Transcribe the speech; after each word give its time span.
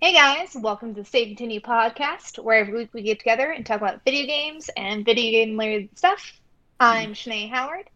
Hey 0.00 0.12
guys, 0.12 0.54
welcome 0.54 0.94
to 0.94 1.02
the 1.02 1.04
Save 1.04 1.26
Continue 1.26 1.58
podcast, 1.58 2.38
where 2.38 2.58
every 2.58 2.72
week 2.72 2.94
we 2.94 3.02
get 3.02 3.18
together 3.18 3.50
and 3.50 3.66
talk 3.66 3.78
about 3.78 4.04
video 4.04 4.26
games 4.26 4.70
and 4.76 5.04
video 5.04 5.32
game 5.32 5.58
related 5.58 5.98
stuff. 5.98 6.40
I'm 6.78 7.14
Shanae 7.14 7.50
Howard. 7.50 7.90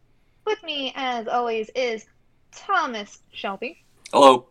With 0.45 0.61
me, 0.65 0.93
as 0.97 1.29
always, 1.29 1.71
is 1.77 2.05
Thomas 2.51 3.21
Shelby. 3.31 3.85
Hello. 4.13 4.49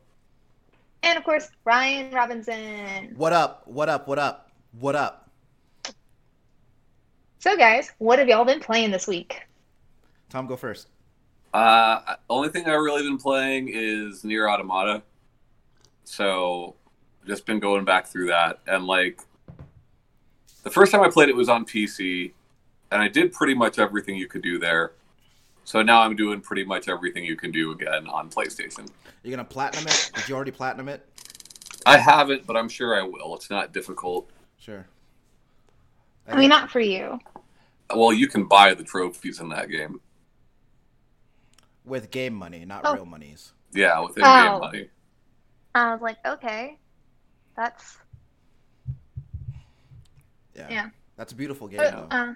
And 1.03 1.17
of 1.17 1.26
course, 1.26 1.49
Ryan 1.65 2.13
Robinson. 2.13 3.15
What 3.17 3.33
up? 3.33 3.68
What 3.68 3.90
up? 3.90 4.08
What 4.08 4.18
up? 4.18 4.49
What 4.79 4.96
up? 4.96 5.29
So, 7.40 7.58
guys, 7.58 7.92
what 7.97 8.18
have 8.20 8.29
y'all 8.29 8.46
been 8.46 8.62
playing 8.62 8.92
this 8.92 9.08
week? 9.08 9.42
Tom, 10.29 10.47
go 10.47 10.56
first. 10.56 10.88
Uh, 11.54 12.15
only 12.29 12.47
thing 12.47 12.65
I've 12.65 12.79
really 12.79 13.04
been 13.04 13.18
playing 13.18 13.72
is 13.74 14.24
Nier 14.24 14.49
Automata. 14.49 15.04
So, 16.05 16.75
just 17.25 17.45
been 17.45 17.59
going 17.59 17.85
back 17.85 18.07
through 18.07 18.27
that. 18.27 18.59
And, 18.67 18.85
like, 18.85 19.21
the 20.63 20.70
first 20.70 20.91
time 20.91 21.02
I 21.02 21.09
played 21.09 21.30
it 21.30 21.35
was 21.35 21.49
on 21.49 21.66
PC, 21.66 22.34
and 22.91 23.02
I 23.02 23.07
did 23.07 23.31
pretty 23.34 23.53
much 23.53 23.80
everything 23.80 24.16
you 24.16 24.27
could 24.27 24.41
do 24.41 24.59
there. 24.59 24.94
So 25.63 25.81
now 25.81 26.02
I'm 26.02 26.16
doing 26.16 26.41
pretty 26.41 26.63
much 26.63 26.89
everything 26.89 27.23
you 27.23 27.35
can 27.35 27.52
do 27.52 27.71
again 27.71 28.07
on 28.07 28.30
PlayStation. 28.30 28.89
You're 29.23 29.31
gonna 29.31 29.44
platinum 29.47 29.88
it? 29.88 30.11
Did 30.16 30.27
you 30.27 30.35
already 30.35 30.52
platinum 30.52 30.89
it? 30.89 31.07
I 31.85 31.97
haven't, 31.97 32.45
but 32.47 32.57
I'm 32.57 32.67
sure 32.67 32.99
I 32.99 33.03
will. 33.03 33.35
It's 33.35 33.49
not 33.49 33.72
difficult. 33.72 34.30
Sure. 34.59 34.85
I 36.27 36.35
mean, 36.35 36.49
not 36.49 36.72
for 36.72 36.80
you. 36.80 37.19
Well, 37.95 38.11
you 38.13 38.27
can 38.27 38.45
buy 38.45 38.73
the 38.73 38.83
trophies 38.83 39.39
in 39.39 39.49
that 39.49 39.69
game. 39.69 39.99
with 41.83 42.11
game 42.11 42.33
money, 42.35 42.63
not 42.63 42.81
Oh. 42.85 42.94
real 42.94 43.05
monies. 43.05 43.53
Yeah, 43.73 43.99
with 44.02 44.16
in-game 44.16 44.47
Oh. 44.52 44.59
money. 44.59 44.89
I 45.73 45.91
was 45.94 46.02
like, 46.02 46.17
okay, 46.25 46.77
that's 47.61 47.97
Yeah. 50.55 50.67
Yeah. 50.69 50.89
That's 51.17 51.31
a 51.33 51.36
beautiful 51.36 51.67
game 51.67 51.80
though. 51.80 52.08
uh. 52.09 52.33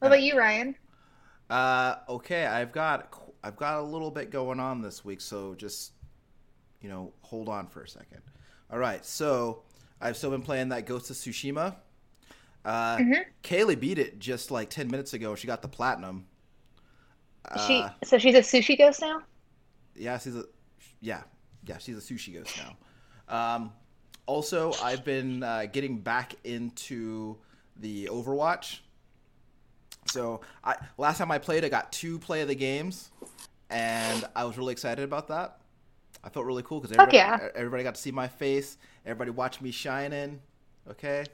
What 0.00 0.08
about 0.08 0.22
you, 0.22 0.36
Ryan? 0.36 0.74
Uh, 1.48 1.96
okay, 2.08 2.46
I've 2.46 2.72
got 2.72 3.14
I've 3.42 3.56
got 3.56 3.78
a 3.78 3.82
little 3.82 4.10
bit 4.10 4.30
going 4.30 4.58
on 4.60 4.82
this 4.82 5.04
week, 5.04 5.20
so 5.20 5.54
just 5.54 5.92
you 6.80 6.88
know, 6.88 7.12
hold 7.22 7.48
on 7.48 7.66
for 7.68 7.82
a 7.82 7.88
second. 7.88 8.20
All 8.70 8.78
right, 8.78 9.04
so 9.06 9.62
I've 10.00 10.16
still 10.16 10.30
been 10.30 10.42
playing 10.42 10.70
that 10.70 10.84
Ghost 10.86 11.08
of 11.10 11.16
Tsushima. 11.16 11.76
Uh, 12.64 12.96
Mhm. 12.96 13.24
Kaylee 13.42 13.78
beat 13.78 13.98
it 13.98 14.18
just 14.18 14.50
like 14.50 14.68
ten 14.68 14.88
minutes 14.88 15.14
ago. 15.14 15.34
She 15.34 15.46
got 15.46 15.62
the 15.62 15.68
platinum. 15.68 16.26
she 17.66 17.78
Uh, 17.80 17.90
so 18.02 18.18
she's 18.18 18.34
a 18.34 18.38
sushi 18.40 18.76
ghost 18.76 19.00
now. 19.00 19.22
Yeah, 19.94 20.18
she's 20.18 20.34
a 20.36 20.44
yeah, 21.00 21.22
yeah, 21.66 21.78
she's 21.78 21.96
a 21.96 22.00
sushi 22.00 22.34
ghost 22.34 22.56
now. 22.58 22.76
Um, 23.28 23.72
also, 24.26 24.72
I've 24.82 25.04
been 25.04 25.42
uh, 25.42 25.66
getting 25.72 25.98
back 25.98 26.34
into 26.44 27.36
the 27.80 28.06
Overwatch. 28.06 28.80
So, 30.06 30.40
I 30.62 30.76
last 30.98 31.18
time 31.18 31.30
I 31.30 31.38
played, 31.38 31.64
I 31.64 31.68
got 31.68 31.92
two 31.92 32.18
play 32.18 32.42
of 32.42 32.48
the 32.48 32.54
games, 32.54 33.10
and 33.70 34.24
I 34.34 34.44
was 34.44 34.56
really 34.58 34.72
excited 34.72 35.02
about 35.04 35.28
that. 35.28 35.58
I 36.22 36.30
felt 36.30 36.46
really 36.46 36.62
cool 36.62 36.80
because 36.80 36.96
everybody, 36.96 37.16
yeah. 37.18 37.48
everybody 37.54 37.82
got 37.82 37.94
to 37.96 38.00
see 38.00 38.12
my 38.12 38.28
face. 38.28 38.78
Everybody 39.04 39.30
watched 39.30 39.60
me 39.60 39.70
shining. 39.70 40.40
Okay, 40.90 41.24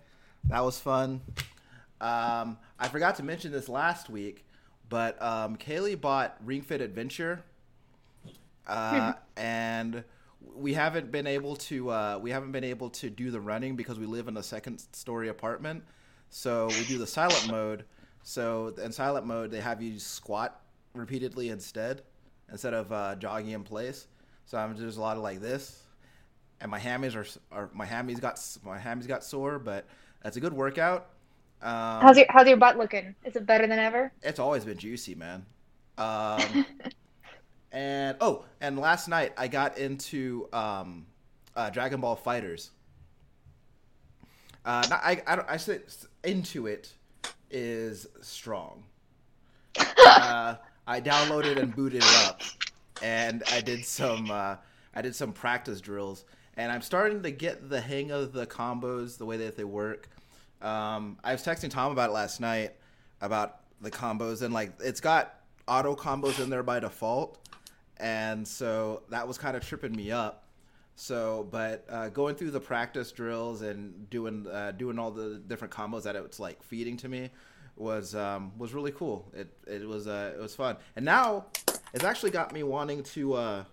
that 0.44 0.64
was 0.64 0.78
fun. 0.80 1.20
Um, 2.00 2.58
I 2.78 2.88
forgot 2.88 3.16
to 3.16 3.22
mention 3.22 3.52
this 3.52 3.68
last 3.68 4.08
week, 4.08 4.44
but 4.88 5.20
um, 5.22 5.56
Kaylee 5.56 6.00
bought 6.00 6.36
Ring 6.44 6.62
Fit 6.62 6.80
Adventure, 6.80 7.44
uh, 8.66 9.12
and 9.36 10.02
we 10.54 10.74
haven't 10.74 11.10
been 11.10 11.26
able 11.26 11.56
to 11.56 11.90
uh, 11.90 12.18
we 12.20 12.30
haven't 12.30 12.52
been 12.52 12.64
able 12.64 12.90
to 12.90 13.10
do 13.10 13.30
the 13.30 13.40
running 13.40 13.76
because 13.76 13.98
we 13.98 14.06
live 14.06 14.28
in 14.28 14.36
a 14.36 14.42
second 14.42 14.82
story 14.92 15.28
apartment. 15.28 15.84
So 16.30 16.68
we 16.68 16.84
do 16.84 16.98
the 16.98 17.06
silent 17.06 17.50
mode. 17.50 17.84
So 18.22 18.74
in 18.82 18.92
silent 18.92 19.26
mode, 19.26 19.50
they 19.50 19.60
have 19.60 19.82
you 19.82 19.98
squat 19.98 20.60
repeatedly 20.94 21.48
instead, 21.48 22.02
instead 22.50 22.74
of 22.74 22.92
uh, 22.92 23.16
jogging 23.16 23.50
in 23.50 23.62
place. 23.62 24.06
So 24.44 24.58
I'm 24.58 24.76
just 24.76 24.98
a 24.98 25.00
lot 25.00 25.16
of 25.16 25.22
like 25.22 25.40
this, 25.40 25.82
and 26.60 26.70
my 26.70 26.78
hammies 26.78 27.14
are, 27.14 27.26
are 27.56 27.70
my 27.72 27.86
hammies 27.86 28.20
got 28.20 28.40
my 28.64 28.78
hammies 28.78 29.06
got 29.06 29.24
sore, 29.24 29.58
but 29.58 29.86
that's 30.22 30.36
a 30.36 30.40
good 30.40 30.52
workout. 30.52 31.10
Um, 31.62 32.00
How's 32.00 32.16
your 32.16 32.26
How's 32.30 32.48
your 32.48 32.56
butt 32.56 32.76
looking? 32.78 33.14
Is 33.24 33.36
it 33.36 33.46
better 33.46 33.66
than 33.66 33.78
ever? 33.78 34.12
it's 34.22 34.38
always 34.38 34.64
been 34.64 34.78
juicy, 34.78 35.14
man. 35.14 35.46
Um, 35.98 36.64
and 37.72 38.16
oh, 38.20 38.44
and 38.60 38.78
last 38.78 39.08
night 39.08 39.32
I 39.36 39.48
got 39.48 39.78
into 39.78 40.48
um, 40.52 41.06
uh, 41.56 41.70
Dragon 41.70 42.00
Ball 42.00 42.16
FighterZ. 42.16 42.70
Uh, 44.64 44.86
not, 44.90 45.00
I 45.02 45.22
I 45.26 45.36
don't 45.36 45.48
I 45.48 45.56
say 45.56 45.80
into 46.24 46.66
it 46.66 46.92
is 47.50 48.06
strong. 48.20 48.84
Uh, 49.78 50.56
I 50.86 51.00
downloaded 51.00 51.58
and 51.58 51.74
booted 51.74 52.02
it 52.02 52.26
up, 52.26 52.42
and 53.02 53.42
I 53.52 53.60
did 53.60 53.84
some 53.84 54.30
uh, 54.30 54.56
I 54.94 55.02
did 55.02 55.14
some 55.14 55.32
practice 55.32 55.80
drills, 55.80 56.24
and 56.56 56.72
I'm 56.72 56.82
starting 56.82 57.22
to 57.22 57.30
get 57.30 57.68
the 57.68 57.80
hang 57.80 58.10
of 58.10 58.32
the 58.32 58.46
combos, 58.46 59.16
the 59.16 59.24
way 59.24 59.36
that 59.38 59.56
they 59.56 59.64
work. 59.64 60.08
Um, 60.60 61.18
I 61.24 61.32
was 61.32 61.42
texting 61.42 61.70
Tom 61.70 61.92
about 61.92 62.10
it 62.10 62.12
last 62.12 62.40
night 62.40 62.72
about 63.20 63.60
the 63.80 63.90
combos, 63.90 64.42
and 64.42 64.52
like 64.52 64.72
it's 64.80 65.00
got 65.00 65.36
auto 65.66 65.94
combos 65.94 66.40
in 66.40 66.50
there 66.50 66.62
by 66.62 66.80
default, 66.80 67.38
and 68.00 68.46
so 68.46 69.02
that 69.10 69.28
was 69.28 69.38
kind 69.38 69.56
of 69.56 69.66
tripping 69.66 69.94
me 69.94 70.10
up. 70.10 70.46
So, 70.96 71.48
but 71.50 71.86
uh, 71.88 72.08
going 72.08 72.34
through 72.34 72.50
the 72.50 72.60
practice 72.60 73.12
drills 73.12 73.62
and 73.62 74.10
doing 74.10 74.46
uh, 74.46 74.72
doing 74.72 74.98
all 74.98 75.10
the 75.10 75.40
different 75.46 75.72
combos 75.72 76.02
that 76.02 76.16
it's 76.16 76.40
like 76.40 76.62
feeding 76.62 76.96
to 76.98 77.08
me 77.08 77.30
was 77.76 78.14
um, 78.14 78.52
was 78.58 78.74
really 78.74 78.92
cool. 78.92 79.30
It 79.34 79.52
it 79.66 79.86
was 79.86 80.06
uh, 80.06 80.32
it 80.34 80.40
was 80.40 80.54
fun, 80.54 80.76
and 80.96 81.04
now 81.04 81.46
it's 81.94 82.04
actually 82.04 82.30
got 82.30 82.52
me 82.52 82.62
wanting 82.62 83.02
to 83.02 83.34
uh, 83.34 83.64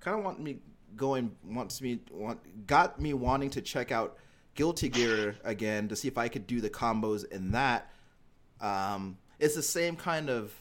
kind 0.00 0.18
of 0.18 0.24
want 0.24 0.40
me 0.40 0.58
going 0.96 1.34
wants 1.44 1.80
me 1.80 2.00
want 2.10 2.66
got 2.66 3.00
me 3.00 3.14
wanting 3.14 3.50
to 3.50 3.62
check 3.62 3.92
out 3.92 4.18
Guilty 4.54 4.88
Gear 4.88 5.36
again 5.44 5.88
to 5.88 5.96
see 5.96 6.08
if 6.08 6.18
I 6.18 6.28
could 6.28 6.46
do 6.46 6.60
the 6.60 6.70
combos 6.70 7.30
in 7.30 7.52
that. 7.52 7.90
Um, 8.60 9.18
it's 9.38 9.54
the 9.54 9.62
same 9.62 9.96
kind 9.96 10.28
of. 10.30 10.52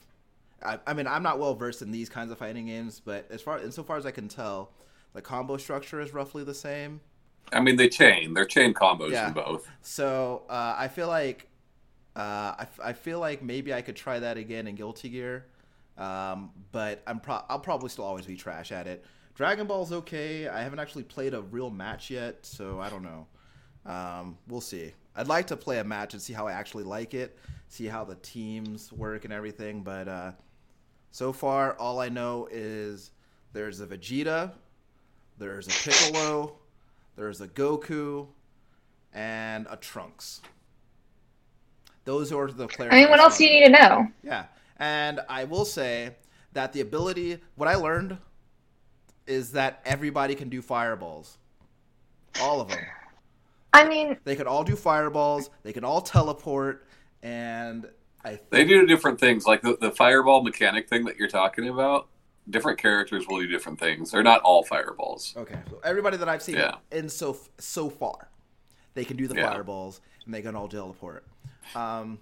I, 0.66 0.80
I 0.88 0.94
mean, 0.94 1.08
I'm 1.08 1.24
not 1.24 1.40
well 1.40 1.56
versed 1.56 1.82
in 1.82 1.92
these 1.92 2.10
kinds 2.10 2.32
of 2.32 2.38
fighting 2.38 2.66
games, 2.68 3.02
but 3.04 3.28
as 3.30 3.42
far 3.42 3.60
insofar 3.60 3.98
as 3.98 4.06
I 4.06 4.12
can 4.12 4.28
tell, 4.28 4.72
the 5.14 5.22
combo 5.22 5.58
structure 5.58 6.02
is 6.02 6.14
roughly 6.14 6.44
the 6.44 6.54
same. 6.54 7.02
I 7.54 7.60
mean, 7.62 7.76
they 7.76 7.88
chain. 7.90 8.34
They're 8.34 8.46
chain 8.46 8.74
combos 8.74 9.12
Yeah. 9.12 9.28
in 9.28 9.34
both. 9.34 9.70
So 9.82 10.44
uh, 10.50 10.76
I 10.78 10.88
feel 10.88 11.08
like 11.08 11.48
uh, 12.16 12.56
I, 12.58 12.62
f- 12.62 12.80
I 12.84 12.94
feel 12.94 13.20
like 13.20 13.44
maybe 13.44 13.74
I 13.74 13.82
could 13.82 13.96
try 13.96 14.20
that 14.20 14.38
again 14.38 14.68
in 14.68 14.76
Guilty 14.76 15.10
Gear, 15.10 15.46
um, 15.98 16.50
but 16.72 17.04
I'm 17.06 17.20
pro- 17.20 17.44
I'll 17.50 17.60
probably 17.60 17.90
still 17.90 18.06
always 18.06 18.26
be 18.26 18.36
trash 18.36 18.72
at 18.72 18.88
it. 18.88 19.06
Dragon 19.36 19.68
Ball's 19.68 19.92
okay. 19.92 20.48
I 20.48 20.62
haven't 20.64 20.80
actually 20.80 21.04
played 21.04 21.34
a 21.34 21.42
real 21.42 21.70
match 21.70 22.10
yet, 22.10 22.46
so 22.46 22.80
I 22.80 22.90
don't 22.90 23.04
know. 23.04 23.28
Um, 23.86 24.38
we'll 24.48 24.62
see. 24.62 24.94
I'd 25.16 25.28
like 25.28 25.48
to 25.48 25.58
play 25.58 25.80
a 25.80 25.84
match 25.84 26.14
and 26.14 26.22
see 26.22 26.34
how 26.34 26.48
I 26.48 26.54
actually 26.54 26.84
like 26.86 27.14
it, 27.14 27.38
see 27.68 27.86
how 27.86 28.04
the 28.06 28.16
teams 28.16 28.92
work 28.92 29.24
and 29.26 29.34
everything. 29.34 29.84
But 29.84 30.08
uh, 30.08 30.32
so 31.16 31.32
far, 31.32 31.78
all 31.80 32.02
I 32.02 32.10
know 32.10 32.50
is 32.52 33.12
there's 33.54 33.80
a 33.80 33.88
Vegeta, 33.88 34.52
there's 35.38 35.66
a 35.66 35.70
Piccolo, 35.70 36.58
there's 37.16 37.40
a 37.40 37.48
Goku, 37.48 38.28
and 39.14 39.66
a 39.70 39.78
Trunks. 39.78 40.42
Those 42.04 42.34
are 42.34 42.52
the 42.52 42.68
players. 42.68 42.92
I 42.92 42.98
mean, 42.98 43.10
what 43.10 43.22
else 43.22 43.38
do 43.38 43.46
you 43.46 43.50
need 43.50 43.66
to 43.68 43.70
know? 43.70 44.08
Yeah, 44.24 44.48
and 44.76 45.22
I 45.30 45.46
will 45.46 45.64
say 45.64 46.18
that 46.52 46.74
the 46.74 46.82
ability, 46.82 47.40
what 47.56 47.70
I 47.70 47.76
learned, 47.76 48.18
is 49.26 49.54
that 49.54 49.80
everybody 49.86 50.36
can 50.36 50.50
do 50.50 50.62
fireballs. 50.62 51.38
All 52.42 52.60
of 52.60 52.68
them. 52.68 52.80
I 53.72 53.88
mean, 53.88 54.18
They 54.26 54.36
could 54.36 54.48
all 54.48 54.66
do 54.66 54.76
fireballs. 54.76 55.50
They 55.64 55.72
can 55.72 55.86
all 55.86 56.02
teleport, 56.02 56.86
and 57.24 57.88
I. 58.26 58.40
They 58.50 58.66
do 58.66 58.86
different 58.86 59.20
things, 59.20 59.46
like 59.46 59.62
the, 59.62 59.78
the 59.80 59.92
fireball 59.92 60.44
mechanic 60.44 60.90
thing 60.90 61.06
that 61.06 61.18
you're 61.18 61.28
talking 61.28 61.70
about. 61.70 62.08
Different 62.50 62.78
characters 62.78 63.28
will 63.28 63.40
do 63.40 63.48
different 63.48 63.80
things. 63.80 64.12
They're 64.12 64.22
not 64.24 64.42
all 64.42 64.64
fireballs. 64.64 65.34
Okay, 65.36 65.58
so 65.70 65.80
everybody 65.84 66.18
that 66.18 66.30
I've 66.30 66.44
seen 66.44 66.56
Yeah. 66.56 66.76
in 66.92 67.10
so 67.10 67.38
so 67.58 67.90
far, 67.90 68.30
they 68.94 69.04
can 69.04 69.18
do 69.18 69.28
the 69.28 69.36
Yeah. 69.36 69.50
fireballs 69.50 70.02
and 70.26 70.34
they 70.34 70.42
can 70.44 70.56
all 70.56 70.68
teleport. 70.68 71.26
Um, 71.76 72.20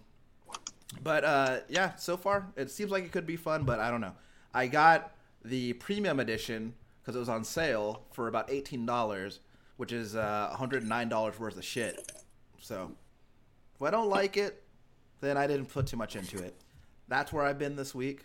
but 1.01 1.25
uh, 1.25 1.59
yeah, 1.67 1.95
so 1.95 2.15
far 2.15 2.47
it 2.55 2.71
seems 2.71 2.89
like 2.91 3.03
it 3.03 3.11
could 3.11 3.25
be 3.25 3.35
fun, 3.35 3.63
but 3.63 3.79
I 3.79 3.91
don't 3.91 3.99
know. 4.01 4.13
I 4.53 4.67
got 4.67 5.11
the 5.43 5.73
premium 5.73 6.19
edition 6.21 6.73
because 7.01 7.17
it 7.17 7.19
was 7.19 7.27
on 7.29 7.43
sale 7.43 8.03
for 8.13 8.29
about 8.29 8.49
eighteen 8.49 8.85
dollars, 8.85 9.41
which 9.75 9.91
is 9.91 10.15
uh, 10.15 10.47
one 10.51 10.57
hundred 10.57 10.85
nine 10.85 11.09
dollars 11.09 11.37
worth 11.37 11.57
of 11.57 11.65
shit. 11.65 12.13
So 12.61 12.93
if 13.75 13.81
I 13.81 13.91
don't 13.91 14.07
like 14.09 14.37
it, 14.37 14.62
then 15.23 15.37
I 15.37 15.47
didn't 15.47 15.67
put 15.67 15.87
too 15.87 15.97
much 15.97 16.15
into 16.15 16.37
it. 16.43 16.55
That's 17.07 17.31
where 17.33 17.43
I've 17.45 17.59
been 17.59 17.75
this 17.75 17.93
week. 17.95 18.21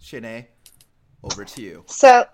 Shanae, 0.00 0.46
over 1.22 1.44
to 1.44 1.62
you. 1.62 1.84
so 1.86 2.08
uh, 2.10 2.24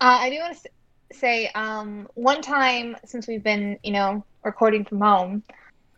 I 0.00 0.30
do 0.30 0.36
want 0.38 0.56
to. 0.62 0.68
say 1.12 1.48
um, 1.54 2.06
one 2.14 2.42
time 2.42 2.96
since 3.04 3.26
we've 3.26 3.42
been, 3.42 3.78
you 3.82 3.92
know, 3.92 4.24
recording 4.44 4.84
from 4.84 5.00
home, 5.00 5.42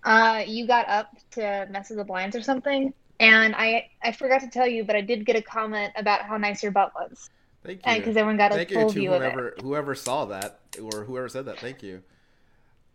uh, 0.05 0.43
you 0.47 0.67
got 0.67 0.89
up 0.89 1.09
to 1.33 1.67
mess 1.71 1.91
with 1.91 1.99
the 1.99 2.05
blinds 2.05 2.37
or 2.37 2.43
something, 2.43 2.93
and 3.19 3.55
I 3.57 3.89
I 4.03 4.13
forgot 4.13 4.41
to 4.43 4.49
tell 4.49 4.67
you, 4.69 4.85
but 4.85 4.95
I 4.97 5.01
did 5.01 5.27
get 5.27 5.37
a 5.37 5.43
comment 5.43 5.93
about 5.97 6.23
how 6.23 6.37
nice 6.37 6.63
your 6.63 6.73
butt 6.73 6.93
was, 6.95 7.29
Thank 7.65 7.85
you. 7.87 7.95
because 7.97 8.17
everyone 8.17 8.37
got 8.37 8.53
a 8.53 8.55
Thank 8.55 8.71
you 8.71 8.77
full 8.79 8.89
to 8.91 8.99
view 9.01 9.13
of 9.13 9.23
it. 9.23 9.33
whoever 9.33 9.55
whoever 9.61 9.95
saw 9.95 10.25
that 10.27 10.61
or 10.81 11.05
whoever 11.05 11.29
said 11.29 11.45
that. 11.47 11.59
Thank 11.59 11.83
you. 11.83 12.03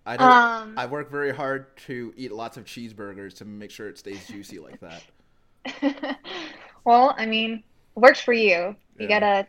I 0.06 0.18
don't. 0.18 0.32
Um, 0.32 0.74
I 0.78 0.86
work 0.86 1.10
very 1.10 1.34
hard 1.34 1.76
to 1.88 2.14
eat 2.16 2.32
lots 2.32 2.58
of 2.58 2.66
cheeseburgers 2.66 3.36
to 3.38 3.46
make 3.46 3.72
sure 3.72 3.88
it 3.90 3.98
stays 3.98 4.28
juicy 4.28 4.60
like 4.60 4.80
that. 4.82 6.20
well, 6.86 7.16
I 7.18 7.26
mean, 7.26 7.64
works 7.96 8.20
for 8.22 8.34
you. 8.34 8.76
You 9.00 9.08
Yeah. 9.08 9.20
got 9.20 9.24
a 9.24 9.48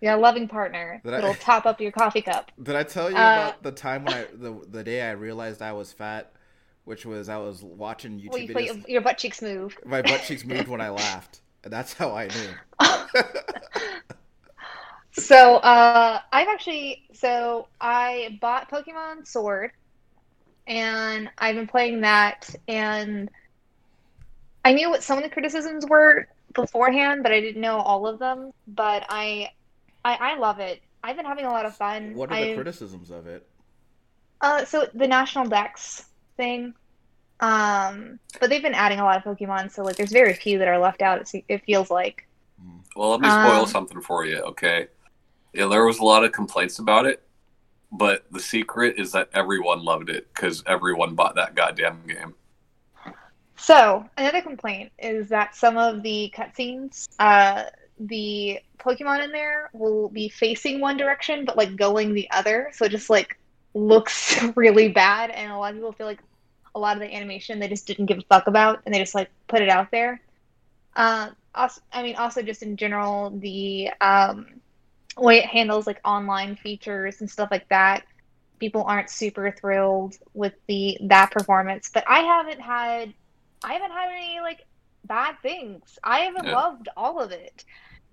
you 0.00 0.08
got 0.08 0.18
a 0.18 0.20
loving 0.20 0.48
partner 0.48 1.00
I- 1.04 1.10
that'll 1.10 1.34
top 1.34 1.64
up 1.64 1.80
your 1.80 1.92
coffee 1.92 2.22
cup. 2.22 2.50
Did 2.62 2.76
I 2.76 2.82
tell 2.82 3.10
you 3.10 3.16
Uh, 3.16 3.20
about 3.20 3.62
the 3.62 3.72
time 3.72 4.04
when 4.04 4.14
I 4.14 4.26
the 4.32 4.60
the 4.70 4.82
day 4.84 5.02
I 5.08 5.12
realized 5.12 5.62
I 5.62 5.72
was 5.72 5.92
fat, 5.92 6.32
which 6.84 7.06
was 7.06 7.28
I 7.30 7.38
was 7.38 7.62
watching 7.62 8.20
YouTube 8.20 8.54
Well, 8.54 8.64
you 8.64 8.74
videos. 8.74 8.88
your 8.88 9.00
butt 9.00 9.16
cheeks 9.18 9.40
move. 9.40 9.76
My 9.86 10.02
butt 10.02 10.22
cheeks 10.24 10.44
moved 10.44 10.68
when 10.68 10.80
I 10.82 10.90
laughed, 10.90 11.40
and 11.64 11.72
that's 11.72 11.94
how 11.94 12.14
I 12.14 12.28
knew. 12.28 12.50
So, 15.12 15.56
uh, 15.56 16.20
I've 16.32 16.48
actually 16.48 17.04
so 17.12 17.68
I 17.80 18.38
bought 18.40 18.70
Pokemon 18.70 19.26
Sword, 19.26 19.72
and 20.66 21.28
I've 21.38 21.54
been 21.54 21.66
playing 21.66 22.00
that, 22.00 22.48
and 22.66 23.30
I 24.64 24.72
knew 24.72 24.88
what 24.90 25.02
some 25.02 25.18
of 25.18 25.24
the 25.24 25.30
criticisms 25.30 25.86
were 25.86 26.28
beforehand, 26.54 27.22
but 27.22 27.32
I 27.32 27.40
didn't 27.40 27.60
know 27.60 27.78
all 27.78 28.06
of 28.06 28.18
them. 28.18 28.52
But 28.66 29.04
I, 29.08 29.50
I, 30.04 30.14
I 30.14 30.38
love 30.38 30.60
it. 30.60 30.80
I've 31.04 31.16
been 31.16 31.26
having 31.26 31.44
a 31.46 31.50
lot 31.50 31.66
of 31.66 31.76
fun. 31.76 32.14
what 32.14 32.30
are 32.30 32.36
the 32.36 32.42
I've- 32.42 32.54
criticisms 32.54 33.10
of 33.10 33.26
it? 33.26 33.46
Uh, 34.40 34.64
so 34.64 34.88
the 34.94 35.06
National 35.06 35.46
Dex 35.46 36.06
thing, 36.36 36.74
um, 37.38 38.18
but 38.40 38.50
they've 38.50 38.62
been 38.62 38.74
adding 38.74 38.98
a 38.98 39.04
lot 39.04 39.16
of 39.16 39.22
Pokemon, 39.22 39.70
so 39.70 39.84
like 39.84 39.94
there's 39.94 40.10
very 40.10 40.34
few 40.34 40.58
that 40.58 40.66
are 40.66 40.78
left 40.78 41.00
out. 41.00 41.20
It, 41.32 41.44
it 41.48 41.64
feels 41.64 41.90
like. 41.90 42.26
Well, 42.96 43.10
let 43.10 43.20
me 43.20 43.28
spoil 43.28 43.62
Um, 43.62 43.66
something 43.68 44.00
for 44.00 44.24
you, 44.24 44.38
okay? 44.38 44.88
Yeah, 45.52 45.66
there 45.66 45.84
was 45.84 45.98
a 45.98 46.04
lot 46.04 46.24
of 46.24 46.32
complaints 46.32 46.78
about 46.78 47.06
it, 47.06 47.22
but 47.90 48.24
the 48.30 48.40
secret 48.40 48.98
is 48.98 49.12
that 49.12 49.28
everyone 49.34 49.84
loved 49.84 50.08
it 50.08 50.32
because 50.32 50.62
everyone 50.66 51.14
bought 51.14 51.34
that 51.34 51.54
goddamn 51.54 52.00
game. 52.06 52.34
So 53.56 54.08
another 54.16 54.40
complaint 54.40 54.92
is 54.98 55.28
that 55.28 55.54
some 55.54 55.76
of 55.76 56.02
the 56.02 56.32
cutscenes, 56.36 57.08
uh, 57.18 57.64
the 58.00 58.58
Pokemon 58.78 59.24
in 59.24 59.30
there 59.30 59.70
will 59.72 60.08
be 60.08 60.28
facing 60.28 60.80
one 60.80 60.96
direction, 60.96 61.44
but 61.44 61.56
like 61.56 61.76
going 61.76 62.14
the 62.14 62.28
other, 62.30 62.70
so 62.72 62.86
it 62.86 62.90
just 62.90 63.10
like 63.10 63.38
looks 63.74 64.42
really 64.56 64.88
bad, 64.88 65.30
and 65.30 65.52
a 65.52 65.56
lot 65.56 65.70
of 65.70 65.76
people 65.76 65.92
feel 65.92 66.06
like 66.06 66.20
a 66.74 66.78
lot 66.78 66.96
of 66.96 67.00
the 67.00 67.14
animation 67.14 67.58
they 67.58 67.68
just 67.68 67.86
didn't 67.86 68.06
give 68.06 68.18
a 68.18 68.22
fuck 68.22 68.46
about, 68.46 68.80
and 68.84 68.94
they 68.94 68.98
just 68.98 69.14
like 69.14 69.30
put 69.46 69.60
it 69.60 69.68
out 69.68 69.90
there. 69.90 70.20
Uh, 70.96 71.28
also, 71.54 71.80
I 71.92 72.02
mean, 72.02 72.16
also 72.16 72.42
just 72.42 72.62
in 72.62 72.76
general, 72.76 73.30
the 73.30 73.90
um, 74.00 74.46
way 75.16 75.38
it 75.38 75.46
handles 75.46 75.86
like 75.86 76.00
online 76.04 76.56
features 76.56 77.20
and 77.20 77.30
stuff 77.30 77.48
like 77.50 77.68
that. 77.70 78.04
People 78.60 78.84
aren't 78.84 79.10
super 79.10 79.52
thrilled 79.60 80.14
with 80.34 80.54
the 80.68 80.96
that 81.08 81.30
performance 81.30 81.90
but 81.92 82.04
i 82.08 82.20
haven't 82.20 82.60
had 82.60 83.12
i 83.64 83.72
haven't 83.74 83.90
had 83.92 84.08
any 84.10 84.40
like 84.40 84.60
bad 85.04 85.34
things. 85.42 85.98
I 86.04 86.20
haven't 86.20 86.46
Yeah. 86.46 86.50
loved 86.50 86.88
all 86.96 87.20
of 87.20 87.32
it. 87.32 87.64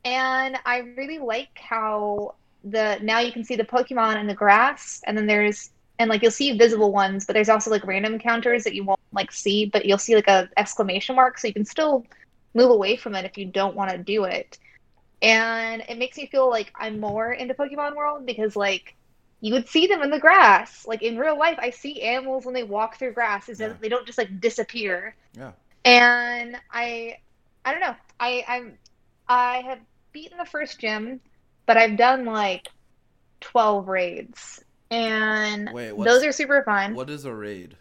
And 0.06 0.58
i 0.66 0.80
really 0.80 1.20
like 1.20 1.50
how 1.56 2.36
the 2.64 2.98
now 3.02 3.20
you 3.20 3.32
can 3.32 3.44
see 3.44 3.56
the 3.56 3.64
pokemon 3.64 4.20
in 4.20 4.28
the 4.28 4.34
grass 4.34 5.00
and 5.06 5.18
then 5.18 5.26
there's 5.28 5.70
and 6.00 6.10
like 6.10 6.22
you'll 6.22 6.32
see 6.32 6.58
visible 6.58 6.92
ones 6.92 7.26
but 7.26 7.34
there's 7.34 7.50
also 7.50 7.70
like 7.70 7.86
random 7.86 8.14
encounters 8.14 8.64
that 8.64 8.74
you 8.76 8.84
won't 8.84 9.00
like 9.14 9.32
see 9.32 9.66
but 9.66 9.86
you'll 9.86 9.98
see 9.98 10.16
like 10.16 10.28
a 10.28 10.50
exclamation 10.58 11.16
mark 11.16 11.38
so 11.38 11.48
you 11.48 11.54
can 11.54 11.66
still 11.66 12.04
move 12.56 12.70
away 12.72 12.96
from 12.96 13.16
it 13.16 13.26
if 13.26 13.38
you 13.38 13.46
don't 13.46 13.76
want 13.76 13.92
to 13.92 13.98
do 13.98 14.24
it 14.26 14.58
and 15.22 15.84
it 15.90 15.98
makes 15.98 16.18
me 16.18 16.28
feel 16.28 16.50
like 16.50 16.72
I'm 16.76 17.00
more 17.00 17.32
into 17.34 17.54
Pokemon 17.54 17.96
World 17.96 18.26
because 18.26 18.56
like 18.56 18.96
you 19.42 19.54
would 19.54 19.68
see 19.70 19.88
them 19.88 20.02
in 20.02 20.10
the 20.10 20.20
grass. 20.20 20.86
Like 20.88 21.02
in 21.02 21.18
real 21.18 21.38
life, 21.38 21.58
I 21.62 21.70
see 21.70 22.02
animals 22.02 22.46
when 22.46 22.54
they 22.54 22.64
walk 22.64 22.98
through 22.98 23.14
grass. 23.14 23.50
Is 23.50 23.60
Yeah. 23.60 23.74
they 23.80 23.90
don't 23.90 24.06
just 24.06 24.18
like 24.18 24.40
disappear. 24.42 25.16
Yeah. 25.38 25.52
And 25.86 26.58
I, 26.72 27.18
I 27.64 27.72
don't 27.72 27.82
know. 27.82 27.96
I 28.20 28.44
I'm 28.48 28.78
I 29.28 29.62
have 29.66 29.80
beaten 30.12 30.38
the 30.38 30.46
first 30.46 30.80
gym, 30.80 31.22
but 31.66 31.78
I've 31.78 31.98
done 31.98 32.26
like 32.26 32.68
twelve 33.40 33.88
raids, 33.88 34.62
and 34.92 35.70
Wait, 35.74 35.98
those 35.98 36.24
are 36.24 36.32
super 36.32 36.64
fun. 36.64 36.96
what 36.96 37.10
is 37.10 37.26
a 37.26 37.34
raid? 37.34 37.78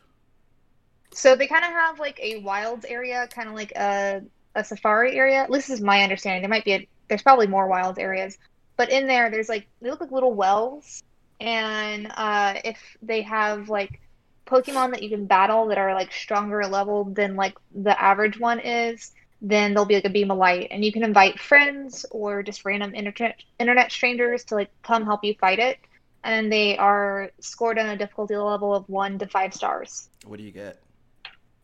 So 1.12 1.35
they 1.35 1.49
kind 1.49 1.64
of 1.64 1.70
have 1.73 1.99
like 1.99 2.20
a 2.23 2.38
wilds 2.40 2.85
area, 2.85 3.26
kind 3.32 3.49
of 3.49 3.55
like 3.55 3.73
a 3.73 4.23
a 4.55 4.62
safari 4.62 5.17
area. 5.17 5.38
At 5.38 5.50
least 5.50 5.69
this 5.69 5.79
is 5.79 5.85
my 5.85 6.02
understanding. 6.02 6.43
There 6.43 6.50
might 6.50 6.64
be 6.64 6.73
a 6.75 6.88
there's 7.08 7.22
probably 7.22 7.46
more 7.46 7.66
wild 7.66 7.99
areas, 7.99 8.38
but 8.76 8.90
in 8.90 9.06
there 9.06 9.31
there's 9.31 9.49
like 9.49 9.66
they 9.81 9.90
look 9.90 10.00
like 10.00 10.12
little 10.12 10.34
wells, 10.34 11.02
and 11.40 12.10
uh, 12.16 12.55
if 12.64 12.78
they 13.02 13.22
have 13.22 13.69
like 13.69 14.00
Pokemon 14.46 14.93
that 14.93 15.02
you 15.02 15.10
can 15.10 15.26
battle 15.26 15.66
that 15.69 15.78
are 15.78 15.94
like 15.94 16.12
stronger 16.12 16.64
leveled 16.66 17.14
than 17.14 17.37
like 17.37 17.56
the 17.75 18.00
average 18.00 18.38
one 18.40 18.60
is, 18.60 19.12
then 19.43 19.72
there'll 19.72 19.87
be 19.87 19.94
like 19.94 20.05
a 20.05 20.10
beam 20.10 20.31
of 20.31 20.38
light, 20.38 20.69
and 20.70 20.84
you 20.84 20.93
can 20.93 21.05
invite 21.05 21.38
friends 21.38 22.06
or 22.10 22.43
just 22.43 22.64
random 22.64 22.94
internet 22.94 23.43
internet 23.58 23.93
strangers 23.93 24.44
to 24.44 24.54
like 24.54 24.70
come 24.82 25.04
help 25.04 25.25
you 25.25 25.34
fight 25.40 25.58
it. 25.58 25.78
And 26.25 26.52
they 26.52 26.76
are 26.76 27.31
scored 27.38 27.78
on 27.78 27.87
a 27.87 27.96
difficulty 27.96 28.37
level 28.37 28.75
of 28.75 28.88
one 28.88 29.19
to 29.20 29.26
five 29.28 29.54
stars. 29.54 30.08
What 30.26 30.38
do 30.38 30.43
you 30.43 30.50
get? 30.50 30.82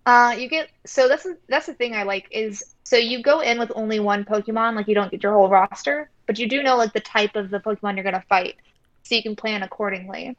Uh, 0.06 0.34
you 0.38 0.48
get 0.48 0.68
so 0.84 1.08
that's 1.08 1.26
that's 1.48 1.66
the 1.66 1.74
thing 1.74 1.94
I 1.94 2.02
like 2.02 2.28
is 2.30 2.74
so 2.84 2.96
you 2.96 3.22
go 3.22 3.40
in 3.40 3.58
with 3.58 3.72
only 3.74 4.00
one 4.00 4.24
Pokemon, 4.24 4.76
like 4.76 4.86
you 4.86 4.94
don't 4.94 5.10
get 5.10 5.22
your 5.22 5.32
whole 5.32 5.48
roster, 5.48 6.10
but 6.26 6.38
you 6.38 6.48
do 6.48 6.62
know 6.62 6.76
like 6.76 6.92
the 6.92 7.00
type 7.00 7.36
of 7.36 7.50
the 7.50 7.58
Pokemon 7.58 7.94
you're 7.94 8.04
gonna 8.04 8.24
fight, 8.28 8.56
so 9.02 9.14
you 9.14 9.22
can 9.22 9.34
plan 9.34 9.62
accordingly. 9.62 10.36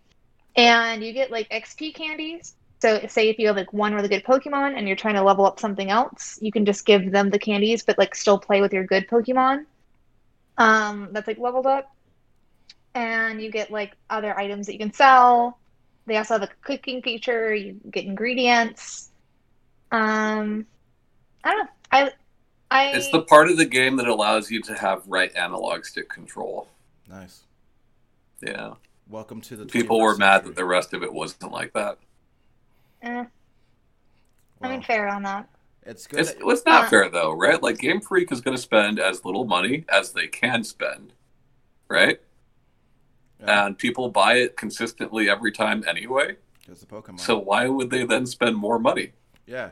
And 0.56 1.04
you 1.04 1.14
get 1.14 1.32
like 1.32 1.50
XP 1.50 1.96
candies. 1.96 2.56
So 2.82 3.08
say 3.08 3.30
if 3.30 3.40
you 3.40 3.48
have 3.48 3.56
like 3.56 3.74
one 3.74 3.94
really 3.96 4.08
good 4.08 4.24
Pokemon 4.24 4.78
and 4.78 4.88
you're 4.88 4.96
trying 4.96 5.16
to 5.16 5.24
level 5.24 5.46
up 5.46 5.60
something 5.60 5.90
else, 5.90 6.38
you 6.42 6.52
can 6.52 6.66
just 6.66 6.86
give 6.86 7.12
them 7.12 7.32
the 7.32 7.40
candies, 7.40 7.84
but 7.84 7.98
like 7.98 8.14
still 8.14 8.38
play 8.38 8.62
with 8.62 8.74
your 8.74 8.84
good 8.84 9.08
Pokemon. 9.08 9.66
Um, 10.58 11.10
that's 11.12 11.28
like 11.28 11.40
leveled 11.40 11.66
up. 11.66 11.92
And 12.94 13.42
you 13.42 13.52
get 13.52 13.72
like 13.72 13.94
other 14.10 14.38
items 14.38 14.68
that 14.68 14.74
you 14.74 14.80
can 14.80 14.94
sell. 14.94 15.58
They 16.06 16.18
also 16.18 16.36
have 16.36 16.44
a 16.44 16.50
cooking 16.62 17.02
feature. 17.02 17.54
You 17.54 17.80
get 17.90 18.06
ingredients. 18.06 19.10
Um, 19.96 20.66
I 21.44 21.52
don't 21.52 21.66
know. 21.66 21.70
I, 21.92 22.12
I. 22.72 22.88
It's 22.96 23.12
the 23.12 23.22
part 23.22 23.50
of 23.50 23.58
the 23.58 23.66
game 23.66 23.96
that 23.98 24.08
allows 24.08 24.52
you 24.52 24.62
to 24.64 24.74
have 24.76 25.04
right 25.08 25.34
analog 25.36 25.86
stick 25.86 26.10
control. 26.10 26.68
Nice. 27.10 27.44
Yeah. 28.42 28.74
Welcome 29.10 29.40
to 29.42 29.56
the. 29.56 29.66
People 29.66 30.00
were 30.02 30.18
mad 30.18 30.38
century. 30.40 30.50
that 30.50 30.56
the 30.58 30.66
rest 30.66 30.94
of 30.94 31.04
it 31.04 31.14
wasn't 31.14 31.52
like 31.52 31.72
that. 31.74 31.98
eh, 33.04 33.24
I 34.62 34.68
mean, 34.70 34.82
fair 34.82 35.08
on 35.08 35.24
that. 35.24 35.48
it's 35.84 36.08
good. 36.08 36.20
It's, 36.22 36.34
it's 36.40 36.66
not 36.66 36.86
Uh, 36.86 36.90
fair 36.90 37.10
though, 37.10 37.32
right? 37.32 37.62
Like 37.62 37.78
Game 37.78 38.02
Freak 38.02 38.32
is 38.32 38.42
going 38.42 38.56
to 38.58 38.62
spend 38.62 39.00
as 39.00 39.24
little 39.24 39.46
money 39.46 39.86
as 39.90 40.12
they 40.12 40.28
can 40.28 40.64
spend, 40.64 41.14
right? 41.88 42.20
yeah, 43.40 43.68
And 43.68 43.78
people 43.78 44.10
buy 44.10 44.36
it 44.36 44.58
consistently 44.58 45.30
every 45.30 45.52
time 45.52 45.84
anyway. 45.88 46.36
it's 46.68 46.82
the 46.82 46.88
Pokemon. 46.88 47.20
So 47.20 47.38
why 47.38 47.68
would 47.68 47.92
they 47.92 48.04
then 48.06 48.26
spend 48.26 48.58
more 48.58 48.80
money? 48.80 49.12
yeah. 49.46 49.70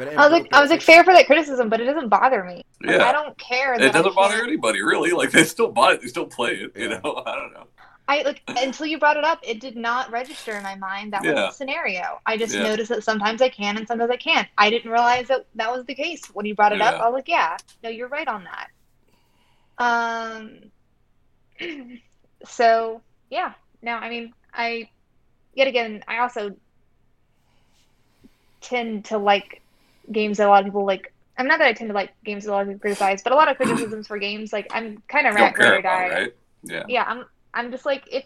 If 0.00 0.18
I 0.18 0.28
was 0.28 0.32
like, 0.32 0.48
I 0.52 0.60
was 0.60 0.70
like, 0.70 0.82
fair 0.82 1.04
for 1.04 1.12
that 1.12 1.26
criticism, 1.26 1.68
but 1.68 1.80
it 1.80 1.84
doesn't 1.84 2.08
bother 2.08 2.44
me. 2.44 2.62
Like, 2.82 2.96
Yeah. 2.98 3.04
I 3.08 3.12
don't 3.12 3.36
care. 3.38 3.78
That 3.78 3.88
It 3.88 3.92
doesn't 3.92 4.14
bother 4.14 4.42
anybody 4.42 4.82
really. 4.82 5.12
Like 5.12 5.30
they 5.30 5.44
still 5.44 5.70
buy 5.70 5.92
it, 5.92 6.02
they 6.02 6.08
still 6.08 6.26
play 6.26 6.52
it. 6.54 6.72
You 6.76 6.90
Yeah. 6.90 7.00
know, 7.02 7.22
I 7.26 7.34
don't 7.34 7.52
know. 7.52 7.66
I 8.08 8.22
like 8.22 8.42
until 8.48 8.86
you 8.86 8.98
brought 8.98 9.16
it 9.16 9.24
up, 9.24 9.38
it 9.42 9.60
did 9.60 9.76
not 9.76 10.10
register 10.10 10.56
in 10.56 10.62
my 10.62 10.74
mind. 10.74 11.12
That 11.12 11.22
was 11.22 11.30
Yeah. 11.34 11.46
the 11.46 11.52
scenario. 11.52 12.18
I 12.26 12.36
just 12.36 12.54
Yeah. 12.54 12.64
noticed 12.64 12.88
that 12.88 13.04
sometimes 13.04 13.40
I 13.40 13.48
can 13.48 13.76
and 13.76 13.86
sometimes 13.86 14.10
I 14.10 14.16
can't. 14.16 14.48
I 14.58 14.70
didn't 14.70 14.90
realize 14.90 15.28
that 15.28 15.46
that 15.54 15.70
was 15.70 15.84
the 15.86 15.94
case 15.94 16.26
when 16.32 16.44
you 16.44 16.54
brought 16.54 16.72
it 16.72 16.82
up. 16.82 17.00
I 17.00 17.08
was 17.08 17.14
like, 17.14 17.28
yeah, 17.28 17.56
no, 17.82 17.90
you're 17.90 18.08
right 18.08 18.28
on 18.28 18.44
that. 18.44 18.68
Um. 19.78 20.72
so 22.44 23.02
yeah, 23.30 23.54
no, 23.82 23.92
I 23.92 24.10
mean, 24.10 24.34
I 24.52 24.90
yet 25.54 25.68
again, 25.68 26.02
I 26.08 26.18
also 26.18 26.56
tend 28.60 29.06
to 29.06 29.18
like 29.18 29.61
games 30.10 30.38
that 30.38 30.46
a 30.46 30.50
lot 30.50 30.60
of 30.60 30.66
people 30.66 30.84
like. 30.86 31.12
I'm 31.38 31.46
not 31.46 31.58
that 31.60 31.68
I 31.68 31.72
tend 31.72 31.88
to 31.88 31.94
like 31.94 32.10
games 32.24 32.44
that 32.44 32.50
a 32.50 32.52
lot 32.52 32.62
of 32.62 32.68
people 32.68 32.80
criticize, 32.80 33.22
but 33.22 33.32
a 33.32 33.36
lot 33.36 33.50
of 33.50 33.56
criticisms 33.56 34.06
for 34.06 34.18
games 34.18 34.52
like 34.52 34.68
I'm 34.70 35.02
kind 35.08 35.26
of 35.26 35.34
Don't 35.34 35.42
rat 35.44 35.56
care 35.56 35.78
or 35.78 35.82
die 35.82 36.08
right? 36.10 36.34
Yeah. 36.64 36.84
yeah 36.88 37.02
i'm 37.08 37.24
i'm 37.54 37.72
just 37.72 37.84
like 37.84 38.04
if 38.12 38.24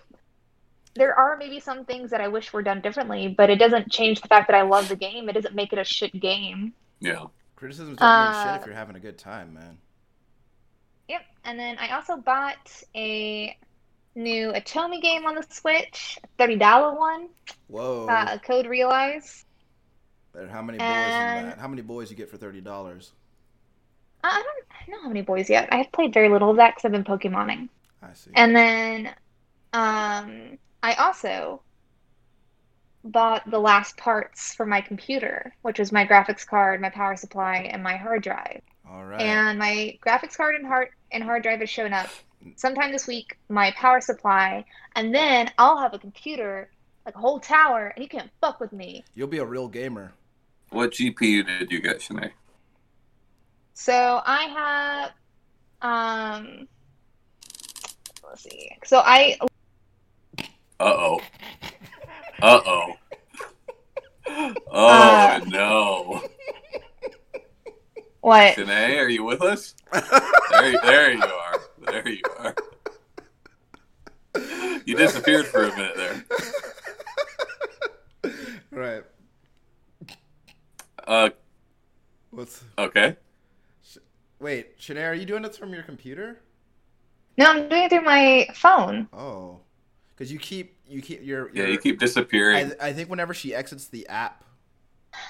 there 0.95 1.14
are 1.14 1.38
maybe 1.38 1.59
some 1.59 1.87
things 1.87 2.11
that 2.11 2.21
i 2.21 2.28
wish 2.28 2.52
were 2.52 2.61
done 2.62 2.83
differently 2.83 3.28
but 3.28 3.49
it 3.49 3.56
doesn't 3.56 3.90
change 3.90 4.21
the 4.21 4.28
fact 4.28 4.49
that 4.49 4.54
i 4.54 4.61
love 4.61 4.90
the 4.90 4.97
game 4.97 5.30
it 5.30 5.33
doesn't 5.33 5.54
make 5.54 5.73
it 5.73 5.78
a 5.78 5.85
shit 5.85 6.12
game 6.21 6.75
Yeah. 7.00 7.25
Criticisms 7.54 7.97
don't 7.97 8.09
mean 8.35 8.42
shit 8.42 8.52
Uh, 8.52 8.59
if 8.61 8.66
you're 8.66 8.75
having 8.75 8.97
a 8.97 9.00
good 9.00 9.16
time, 9.16 9.54
man. 9.54 9.78
yep 11.09 11.23
and 11.45 11.59
then 11.59 11.78
i 11.78 11.88
also 11.97 12.18
bought 12.18 12.83
a 12.95 13.56
new 14.14 14.52
Otome 14.52 15.00
game 15.00 15.25
on 15.25 15.35
the 15.35 15.47
Switch, 15.49 16.18
thirty 16.37 16.56
dollar 16.56 16.95
one. 16.95 17.28
Whoa. 17.68 18.06
Uh, 18.06 18.37
Code 18.38 18.66
Realize. 18.66 19.45
There- 20.37 20.49
how 20.49 20.62
many 20.62 20.78
boys 20.78 20.87
and- 20.87 21.40
in 21.40 21.50
that? 21.50 21.59
How 21.59 21.69
many 21.69 21.83
boys 21.83 22.11
you 22.11 22.16
get 22.16 22.28
for 22.28 22.37
thirty 22.37 22.61
dollars? 22.61 23.12
I 24.23 24.28
I 24.28 24.43
don't 24.87 24.88
know 24.97 25.02
how 25.02 25.09
many 25.09 25.23
boys 25.23 25.49
yet. 25.49 25.69
I 25.73 25.76
have 25.78 25.93
played 25.93 26.12
very 26.12 26.28
little 26.28 26.50
of 26.50 26.57
that 26.57 26.75
because 26.75 26.85
I've 26.85 26.93
been 26.93 27.05
Pokemoning. 27.05 27.69
I 28.02 28.12
see. 28.12 28.31
And 28.35 28.55
then 28.55 29.07
um, 29.73 30.59
I 30.83 30.95
also 30.95 31.62
bought 33.05 33.49
the 33.50 33.59
last 33.59 33.97
parts 33.97 34.55
for 34.55 34.66
my 34.66 34.81
computer, 34.81 35.55
which 35.62 35.78
was 35.78 35.93
my 35.93 36.05
graphics 36.05 36.47
card, 36.47 36.81
my 36.81 36.90
power 36.90 37.16
supply, 37.16 37.69
and 37.73 37.83
my 37.83 37.97
hard 37.97 38.23
drive. 38.23 38.62
All 38.88 39.05
right. 39.05 39.21
And 39.21 39.59
my 39.59 39.99
graphics 40.05 40.37
card 40.37 40.55
and 40.57 40.66
hard 40.66 40.88
and 41.12 41.23
hard 41.23 41.43
drive 41.43 41.61
has 41.61 41.71
shown 41.71 41.93
up 41.93 42.09
sometime 42.57 42.93
this 42.93 43.07
week. 43.07 43.38
My 43.49 43.71
power 43.73 44.00
supply, 44.00 44.64
and 44.97 45.14
then 45.14 45.50
I'll 45.59 45.78
have 45.78 45.95
a 45.95 45.99
computer, 45.99 46.69
like 47.05 47.14
a 47.14 47.19
whole 47.19 47.40
tower, 47.40 47.93
and 47.95 48.02
you 48.02 48.09
can't 48.09 48.31
fuck 48.40 48.61
with 48.61 48.73
me. 48.73 49.05
You'll 49.14 49.28
be 49.28 49.38
a 49.38 49.45
real 49.47 49.69
gamer. 49.69 50.12
What 50.76 50.90
GPU 50.90 51.47
did 51.47 51.71
you 51.73 51.80
get, 51.80 52.00
Shanae? 52.00 52.33
So 53.73 54.21
I 54.26 55.11
have, 55.80 56.42
um, 56.42 56.68
let's 58.23 58.42
see. 58.42 58.68
So 58.85 58.99
I 59.02 59.38
Uh 60.38 60.42
oh. 60.80 61.21
Uh 62.42 62.61
oh. 62.66 62.92
Oh 64.28 64.61
Uh, 64.71 65.40
no. 65.47 66.23
what? 68.21 68.54
Shanae, 68.56 68.99
are 68.99 69.09
you 69.09 69.25
with 69.25 69.40
us? 69.40 69.75
There, 70.50 70.78
there 70.85 71.12
you 71.14 71.23
are. 71.23 71.61
There 71.87 72.06
you 72.09 72.23
are. 72.38 72.54
You 74.85 74.95
disappeared 74.95 75.47
for 75.47 75.64
a 75.64 75.71
minute 75.75 75.97
there. 75.97 76.25
right. 78.71 79.02
Uh, 81.06 81.30
What's 82.30 82.64
okay. 82.78 83.16
wait, 84.40 84.78
Shanae, 84.78 85.08
are 85.08 85.14
you 85.14 85.25
doing 85.25 85.42
this 85.42 85.56
from 85.56 85.72
your 85.72 85.82
computer? 85.82 86.40
No, 87.38 87.46
I'm 87.50 87.68
doing 87.68 87.84
it 87.84 87.90
through 87.90 88.02
my 88.02 88.48
phone. 88.54 89.08
Oh, 89.12 89.60
because 90.14 90.32
you 90.32 90.38
keep 90.38 90.76
you 90.88 91.02
keep 91.02 91.22
your, 91.25 91.50
Yeah, 91.54 91.66
you 91.66 91.78
keep 91.78 91.98
disappearing. 91.98 92.72
I, 92.80 92.88
I 92.88 92.92
think 92.92 93.10
whenever 93.10 93.34
she 93.34 93.54
exits 93.54 93.88
the 93.88 94.06
app, 94.08 94.44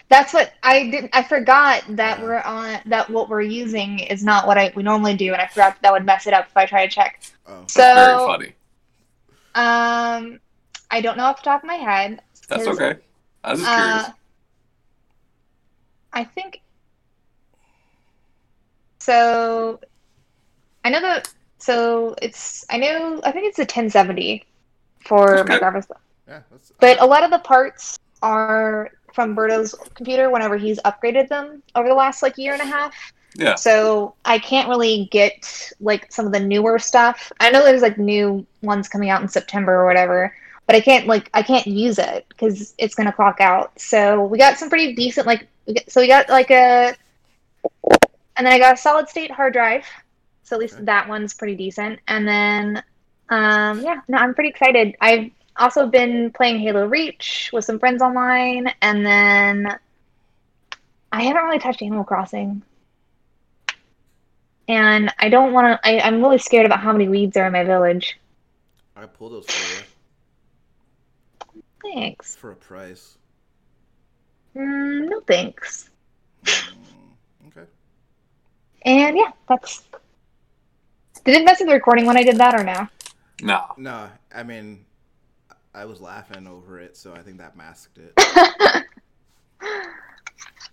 That's 0.08 0.32
what 0.34 0.52
I 0.62 0.90
didn't. 0.90 1.10
I 1.14 1.22
forgot 1.22 1.84
that 1.90 2.18
Yeah. 2.18 2.24
we're 2.24 2.40
on. 2.40 2.80
That 2.86 3.08
what 3.10 3.28
we're 3.28 3.42
using 3.42 4.00
is 4.00 4.24
not 4.24 4.46
what 4.46 4.58
I 4.58 4.72
we 4.74 4.82
normally 4.82 5.16
do, 5.16 5.32
and 5.32 5.40
I 5.42 5.46
forgot 5.46 5.74
that, 5.74 5.82
that 5.82 5.92
would 5.92 6.04
mess 6.04 6.26
it 6.26 6.32
up 6.34 6.46
if 6.46 6.56
I 6.56 6.66
try 6.66 6.86
to 6.86 6.92
check. 6.92 7.20
oh, 7.46 7.64
So, 7.68 7.82
That's 7.82 7.94
very 7.94 8.18
funny. 8.18 8.54
um, 9.54 10.40
I 10.90 11.00
don't 11.00 11.16
know 11.16 11.24
off 11.24 11.38
the 11.38 11.44
top 11.44 11.62
of 11.62 11.66
my 11.66 11.74
head. 11.74 12.20
That's 12.48 12.66
okay. 12.66 12.96
I 13.44 13.52
was 13.52 13.60
just 13.60 13.72
curious. 13.72 14.06
Uh, 16.16 16.20
I 16.20 16.24
think. 16.24 16.62
So, 18.98 19.80
I 20.84 20.90
know 20.90 21.00
that. 21.00 21.32
So 21.58 22.14
it's. 22.22 22.64
I 22.70 22.78
know. 22.78 23.20
I 23.24 23.32
think 23.32 23.46
it's 23.46 23.58
a 23.58 23.62
1070 23.62 24.44
for 25.00 25.44
my 25.44 25.58
graphics. 25.58 25.86
yeah, 26.28 26.40
But 26.80 27.00
a 27.00 27.06
lot 27.06 27.22
of 27.22 27.30
the 27.30 27.38
parts 27.38 27.98
are 28.22 28.90
from 29.12 29.34
Berto's 29.34 29.74
computer 29.94 30.30
whenever 30.30 30.56
he's 30.56 30.78
upgraded 30.80 31.28
them 31.28 31.62
over 31.74 31.88
the 31.88 31.94
last 31.94 32.22
like 32.22 32.36
year 32.36 32.52
and 32.52 32.62
a 32.62 32.66
half. 32.66 32.94
yeah. 33.34 33.54
So 33.54 34.14
I 34.24 34.38
can't 34.38 34.68
really 34.68 35.08
get 35.10 35.72
like 35.80 36.12
some 36.12 36.26
of 36.26 36.32
the 36.32 36.40
newer 36.40 36.78
stuff. 36.78 37.32
I 37.40 37.50
know 37.50 37.64
there's 37.64 37.82
like 37.82 37.98
new 37.98 38.46
ones 38.62 38.88
coming 38.88 39.08
out 39.08 39.22
in 39.22 39.28
September 39.28 39.74
or 39.74 39.86
whatever, 39.86 40.34
but 40.66 40.76
I 40.76 40.80
can't 40.80 41.06
like 41.06 41.30
I 41.32 41.42
can't 41.42 41.66
use 41.66 41.98
it 41.98 42.26
because 42.28 42.74
it's 42.78 42.94
gonna 42.94 43.12
clock 43.12 43.40
out. 43.40 43.78
So 43.80 44.24
we 44.24 44.38
got 44.38 44.58
some 44.58 44.68
pretty 44.68 44.94
decent 44.94 45.26
like 45.26 45.46
we 45.66 45.76
so 45.88 46.00
we 46.00 46.06
got 46.08 46.28
like 46.28 46.50
a 46.50 46.94
and 48.36 48.46
then 48.46 48.52
I 48.52 48.58
got 48.58 48.74
a 48.74 48.76
solid 48.76 49.08
state 49.08 49.30
hard 49.30 49.52
drive. 49.52 49.84
So 50.42 50.56
at 50.56 50.60
least 50.60 50.74
Okay. 50.74 50.84
that 50.84 51.08
one's 51.08 51.34
pretty 51.34 51.56
decent. 51.56 52.00
And 52.08 52.26
then 52.26 52.82
um 53.30 53.80
yeah, 53.80 54.00
no, 54.08 54.18
I'm 54.18 54.34
pretty 54.34 54.50
excited. 54.50 54.94
I've 55.00 55.30
also 55.56 55.86
been 55.86 56.30
playing 56.32 56.58
Halo 56.60 56.86
Reach 56.86 57.50
with 57.52 57.64
some 57.64 57.78
friends 57.78 58.02
online 58.02 58.72
and 58.82 59.04
then 59.04 59.78
I 61.12 61.22
haven't 61.22 61.44
really 61.44 61.58
touched 61.58 61.82
Animal 61.82 62.04
Crossing 62.04 62.62
and 64.68 65.12
I 65.18 65.28
don't 65.28 65.52
want 65.52 65.82
to. 65.82 66.06
I'm 66.06 66.20
really 66.22 66.38
scared 66.38 66.66
about 66.66 66.80
how 66.80 66.92
many 66.92 67.08
weeds 67.08 67.36
are 67.36 67.46
in 67.46 67.52
my 67.52 67.64
village. 67.64 68.18
I 68.96 69.06
pull 69.06 69.30
those 69.30 69.46
for 69.46 69.62
you 69.62 69.84
Thanks. 71.82 72.36
for 72.36 72.50
a 72.50 72.56
price. 72.56 73.18
Mm, 74.56 75.08
no 75.10 75.20
thanks. 75.20 75.90
Mm, 76.44 77.48
okay. 77.48 77.68
And 78.82 79.16
yeah, 79.16 79.32
that's. 79.48 79.84
Did 81.24 81.42
it 81.42 81.44
mess 81.44 81.58
with 81.58 81.68
the 81.68 81.74
recording 81.74 82.06
when 82.06 82.16
I 82.16 82.22
did 82.22 82.38
that 82.38 82.54
or 82.54 82.64
no? 82.64 82.88
No. 83.42 83.64
No, 83.76 84.08
I 84.34 84.42
mean, 84.42 84.84
I 85.74 85.84
was 85.84 86.00
laughing 86.00 86.46
over 86.46 86.80
it, 86.80 86.96
so 86.96 87.12
I 87.12 87.20
think 87.20 87.38
that 87.38 87.56
masked 87.56 87.98
it. 87.98 88.14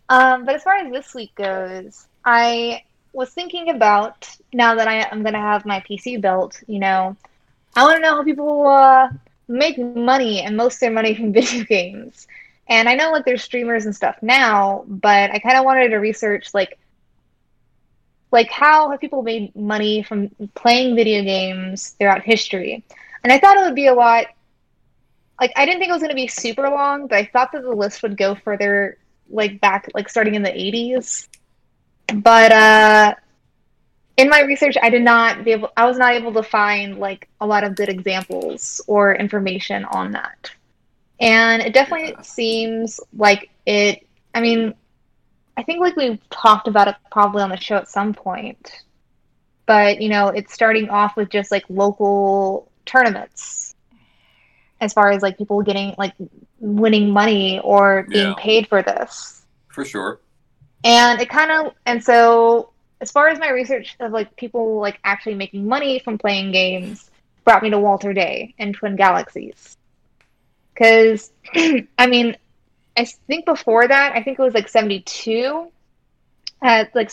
um, 0.09 0.45
but 0.45 0.55
as 0.55 0.63
far 0.63 0.77
as 0.77 0.91
this 0.91 1.13
week 1.13 1.35
goes, 1.35 2.07
I 2.23 2.83
was 3.11 3.31
thinking 3.31 3.69
about 3.69 4.29
now 4.53 4.75
that 4.75 4.87
I, 4.87 5.03
I'm 5.11 5.23
gonna 5.23 5.41
have 5.41 5.65
my 5.65 5.81
PC 5.81 6.21
built. 6.21 6.63
You 6.67 6.79
know, 6.79 7.17
I 7.75 7.83
want 7.83 7.97
to 7.97 8.01
know 8.01 8.15
how 8.15 8.23
people 8.23 8.67
uh, 8.67 9.09
make 9.47 9.77
money 9.77 10.41
and 10.41 10.55
most 10.55 10.75
of 10.75 10.79
their 10.81 10.91
money 10.91 11.15
from 11.15 11.33
video 11.33 11.65
games. 11.65 12.27
And 12.67 12.87
I 12.87 12.95
know 12.95 13.11
like 13.11 13.25
there's 13.25 13.43
streamers 13.43 13.85
and 13.85 13.95
stuff 13.95 14.15
now, 14.21 14.85
but 14.87 15.31
I 15.31 15.39
kind 15.39 15.57
of 15.57 15.65
wanted 15.65 15.89
to 15.89 15.97
research 15.97 16.53
like 16.53 16.79
like 18.31 18.49
how 18.49 18.89
have 18.89 18.99
people 18.99 19.21
made 19.21 19.55
money 19.55 20.01
from 20.01 20.29
playing 20.55 20.95
video 20.95 21.23
games 21.23 21.89
throughout 21.99 22.23
history. 22.23 22.83
And 23.23 23.31
I 23.31 23.37
thought 23.37 23.57
it 23.57 23.61
would 23.61 23.75
be 23.75 23.87
a 23.87 23.93
lot 23.93 24.25
like 25.39 25.51
I 25.55 25.65
didn't 25.65 25.79
think 25.79 25.89
it 25.89 25.93
was 25.93 26.01
going 26.01 26.09
to 26.09 26.15
be 26.15 26.27
super 26.27 26.69
long, 26.69 27.07
but 27.07 27.17
I 27.17 27.25
thought 27.25 27.51
that 27.51 27.63
the 27.63 27.71
list 27.71 28.01
would 28.03 28.17
go 28.17 28.35
further 28.35 28.97
like 29.29 29.59
back 29.61 29.89
like 29.93 30.09
starting 30.09 30.35
in 30.35 30.43
the 30.43 30.49
80s. 30.49 31.27
But 32.15 32.51
uh 32.51 33.15
in 34.15 34.29
my 34.29 34.41
research 34.41 34.75
I 34.81 34.89
did 34.89 35.01
not 35.01 35.43
be 35.43 35.51
able 35.51 35.69
I 35.75 35.85
was 35.85 35.97
not 35.97 36.13
able 36.13 36.33
to 36.33 36.43
find 36.43 36.97
like 36.99 37.27
a 37.41 37.45
lot 37.47 37.63
of 37.63 37.75
good 37.75 37.89
examples 37.89 38.81
or 38.87 39.15
information 39.15 39.85
on 39.85 40.11
that. 40.11 40.51
And 41.19 41.61
it 41.61 41.73
definitely 41.73 42.11
Yeah. 42.11 42.21
seems 42.21 42.99
like 43.15 43.49
it 43.65 44.05
I 44.33 44.41
mean 44.41 44.73
I 45.55 45.63
think 45.63 45.79
like 45.81 45.95
we've 45.95 46.19
talked 46.29 46.67
about 46.67 46.87
it 46.87 46.95
probably 47.11 47.43
on 47.43 47.49
the 47.49 47.57
show 47.57 47.75
at 47.77 47.87
some 47.87 48.13
point. 48.13 48.83
But, 49.65 50.01
you 50.01 50.09
know, 50.09 50.27
it's 50.27 50.53
starting 50.53 50.89
off 50.89 51.15
with 51.15 51.29
just 51.29 51.51
like 51.51 51.63
local 51.69 52.69
tournaments 52.85 53.75
as 54.81 54.91
far 54.93 55.11
as 55.11 55.21
like 55.21 55.37
people 55.37 55.61
getting 55.61 55.95
like 55.97 56.13
winning 56.59 57.11
money 57.11 57.59
or 57.63 58.03
being 58.09 58.29
Yeah. 58.29 58.33
paid 58.37 58.67
for 58.67 58.81
this. 58.81 59.45
For 59.69 59.85
sure. 59.85 60.19
And 60.83 61.21
it 61.21 61.29
kind 61.29 61.51
of 61.51 61.73
and 61.85 62.03
so 62.03 62.71
as 62.99 63.11
far 63.11 63.29
as 63.29 63.39
my 63.39 63.49
research 63.49 63.95
of 63.99 64.11
like 64.11 64.35
people 64.35 64.79
like 64.79 64.99
actually 65.03 65.35
making 65.35 65.67
money 65.67 65.99
from 65.99 66.17
playing 66.17 66.51
games 66.51 67.09
brought 67.45 67.61
me 67.63 67.69
to 67.69 67.79
Walter 67.79 68.13
Day 68.13 68.53
and 68.57 68.73
Twin 68.73 68.95
Galaxies. 68.95 69.77
Cuz 70.75 71.31
I 71.97 72.07
mean 72.07 72.35
I 72.95 73.05
think 73.05 73.45
before 73.45 73.87
that, 73.87 74.15
I 74.15 74.21
think 74.21 74.37
it 74.37 74.41
was 74.41 74.53
like 74.53 74.69
72 74.69 75.71
at 76.61 76.93
like 76.95 77.11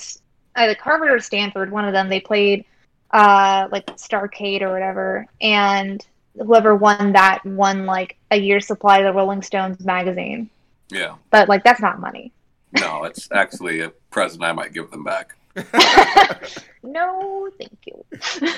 either 0.56 0.76
Harvard 0.80 1.10
or 1.10 1.20
Stanford, 1.20 1.70
one 1.70 1.86
of 1.86 1.92
them, 1.92 2.08
they 2.08 2.20
played 2.20 2.64
uh 3.10 3.68
like 3.72 3.86
Starcade 3.96 4.62
or 4.62 4.72
whatever 4.72 5.26
and 5.40 6.06
whoever 6.36 6.76
won 6.76 7.12
that 7.12 7.44
won 7.44 7.84
like 7.84 8.16
a 8.30 8.36
year's 8.36 8.66
supply 8.66 8.98
of 8.98 9.04
the 9.04 9.12
Rolling 9.12 9.42
Stones 9.42 9.84
magazine. 9.84 10.48
Yeah. 10.90 11.16
But 11.30 11.48
like 11.48 11.64
that's 11.64 11.80
not 11.80 12.00
money. 12.00 12.32
No, 12.72 13.04
it's 13.04 13.28
actually 13.32 13.80
a 13.80 13.90
present 14.10 14.44
I 14.44 14.52
might 14.52 14.72
give 14.72 14.90
them 14.90 15.04
back. 15.04 15.34
no, 16.82 17.50
thank 17.58 17.78
you. 17.84 18.04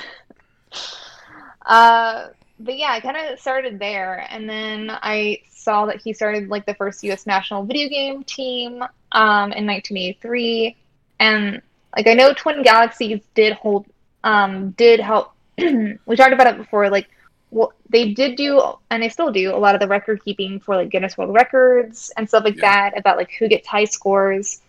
uh, 1.65 2.27
but 2.63 2.77
yeah, 2.77 2.91
I 2.91 2.99
kind 2.99 3.17
of 3.17 3.39
started 3.39 3.79
there, 3.79 4.25
and 4.29 4.49
then 4.49 4.89
I 4.91 5.41
saw 5.51 5.85
that 5.87 6.01
he 6.01 6.13
started 6.13 6.49
like 6.49 6.65
the 6.65 6.75
first 6.75 7.03
U.S. 7.03 7.25
national 7.27 7.63
video 7.65 7.89
game 7.89 8.23
team 8.23 8.81
um, 9.11 9.51
in 9.53 9.65
1983, 9.67 10.75
and 11.19 11.61
like 11.95 12.07
I 12.07 12.13
know 12.13 12.33
Twin 12.33 12.63
Galaxies 12.63 13.21
did 13.35 13.53
hold, 13.53 13.85
um, 14.23 14.71
did 14.71 14.99
help. 14.99 15.33
we 15.57 16.15
talked 16.15 16.33
about 16.33 16.47
it 16.47 16.57
before, 16.57 16.89
like. 16.89 17.09
Well, 17.51 17.71
they 17.87 18.13
did 18.13 18.35
do, 18.35 18.59
and 18.89 19.03
they 19.03 19.09
still 19.09 19.31
do, 19.31 19.55
a 19.55 19.57
lot 19.57 19.75
of 19.75 19.79
the 19.79 19.87
record 19.87 20.23
keeping 20.25 20.59
for 20.59 20.75
like 20.75 20.89
Guinness 20.89 21.17
World 21.19 21.35
Records 21.35 22.11
and 22.17 22.27
stuff 22.27 22.43
like 22.45 22.55
Yeah. 22.55 22.61
that 22.89 22.97
about 22.97 23.15
like 23.15 23.29
who 23.37 23.47
gets 23.47 23.67
high 23.67 23.85
scores 23.85 24.61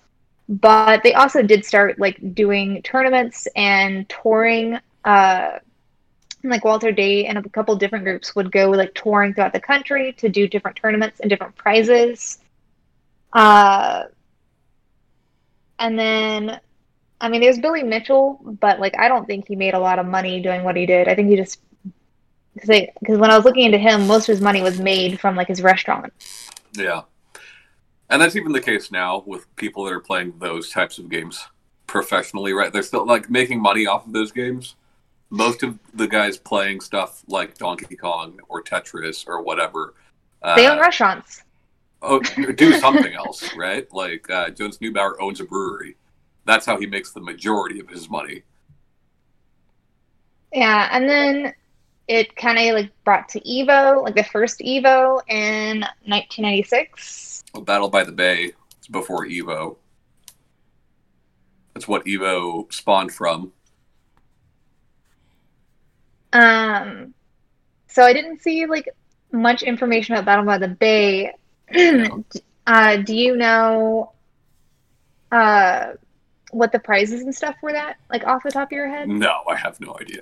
but 0.48 1.02
they 1.02 1.14
also 1.14 1.42
did 1.42 1.64
start 1.64 1.98
like 1.98 2.34
doing 2.34 2.82
tournaments 2.82 3.48
and 3.56 4.08
touring 4.08 4.78
uh 5.04 5.58
like 6.50 6.64
Walter 6.64 6.92
Day 6.92 7.26
and 7.26 7.38
a 7.38 7.48
couple 7.48 7.74
different 7.76 8.04
groups 8.04 8.34
would 8.34 8.50
go 8.52 8.70
like 8.70 8.94
touring 8.94 9.34
throughout 9.34 9.52
the 9.52 9.60
country 9.60 10.12
to 10.14 10.28
do 10.28 10.46
different 10.48 10.76
tournaments 10.76 11.20
and 11.20 11.30
different 11.30 11.56
prizes. 11.56 12.38
Uh, 13.32 14.04
and 15.78 15.98
then, 15.98 16.60
I 17.20 17.28
mean, 17.28 17.40
there's 17.40 17.58
Billy 17.58 17.82
Mitchell, 17.82 18.40
but 18.60 18.80
like 18.80 18.96
I 18.98 19.08
don't 19.08 19.26
think 19.26 19.48
he 19.48 19.56
made 19.56 19.74
a 19.74 19.78
lot 19.78 19.98
of 19.98 20.06
money 20.06 20.40
doing 20.40 20.64
what 20.64 20.76
he 20.76 20.86
did. 20.86 21.08
I 21.08 21.14
think 21.14 21.28
he 21.28 21.36
just 21.36 21.60
because 22.54 22.86
because 23.00 23.18
when 23.18 23.30
I 23.30 23.36
was 23.36 23.44
looking 23.44 23.64
into 23.64 23.78
him, 23.78 24.06
most 24.06 24.28
of 24.28 24.32
his 24.32 24.40
money 24.40 24.62
was 24.62 24.78
made 24.78 25.20
from 25.20 25.36
like 25.36 25.48
his 25.48 25.62
restaurant. 25.62 26.12
Yeah. 26.74 27.02
And 28.10 28.20
that's 28.20 28.36
even 28.36 28.52
the 28.52 28.60
case 28.60 28.92
now 28.92 29.24
with 29.26 29.54
people 29.56 29.84
that 29.84 29.92
are 29.92 30.00
playing 30.00 30.34
those 30.38 30.70
types 30.70 30.98
of 30.98 31.08
games 31.08 31.44
professionally, 31.86 32.52
right? 32.52 32.72
They're 32.72 32.82
still 32.82 33.06
like 33.06 33.30
making 33.30 33.60
money 33.60 33.86
off 33.86 34.06
of 34.06 34.12
those 34.12 34.30
games. 34.30 34.76
Most 35.34 35.64
of 35.64 35.76
the 35.94 36.06
guys 36.06 36.36
playing 36.38 36.80
stuff 36.80 37.24
like 37.26 37.58
Donkey 37.58 37.96
Kong 37.96 38.38
or 38.48 38.62
Tetris 38.62 39.26
or 39.26 39.42
whatever, 39.42 39.94
uh, 40.42 40.54
They 40.54 40.68
own 40.68 40.78
restaurants. 40.78 41.42
oh, 42.02 42.20
do 42.20 42.72
something 42.78 43.12
else, 43.14 43.54
right? 43.56 43.92
Like 43.92 44.30
uh, 44.30 44.50
Jonas 44.50 44.78
Neubauer 44.78 45.14
owns 45.20 45.40
a 45.40 45.44
brewery. 45.44 45.96
That's 46.44 46.64
how 46.64 46.78
he 46.78 46.86
makes 46.86 47.10
the 47.12 47.20
majority 47.20 47.80
of 47.80 47.88
his 47.88 48.08
money. 48.08 48.42
Yeah, 50.52 50.88
and 50.92 51.08
then 51.08 51.52
it 52.06 52.36
kind 52.36 52.58
of 52.58 52.74
like 52.76 52.92
brought 53.02 53.28
to 53.30 53.40
Evo, 53.40 54.04
like 54.04 54.14
the 54.14 54.22
first 54.24 54.60
Evo 54.60 55.20
in 55.28 55.80
1996. 56.04 57.42
Battle 57.62 57.88
by 57.88 58.04
the 58.04 58.12
Bay 58.12 58.52
is 58.80 58.88
before 58.88 59.26
Evo. 59.26 59.76
That's 61.72 61.88
what 61.88 62.04
Evo 62.04 62.72
spawned 62.72 63.10
from. 63.12 63.52
Um, 66.34 67.14
so 67.86 68.02
I 68.02 68.12
didn't 68.12 68.42
see 68.42 68.66
like 68.66 68.88
much 69.32 69.62
information 69.62 70.14
about 70.14 70.26
Battle 70.26 70.44
by 70.44 70.58
the 70.58 70.68
Bay. 70.68 71.32
uh, 72.66 72.96
do 72.98 73.14
you 73.14 73.36
know 73.36 74.12
uh 75.32 75.92
what 76.50 76.70
the 76.70 76.78
prizes 76.78 77.22
and 77.22 77.34
stuff 77.34 77.56
were 77.62 77.72
that 77.72 77.96
like 78.10 78.24
off 78.26 78.42
the 78.42 78.50
top 78.50 78.68
of 78.68 78.72
your 78.72 78.88
head? 78.88 79.08
No, 79.08 79.42
I 79.48 79.56
have 79.56 79.80
no 79.80 79.96
idea. 80.00 80.20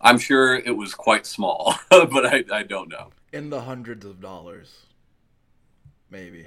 I'm 0.00 0.18
sure 0.18 0.54
it 0.54 0.76
was 0.76 0.94
quite 0.94 1.26
small, 1.26 1.74
but 1.90 2.26
I, 2.26 2.44
I 2.52 2.62
don't 2.62 2.88
know. 2.88 3.10
In 3.32 3.50
the 3.50 3.62
hundreds 3.62 4.04
of 4.04 4.20
dollars. 4.20 4.86
Maybe. 6.10 6.46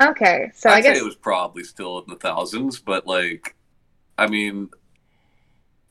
Okay, 0.00 0.50
so 0.54 0.70
I'd 0.70 0.78
I 0.78 0.80
guess 0.80 0.96
say 0.96 1.02
it 1.02 1.06
was 1.06 1.16
probably 1.16 1.64
still 1.64 1.98
in 1.98 2.04
the 2.08 2.16
thousands, 2.16 2.80
but 2.80 3.06
like, 3.06 3.54
I 4.18 4.26
mean, 4.26 4.70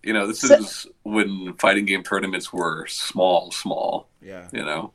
you 0.06 0.14
know, 0.14 0.28
this 0.28 0.42
So- 0.42 0.56
is 0.56 0.88
when 1.04 1.54
fighting 1.56 1.86
game 1.86 2.04
tournaments 2.04 2.54
were 2.54 2.86
small, 2.88 3.52
small. 3.52 4.08
Yeah. 4.22 4.48
You 4.54 4.64
know, 4.64 4.92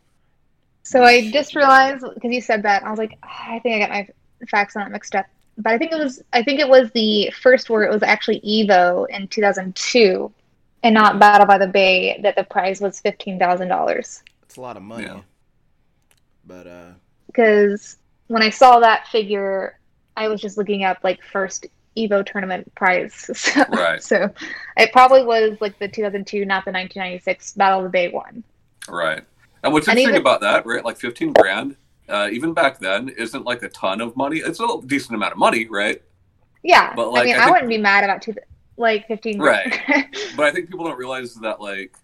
so. 0.82 1.02
I 1.02 1.30
just 1.30 1.54
realized 1.54 2.04
because 2.14 2.32
you 2.32 2.40
said 2.40 2.62
that 2.62 2.84
I 2.84 2.90
was 2.90 2.98
like, 2.98 3.18
"Ah, 3.22 3.52
I 3.54 3.58
think 3.58 3.76
I 3.76 3.86
got 3.86 3.90
my 3.90 4.08
facts 4.48 4.76
on 4.76 4.82
that 4.84 4.92
mixed 4.92 5.14
up. 5.14 5.26
But 5.58 5.72
I 5.74 5.78
think 5.78 5.92
it 5.92 5.98
was 5.98 6.22
I 6.32 6.42
think 6.42 6.58
it 6.60 6.68
was 6.68 6.90
the 6.92 7.30
first 7.42 7.68
where 7.68 7.82
it 7.82 7.90
was 7.90 8.02
actually 8.02 8.40
Evo 8.40 9.06
in 9.10 9.28
2002, 9.28 10.32
and 10.82 10.94
not 10.94 11.18
Battle 11.18 11.46
by 11.46 11.58
the 11.58 11.66
Bay 11.66 12.18
that 12.22 12.36
the 12.36 12.44
prize 12.44 12.80
was 12.80 13.00
fifteen 13.00 13.38
thousand 13.38 13.68
dollars. 13.68 14.22
It's 14.42 14.56
a 14.56 14.60
lot 14.60 14.76
of 14.76 14.82
money. 14.82 15.04
Yeah. 15.04 15.20
But 16.46 16.66
uh 16.66 16.90
because 17.26 17.98
when 18.28 18.42
I 18.42 18.50
saw 18.50 18.80
that 18.80 19.06
figure, 19.08 19.78
I 20.16 20.28
was 20.28 20.40
just 20.40 20.56
looking 20.56 20.82
up 20.84 20.98
like 21.02 21.20
first 21.32 21.66
Evo 21.96 22.24
tournament 22.24 22.72
prize. 22.74 23.30
So, 23.34 23.64
Right. 23.70 24.02
so 24.02 24.30
it 24.76 24.92
probably 24.92 25.24
was 25.24 25.58
like 25.60 25.78
the 25.78 25.88
2002, 25.88 26.44
not 26.44 26.64
the 26.64 26.72
1996 26.72 27.54
Battle 27.54 27.78
of 27.80 27.84
the 27.84 27.90
Bay 27.90 28.08
one. 28.08 28.44
right? 28.88 29.22
And 29.62 29.72
what's 29.72 29.88
And 29.88 29.98
interesting 29.98 30.14
even- 30.16 30.20
about 30.22 30.40
that, 30.42 30.64
right? 30.66 30.84
Like 30.84 30.96
15 30.98 31.32
grand, 31.34 31.76
uh, 32.08 32.28
even 32.32 32.54
back 32.54 32.78
then, 32.78 33.08
isn't 33.10 33.44
like 33.44 33.62
a 33.62 33.68
ton 33.68 34.00
of 34.00 34.16
money. 34.16 34.38
It's 34.38 34.60
a 34.60 34.66
decent 34.86 35.14
amount 35.14 35.32
of 35.32 35.38
money, 35.38 35.66
right? 35.68 36.00
Yeah, 36.62 36.92
But, 36.94 37.10
like, 37.12 37.22
I 37.22 37.24
mean, 37.26 37.34
I 37.34 37.38
I, 37.38 37.40
think- 37.44 37.52
wouldn't 37.54 37.68
be 37.70 37.78
mad 37.78 38.04
about 38.04 38.22
two, 38.22 38.34
like 38.76 39.06
15. 39.08 39.38
Right. 39.40 39.78
But 40.36 40.46
I 40.46 40.50
think 40.52 40.68
people 40.70 40.86
don't 40.86 40.98
realize 40.98 41.34
that 41.36 41.60
like 41.60 41.94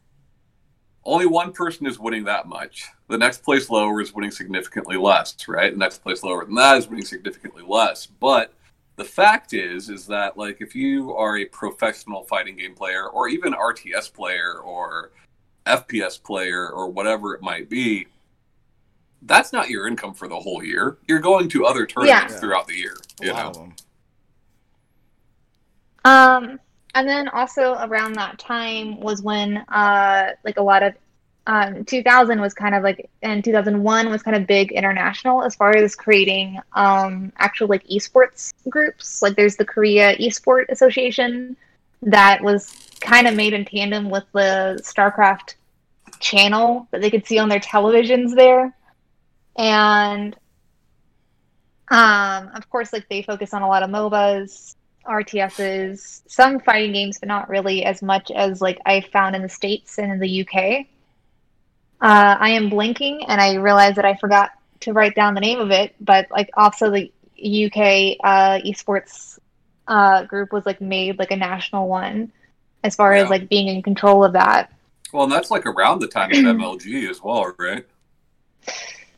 only 1.05 1.27
one 1.27 1.53
person 1.53 1.87
is 1.87 1.99
winning 1.99 2.25
that 2.25 2.47
much. 2.49 2.85
The 3.09 3.17
next 3.19 3.43
place 3.45 3.71
lower 3.71 4.01
is 4.01 4.13
winning 4.13 4.31
significantly 4.33 4.97
less, 4.97 5.35
right? 5.49 5.73
The 5.73 5.79
next 5.79 6.03
place 6.03 6.23
lower 6.25 6.45
than 6.45 6.55
that 6.57 6.77
is 6.79 6.89
winning 6.89 7.05
significantly 7.05 7.63
less. 7.67 8.07
But 8.07 8.53
the 8.97 9.05
fact 9.05 9.53
is, 9.53 9.89
is 9.91 10.07
that 10.07 10.37
like 10.37 10.61
if 10.61 10.75
you 10.75 11.15
are 11.15 11.39
a 11.39 11.45
professional 11.47 12.25
fighting 12.25 12.57
game 12.57 12.75
player, 12.75 13.09
or 13.09 13.29
even 13.29 13.53
RTS 13.53 14.13
player, 14.13 14.59
or 14.61 15.13
FPS 15.67 16.23
player, 16.23 16.71
or 16.71 16.89
whatever 16.89 17.35
it 17.35 17.43
might 17.43 17.69
be, 17.69 18.07
that's 19.23 19.53
not 19.53 19.69
your 19.69 19.87
income 19.87 20.15
for 20.15 20.29
the 20.29 20.39
whole 20.39 20.65
year. 20.65 20.99
You're 21.09 21.21
going 21.21 21.49
to 21.51 21.67
other 21.67 21.87
tournaments 21.87 22.35
Yeah. 22.35 22.41
throughout 22.41 22.67
the 22.67 22.77
year. 22.77 22.97
a 23.21 23.27
You 23.27 23.33
lot 23.33 23.55
know. 23.57 23.73
Um, 26.05 26.61
and 26.95 27.09
then 27.09 27.29
also 27.29 27.75
around 27.81 28.15
that 28.15 28.39
time 28.39 29.01
was 29.01 29.21
when 29.21 29.59
uh 29.69 30.31
like 30.45 30.57
a 30.59 30.63
lot 30.63 30.83
of 30.83 30.95
um 31.47 31.85
2000 31.85 32.41
was 32.41 32.55
kind 32.55 32.75
of 32.75 32.83
like 32.83 33.09
and 33.23 33.45
2001 33.45 34.11
was 34.11 34.23
kind 34.23 34.37
of 34.37 34.47
big 34.47 34.73
international 34.73 35.43
as 35.43 35.55
far 35.55 35.77
as 35.77 35.95
creating 35.95 36.59
um 36.73 37.33
actual 37.39 37.69
like 37.69 37.87
esports 37.87 38.53
groups. 38.69 39.23
Like 39.23 39.37
there's 39.37 39.57
the 39.57 39.65
Korea 39.65 40.17
Esport 40.17 40.69
Association 40.69 41.57
that 42.03 42.43
was 42.43 42.75
kind 43.01 43.27
of 43.27 43.35
made 43.35 43.53
in 43.53 43.65
tandem 43.65 44.11
with 44.11 44.25
the 44.33 44.81
StarCraft 44.83 45.55
channel 46.21 46.89
that 46.91 47.01
they 47.01 47.11
could 47.11 47.27
see 47.27 47.39
on 47.39 47.49
their 47.49 47.61
televisions 47.61 48.35
there. 48.35 48.75
And 49.57 50.37
um 51.89 52.51
of 52.55 52.69
course 52.71 52.93
like 52.93 53.09
they 53.09 53.23
focus 53.23 53.55
on 53.55 53.63
a 53.63 53.69
lot 53.69 53.83
of 53.85 53.91
MOBAs 53.91 54.75
RTSs, 55.07 56.23
some 56.27 56.59
fighting 56.61 56.93
games, 56.93 57.19
but 57.19 57.29
not 57.29 57.49
really 57.49 57.85
as 57.85 58.03
much 58.03 58.31
as 58.33 58.61
like 58.61 58.79
I 58.85 59.01
found 59.01 59.37
in 59.37 59.43
the 59.43 59.49
States 59.49 59.99
and 59.99 60.11
in 60.11 60.19
the 60.19 60.41
UK. 60.41 60.87
Uh, 62.01 62.37
I 62.39 62.51
am 62.51 62.69
blinking 62.69 63.25
and 63.27 63.41
I 63.41 63.55
realized 63.55 63.97
that 63.97 64.05
I 64.05 64.17
forgot 64.17 64.51
to 64.81 64.93
write 64.93 65.15
down 65.15 65.35
the 65.35 65.41
name 65.41 65.61
of 65.61 65.71
it, 65.71 65.95
but 66.01 66.27
like 66.31 66.51
also 66.57 66.91
the 66.91 67.11
UK 67.39 68.17
uh, 68.23 68.59
esports 68.65 69.39
uh, 69.89 70.25
group 70.25 70.53
was 70.53 70.67
like 70.67 70.81
made 70.81 71.19
like 71.19 71.31
a 71.31 71.37
national 71.37 71.89
one 71.89 72.33
as 72.85 72.95
far 72.95 73.15
Yeah. 73.15 73.23
as 73.25 73.31
like 73.31 73.49
being 73.49 73.69
in 73.69 73.83
control 73.83 74.25
of 74.25 74.33
that. 74.35 74.71
well, 75.13 75.25
and 75.25 75.33
that's 75.33 75.51
like 75.51 75.65
around 75.67 76.01
the 76.01 76.07
time 76.09 76.31
of 76.31 76.37
MLG 76.57 77.09
as 77.09 77.23
well, 77.23 77.55
right? 77.59 77.87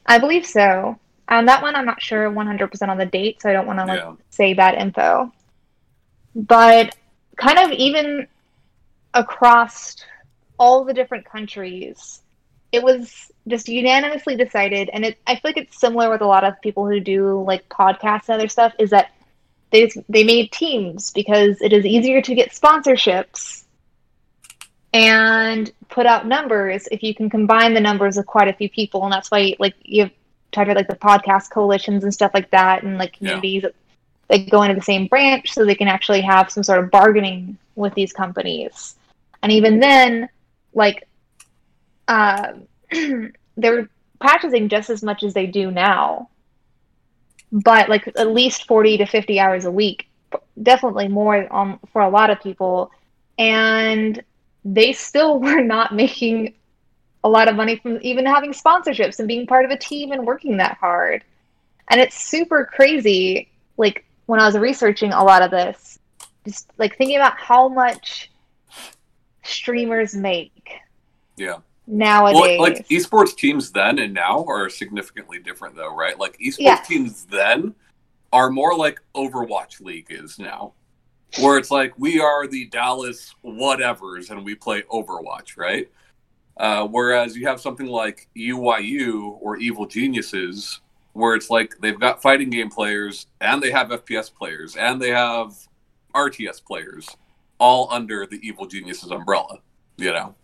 I 0.06 0.18
believe 0.18 0.46
so. 0.46 0.98
On 1.28 1.44
that 1.46 1.60
one, 1.62 1.74
I'm 1.74 1.84
not 1.84 2.00
sure 2.00 2.30
100% 2.30 2.88
on 2.88 2.96
the 2.98 3.04
date, 3.06 3.42
so 3.42 3.50
I 3.50 3.52
don't 3.52 3.66
want 3.66 3.78
to 3.80 3.84
like 3.86 4.00
Yeah. 4.00 4.12
say 4.30 4.54
bad 4.54 4.74
info. 4.76 5.32
But 6.34 6.94
kind 7.36 7.58
of 7.58 7.72
even 7.72 8.26
across 9.14 9.96
all 10.58 10.84
the 10.84 10.94
different 10.94 11.24
countries, 11.26 12.22
it 12.72 12.82
was 12.82 13.30
just 13.46 13.68
unanimously 13.68 14.36
decided, 14.36 14.90
and 14.92 15.04
it 15.04 15.18
I 15.26 15.34
feel 15.34 15.40
like 15.44 15.56
it's 15.56 15.80
similar 15.80 16.10
with 16.10 16.20
a 16.20 16.26
lot 16.26 16.44
of 16.44 16.60
people 16.60 16.86
who 16.86 17.00
do 17.00 17.42
like 17.42 17.68
podcasts 17.68 18.28
and 18.28 18.34
other 18.34 18.48
stuff, 18.48 18.74
is 18.78 18.90
that 18.90 19.12
they 19.70 19.90
they 20.08 20.24
made 20.24 20.52
teams 20.52 21.10
because 21.10 21.60
it 21.60 21.72
is 21.72 21.84
easier 21.84 22.20
to 22.22 22.34
get 22.34 22.50
sponsorships 22.50 23.64
and 24.92 25.70
put 25.88 26.06
out 26.06 26.26
numbers 26.26 26.88
if 26.90 27.02
you 27.02 27.14
can 27.14 27.28
combine 27.28 27.74
the 27.74 27.80
numbers 27.80 28.16
of 28.16 28.26
quite 28.26 28.48
a 28.48 28.52
few 28.52 28.68
people, 28.68 29.04
and 29.04 29.12
that's 29.12 29.30
why 29.30 29.54
like 29.58 29.74
you've 29.82 30.10
talked 30.52 30.70
about 30.70 30.76
like 30.76 30.88
the 30.88 30.96
podcast 30.96 31.50
coalitions 31.50 32.04
and 32.04 32.12
stuff 32.12 32.32
like 32.34 32.50
that, 32.50 32.82
and 32.82 32.98
like 32.98 33.16
Yeah. 33.20 33.34
communities 33.40 33.64
that 34.28 34.50
go 34.50 34.62
into 34.62 34.74
the 34.74 34.82
same 34.82 35.06
branch 35.06 35.52
so 35.52 35.64
they 35.64 35.74
can 35.74 35.88
actually 35.88 36.20
have 36.20 36.50
some 36.50 36.62
sort 36.62 36.84
of 36.84 36.90
bargaining 36.90 37.56
with 37.76 37.94
these 37.94 38.12
companies. 38.12 38.94
And 39.42 39.50
even 39.52 39.80
then, 39.80 40.28
like, 40.74 41.07
uh, 42.08 42.52
they 42.90 43.70
were 43.70 43.88
practicing 44.20 44.68
just 44.68 44.90
as 44.90 45.02
much 45.02 45.22
as 45.22 45.34
they 45.34 45.46
do 45.46 45.70
now, 45.70 46.28
but 47.52 47.88
like 47.88 48.08
at 48.16 48.32
least 48.32 48.66
40 48.66 48.98
to 48.98 49.06
50 49.06 49.40
hours 49.40 49.64
a 49.64 49.70
week, 49.70 50.08
definitely 50.62 51.08
more 51.08 51.52
um, 51.54 51.78
for 51.92 52.02
a 52.02 52.08
lot 52.08 52.30
of 52.30 52.40
people. 52.40 52.90
And 53.38 54.22
they 54.64 54.92
still 54.92 55.38
were 55.40 55.62
not 55.62 55.94
making 55.94 56.54
a 57.24 57.28
lot 57.28 57.48
of 57.48 57.56
money 57.56 57.76
from 57.76 57.98
even 58.02 58.24
having 58.24 58.52
sponsorships 58.52 59.18
and 59.18 59.28
being 59.28 59.46
part 59.46 59.64
of 59.64 59.70
a 59.70 59.76
team 59.76 60.12
and 60.12 60.26
working 60.26 60.58
that 60.58 60.78
hard. 60.78 61.24
And 61.88 62.00
it's 62.00 62.16
super 62.16 62.64
crazy. 62.64 63.50
Like 63.76 64.04
when 64.26 64.40
I 64.40 64.46
was 64.46 64.56
researching 64.56 65.12
a 65.12 65.24
lot 65.24 65.42
of 65.42 65.50
this, 65.50 65.98
just 66.44 66.70
like 66.78 66.96
thinking 66.96 67.16
about 67.16 67.38
how 67.38 67.68
much 67.68 68.30
streamers 69.42 70.14
make 70.14 70.70
Yeah. 71.36 71.58
Nowadays. 71.88 72.40
Well, 72.40 72.60
like 72.60 72.88
esports 72.88 73.36
teams 73.36 73.72
then 73.72 73.98
and 73.98 74.14
now 74.14 74.44
are 74.46 74.68
significantly 74.68 75.38
different, 75.38 75.74
though, 75.74 75.94
right? 75.94 76.18
Like 76.18 76.38
esports 76.38 76.84
teams 76.86 77.24
then 77.24 77.74
are 78.32 78.50
more 78.50 78.76
like 78.76 79.00
Overwatch 79.14 79.80
League 79.80 80.08
is 80.10 80.38
now. 80.38 80.74
where 81.40 81.58
it's 81.58 81.70
like 81.70 81.92
we 81.98 82.20
are 82.20 82.46
the 82.46 82.66
Dallas 82.66 83.34
whatevers 83.44 84.30
and 84.30 84.44
we 84.44 84.54
play 84.54 84.82
Overwatch, 84.82 85.56
right? 85.56 85.90
Uh, 86.56 86.86
whereas 86.86 87.36
you 87.36 87.46
have 87.46 87.60
something 87.60 87.86
like 87.86 88.28
UYU 88.36 89.38
or 89.40 89.58
Evil 89.58 89.86
Geniuses, 89.86 90.80
where 91.12 91.34
it's 91.34 91.50
like 91.50 91.74
they've 91.80 92.00
got 92.00 92.22
fighting 92.22 92.50
game 92.50 92.70
players 92.70 93.26
and 93.40 93.62
they 93.62 93.70
have 93.70 93.88
FPS 93.88 94.34
players 94.34 94.76
and 94.76 95.00
they 95.00 95.10
have 95.10 95.54
RTS 96.14 96.64
players, 96.64 97.08
all 97.58 97.88
under 97.92 98.26
the 98.26 98.40
Evil 98.46 98.66
Geniuses 98.66 99.10
umbrella. 99.10 99.58
You 99.96 100.12
know. 100.12 100.34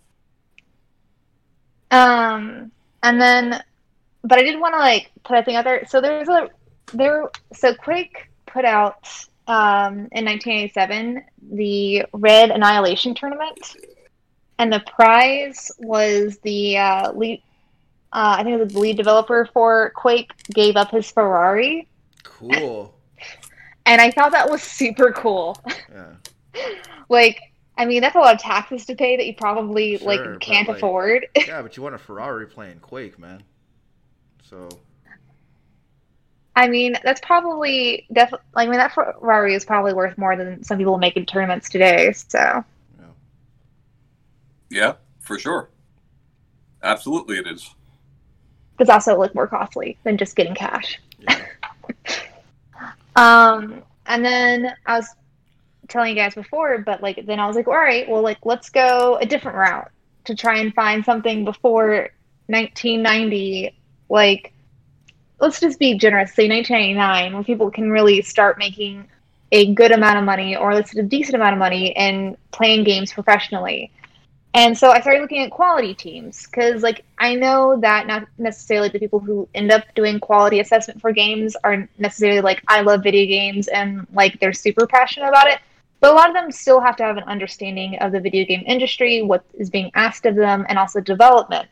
Um, 1.95 2.73
and 3.03 3.21
then, 3.21 3.63
but 4.23 4.39
I 4.39 4.43
did 4.43 4.59
want 4.59 4.75
to 4.75 4.79
like 4.79 5.11
put 5.25 5.39
a 5.39 5.43
thing 5.43 5.57
out 5.57 5.65
there. 5.65 5.87
So 5.87 6.01
there's 6.01 6.29
a 6.29 6.49
there. 6.93 7.31
So 7.53 7.75
Quake 7.75 8.29
put 8.47 8.65
out 8.65 9.07
um, 9.47 10.09
in 10.13 10.25
1987 10.25 11.23
the 11.53 12.05
Red 12.13 12.51
Annihilation 12.51 13.15
tournament, 13.15 13.77
and 14.59 14.73
the 14.73 14.81
prize 14.81 15.71
was 15.79 16.39
the 16.43 16.79
uh, 16.79 17.13
lead. 17.13 17.43
Uh, 18.13 18.37
I 18.39 18.45
think 18.45 18.55
it 18.55 18.65
was 18.65 18.73
the 18.73 18.81
lead 18.81 18.97
developer 18.97 19.49
for 19.53 19.91
Quake 19.97 20.31
gave 20.53 20.77
up 20.77 20.91
his 20.91 21.11
Ferrari, 21.11 21.89
Cool. 22.23 22.95
and 23.87 24.01
I 24.01 24.11
thought 24.11 24.33
that 24.33 24.51
was 24.51 24.63
super 24.63 25.13
cool. 25.13 25.57
Yeah. 25.91 26.15
like, 27.09 27.41
I 27.77 27.85
mean, 27.87 28.03
that's 28.03 28.15
a 28.15 28.21
lot 28.21 28.35
of 28.35 28.41
taxes 28.41 28.87
to 28.87 28.95
pay 28.95 29.17
that 29.17 29.27
you 29.27 29.35
probably 29.35 29.99
Sure, 29.99 30.07
like 30.07 30.41
can't 30.41 30.69
like- 30.69 30.79
afford. 30.79 31.27
Yeah, 31.47 31.63
but 31.63 31.77
you 31.77 31.83
want 31.83 31.95
a 31.95 31.99
Ferrari 31.99 32.47
playing 32.47 32.79
Quake, 32.81 33.19
man. 33.19 33.43
So 34.43 34.69
I 36.57 36.69
mean, 36.69 36.97
that's 37.03 37.21
probably 37.21 38.07
definitely. 38.13 38.47
I 38.55 38.67
mean, 38.67 38.79
that 38.79 38.93
Ferrari 38.93 39.55
is 39.55 39.65
probably 39.65 39.93
worth 39.93 40.17
more 40.17 40.37
than 40.37 40.63
some 40.63 40.79
people 40.79 40.99
make 40.99 41.17
in 41.17 41.27
tournaments 41.27 41.69
today. 41.69 42.13
So, 42.13 42.65
you. 42.99 43.07
Yeah, 44.71 44.95
for 45.21 45.39
sure. 45.39 45.71
Absolutely, 46.83 47.39
it 47.39 47.47
is. 47.49 47.75
it's 48.79 48.91
also 48.91 49.19
like 49.19 49.35
more 49.35 49.49
costly 49.49 49.99
than 50.05 50.17
just 50.17 50.37
getting 50.37 50.55
cash. 50.55 51.01
Yeah. 51.19 51.45
Um, 53.17 53.85
and 54.07 54.25
then 54.25 54.75
I 54.87 54.99
was 54.99 55.09
telling 55.89 56.11
you 56.11 56.23
guys 56.23 56.35
before, 56.35 56.79
but 56.79 57.03
like 57.03 57.25
then 57.27 57.41
I 57.41 57.47
was 57.47 57.57
like, 57.57 57.69
all 57.69 57.75
right, 57.75 58.09
well, 58.09 58.23
like 58.23 58.39
let's 58.45 58.71
go 58.71 59.19
a 59.21 59.27
different 59.27 59.57
route 59.57 59.91
to 60.25 60.35
try 60.35 60.59
and 60.59 60.75
find 60.75 61.05
something 61.05 61.45
before 61.45 62.11
1990. 62.47 63.77
Like, 64.09 64.53
let's 65.41 65.61
just 65.61 65.79
be 65.79 65.99
generous, 65.99 66.35
say 66.35 66.49
1999, 66.49 67.35
when 67.35 67.45
people 67.45 67.71
can 67.71 67.91
really 67.91 68.23
start 68.23 68.59
making 68.59 69.09
a 69.53 69.73
good 69.75 69.93
amount 69.93 70.19
of 70.19 70.25
money 70.25 70.57
or 70.57 70.75
let's 70.75 70.93
say 70.93 71.01
a 71.01 71.05
decent 71.05 71.37
amount 71.37 71.53
of 71.53 71.59
money 71.59 71.95
and 71.97 72.37
playing 72.51 72.85
games 72.85 73.13
professionally. 73.13 73.91
And 74.55 74.79
so 74.79 74.91
I 74.91 75.01
started 75.01 75.21
looking 75.21 75.43
at 75.43 75.51
quality 75.51 75.95
teams 75.95 76.47
because, 76.47 76.85
like, 76.85 77.05
I 77.19 77.35
know 77.35 77.77
that 77.81 78.07
not 78.07 78.29
necessarily 78.39 78.89
the 78.89 79.01
people 79.01 79.19
who 79.19 79.49
end 79.53 79.73
up 79.73 79.83
doing 79.97 80.21
quality 80.21 80.61
assessment 80.61 81.01
for 81.01 81.11
games 81.11 81.57
are 81.65 81.89
necessarily 81.99 82.41
like, 82.41 82.63
I 82.69 82.83
love 82.83 83.03
video 83.03 83.27
games 83.27 83.67
and 83.67 84.07
like 84.13 84.39
they're 84.39 84.53
super 84.53 84.87
passionate 84.87 85.29
about 85.29 85.49
it. 85.49 85.59
But 86.05 86.13
a 86.13 86.17
lot 86.17 86.29
of 86.29 86.35
them 86.35 86.53
still 86.53 86.83
have 86.83 86.97
to 86.97 87.03
have 87.03 87.17
an 87.17 87.23
understanding 87.23 87.97
of 88.01 88.13
the 88.13 88.21
video 88.21 88.45
game 88.45 88.63
industry, 88.67 89.23
what 89.23 89.43
is 89.55 89.71
being 89.71 89.91
asked 89.95 90.27
of 90.27 90.35
them, 90.35 90.67
and 90.69 90.79
also 90.79 91.01
development. 91.01 91.67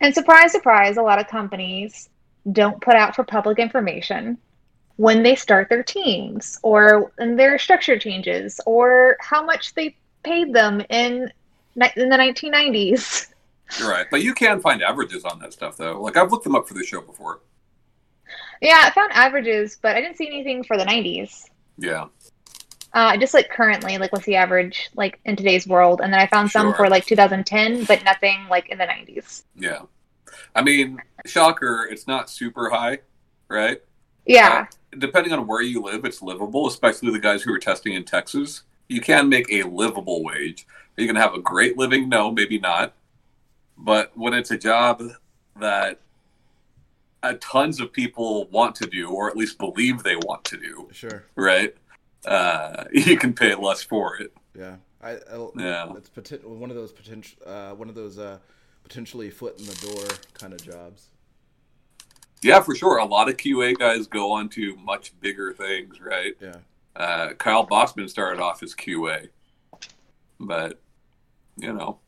And 0.00 0.14
surprise, 0.14 0.52
surprise, 0.52 0.96
a 0.96 1.02
lot 1.02 1.20
of 1.20 1.28
companies 1.28 2.08
don't 2.52 2.80
put 2.80 2.94
out 2.94 3.14
for 3.14 3.24
public 3.24 3.58
information 3.58 4.38
when 4.96 5.22
they 5.22 5.34
start 5.34 5.68
their 5.68 5.82
teams 5.82 6.58
or 6.62 7.12
in 7.18 7.36
their 7.36 7.58
structure 7.58 7.98
changes 7.98 8.62
or 8.64 9.18
how 9.20 9.44
much 9.44 9.74
they 9.74 9.94
paid 10.22 10.54
them 10.54 10.80
in 10.88 11.30
in 11.76 12.08
the 12.08 12.16
1990s. 12.16 13.26
You're 13.78 13.90
right. 13.90 14.06
But 14.10 14.22
you 14.22 14.32
can 14.32 14.58
find 14.58 14.82
averages 14.82 15.26
on 15.26 15.38
that 15.40 15.52
stuff, 15.52 15.76
though. 15.76 16.00
Like, 16.00 16.16
I've 16.16 16.32
looked 16.32 16.44
them 16.44 16.54
up 16.54 16.66
for 16.66 16.72
the 16.72 16.82
show 16.82 17.02
before. 17.02 17.40
Yeah, 18.62 18.84
I 18.84 18.90
found 18.92 19.12
averages, 19.12 19.76
but 19.82 19.96
I 19.96 20.00
didn't 20.00 20.16
see 20.16 20.28
anything 20.28 20.64
for 20.64 20.78
the 20.78 20.86
90s. 20.86 21.44
Yeah. 21.78 22.06
Uh, 22.94 23.16
just 23.16 23.34
like 23.34 23.50
currently, 23.50 23.98
like 23.98 24.12
what's 24.12 24.24
the 24.24 24.36
average 24.36 24.88
like 24.94 25.20
in 25.24 25.36
today's 25.36 25.66
world? 25.66 26.00
And 26.02 26.12
then 26.12 26.20
I 26.20 26.26
found 26.26 26.50
some 26.50 26.72
for 26.74 26.88
like 26.88 27.04
2010, 27.06 27.84
but 27.84 28.02
nothing 28.04 28.46
like 28.48 28.68
in 28.70 28.78
the 28.78 28.84
90s. 28.86 29.42
Yeah. 29.56 29.82
I 30.54 30.62
mean, 30.62 31.00
shocker, 31.26 31.86
it's 31.90 32.06
not 32.06 32.30
super 32.30 32.70
high, 32.70 32.98
right? 33.48 33.82
Yeah, 34.26 34.66
Depending 34.98 35.32
on 35.32 35.46
where 35.46 35.62
you 35.62 35.82
live, 35.82 36.04
it's 36.04 36.20
livable, 36.22 36.66
especially 36.68 37.10
the 37.12 37.18
guys 37.18 37.42
who 37.42 37.52
are 37.52 37.58
testing 37.58 37.94
in 37.94 38.04
Texas. 38.04 38.62
You 38.88 39.00
can 39.00 39.28
make 39.28 39.50
a 39.52 39.62
livable 39.64 40.22
wage. 40.24 40.66
Are 40.96 41.00
you 41.02 41.06
going 41.06 41.14
to 41.14 41.20
have 41.20 41.34
a 41.34 41.40
great 41.40 41.76
living? 41.78 42.08
No, 42.08 42.30
maybe 42.32 42.58
not. 42.58 42.94
But 43.76 44.16
when 44.16 44.34
it's 44.34 44.50
a 44.50 44.58
job 44.58 45.02
that 45.60 46.00
uh, 47.22 47.34
tons 47.40 47.80
of 47.80 47.92
people 47.92 48.46
want 48.48 48.74
to 48.76 48.86
do, 48.86 49.10
or 49.10 49.28
at 49.30 49.36
least 49.36 49.58
believe 49.58 50.02
they 50.02 50.16
want 50.16 50.44
to 50.44 50.56
do, 50.56 50.88
Sure. 50.92 51.24
right? 51.34 51.74
Uh, 52.26 52.84
you 52.92 53.16
can 53.16 53.32
pay 53.32 53.54
less 53.54 53.82
for 53.82 54.16
it. 54.16 54.32
Yeah. 54.56 54.76
I, 55.02 55.12
I 55.12 55.48
Yeah. 55.56 55.92
it's 55.96 56.10
poten- 56.10 56.44
one 56.44 56.70
of 56.70 56.76
those 56.76 56.92
potential 56.92 57.38
uh, 57.46 57.70
one 57.70 57.88
of 57.88 57.94
those 57.94 58.18
uh, 58.18 58.38
potentially 58.82 59.30
foot 59.30 59.58
in 59.58 59.66
the 59.66 59.74
door 59.86 60.04
kind 60.34 60.52
of 60.52 60.62
jobs. 60.62 61.08
Yeah, 62.42 62.60
for 62.60 62.74
sure. 62.74 62.98
A 62.98 63.04
lot 63.04 63.28
of 63.28 63.36
QA 63.36 63.76
guys 63.76 64.06
go 64.06 64.32
on 64.32 64.48
to 64.50 64.76
much 64.76 65.12
bigger 65.20 65.52
things, 65.52 66.00
right? 66.00 66.34
Yeah. 66.40 66.56
Uh, 66.96 67.32
Kyle 67.34 67.64
Bosman 67.64 68.08
started 68.08 68.40
off 68.40 68.62
as 68.62 68.74
QA, 68.74 69.28
but 70.40 70.80
you 71.56 71.72
know, 71.72 71.98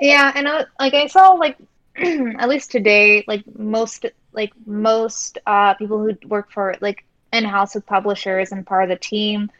yeah, 0.00 0.32
and 0.34 0.48
I, 0.48 0.64
like 0.80 0.94
I 0.94 1.06
saw 1.06 1.32
like 1.32 1.56
at 1.96 2.48
least 2.48 2.70
today, 2.72 3.24
like 3.28 3.44
most 3.56 4.06
like 4.32 4.52
most 4.66 5.38
uh, 5.46 5.74
people 5.74 5.98
who 5.98 6.16
work 6.26 6.50
for 6.50 6.74
like 6.80 7.04
in 7.32 7.44
house 7.44 7.74
with 7.74 7.86
publishers 7.86 8.52
and 8.52 8.66
part 8.66 8.84
of 8.84 8.88
the 8.90 8.96
team, 8.96 9.50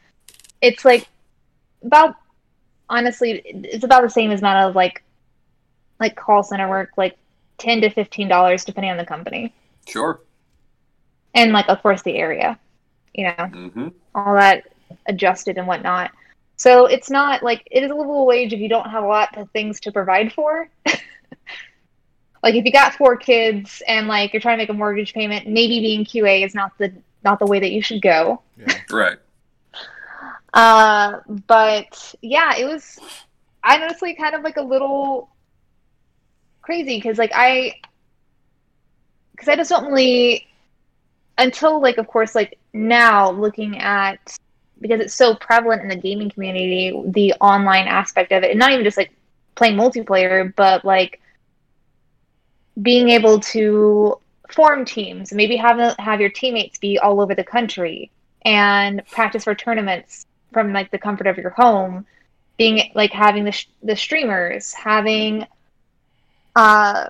it's 0.60 0.84
like 0.84 1.06
about 1.84 2.16
honestly, 2.88 3.42
it's 3.44 3.84
about 3.84 4.02
the 4.02 4.10
same 4.10 4.30
amount 4.30 4.68
of 4.68 4.74
like 4.76 5.02
like 6.00 6.16
call 6.16 6.42
center 6.42 6.68
work, 6.68 6.90
like 6.96 7.16
ten 7.58 7.80
to 7.82 7.90
fifteen 7.90 8.28
dollars 8.28 8.64
depending 8.64 8.90
on 8.90 8.96
the 8.96 9.06
company. 9.06 9.52
sure. 9.86 10.20
and 11.34 11.52
like 11.52 11.68
of 11.68 11.80
course 11.82 12.02
the 12.02 12.16
area 12.16 12.58
you 13.14 13.24
know 13.24 13.46
hmm 13.46 13.88
all 14.14 14.34
that 14.34 14.64
adjusted 15.06 15.58
and 15.58 15.66
whatnot 15.66 16.10
so 16.56 16.86
it's 16.86 17.10
not 17.10 17.42
like 17.42 17.62
it 17.70 17.82
is 17.82 17.90
a 17.90 17.94
livable 17.94 18.26
wage 18.26 18.52
if 18.52 18.60
you 18.60 18.68
don't 18.68 18.90
have 18.90 19.04
a 19.04 19.06
lot 19.06 19.36
of 19.38 19.48
things 19.50 19.78
to 19.80 19.92
provide 19.92 20.32
for 20.32 20.68
like 22.42 22.54
if 22.54 22.64
you 22.64 22.72
got 22.72 22.94
four 22.94 23.16
kids 23.16 23.82
and 23.86 24.08
like 24.08 24.32
you're 24.32 24.40
trying 24.40 24.56
to 24.58 24.62
make 24.62 24.68
a 24.70 24.72
mortgage 24.72 25.12
payment 25.12 25.46
maybe 25.46 25.80
being 25.80 26.04
qa 26.04 26.44
is 26.44 26.54
not 26.54 26.76
the 26.78 26.92
not 27.24 27.38
the 27.38 27.46
way 27.46 27.60
that 27.60 27.70
you 27.70 27.82
should 27.82 28.02
go 28.02 28.40
Yeah. 28.56 28.74
Right. 28.90 29.18
uh 30.54 31.20
but 31.46 32.14
yeah 32.22 32.56
it 32.56 32.64
was 32.64 32.98
i 33.62 33.76
honestly 33.80 34.14
kind 34.14 34.34
of 34.34 34.42
like 34.42 34.56
a 34.56 34.62
little 34.62 35.28
crazy 36.62 36.96
because 36.96 37.18
like 37.18 37.32
i 37.34 37.74
because 39.32 39.48
i 39.48 39.56
just 39.56 39.70
don't 39.70 39.86
really 39.86 40.46
until 41.38 41.80
like 41.80 41.98
of 41.98 42.06
course 42.06 42.34
like 42.34 42.58
now 42.72 43.30
looking 43.30 43.78
at 43.78 44.18
because 44.80 45.00
it's 45.00 45.14
so 45.14 45.34
prevalent 45.34 45.82
in 45.82 45.88
the 45.88 45.96
gaming 45.96 46.30
community 46.30 47.00
the 47.08 47.32
online 47.40 47.86
aspect 47.86 48.32
of 48.32 48.42
it 48.42 48.50
and 48.50 48.58
not 48.58 48.72
even 48.72 48.84
just 48.84 48.96
like 48.96 49.12
playing 49.54 49.76
multiplayer 49.76 50.54
but 50.56 50.84
like 50.84 51.20
being 52.80 53.08
able 53.10 53.40
to 53.40 54.18
form 54.52 54.84
teams 54.84 55.32
maybe 55.32 55.56
have 55.56 55.96
have 55.98 56.20
your 56.20 56.30
teammates 56.30 56.78
be 56.78 56.98
all 56.98 57.20
over 57.20 57.34
the 57.34 57.44
country 57.44 58.10
and 58.44 59.02
practice 59.10 59.44
for 59.44 59.54
tournaments 59.54 60.26
from 60.52 60.72
like 60.72 60.90
the 60.90 60.98
comfort 60.98 61.26
of 61.26 61.36
your 61.36 61.50
home 61.50 62.06
being 62.56 62.90
like 62.94 63.12
having 63.12 63.44
the, 63.44 63.52
sh- 63.52 63.68
the 63.82 63.96
streamers 63.96 64.72
having 64.74 65.46
uh 66.56 67.06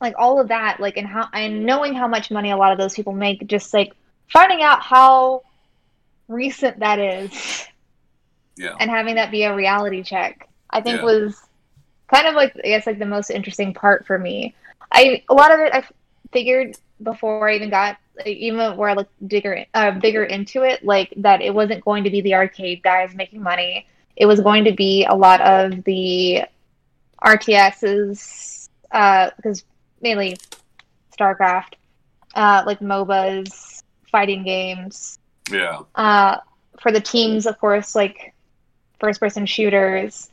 like 0.00 0.14
all 0.18 0.40
of 0.40 0.48
that 0.48 0.78
like 0.80 0.96
and 0.96 1.06
how 1.06 1.28
and 1.32 1.64
knowing 1.64 1.94
how 1.94 2.08
much 2.08 2.30
money 2.30 2.50
a 2.50 2.56
lot 2.56 2.72
of 2.72 2.78
those 2.78 2.94
people 2.94 3.12
make 3.12 3.46
just 3.46 3.72
like 3.74 3.92
finding 4.28 4.62
out 4.62 4.82
how 4.82 5.42
recent 6.28 6.78
that 6.80 6.98
is 6.98 7.66
Yeah. 8.56 8.74
and 8.80 8.90
having 8.90 9.16
that 9.16 9.30
be 9.30 9.44
a 9.44 9.54
reality 9.54 10.02
check 10.02 10.48
i 10.70 10.80
think 10.80 10.98
Yeah. 11.00 11.04
was 11.04 11.40
kind 12.08 12.26
of 12.26 12.34
like 12.34 12.54
i 12.56 12.68
guess 12.68 12.86
like 12.86 12.98
the 12.98 13.06
most 13.06 13.30
interesting 13.30 13.74
part 13.74 14.06
for 14.06 14.18
me 14.18 14.54
i 14.90 15.22
a 15.28 15.34
lot 15.34 15.52
of 15.52 15.60
it 15.60 15.74
i 15.74 15.84
figured 16.32 16.76
before 17.02 17.48
i 17.50 17.54
even 17.54 17.70
got 17.70 17.96
even 18.26 18.76
where 18.76 18.88
i 18.90 18.94
looked 18.94 19.12
digger 19.28 19.64
uh, 19.74 19.90
bigger 19.92 20.24
into 20.24 20.62
it 20.62 20.84
like 20.84 21.12
that 21.16 21.40
it 21.42 21.54
wasn't 21.54 21.82
going 21.84 22.04
to 22.04 22.10
be 22.10 22.20
the 22.20 22.34
arcade 22.34 22.82
guys 22.82 23.14
making 23.14 23.42
money 23.42 23.86
it 24.16 24.26
was 24.26 24.40
going 24.40 24.64
to 24.64 24.72
be 24.72 25.04
a 25.04 25.14
lot 25.14 25.40
of 25.40 25.82
the 25.84 26.42
rts's 27.24 28.68
uh 28.92 29.30
because 29.36 29.64
mainly 30.00 30.36
starcraft 31.18 31.74
uh 32.34 32.62
like 32.66 32.80
mobas 32.80 33.82
fighting 34.10 34.42
games 34.44 35.18
Yeah. 35.50 35.80
uh, 35.94 36.36
for 36.80 36.92
the 36.92 37.00
teams, 37.00 37.46
of 37.46 37.58
course, 37.58 37.94
like 37.94 38.34
first 39.00 39.20
person 39.20 39.46
shooters. 39.46 40.30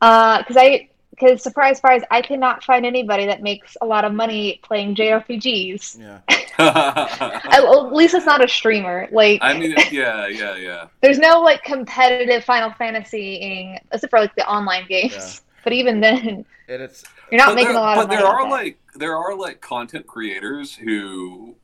Uh, 0.00 0.38
because 0.38 0.56
I, 0.58 0.88
because 1.12 1.42
surprise, 1.42 1.76
surprise, 1.76 2.02
I 2.10 2.20
cannot 2.22 2.64
find 2.64 2.84
anybody 2.84 3.26
that 3.26 3.42
makes 3.42 3.76
a 3.80 3.86
lot 3.86 4.04
of 4.04 4.12
money 4.12 4.60
playing 4.64 4.94
JRPGs. 4.96 6.00
Yeah. 6.00 6.18
At, 6.58 7.64
at 7.64 7.92
least 7.94 8.14
it's 8.14 8.26
not 8.26 8.44
a 8.44 8.48
streamer. 8.48 9.08
Like, 9.12 9.38
I 9.42 9.58
mean, 9.58 9.74
yeah, 9.90 10.26
yeah, 10.26 10.54
yeah. 10.56 10.86
there's 11.00 11.18
no 11.18 11.40
like 11.40 11.62
competitive 11.62 12.44
Final 12.44 12.70
Fantasying, 12.72 13.78
except 13.90 14.10
for 14.10 14.20
like 14.20 14.34
the 14.36 14.46
online 14.48 14.86
games. 14.88 15.12
Yeah. 15.14 15.30
But 15.64 15.74
even 15.74 16.00
then, 16.00 16.44
And 16.68 16.82
it's 16.82 17.04
you're 17.30 17.38
not 17.38 17.50
But 17.50 17.54
making 17.54 17.68
there, 17.74 17.76
a 17.78 17.80
lot 17.80 17.94
but 17.94 18.02
of 18.02 18.08
money. 18.08 18.20
there 18.20 18.26
are 18.26 18.42
with 18.42 18.50
that. 18.50 18.56
like 18.56 18.78
there 18.96 19.16
are 19.16 19.34
like 19.36 19.60
content 19.60 20.08
creators 20.08 20.74
who 20.74 21.54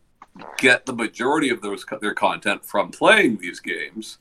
get 0.56 0.86
the 0.86 0.92
majority 0.92 1.50
of 1.50 1.60
those 1.62 1.84
their 2.00 2.14
content 2.14 2.64
from 2.64 2.92
playing 2.92 3.38
these 3.38 3.58
games 3.58 4.18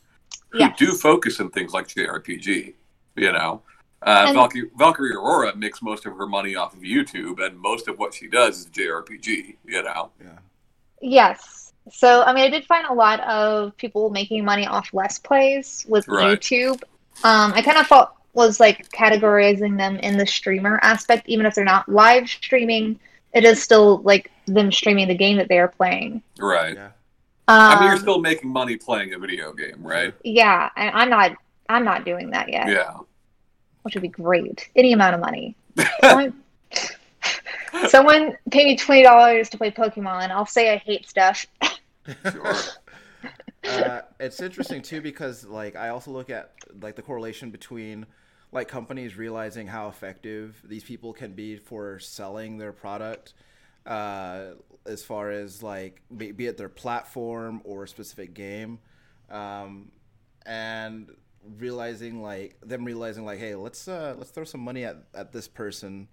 who 0.50 0.60
Yes. 0.60 0.80
do 0.80 0.94
focus 0.94 1.40
in 1.40 1.52
things 1.52 1.74
like 1.74 1.88
JRPG. 1.88 2.74
You 3.16 3.32
know, 3.32 3.62
uh, 4.08 4.26
And- 4.28 4.36
Valkyrie, 4.36 4.70
Valkyrie 4.78 5.14
Aurora 5.14 5.56
makes 5.56 5.82
most 5.82 6.06
of 6.06 6.16
her 6.18 6.26
money 6.26 6.56
off 6.56 6.74
of 6.74 6.80
YouTube, 6.80 7.46
and 7.46 7.60
most 7.60 7.88
of 7.88 8.00
what 8.00 8.14
she 8.14 8.28
does 8.28 8.60
is 8.60 8.66
JRPG. 8.68 9.58
You 9.66 9.84
know, 9.84 10.12
yeah. 10.22 10.40
Yes. 11.02 11.74
So, 11.92 12.24
I 12.24 12.34
mean, 12.34 12.44
I 12.46 12.50
did 12.50 12.66
find 12.66 12.86
a 12.88 12.94
lot 12.94 13.20
of 13.22 13.76
people 13.78 14.10
making 14.10 14.44
money 14.44 14.66
off 14.68 14.90
Let's 14.94 15.20
Plays 15.20 15.86
with 15.88 16.08
Right. 16.08 16.40
YouTube. 16.40 16.82
Um, 17.24 17.54
I 17.54 17.62
kind 17.62 17.78
of 17.78 17.88
felt 17.88 18.10
was 18.34 18.60
like 18.60 18.90
categorizing 18.90 19.78
them 19.78 19.98
in 19.98 20.18
the 20.18 20.26
streamer 20.28 20.80
aspect, 20.84 21.28
even 21.28 21.46
if 21.46 21.56
they're 21.56 21.64
not 21.66 21.88
live 21.90 22.28
streaming, 22.30 23.00
it 23.34 23.44
is 23.44 23.62
still 23.64 23.98
like 24.04 24.32
them 24.46 24.72
streaming 24.72 25.08
the 25.08 25.16
game 25.16 25.38
that 25.38 25.48
they 25.48 25.58
are 25.60 25.68
playing. 25.70 26.22
right? 26.40 26.76
Yeah. 26.76 26.90
I 27.48 27.74
Um, 27.74 27.80
mean, 27.80 27.90
you're 27.90 28.00
still 28.00 28.20
making 28.20 28.50
money 28.50 28.76
playing 28.76 29.14
a 29.14 29.18
video 29.20 29.54
game, 29.54 29.78
right? 29.82 30.14
yeah, 30.24 30.70
and 30.76 30.94
I'm 30.94 31.10
not. 31.10 31.32
I'm 31.70 31.84
not 31.86 32.06
doing 32.06 32.30
that 32.32 32.50
yet, 32.50 32.68
Yeah. 32.70 32.94
Which 33.88 33.96
would 33.96 34.02
be 34.02 34.10
great. 34.10 34.70
Any 34.76 34.92
amount 34.92 35.16
of 35.16 35.22
money. 35.22 35.56
Someone, 36.02 36.34
someone 37.88 38.38
pay 38.52 38.66
me 38.66 38.76
twenty 38.76 39.02
dollars 39.02 39.48
to 39.52 39.58
play 39.58 39.72
Pokemon. 39.72 40.30
I'll 40.30 40.46
say 40.46 40.74
I 40.74 40.76
hate 40.76 41.08
stuff. 41.08 41.46
Sure. 42.30 42.54
uh, 43.64 44.02
it's 44.20 44.42
interesting 44.42 44.82
too 44.82 45.00
because 45.00 45.46
like 45.46 45.78
I 45.78 45.88
also 45.88 46.12
look 46.12 46.30
at 46.30 46.52
like 46.82 46.98
the 46.98 47.02
correlation 47.02 47.50
between 47.50 48.06
like 48.52 48.68
companies 48.68 49.16
realizing 49.16 49.68
how 49.68 49.88
effective 49.88 50.62
these 50.66 50.84
people 50.84 51.14
can 51.14 51.32
be 51.32 51.56
for 51.56 51.98
selling 52.00 52.58
their 52.58 52.74
product 52.74 53.36
uh, 53.86 54.48
as 54.86 55.02
far 55.02 55.32
as 55.32 55.64
like 55.64 56.02
be, 56.18 56.34
be 56.34 56.48
it 56.48 56.58
their 56.58 56.68
platform 56.68 57.62
or 57.64 57.86
a 57.86 57.88
specific 57.88 58.34
game 58.34 58.80
um, 59.30 59.94
and 60.46 61.10
realizing 61.60 62.22
like 62.22 62.58
them 62.62 62.84
realizing 62.86 63.26
like 63.26 63.40
hey 63.40 63.56
let's 63.56 63.88
uh, 63.88 64.16
let's 64.18 64.32
throw 64.32 64.44
some 64.44 64.62
money 64.62 64.84
at, 64.86 64.98
at 65.14 65.32
this 65.32 65.48
person 65.48 66.08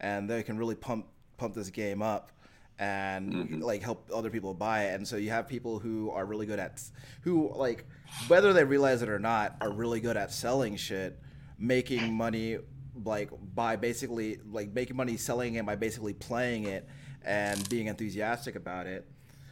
and 0.00 0.28
they 0.30 0.42
can 0.42 0.56
really 0.58 0.74
pump 0.74 1.06
pump 1.36 1.54
this 1.54 1.70
game 1.70 2.02
up 2.02 2.30
and 2.78 3.32
Mhm. 3.32 3.62
like 3.62 3.82
help 3.82 4.08
other 4.14 4.30
people 4.30 4.54
buy 4.54 4.84
it 4.84 4.94
and 4.94 5.06
so 5.06 5.16
you 5.16 5.30
have 5.30 5.46
people 5.46 5.78
who 5.78 6.10
are 6.10 6.24
really 6.24 6.46
good 6.46 6.58
at 6.58 6.82
who 7.22 7.52
like 7.54 7.84
whether 8.28 8.52
they 8.52 8.64
realize 8.64 9.02
it 9.02 9.08
or 9.08 9.18
not 9.18 9.56
are 9.60 9.70
really 9.70 10.00
good 10.00 10.16
at 10.16 10.32
selling 10.32 10.76
shit 10.76 11.18
making 11.58 12.12
money 12.14 12.58
like 13.04 13.30
by 13.54 13.76
basically 13.76 14.38
like 14.50 14.72
making 14.72 14.96
money 14.96 15.16
selling 15.16 15.54
it 15.54 15.66
by 15.66 15.76
basically 15.76 16.14
playing 16.14 16.64
it 16.64 16.88
and 17.22 17.68
being 17.68 17.86
enthusiastic 17.86 18.56
about 18.56 18.86
it 18.86 19.06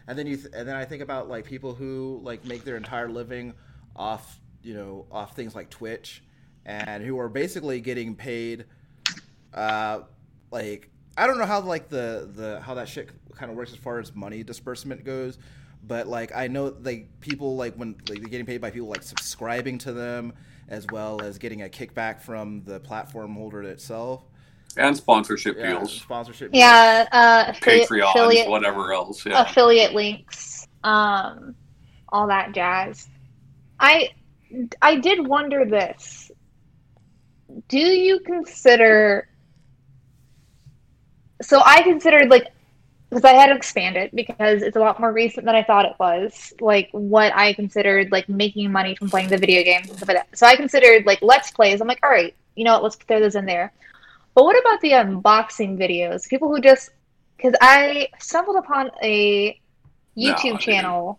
and 0.07 0.18
then 0.18 0.26
you 0.26 0.37
th- 0.37 0.48
and 0.54 0.66
then 0.66 0.74
I 0.74 0.87
think 0.87 1.02
about 1.02 1.28
like 1.28 1.44
people 1.44 1.74
who 1.74 2.20
like 2.24 2.44
make 2.46 2.64
their 2.64 2.76
entire 2.78 3.09
living 3.11 3.52
off 3.94 4.40
you 4.62 4.74
know 4.74 5.06
off 5.10 5.34
things 5.36 5.54
like 5.54 5.70
Twitch 5.70 6.22
and 6.66 7.02
who 7.02 7.18
are 7.18 7.28
basically 7.28 7.80
getting 7.80 8.14
paid 8.14 8.66
uh 9.54 10.00
like 10.50 10.90
I 11.16 11.26
don't 11.26 11.38
know 11.38 11.46
how 11.46 11.60
like 11.60 11.88
the 11.88 12.30
the 12.34 12.60
how 12.60 12.74
that 12.74 12.88
shit 12.88 13.10
kind 13.34 13.50
of 13.50 13.56
works 13.56 13.72
as 13.72 13.78
far 13.78 13.98
as 13.98 14.14
money 14.14 14.42
disbursement 14.42 15.04
goes 15.04 15.38
but 15.82 16.06
like 16.08 16.32
I 16.34 16.48
know 16.48 16.74
like 16.82 17.08
people 17.20 17.56
like 17.56 17.74
when 17.76 17.96
like 18.08 18.20
they're 18.20 18.28
getting 18.30 18.46
paid 18.46 18.60
by 18.60 18.70
people 18.70 18.88
like 18.88 19.02
subscribing 19.02 19.78
to 19.78 19.92
them 19.92 20.32
as 20.68 20.86
well 20.88 21.22
as 21.22 21.38
getting 21.38 21.62
a 21.62 21.68
kickback 21.68 22.20
from 22.20 22.62
the 22.64 22.80
platform 22.80 23.34
holder 23.34 23.62
itself 23.62 24.24
And 24.76 24.96
sponsorship 24.96 25.58
yeah, 25.58 25.66
deals, 25.66 25.92
sponsorship 25.94 26.52
Yeah, 26.52 27.06
uh, 27.12 27.44
affiliate, 27.48 27.90
Patreons, 27.90 28.00
affiliate, 28.00 28.48
whatever 28.48 28.92
else. 28.92 29.24
Yeah. 29.26 29.42
affiliate 29.42 29.94
links, 29.94 30.66
um, 30.84 31.54
all 32.10 32.26
that 32.28 32.54
jazz. 32.54 33.08
I 33.80 34.10
I 34.80 34.96
did 34.96 35.26
wonder 35.26 35.64
this. 35.64 36.30
Do 37.68 37.78
you 37.78 38.20
consider? 38.20 39.28
So 41.42 41.62
I 41.64 41.82
considered 41.82 42.30
like 42.30 42.52
because 43.11 43.24
I 43.24 43.32
had 43.32 43.46
to 43.46 43.54
expand 43.54 43.96
it 43.96 44.14
because 44.14 44.62
it's 44.62 44.76
a 44.76 44.80
lot 44.80 45.00
more 45.00 45.12
recent 45.12 45.46
than 45.46 45.54
I 45.54 45.62
thought 45.62 45.87
it 45.87 45.94
was. 45.98 46.52
Like 46.61 46.88
what 46.92 47.34
I 47.34 47.54
considered 47.54 48.12
like 48.12 48.28
making 48.28 48.70
money 48.70 48.94
from 48.94 49.08
playing 49.08 49.28
the 49.28 49.38
video 49.38 49.62
games 49.62 49.88
and 49.88 49.96
stuff 49.96 50.08
like 50.08 50.18
that. 50.18 50.38
So 50.38 50.46
I 50.46 50.56
considered 50.56 51.06
like 51.06 51.22
let's 51.22 51.50
plays. 51.50 51.80
I'm 51.80 51.88
like, 51.88 52.00
all 52.02 52.11
right, 52.11 52.34
you 52.54 52.64
know 52.64 52.74
what? 52.74 52.82
Let's 52.82 52.96
throw 52.96 53.20
those 53.20 53.37
in 53.37 53.46
there. 53.46 53.72
But 54.34 54.44
what 54.44 54.58
about 54.58 54.80
the 54.80 54.90
unboxing 54.90 55.78
videos? 55.78 56.28
People 56.28 56.48
who 56.48 56.61
just 56.61 56.90
because 57.37 57.54
I 57.61 58.08
stumbled 58.18 58.56
upon 58.56 58.90
a 59.02 59.58
YouTube 60.16 60.42
dude. 60.42 60.61
channel 60.61 61.18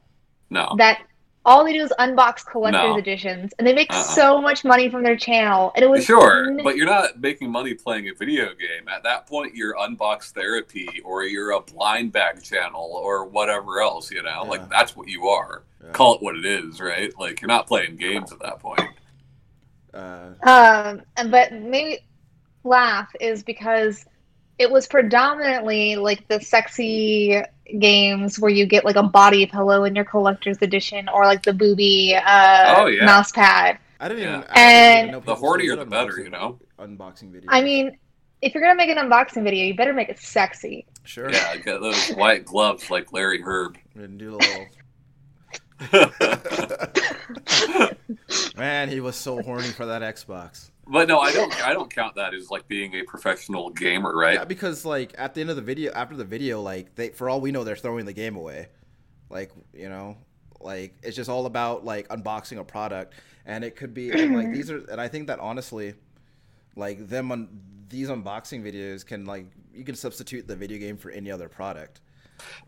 no. 0.50 0.76
that 0.78 1.02
all 1.50 1.66
they 1.66 1.74
do 1.74 1.82
is 1.84 1.92
unbox 2.00 2.46
collector's 2.46 2.82
No. 2.92 2.98
editions, 2.98 3.52
and 3.58 3.68
they 3.68 3.74
make 3.74 3.92
Uh-uh. 3.92 4.04
so 4.04 4.40
much 4.40 4.64
money 4.64 4.88
from 4.88 5.02
their 5.02 5.18
channel. 5.18 5.72
And 5.76 5.84
it 5.84 5.90
was 5.90 6.06
Sure, 6.06 6.46
n- 6.48 6.62
but 6.64 6.78
you're 6.78 6.86
not 6.86 7.20
making 7.20 7.50
money 7.52 7.74
playing 7.74 8.08
a 8.08 8.14
video 8.14 8.54
game. 8.54 8.88
At 8.88 9.02
that 9.04 9.26
point, 9.26 9.56
you're 9.56 9.74
unbox 9.74 10.32
therapy 10.32 10.88
or 11.04 11.24
you're 11.24 11.52
a 11.52 11.60
blind 11.62 12.12
bag 12.12 12.44
channel 12.44 12.92
or 13.04 13.26
whatever 13.26 13.82
else, 13.82 14.12
you 14.12 14.22
know? 14.22 14.44
Yeah. 14.44 14.50
Like, 14.50 14.70
that's 14.70 14.96
what 14.96 15.08
you 15.08 15.28
are. 15.28 15.64
Yeah. 15.84 15.90
Call 15.92 16.16
it 16.16 16.22
what 16.22 16.36
it 16.36 16.46
is, 16.46 16.80
right? 16.80 17.12
Like, 17.20 17.42
you're 17.42 17.48
not 17.48 17.66
playing 17.66 17.96
games 17.96 18.32
at 18.32 18.40
that 18.42 18.60
point. 18.60 18.82
uh, 19.94 20.30
Um, 20.44 21.02
but 21.32 21.52
maybe 21.52 22.06
laugh 22.64 23.10
is 23.20 23.42
because 23.42 24.06
it 24.60 24.70
was 24.70 24.86
predominantly 24.88 25.96
like 25.96 26.28
the 26.28 26.40
sexy 26.42 27.42
games 27.80 28.38
where 28.40 28.52
you 28.52 28.66
get 28.66 28.84
like 28.86 28.96
a 28.98 29.04
body 29.04 29.46
pillow 29.46 29.84
in 29.86 29.96
your 29.96 30.04
collector's 30.06 30.62
edition 30.62 31.08
or 31.10 31.26
like 31.26 31.44
the 31.44 31.54
booby 31.54 32.16
uh, 32.16 32.76
Oh, 32.78 32.86
yeah. 32.88 33.06
mouse 33.06 33.32
pad. 33.32 33.78
I 34.00 34.08
didn't 34.10 34.24
even. 34.24 34.42
Yeah. 34.42 34.46
I 34.50 34.56
didn't 34.56 35.00
even 35.00 35.12
know 35.12 35.20
The 35.20 35.36
people 35.36 35.38
still 35.38 35.76
hornier 35.76 35.78
the 35.80 35.86
better, 35.86 36.20
you 36.20 36.30
know? 36.30 36.60
Unboxing 36.78 37.32
video. 37.32 37.50
I 37.52 37.62
mean, 37.62 37.98
if 38.42 38.54
you're 38.54 38.64
gonna 38.64 38.76
make 38.76 38.90
an 38.90 38.98
unboxing 38.98 39.44
video, 39.44 39.66
you 39.66 39.76
better 39.76 39.94
make 39.94 40.10
it 40.10 40.20
sexy. 40.20 40.86
sure. 41.04 41.30
Yeah, 41.32 41.56
get 41.58 41.82
those 41.82 42.10
white 42.12 42.46
gloves 42.46 42.90
like 42.90 43.12
Larry 43.14 43.42
Hryb. 43.42 43.76
And 43.96 44.18
do 44.18 44.36
a 44.36 44.38
little. 44.38 44.66
Man, 48.58 48.90
he 48.90 49.00
was 49.02 49.16
so 49.16 49.42
horny 49.42 49.68
for 49.70 49.86
that 49.88 50.02
Xbox. 50.02 50.70
But 50.92 51.08
no, 51.08 51.20
I 51.20 51.32
don't. 51.32 51.68
I 51.68 51.74
don't 51.74 51.94
count 51.94 52.16
that 52.16 52.34
as 52.34 52.50
like 52.50 52.68
being 52.68 52.96
a 52.96 53.04
professional 53.04 53.70
gamer, 53.70 54.16
right? 54.16 54.36
Yeah, 54.36 54.46
because 54.46 54.86
like 54.86 55.14
at 55.18 55.36
the 55.36 55.42
end 55.42 55.52
of 55.52 55.56
the 55.56 55.62
video, 55.62 55.92
after 55.94 56.16
the 56.16 56.26
video, 56.26 56.62
like 56.62 56.96
they, 56.96 57.10
for 57.10 57.30
all 57.30 57.40
we 57.40 57.52
know, 57.52 57.64
they're 57.64 57.76
throwing 57.76 58.06
the 58.06 58.14
game 58.14 58.36
away. 58.36 58.68
Like 59.30 59.52
you 59.74 59.88
know, 59.88 60.18
like 60.60 60.98
it's 61.04 61.16
just 61.16 61.30
all 61.30 61.46
about 61.46 61.86
like 61.86 62.08
unboxing 62.10 62.58
a 62.58 62.64
product, 62.64 63.14
and 63.46 63.64
it 63.64 63.76
could 63.76 63.94
be 63.94 64.10
and, 64.10 64.36
like 64.36 64.52
these 64.54 64.72
are, 64.72 64.80
and 64.90 65.00
I 65.00 65.08
think 65.08 65.28
that 65.28 65.40
honestly, 65.40 65.94
like 66.76 67.08
them 67.08 67.32
on 67.32 67.50
these 67.90 68.10
unboxing 68.10 68.64
videos 68.64 69.06
can 69.06 69.26
like 69.26 69.46
you 69.74 69.84
can 69.84 69.96
substitute 69.96 70.48
the 70.48 70.56
video 70.56 70.80
game 70.80 70.98
for 70.98 71.12
any 71.12 71.30
other 71.30 71.50
product. 71.50 72.02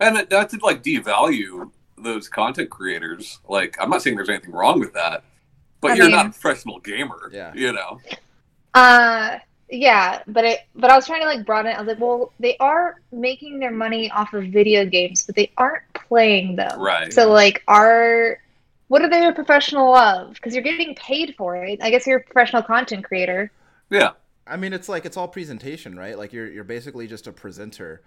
And 0.00 0.16
that, 0.16 0.30
that 0.30 0.50
did 0.50 0.62
like 0.62 0.82
devalue 0.82 1.70
those 1.98 2.28
content 2.28 2.70
creators. 2.70 3.40
Like, 3.48 3.76
I'm 3.80 3.90
not 3.90 4.02
saying 4.02 4.16
there's 4.16 4.28
anything 4.28 4.52
wrong 4.52 4.80
with 4.80 4.92
that, 4.94 5.24
but 5.82 5.90
I 5.90 5.94
you're 5.96 6.06
mean- 6.06 6.16
not 6.16 6.26
a 6.26 6.30
professional 6.30 6.80
gamer. 6.80 7.30
Yeah. 7.30 7.52
You 7.54 7.74
know. 7.74 8.00
Uh 8.72 9.38
yeah, 9.68 10.22
but 10.26 10.44
it 10.44 10.60
but 10.74 10.90
I 10.90 10.96
was 10.96 11.06
trying 11.06 11.20
to 11.20 11.26
like 11.26 11.44
broaden 11.44 11.72
it. 11.72 11.74
I 11.76 11.80
was 11.80 11.88
like, 11.88 12.00
well, 12.00 12.32
they 12.40 12.56
are 12.58 13.00
making 13.10 13.58
their 13.58 13.70
money 13.70 14.10
off 14.10 14.32
of 14.32 14.44
video 14.44 14.86
games, 14.86 15.24
but 15.24 15.34
they 15.34 15.50
aren't 15.58 15.82
playing 15.94 16.56
them. 16.56 16.80
Right. 16.80 17.12
So 17.12 17.30
like 17.30 17.62
are 17.68 18.38
what 18.88 19.02
are 19.02 19.08
they 19.08 19.26
a 19.26 19.32
professional 19.32 19.94
of? 19.94 20.34
Because 20.34 20.54
you're 20.54 20.62
getting 20.62 20.94
paid 20.94 21.34
for 21.36 21.56
it. 21.56 21.80
I 21.82 21.90
guess 21.90 22.06
you're 22.06 22.18
a 22.18 22.22
professional 22.22 22.62
content 22.62 23.04
creator. 23.04 23.50
Yeah. 23.90 24.12
I 24.46 24.56
mean, 24.56 24.72
it's 24.72 24.88
like 24.88 25.06
it's 25.06 25.16
all 25.16 25.28
presentation, 25.28 25.96
right? 25.98 26.18
Like 26.18 26.32
you're 26.32 26.50
you're 26.50 26.64
basically 26.64 27.06
just 27.06 27.26
a 27.26 27.32
presenter, 27.32 28.02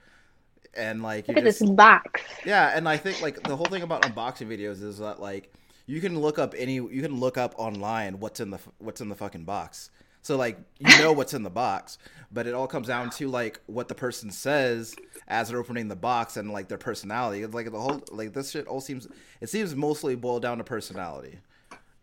and 0.76 1.02
like 1.02 1.28
Look 1.28 1.38
you're 1.38 1.46
at 1.46 1.50
just 1.50 1.62
this 1.62 1.70
box. 1.70 2.22
Yeah, 2.46 2.72
and 2.76 2.88
I 2.88 2.98
think 2.98 3.22
like 3.22 3.42
the 3.44 3.56
whole 3.56 3.66
thing 3.66 3.84
about 3.84 4.02
unboxing 4.04 4.48
videos 4.48 4.84
is 4.84 4.98
that 5.00 5.20
like 5.20 5.52
you 5.86 6.02
can 6.02 6.20
look 6.20 6.40
up 6.40 6.54
any 6.58 6.76
you 6.76 7.02
can 7.02 7.20
look 7.20 7.38
up 7.38 7.54
online 7.58 8.20
what's 8.20 8.40
in 8.40 8.50
the 8.52 8.60
what's 8.80 9.02
in 9.02 9.10
the 9.10 9.16
fucking 9.16 9.46
box. 9.46 9.90
So 10.22 10.36
like 10.38 10.58
you 10.80 10.98
know 11.00 11.12
what's 11.12 11.34
in 11.34 11.44
the 11.44 11.50
box, 11.50 11.98
but 12.32 12.48
it 12.48 12.54
all 12.54 12.68
comes 12.68 12.88
down 12.88 13.12
to 13.12 13.28
like 13.28 13.60
what 13.68 13.88
the 13.88 13.96
person 13.96 14.32
says 14.32 14.96
as 15.28 15.50
they're 15.50 15.60
opening 15.60 15.88
the 15.88 15.96
box 15.96 16.38
and 16.38 16.52
like 16.52 16.68
their 16.68 16.78
personality. 16.80 17.44
It's 17.44 17.54
like 17.54 17.72
the 17.72 17.80
whole 17.80 18.04
like 18.12 18.34
this 18.34 18.52
shit 18.52 18.68
all 18.68 18.82
seems 18.82 19.08
it 19.42 19.50
seems 19.50 19.76
mostly 19.76 20.16
boiled 20.16 20.42
down 20.42 20.58
to 20.58 20.64
personality. 20.64 21.40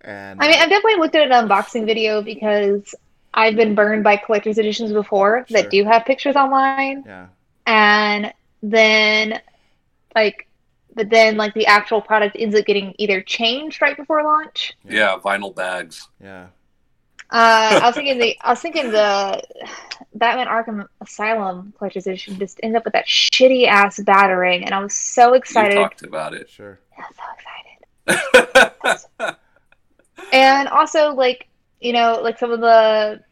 And 0.02 0.40
I 0.42 0.48
mean, 0.48 0.58
I've 0.60 0.68
definitely 0.68 0.96
looked 1.00 1.14
at 1.14 1.30
an 1.30 1.48
unboxing 1.48 1.86
video 1.86 2.22
because 2.22 2.94
I've 3.34 3.56
been 3.56 3.74
burned 3.74 4.04
by 4.04 4.16
collector's 4.16 4.58
editions 4.58 4.92
before 4.92 5.44
Sure. 5.48 5.62
that 5.62 5.70
do 5.70 5.84
have 5.84 6.04
pictures 6.04 6.36
online, 6.36 7.04
yeah, 7.06 7.26
and 7.66 8.32
then 8.62 9.40
like, 10.14 10.46
but 10.94 11.10
then 11.10 11.36
like 11.36 11.54
the 11.54 11.66
actual 11.66 12.00
product 12.00 12.36
ends 12.38 12.54
up 12.54 12.64
getting 12.66 12.94
either 12.98 13.20
changed 13.22 13.80
right 13.82 13.96
before 13.96 14.22
launch. 14.22 14.72
Yeah, 14.88 15.16
vinyl 15.24 15.54
bags. 15.54 16.08
yeah, 16.22 16.46
Uh, 17.30 17.80
I 17.82 17.86
was 17.86 17.94
thinking 17.94 18.18
the 18.18 18.36
I 18.42 18.50
was 18.50 18.60
thinking 18.60 18.90
the 18.90 19.42
Batman 20.14 20.46
Arkham 20.48 20.86
Asylum 21.00 21.72
collector's 21.78 22.06
edition 22.06 22.38
just 22.38 22.60
ended 22.62 22.76
up 22.78 22.84
with 22.84 22.92
that 22.92 23.06
shitty 23.06 23.66
ass 23.66 23.98
battering, 24.00 24.64
and 24.64 24.74
I 24.74 24.80
was 24.80 24.94
so 24.94 25.28
You 25.28 25.34
excited. 25.34 25.74
talked 25.76 26.02
about 26.02 26.34
it. 26.34 26.50
sure. 26.50 26.78
I 26.98 27.02
was 27.08 27.16
so 27.16 27.24
excited. 28.06 29.36
And 30.32 30.68
also, 30.68 31.12
like, 31.14 31.48
you 31.80 31.92
know, 31.92 32.20
like 32.22 32.38
some 32.38 32.52
of 32.52 32.60
the 32.60 33.22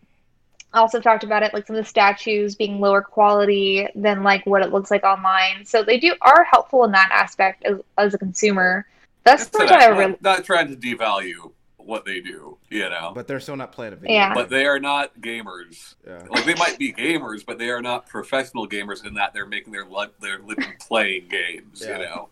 also 0.73 1.01
talked 1.01 1.25
about 1.25 1.43
it, 1.43 1.53
like 1.53 1.67
some 1.67 1.77
of 1.77 1.83
the 1.85 1.89
statues 1.89 2.55
being 2.55 2.81
lower 2.81 3.03
quality 3.03 3.89
than 3.95 4.23
like 4.23 4.45
what 4.47 4.63
it 4.63 4.73
looks 4.73 4.91
like 4.91 5.05
online. 5.05 5.65
So 5.65 5.83
they 5.83 5.99
do 5.99 6.15
are 6.21 6.45
helpful 6.45 6.85
in 6.85 6.93
that 6.93 7.11
aspect 7.13 7.65
as, 7.65 7.79
as 7.99 8.15
a 8.15 8.19
consumer. 8.19 8.87
That's 9.25 9.47
That's 9.47 9.71
not 9.71 9.71
not, 9.71 9.83
I 9.83 9.87
really. 9.87 10.17
not 10.21 10.45
trying 10.45 10.69
to 10.69 10.77
devalue 10.77 11.53
what 11.77 12.05
they 12.05 12.21
do, 12.21 12.57
you 12.69 12.89
know. 12.89 13.13
But 13.15 13.27
they're 13.27 13.41
still 13.41 13.57
not 13.57 13.73
playing 13.73 13.95
a 13.95 13.97
video. 13.97 14.15
Yeah. 14.15 14.35
But 14.35 14.49
they 14.49 14.67
are 14.67 14.79
not 14.79 15.21
gamers. 15.21 15.95
yeah. 16.07 16.23
Like 16.29 16.45
they 16.45 16.55
might 16.55 16.79
be 16.79 16.93
gamers, 16.93 17.45
but 17.45 17.59
they 17.59 17.71
are 17.71 17.83
not 17.83 18.07
professional 18.07 18.69
gamers 18.69 19.05
in 19.05 19.15
that 19.15 19.35
they're 19.35 19.47
making 19.47 19.73
their 19.73 19.87
li- 19.87 20.07
their 20.21 20.39
living 20.39 20.75
playing 20.81 21.29
games. 21.29 21.83
Yeah. 21.85 21.99
You 21.99 22.05
know, 22.05 22.29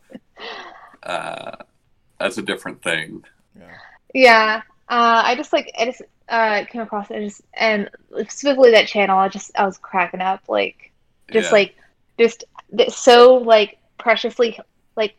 uh, 1.03 1.57
that's 2.21 2.39
a 2.39 2.43
different 2.43 2.83
thing. 2.83 3.25
yeah. 3.59 3.75
Yeah, 4.15 4.63
uh, 4.89 5.23
I 5.25 5.35
just 5.35 5.53
like 5.53 5.71
I 5.79 5.85
just 5.85 6.03
uh, 6.29 6.65
came 6.67 6.83
across 6.83 7.11
it 7.11 7.21
just 7.21 7.43
and 7.55 7.91
specifically 8.29 8.71
that 8.73 8.87
channel. 8.87 9.19
I 9.19 9.29
just 9.29 9.51
I 9.59 9.65
was 9.65 9.79
cracking 9.79 10.21
up, 10.21 10.43
like 10.49 10.93
just 11.33 11.49
Yeah. 11.49 11.53
like 11.53 11.75
just 12.19 12.45
so 12.91 13.35
like 13.37 13.79
preciously 13.99 14.59
like 14.97 15.15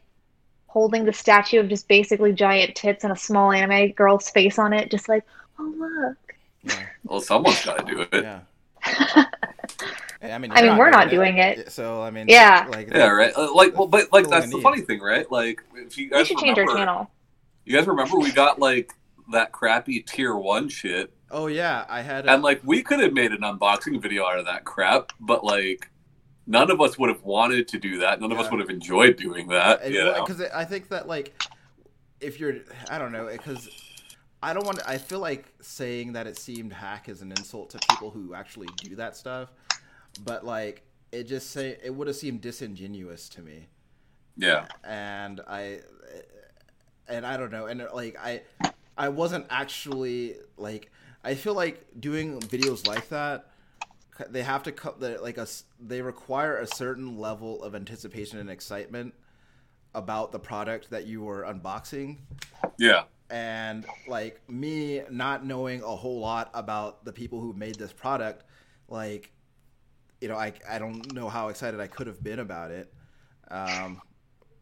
holding 0.68 1.06
the 1.06 1.14
statue 1.14 1.60
of 1.60 1.68
just 1.70 1.88
basically 1.88 2.32
giant 2.34 2.76
tits 2.76 3.04
and 3.04 3.12
a 3.14 3.16
small 3.16 3.52
anime 3.52 3.92
girl's 3.92 4.30
face 4.30 4.60
on 4.60 4.74
it, 4.74 4.92
just 4.92 5.10
like 5.10 5.24
oh 5.60 5.74
look. 5.78 6.18
yeah. 6.64 6.86
Well, 7.04 7.22
someone's 7.22 7.64
got 7.66 7.86
to 7.88 7.94
do 7.96 8.02
it. 8.12 8.24
Yeah. 8.24 8.42
I 10.22 10.38
mean, 10.38 10.52
I 10.52 10.60
you're 10.62 10.70
mean, 10.72 10.78
we're 10.78 10.90
not 10.90 11.10
doing 11.10 11.38
it. 11.38 11.72
So 11.72 12.02
I 12.02 12.12
mean, 12.12 12.26
Yeah. 12.28 12.68
like 12.70 12.90
Yeah, 12.90 13.08
right. 13.08 13.34
Uh, 13.36 13.54
Like, 13.54 13.78
well, 13.78 13.88
but 13.88 14.12
like 14.12 14.26
That's 14.26 14.34
all 14.34 14.42
that's 14.42 14.54
I 14.54 14.58
the 14.58 14.62
funny 14.62 14.82
thing, 14.82 15.00
right? 15.00 15.30
Like, 15.32 15.62
if 15.76 15.98
you 15.98 16.06
We 16.06 16.10
guys 16.10 16.28
should 16.28 16.38
change 16.38 16.58
our 16.58 16.66
channel. 16.66 17.10
you 17.66 17.76
guys 17.78 17.88
remember 17.88 18.18
we 18.20 18.32
got 18.32 18.60
like 18.60 18.94
that 19.32 19.52
crappy 19.52 20.02
tier 20.02 20.36
one 20.36 20.70
shit, 20.70 21.14
Oh 21.32 21.48
yeah, 21.48 21.86
I 21.88 22.02
had. 22.02 22.26
A, 22.26 22.34
and 22.34 22.44
like 22.44 22.62
we 22.64 22.82
could 22.82 23.00
have 23.00 23.14
made 23.14 23.32
an 23.32 23.42
unboxing 23.42 24.02
video 24.02 24.26
out 24.26 24.40
of 24.40 24.46
that 24.46 24.66
crap, 24.66 25.14
but 25.20 25.44
like 25.44 25.90
none 26.48 26.72
of 26.72 26.82
us 26.82 26.98
would 26.98 27.10
have 27.10 27.24
wanted 27.24 27.68
to 27.70 27.78
do 27.80 28.00
that. 28.00 28.20
None 28.20 28.32
of 28.32 28.40
us 28.40 28.50
would 28.50 28.60
have 28.60 28.70
enjoyed 28.70 29.18
doing 29.18 29.48
that. 29.50 29.84
Because 29.84 30.42
I 30.42 30.66
think 30.66 30.90
that 30.90 31.08
like 31.08 31.40
if 32.20 32.40
you're, 32.40 32.56
I 32.90 32.98
don't 32.98 33.12
know, 33.12 33.28
because 33.28 33.70
I 34.42 34.54
don't 34.54 34.66
want. 34.66 34.80
I 34.88 34.98
feel 34.98 35.20
like 35.20 35.54
saying 35.62 36.14
that 36.14 36.26
it 36.26 36.38
seemed 36.38 36.74
hack 36.74 37.10
is 37.10 37.22
an 37.22 37.32
insult 37.32 37.70
to 37.72 37.80
people 37.90 38.10
who 38.10 38.34
actually 38.34 38.68
do 38.78 38.96
that 38.96 39.16
stuff, 39.16 39.52
but 40.24 40.46
like 40.46 40.84
it 41.12 41.26
just 41.26 41.52
say 41.52 41.78
it 41.84 41.94
would 41.94 42.08
have 42.08 42.18
seemed 42.18 42.42
disingenuous 42.42 43.30
to 43.30 43.42
me. 43.42 43.68
Yeah. 44.36 44.68
and 44.84 45.42
I 45.48 45.82
and 47.08 47.26
I 47.26 47.38
don't 47.38 47.52
know, 47.52 47.68
and 47.68 47.86
like 47.94 48.18
I 48.20 48.42
I 49.00 49.10
wasn't 49.10 49.48
actually 49.52 50.38
like 50.58 50.92
I 51.24 51.36
feel 51.36 51.56
like 51.56 51.88
doing 52.00 52.40
videos 52.42 52.88
like 52.88 53.10
that 53.10 53.48
they 54.30 54.44
have 54.44 54.64
to 54.64 54.72
cut 54.74 55.00
the 55.00 55.18
like 55.22 55.38
a 55.38 55.44
s- 55.44 55.66
they 55.80 56.02
require 56.02 56.58
a 56.58 56.68
certain 56.68 57.18
level 57.18 57.64
of 57.64 57.76
anticipation 57.76 58.40
and 58.40 58.50
excitement 58.50 59.14
about 59.96 60.32
the 60.32 60.40
product 60.40 60.90
that 60.92 61.08
you 61.08 61.22
were 61.24 61.44
unboxing 61.44 62.18
Yeah. 62.78 63.04
and 63.30 63.86
like 64.08 64.42
me 64.50 65.04
not 65.10 65.46
knowing 65.46 65.82
a 65.84 65.96
whole 65.96 66.20
lot 66.20 66.50
about 66.54 67.06
the 67.06 67.14
people 67.14 67.40
who 67.42 67.54
made 67.54 67.78
this 67.78 67.94
product 67.94 68.44
like 68.90 69.32
you 70.22 70.28
know 70.30 70.38
i, 70.38 70.54
I 70.70 70.80
don't 70.80 71.14
know 71.14 71.30
how 71.30 71.50
excited 71.50 71.80
i 71.80 71.88
could 71.88 72.08
have 72.08 72.24
been 72.24 72.40
about 72.40 72.72
it 72.72 72.94
um, 73.52 74.02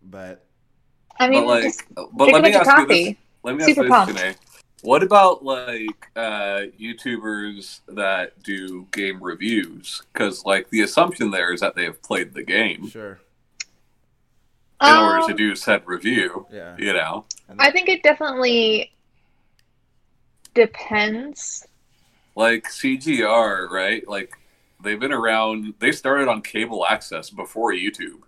but 0.03 0.45
I 1.19 1.29
mean, 1.29 1.45
but 1.45 1.47
like, 1.47 1.63
just 1.63 1.83
but 2.13 2.29
drink 2.29 2.31
let 2.31 2.39
a 2.39 2.43
me 2.43 2.51
bunch 2.51 2.55
of 2.55 2.63
ask 2.63 2.77
you 2.77 2.85
this. 2.87 3.11
Coffee. 3.55 3.63
Let 3.63 3.67
me 3.67 3.73
Super 3.73 3.93
ask 3.93 4.07
you 4.09 4.13
pumped. 4.13 4.13
this, 4.15 4.35
Janae. 4.35 4.35
What 4.83 5.01
about 5.03 5.43
like 5.43 6.07
uh, 6.15 6.61
YouTubers 6.79 7.81
that 7.87 8.41
do 8.43 8.87
game 8.91 9.21
reviews? 9.23 10.03
Because 10.13 10.45
like 10.45 10.69
the 10.69 10.81
assumption 10.81 11.31
there 11.31 11.51
is 11.53 11.61
that 11.61 11.75
they 11.75 11.83
have 11.83 12.01
played 12.03 12.33
the 12.33 12.43
game 12.43 12.87
sure 12.87 13.19
in 14.81 14.87
order 14.95 15.25
to 15.25 15.31
Um, 15.31 15.35
do 15.37 15.55
said 15.55 15.81
review. 15.87 16.45
yeah 16.51 16.75
You 16.77 16.93
know. 16.93 17.25
I 17.57 17.71
think 17.71 17.89
it 17.89 18.03
definitely 18.03 18.93
depends. 20.53 21.65
like 22.35 22.65
CGR, 22.65 23.69
right? 23.69 24.07
Like 24.07 24.33
they've 24.83 24.99
been 24.99 25.11
around. 25.13 25.73
They 25.79 25.91
started 25.91 26.27
on 26.27 26.41
cable 26.43 26.85
access 26.85 27.29
before 27.31 27.71
YouTube, 27.73 28.21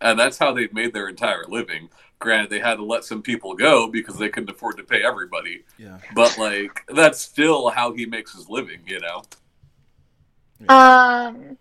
and 0.00 0.18
that's 0.18 0.38
how 0.38 0.52
they've 0.52 0.72
made 0.72 0.94
their 0.94 1.08
entire 1.08 1.44
living. 1.46 1.90
Granted, 2.18 2.50
they 2.50 2.60
had 2.60 2.76
to 2.76 2.84
let 2.84 3.04
some 3.04 3.22
people 3.22 3.54
go 3.54 3.88
because 3.88 4.16
they 4.16 4.28
couldn't 4.28 4.50
afford 4.50 4.76
to 4.78 4.82
pay 4.84 5.02
everybody, 5.02 5.64
yeah 5.78 5.98
but 6.14 6.36
like 6.38 6.84
that's 6.94 7.20
still 7.20 7.68
how 7.68 7.92
he 7.92 8.06
makes 8.06 8.32
his 8.34 8.48
living. 8.48 8.80
You 8.86 9.00
know? 9.00 9.22
Um, 10.68 11.58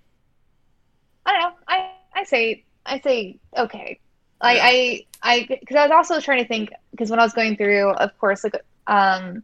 I 1.26 1.32
don't 1.34 1.42
know. 1.42 1.54
I 1.68 1.92
I 2.16 2.24
say 2.24 2.64
I 2.86 3.00
say 3.00 3.40
okay. 3.58 4.00
Like 4.42 4.58
Yeah. 4.58 4.64
I 4.66 5.06
I 5.24 5.48
because 5.50 5.76
I 5.76 5.88
was 5.88 5.92
also 5.92 6.20
trying 6.20 6.44
to 6.44 6.48
think 6.48 6.72
because 6.92 7.10
when 7.10 7.20
I 7.20 7.24
was 7.24 7.34
going 7.34 7.58
through, 7.58 7.92
of 7.92 8.18
course, 8.20 8.44
like 8.44 8.56
um, 8.88 9.44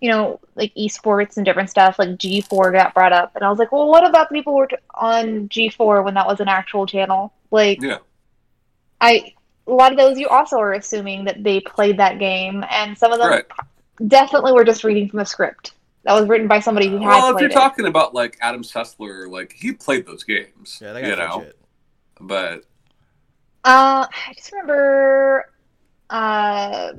you 0.00 0.10
know, 0.10 0.40
like 0.56 0.74
esports 0.74 1.36
and 1.36 1.46
different 1.46 1.70
stuff, 1.70 1.98
like 1.98 2.10
G4 2.10 2.72
got 2.72 2.92
brought 2.92 3.12
up, 3.12 3.36
and 3.36 3.44
I 3.44 3.48
was 3.48 3.58
like, 3.58 3.70
well, 3.70 3.88
what 3.88 4.04
about 4.04 4.28
the 4.28 4.34
people 4.34 4.52
who 4.52 4.58
were 4.58 4.68
on 4.94 5.48
G4 5.48 6.04
when 6.04 6.14
that 6.14 6.26
was 6.26 6.40
an 6.40 6.48
actual 6.48 6.86
channel? 6.86 7.32
Like, 7.52 7.80
Yeah. 7.80 7.98
I 9.00 9.34
a 9.66 9.72
lot 9.72 9.92
of 9.92 9.98
those 9.98 10.18
you 10.18 10.28
also 10.28 10.58
are 10.58 10.72
assuming 10.72 11.24
that 11.26 11.42
they 11.42 11.60
played 11.60 11.98
that 11.98 12.18
game, 12.18 12.64
and 12.70 12.96
some 12.96 13.12
of 13.12 13.18
them 13.18 13.30
Right. 13.30 13.44
definitely 14.08 14.52
were 14.52 14.64
just 14.64 14.84
reading 14.84 15.08
from 15.08 15.20
a 15.20 15.26
script 15.26 15.74
that 16.04 16.14
was 16.18 16.28
written 16.28 16.48
by 16.48 16.58
somebody 16.60 16.88
who 16.88 16.98
had 16.98 17.06
Well, 17.08 17.34
if 17.36 17.40
you're 17.40 17.50
it. 17.50 17.52
talking 17.54 17.86
about 17.86 18.12
like 18.14 18.36
Adam 18.40 18.62
Sessler, 18.62 19.30
like 19.30 19.52
he 19.52 19.72
played 19.72 20.04
those 20.06 20.24
games. 20.24 20.78
yeah 20.82 20.92
they 20.92 21.02
got 21.02 21.08
you 21.10 21.16
know, 21.16 21.36
legit. 21.38 21.58
but 22.20 22.64
Uh, 23.64 24.06
I 24.10 24.32
just 24.34 24.50
remember, 24.52 25.44
uh, 26.10 26.92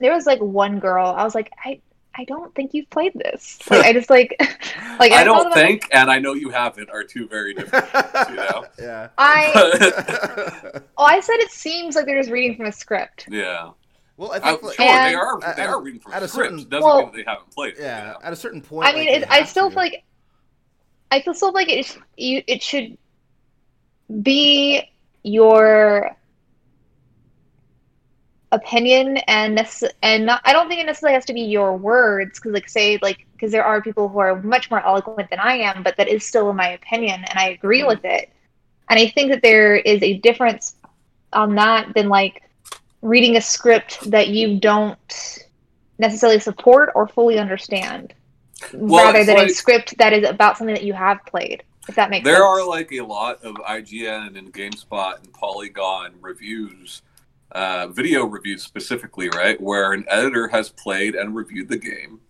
there 0.00 0.12
was 0.12 0.26
like 0.26 0.40
one 0.40 0.80
girl. 0.80 1.06
I 1.16 1.22
was 1.24 1.34
like, 1.36 1.52
I, 1.64 1.80
I 2.18 2.24
don't 2.24 2.52
think 2.54 2.74
you've 2.74 2.90
played 2.90 3.12
this. 3.14 3.58
Like, 3.70 3.84
I 3.86 3.92
just 3.92 4.10
like, 4.10 4.34
like 4.98 5.12
I 5.12 5.20
I 5.20 5.24
don't 5.24 5.36
told 5.42 5.46
them- 5.46 5.52
think, 5.52 5.88
and 5.92 6.10
I 6.10 6.18
know 6.18 6.34
you 6.34 6.50
haven't, 6.50 6.90
are 6.90 7.04
two 7.04 7.28
very 7.28 7.54
different. 7.54 7.86
you 8.30 8.34
know? 8.36 8.64
yeah 8.78 9.08
I, 9.16 9.52
oh, 10.98 11.04
I 11.04 11.20
said 11.20 11.36
it 11.36 11.50
seems 11.52 11.94
like 11.94 12.06
they're 12.06 12.18
just 12.20 12.30
reading 12.30 12.56
from 12.56 12.66
a 12.66 12.72
script. 12.72 13.28
yeah. 13.30 13.70
well 14.16 14.32
i 14.32 14.36
I, 14.36 14.40
think 14.40 14.60
sure, 14.60 14.68
like, 14.68 14.76
they 14.78 14.84
And- 14.88 15.16
are. 15.16 15.40
They 15.40 15.62
at- 15.62 15.68
are 15.68 15.80
reading 15.80 16.00
from 16.00 16.12
at 16.12 16.22
a 16.24 16.28
scripts. 16.28 16.50
certain- 16.56 16.68
Doesn't 16.68 16.84
Well- 16.84 17.06
mean 17.06 17.16
they 17.16 17.24
haven't 17.24 17.50
played 17.52 17.74
it. 17.74 17.80
yeah 17.80 18.00
you 18.00 18.12
know? 18.14 18.18
at 18.24 18.32
a 18.32 18.36
certain 18.36 18.62
point 18.62 18.88
I 18.88 18.92
mean, 18.92 19.06
like, 19.12 19.22
it, 19.22 19.30
I 19.30 19.44
still 19.44 19.68
to. 19.68 19.74
feel 19.74 19.82
like, 19.84 20.04
I 21.12 21.22
feel 21.22 21.34
still 21.34 21.52
like 21.52 21.68
it, 21.70 21.96
you, 22.16 22.42
it 22.48 22.62
should 22.62 22.98
be 24.22 24.82
your 25.22 26.16
opinion 28.52 29.18
and 29.28 29.58
necess- 29.58 29.90
and 30.02 30.24
not, 30.26 30.40
I 30.44 30.52
don't 30.52 30.68
think 30.68 30.80
it 30.80 30.86
necessarily 30.86 31.14
has 31.14 31.24
to 31.26 31.34
be 31.34 31.42
your 31.42 31.76
words 31.76 32.38
because 32.38 32.52
like 32.52 32.68
say 32.68 32.98
like 33.02 33.26
because 33.32 33.52
there 33.52 33.64
are 33.64 33.82
people 33.82 34.08
who 34.08 34.18
are 34.18 34.40
much 34.42 34.70
more 34.70 34.84
eloquent 34.84 35.30
than 35.30 35.38
I 35.38 35.54
am, 35.58 35.82
but 35.82 35.96
that 35.96 36.08
is 36.08 36.24
still 36.26 36.52
my 36.52 36.70
opinion 36.70 37.24
and 37.28 37.38
I 37.38 37.50
agree 37.50 37.82
Mhm. 37.82 37.88
with 37.88 38.04
it. 38.04 38.30
And 38.88 38.98
I 38.98 39.08
think 39.08 39.30
that 39.30 39.42
there 39.42 39.76
is 39.76 40.02
a 40.02 40.14
difference 40.18 40.76
on 41.32 41.54
that 41.56 41.92
than 41.94 42.08
like 42.08 42.42
reading 43.02 43.36
a 43.36 43.40
script 43.40 44.10
that 44.10 44.28
you 44.28 44.58
don't 44.58 45.38
necessarily 45.98 46.40
support 46.40 46.90
or 46.94 47.06
fully 47.06 47.38
understand 47.38 48.14
Well, 48.72 49.04
rather 49.04 49.24
than 49.24 49.38
a 49.38 49.48
script 49.50 49.98
that 49.98 50.12
is 50.12 50.28
about 50.28 50.56
something 50.56 50.74
that 50.74 50.84
you 50.84 50.94
have 50.94 51.24
played. 51.26 51.62
If 51.88 51.94
that 51.96 52.10
makes 52.10 52.24
sense, 52.24 52.34
There 52.34 52.42
sense. 52.42 52.62
are 52.62 52.66
like 52.66 52.92
a 52.92 53.00
lot 53.02 53.42
of 53.44 53.54
IGN 53.56 54.36
and 54.36 54.52
GameSpot 54.52 55.18
and 55.18 55.32
Polygon 55.32 56.14
reviews, 56.20 57.02
uh, 57.52 57.88
video 57.88 58.24
reviews 58.24 58.62
specifically, 58.62 59.28
right, 59.30 59.60
where 59.60 59.92
an 59.92 60.04
editor 60.08 60.48
has 60.48 60.68
played 60.70 61.14
and 61.14 61.34
reviewed 61.34 61.68
the 61.68 61.78
game, 61.78 62.20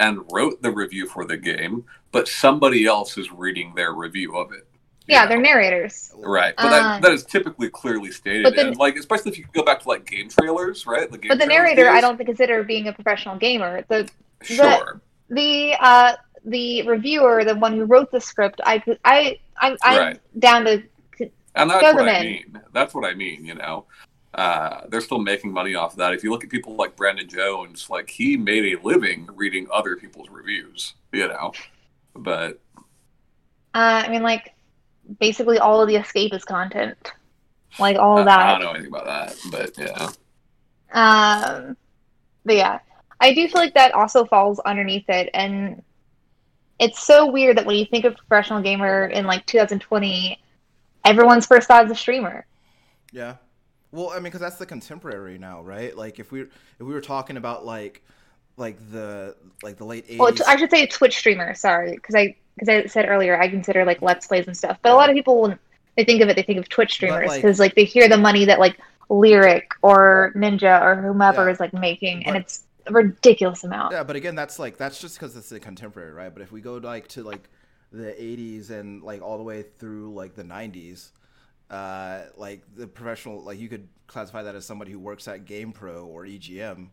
and 0.00 0.20
wrote 0.32 0.62
the 0.62 0.70
review 0.70 1.06
for 1.06 1.24
the 1.24 1.36
game, 1.36 1.84
but 2.10 2.28
somebody 2.28 2.86
else 2.86 3.18
is 3.18 3.30
reading 3.30 3.74
their 3.74 3.92
review 3.92 4.36
of 4.36 4.52
it. 4.52 4.66
Yeah, 5.06 5.22
know? 5.22 5.30
they're 5.30 5.40
narrators. 5.40 6.12
Right, 6.16 6.54
but 6.56 6.70
that, 6.70 7.02
that 7.02 7.12
is 7.12 7.24
typically 7.24 7.68
clearly 7.68 8.10
stated, 8.10 8.44
but 8.44 8.56
then- 8.56 8.68
and 8.68 8.76
like 8.76 8.96
especially 8.96 9.32
if 9.32 9.38
you 9.38 9.44
go 9.52 9.62
back 9.62 9.80
to 9.82 9.88
like 9.88 10.06
game 10.06 10.28
trailers, 10.28 10.86
right? 10.86 11.10
The 11.10 11.18
game 11.18 11.28
But 11.28 11.38
the 11.38 11.46
narrator, 11.46 11.88
I 11.88 12.00
don't 12.00 12.18
consider 12.18 12.62
being 12.62 12.88
a 12.88 12.92
professional 12.92 13.36
gamer. 13.36 13.84
The 13.88 14.08
Sure, 14.42 15.00
the 15.28 15.74
uh 15.78 16.16
the 16.44 16.82
reviewer, 16.88 17.44
the 17.44 17.54
one 17.54 17.76
who 17.76 17.84
wrote 17.84 18.10
the 18.10 18.20
script, 18.20 18.60
I 18.64 18.78
could 18.78 18.98
I 19.04 19.38
I 19.56 19.76
I'm 19.82 19.98
Right. 19.98 20.20
down 20.38 20.64
to 20.64 20.82
and 21.54 21.70
that's 21.70 21.94
what 21.94 22.08
I 22.08 22.22
mean. 22.22 22.60
That's 22.72 22.94
what 22.94 23.04
I 23.04 23.14
mean. 23.14 23.44
You 23.44 23.54
know, 23.54 23.86
uh, 24.34 24.82
they're 24.88 25.00
still 25.00 25.18
making 25.18 25.52
money 25.52 25.74
off 25.74 25.92
of 25.92 25.98
that. 25.98 26.14
If 26.14 26.24
you 26.24 26.30
look 26.30 26.44
at 26.44 26.50
people 26.50 26.74
like 26.74 26.96
Brandon 26.96 27.28
Jones, 27.28 27.90
like 27.90 28.08
he 28.08 28.36
made 28.36 28.64
a 28.74 28.82
living 28.82 29.28
reading 29.34 29.66
other 29.72 29.96
people's 29.96 30.30
reviews. 30.30 30.94
You 31.12 31.28
know, 31.28 31.52
but 32.14 32.60
uh, 33.74 34.02
I 34.06 34.08
mean 34.08 34.22
like 34.22 34.54
basically 35.20 35.58
all 35.58 35.80
of 35.82 35.88
the 35.88 35.96
escapist 35.96 36.46
content. 36.46 37.12
Like 37.78 37.96
all 37.96 38.18
of 38.18 38.26
I, 38.26 38.50
I 38.50 38.52
don't 38.52 38.62
know 38.62 38.70
anything 38.70 38.88
about 38.88 39.06
that. 39.06 39.36
But 39.50 39.78
yeah, 39.78 40.10
Um, 40.92 41.76
but 42.44 42.56
yeah, 42.56 42.80
I 43.20 43.34
do 43.34 43.48
feel 43.48 43.60
like 43.60 43.74
that 43.74 43.92
also 43.92 44.24
falls 44.24 44.60
underneath 44.60 45.08
it, 45.08 45.30
and 45.34 45.82
it's 46.78 47.02
so 47.02 47.30
weird 47.30 47.58
that 47.58 47.66
when 47.66 47.76
you 47.76 47.86
think 47.86 48.04
of 48.04 48.16
professional 48.16 48.60
gamer 48.60 49.06
in 49.06 49.26
like 49.26 49.46
2020, 49.46 50.38
everyone's 51.04 51.46
first 51.46 51.68
thought 51.68 51.84
is 51.84 51.90
a 51.90 51.94
streamer. 51.94 52.44
Yeah. 53.12 53.36
Well, 53.92 54.10
I 54.10 54.14
mean, 54.14 54.24
because 54.24 54.40
that's 54.40 54.56
the 54.56 54.66
contemporary 54.66 55.38
now, 55.38 55.60
right? 55.62 55.96
Like, 55.96 56.18
if 56.18 56.32
we 56.32 56.40
if 56.40 56.50
we 56.80 56.92
were 56.92 57.00
talking 57.00 57.36
about 57.36 57.64
like 57.64 58.02
like 58.56 58.78
the 58.90 59.36
like 59.62 59.76
the 59.76 59.84
late 59.84 60.04
eighties. 60.08 60.20
it's, 60.20 60.40
I 60.42 60.56
should 60.56 60.70
say 60.70 60.86
Twitch 60.86 61.16
streamer. 61.16 61.54
Sorry, 61.54 61.92
because 61.92 62.14
I 62.14 62.36
because 62.54 62.68
I 62.68 62.86
said 62.86 63.08
earlier 63.08 63.40
I 63.40 63.48
consider 63.48 63.84
like 63.84 64.02
Let's 64.02 64.26
Plays 64.26 64.46
and 64.46 64.56
stuff, 64.56 64.78
but 64.82 64.92
a 64.92 64.94
lot 64.94 65.10
of 65.10 65.14
people 65.14 65.42
when 65.42 65.58
they 65.96 66.04
think 66.04 66.22
of 66.22 66.28
it, 66.28 66.36
they 66.36 66.42
think 66.42 66.58
of 66.58 66.68
Twitch 66.68 66.92
streamers 66.92 67.34
because 67.34 67.58
like, 67.58 67.74
they 67.74 67.84
hear 67.84 68.08
the 68.08 68.16
money 68.16 68.44
that 68.46 68.58
like 68.58 68.78
Lirik 69.10 69.64
or 69.82 70.32
Ninja 70.34 70.80
or 70.80 70.96
whomever 70.96 71.46
Yeah. 71.46 71.52
is 71.52 71.60
like 71.60 71.74
making, 71.74 72.26
and 72.26 72.36
it's 72.36 72.64
a 72.86 72.92
ridiculous 72.92 73.64
amount. 73.64 73.92
Yeah, 73.92 74.02
but 74.02 74.16
again, 74.16 74.34
that's 74.34 74.58
like 74.58 74.76
that's 74.76 75.00
just 75.00 75.18
because 75.18 75.36
it's 75.36 75.50
the 75.50 75.60
contemporary, 75.60 76.12
right? 76.12 76.32
But 76.32 76.42
if 76.42 76.50
we 76.50 76.60
go 76.60 76.76
like 76.76 77.08
to 77.08 77.22
like 77.22 77.48
the 77.90 78.12
'80s 78.18 78.70
and 78.70 79.02
like 79.02 79.22
all 79.22 79.36
the 79.36 79.44
way 79.44 79.62
through 79.78 80.14
like 80.14 80.34
the 80.34 80.44
'90s, 80.44 81.10
uh, 81.72 82.24
like 82.36 82.62
the 82.76 82.86
professional, 82.86 83.42
like 83.42 83.58
you 83.58 83.68
could 83.68 83.88
classify 84.06 84.42
that 84.42 84.54
as 84.54 84.64
somebody 84.66 84.92
who 84.92 84.98
works 84.98 85.26
at 85.26 85.44
GamePro 85.46 86.06
or 86.06 86.24
EGM. 86.24 86.88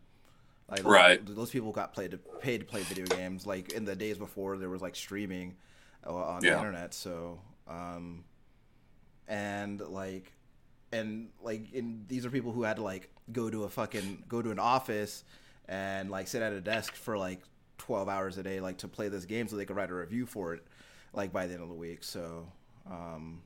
Like 0.68 0.82
those, 0.82 0.86
Right. 0.86 1.20
those 1.36 1.50
people 1.50 1.72
got 1.72 1.92
played 1.92 2.12
to, 2.12 2.18
paid 2.18 2.58
to 2.58 2.64
play 2.64 2.82
video 2.82 3.04
games. 3.04 3.46
Like 3.46 3.72
in 3.72 3.84
the 3.84 3.94
days 3.94 4.16
before 4.18 4.56
there 4.56 4.70
was 4.70 4.80
like 4.80 4.96
streaming 4.96 5.56
uh, 6.06 6.14
on 6.14 6.40
the 6.40 6.48
internet. 6.58 6.94
So, 6.94 7.40
um, 7.68 8.24
and 9.28 9.80
like, 9.80 10.32
and 10.92 11.28
like, 11.42 11.66
and 11.74 12.06
these 12.08 12.24
are 12.24 12.30
people 12.30 12.52
who 12.52 12.62
had 12.62 12.76
to 12.76 12.82
like 12.82 13.10
go 13.32 13.50
to 13.50 13.64
a 13.64 13.68
fucking 13.68 14.24
go 14.28 14.40
to 14.42 14.50
an 14.50 14.58
office 14.58 15.24
and 15.68 16.10
like 16.10 16.26
sit 16.26 16.42
at 16.42 16.52
a 16.52 16.60
desk 16.60 16.94
for 16.94 17.16
like 17.18 17.40
12 17.78 18.08
hours 18.08 18.38
a 18.38 18.42
day 18.42 18.60
like 18.60 18.78
to 18.78 18.88
play 18.88 19.08
this 19.08 19.24
game 19.24 19.46
so 19.46 19.56
they 19.56 19.64
could 19.64 19.76
write 19.76 19.90
a 19.90 19.94
review 19.94 20.26
for 20.26 20.52
it 20.54 20.64
like 21.12 21.32
by 21.32 21.46
the 21.46 21.54
end 21.54 21.62
of 21.62 21.68
the 21.68 21.74
week 21.74 22.02
so 22.02 22.46
um 22.90 23.40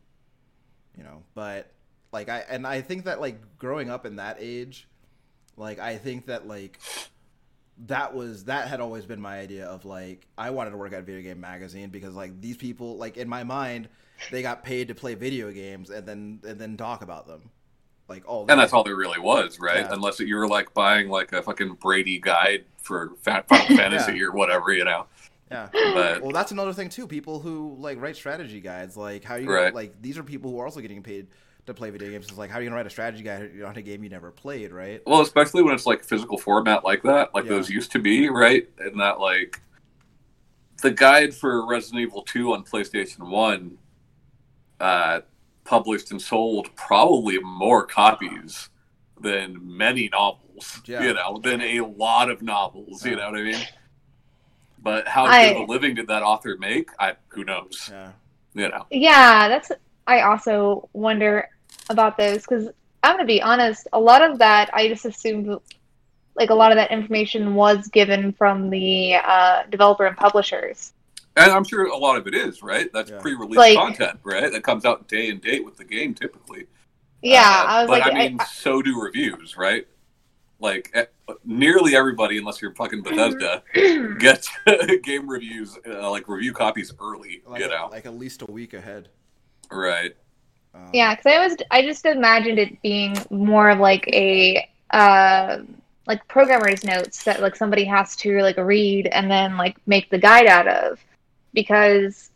you 0.96 1.02
know 1.04 1.22
but 1.34 1.70
like 2.12 2.28
i 2.28 2.38
and 2.48 2.66
i 2.66 2.80
think 2.80 3.04
that 3.04 3.20
like 3.20 3.38
growing 3.58 3.90
up 3.90 4.06
in 4.06 4.16
that 4.16 4.36
age 4.40 4.88
like 5.56 5.78
i 5.78 5.96
think 5.96 6.26
that 6.26 6.46
like 6.46 6.78
that 7.86 8.14
was 8.14 8.44
that 8.44 8.68
had 8.68 8.80
always 8.80 9.04
been 9.04 9.20
my 9.20 9.38
idea 9.38 9.66
of 9.66 9.84
like 9.84 10.26
i 10.38 10.50
wanted 10.50 10.70
to 10.70 10.76
work 10.76 10.92
at 10.92 11.04
video 11.04 11.22
game 11.22 11.40
magazine 11.40 11.90
because 11.90 12.14
like 12.14 12.40
these 12.40 12.56
people 12.56 12.96
like 12.96 13.16
in 13.16 13.28
my 13.28 13.42
mind 13.42 13.88
they 14.30 14.42
got 14.42 14.62
paid 14.62 14.88
to 14.88 14.94
play 14.94 15.14
video 15.14 15.50
games 15.50 15.90
and 15.90 16.06
then 16.06 16.40
and 16.46 16.58
then 16.58 16.76
talk 16.76 17.02
about 17.02 17.26
them 17.26 17.50
like 18.08 18.22
all 18.28 18.46
and 18.48 18.60
that's 18.60 18.72
all 18.74 18.84
there 18.84 18.96
really 18.96 19.18
was, 19.18 19.58
right? 19.58 19.78
Yeah. 19.78 19.94
Unless 19.94 20.20
you 20.20 20.36
were 20.36 20.46
like 20.46 20.74
buying 20.74 21.08
like 21.08 21.32
a 21.32 21.42
fucking 21.42 21.78
Brady 21.80 22.18
guide 22.18 22.64
for 22.82 23.12
Final 23.22 23.44
Fantasy 23.48 24.18
Yeah. 24.18 24.24
or 24.24 24.32
whatever, 24.32 24.74
you 24.74 24.84
know. 24.84 25.06
Yeah 25.50 25.68
But 25.72 26.22
Well, 26.22 26.32
that's 26.32 26.52
another 26.52 26.72
thing 26.72 26.88
too. 26.88 27.06
People 27.06 27.40
who 27.40 27.76
like 27.78 28.00
write 28.00 28.16
strategy 28.16 28.60
guides, 28.60 28.96
like 28.96 29.24
how 29.24 29.36
you 29.36 29.50
Right. 29.50 29.74
like 29.74 30.00
these 30.00 30.18
are 30.18 30.22
people 30.22 30.50
who 30.50 30.58
are 30.60 30.64
also 30.66 30.80
getting 30.80 31.02
paid 31.02 31.28
to 31.66 31.74
play 31.74 31.90
video 31.90 32.10
games. 32.10 32.28
It's 32.28 32.36
like 32.38 32.50
how 32.50 32.58
are 32.58 32.62
you 32.62 32.68
gonna 32.68 32.76
write 32.76 32.86
a 32.86 32.90
strategy 32.90 33.22
guide 33.22 33.62
on 33.62 33.76
a 33.76 33.82
game 33.82 34.02
you 34.04 34.10
never 34.10 34.30
played, 34.30 34.72
right? 34.72 35.00
Well, 35.06 35.20
especially 35.22 35.62
when 35.62 35.74
it's 35.74 35.86
like 35.86 36.04
physical 36.04 36.38
format 36.38 36.84
like 36.84 37.02
that, 37.04 37.34
like 37.34 37.44
Yeah. 37.44 37.50
those 37.50 37.70
used 37.70 37.92
to 37.92 37.98
be, 37.98 38.28
right? 38.28 38.68
And 38.78 39.00
that 39.00 39.20
like 39.20 39.60
the 40.82 40.90
guide 40.90 41.34
for 41.34 41.66
Resident 41.66 42.02
Evil 42.02 42.22
2 42.22 42.52
on 42.52 42.64
PlayStation 42.64 43.28
1 43.30 43.78
uh 44.80 45.20
published 45.64 46.10
and 46.10 46.20
sold 46.20 46.74
probably 46.76 47.38
more 47.38 47.86
copies 47.86 48.68
than 49.20 49.56
many 49.62 50.10
novels, 50.10 50.82
Yeah. 50.84 51.02
you 51.04 51.14
know, 51.14 51.40
than 51.42 51.62
a 51.62 51.80
lot 51.80 52.28
of 52.30 52.42
novels, 52.42 53.04
you 53.06 53.16
know 53.16 53.30
what 53.30 53.38
I 53.40 53.42
mean? 53.42 53.64
But 54.84 55.08
how 55.08 55.24
I- 55.24 55.48
good 55.54 55.62
of 55.62 55.68
a 55.68 55.72
living 55.72 55.94
did 55.94 56.06
that 56.08 56.22
author 56.22 56.56
make? 56.58 56.90
I 57.00 57.14
who 57.28 57.42
knows, 57.42 57.88
Yeah, 57.90 58.12
you 58.54 58.68
know. 58.68 58.86
Yeah, 58.90 59.48
that's. 59.48 59.72
I 60.06 60.20
also 60.20 60.88
wonder 60.92 61.48
about 61.88 62.18
those 62.18 62.42
because 62.42 62.68
I'm 63.02 63.14
gonna 63.16 63.24
be 63.24 63.40
honest. 63.42 63.88
A 63.94 63.98
lot 63.98 64.20
of 64.22 64.38
that 64.38 64.68
I 64.74 64.86
just 64.88 65.06
assumed, 65.06 65.48
like 66.36 66.50
a 66.50 66.54
lot 66.54 66.70
of 66.70 66.76
that 66.76 66.90
information 66.90 67.54
was 67.54 67.88
given 67.88 68.32
from 68.34 68.68
the 68.68 69.14
uh, 69.16 69.62
developer 69.70 70.04
and 70.04 70.16
publishers. 70.16 70.92
And 71.36 71.50
I'm 71.50 71.64
sure 71.64 71.86
a 71.86 71.96
lot 71.96 72.16
of 72.18 72.26
it 72.28 72.34
is, 72.34 72.62
right? 72.62 72.92
That's 72.92 73.10
Yeah. 73.10 73.18
pre-release 73.20 73.56
Like- 73.56 73.76
content, 73.78 74.20
right? 74.22 74.52
That 74.52 74.62
comes 74.62 74.84
out 74.84 75.08
day 75.08 75.30
and 75.30 75.40
date 75.40 75.64
with 75.64 75.76
the 75.78 75.84
game 75.84 76.14
typically. 76.14 76.66
Yeah, 77.22 77.40
Uh, 77.40 77.64
I 77.66 77.80
was 77.80 77.88
but 77.88 78.00
like, 78.00 78.12
I 78.12 78.14
mean, 78.28 78.36
I- 78.38 78.44
so 78.44 78.82
do 78.82 79.00
reviews, 79.00 79.56
right? 79.56 79.86
Like 80.64 80.90
eh, 80.94 81.04
nearly 81.44 81.94
everybody, 81.94 82.38
unless 82.38 82.62
you're 82.62 82.74
fucking 82.74 83.02
Bethesda, 83.02 83.62
gets 84.18 84.48
game 85.02 85.28
reviews, 85.28 85.78
uh, 85.86 86.10
like 86.10 86.26
review 86.26 86.54
copies 86.54 86.90
early. 86.98 87.42
like 87.46 87.60
you 87.60 87.68
know, 87.68 87.90
like 87.92 88.06
at 88.06 88.14
least 88.14 88.40
a 88.40 88.50
week 88.50 88.72
ahead. 88.72 89.10
right? 89.70 90.16
Um, 90.74 90.88
Yeah, 90.94 91.14
because 91.14 91.26
I 91.26 91.46
was 91.46 91.56
I 91.70 91.82
just 91.82 92.06
imagined 92.06 92.58
it 92.58 92.80
being 92.80 93.14
more 93.28 93.68
of 93.68 93.78
like 93.78 94.08
a 94.08 94.66
uh, 94.90 95.58
like 96.06 96.26
programmer's 96.28 96.82
notes 96.82 97.24
that 97.24 97.42
like 97.42 97.56
somebody 97.56 97.84
has 97.84 98.16
to 98.16 98.40
like 98.40 98.56
read 98.56 99.08
and 99.08 99.30
then 99.30 99.58
like 99.58 99.76
make 99.86 100.08
the 100.08 100.18
guide 100.18 100.46
out 100.46 100.66
of, 100.66 100.98
because 101.52 102.30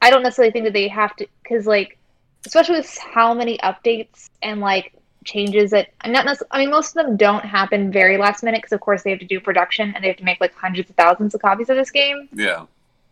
I 0.00 0.08
don't 0.08 0.22
necessarily 0.22 0.52
think 0.52 0.64
that 0.64 0.72
they 0.72 0.88
have 0.88 1.14
to 1.16 1.26
because 1.42 1.66
like 1.66 1.98
especially 2.46 2.76
with 2.76 2.96
how 2.96 3.34
many 3.34 3.58
updates 3.58 4.30
and 4.40 4.62
like 4.62 4.94
changes 5.24 5.70
that 5.70 5.88
I'm 6.02 6.12
not 6.12 6.24
necessarily 6.24 6.50
I 6.52 6.58
mean 6.60 6.70
most 6.70 6.96
of 6.96 7.04
them 7.04 7.16
don't 7.16 7.44
happen 7.44 7.90
very 7.90 8.16
last 8.16 8.42
minute 8.42 8.58
because 8.58 8.72
of 8.72 8.80
course 8.80 9.02
they 9.02 9.10
have 9.10 9.20
to 9.20 9.26
do 9.26 9.40
production 9.40 9.92
and 9.94 10.04
they 10.04 10.08
have 10.08 10.16
to 10.18 10.24
make 10.24 10.40
like 10.40 10.54
hundreds 10.54 10.90
of 10.90 10.96
thousands 10.96 11.34
of 11.34 11.42
copies 11.42 11.70
of 11.70 11.76
this 11.76 11.90
game. 11.90 12.28
Yeah. 12.32 12.66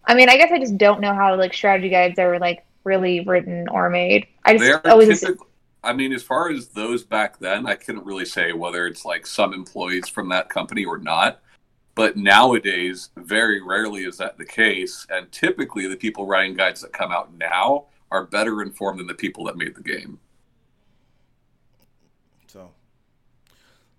I 0.05 0.15
mean 0.15 0.29
I 0.29 0.37
guess 0.37 0.53
I 0.53 0.59
just 0.59 0.79
don't 0.79 1.01
know 1.01 1.15
how 1.15 1.37
like 1.37 1.55
strategy 1.55 1.89
guides 1.89 2.19
are 2.19 2.39
like 2.39 2.65
really 2.85 3.21
written 3.21 3.69
or 3.69 3.91
made. 3.91 4.27
I 4.45 4.57
just 4.57 4.87
always. 4.87 5.25
I 5.85 5.93
mean, 5.93 6.13
as 6.13 6.23
far 6.23 6.51
as 6.51 6.69
those 6.69 7.03
back 7.03 7.41
then, 7.41 7.67
I 7.67 7.75
couldn't 7.75 8.07
really 8.07 8.25
say 8.25 8.53
whether 8.53 8.87
it's 8.87 9.05
like 9.05 9.27
some 9.27 9.53
employees 9.53 10.09
from 10.09 10.29
that 10.29 10.49
company 10.49 10.85
or 10.85 10.99
not. 10.99 11.41
But 11.95 12.17
nowadays, 12.17 13.11
very 13.17 13.61
rarely 13.61 14.05
is 14.05 14.17
that 14.19 14.39
the 14.39 14.45
case. 14.45 15.07
And 15.11 15.31
typically, 15.33 15.87
the 15.89 15.97
people 15.97 16.27
writing 16.27 16.55
guides 16.55 16.81
that 16.83 16.93
come 16.93 17.11
out 17.11 17.35
now 17.35 17.87
are 18.11 18.27
better 18.27 18.63
informed 18.63 19.01
than 19.01 19.07
the 19.07 19.15
people 19.15 19.45
that 19.45 19.57
made 19.57 19.75
the 19.75 19.83
game. 19.83 20.21
So 22.47 22.71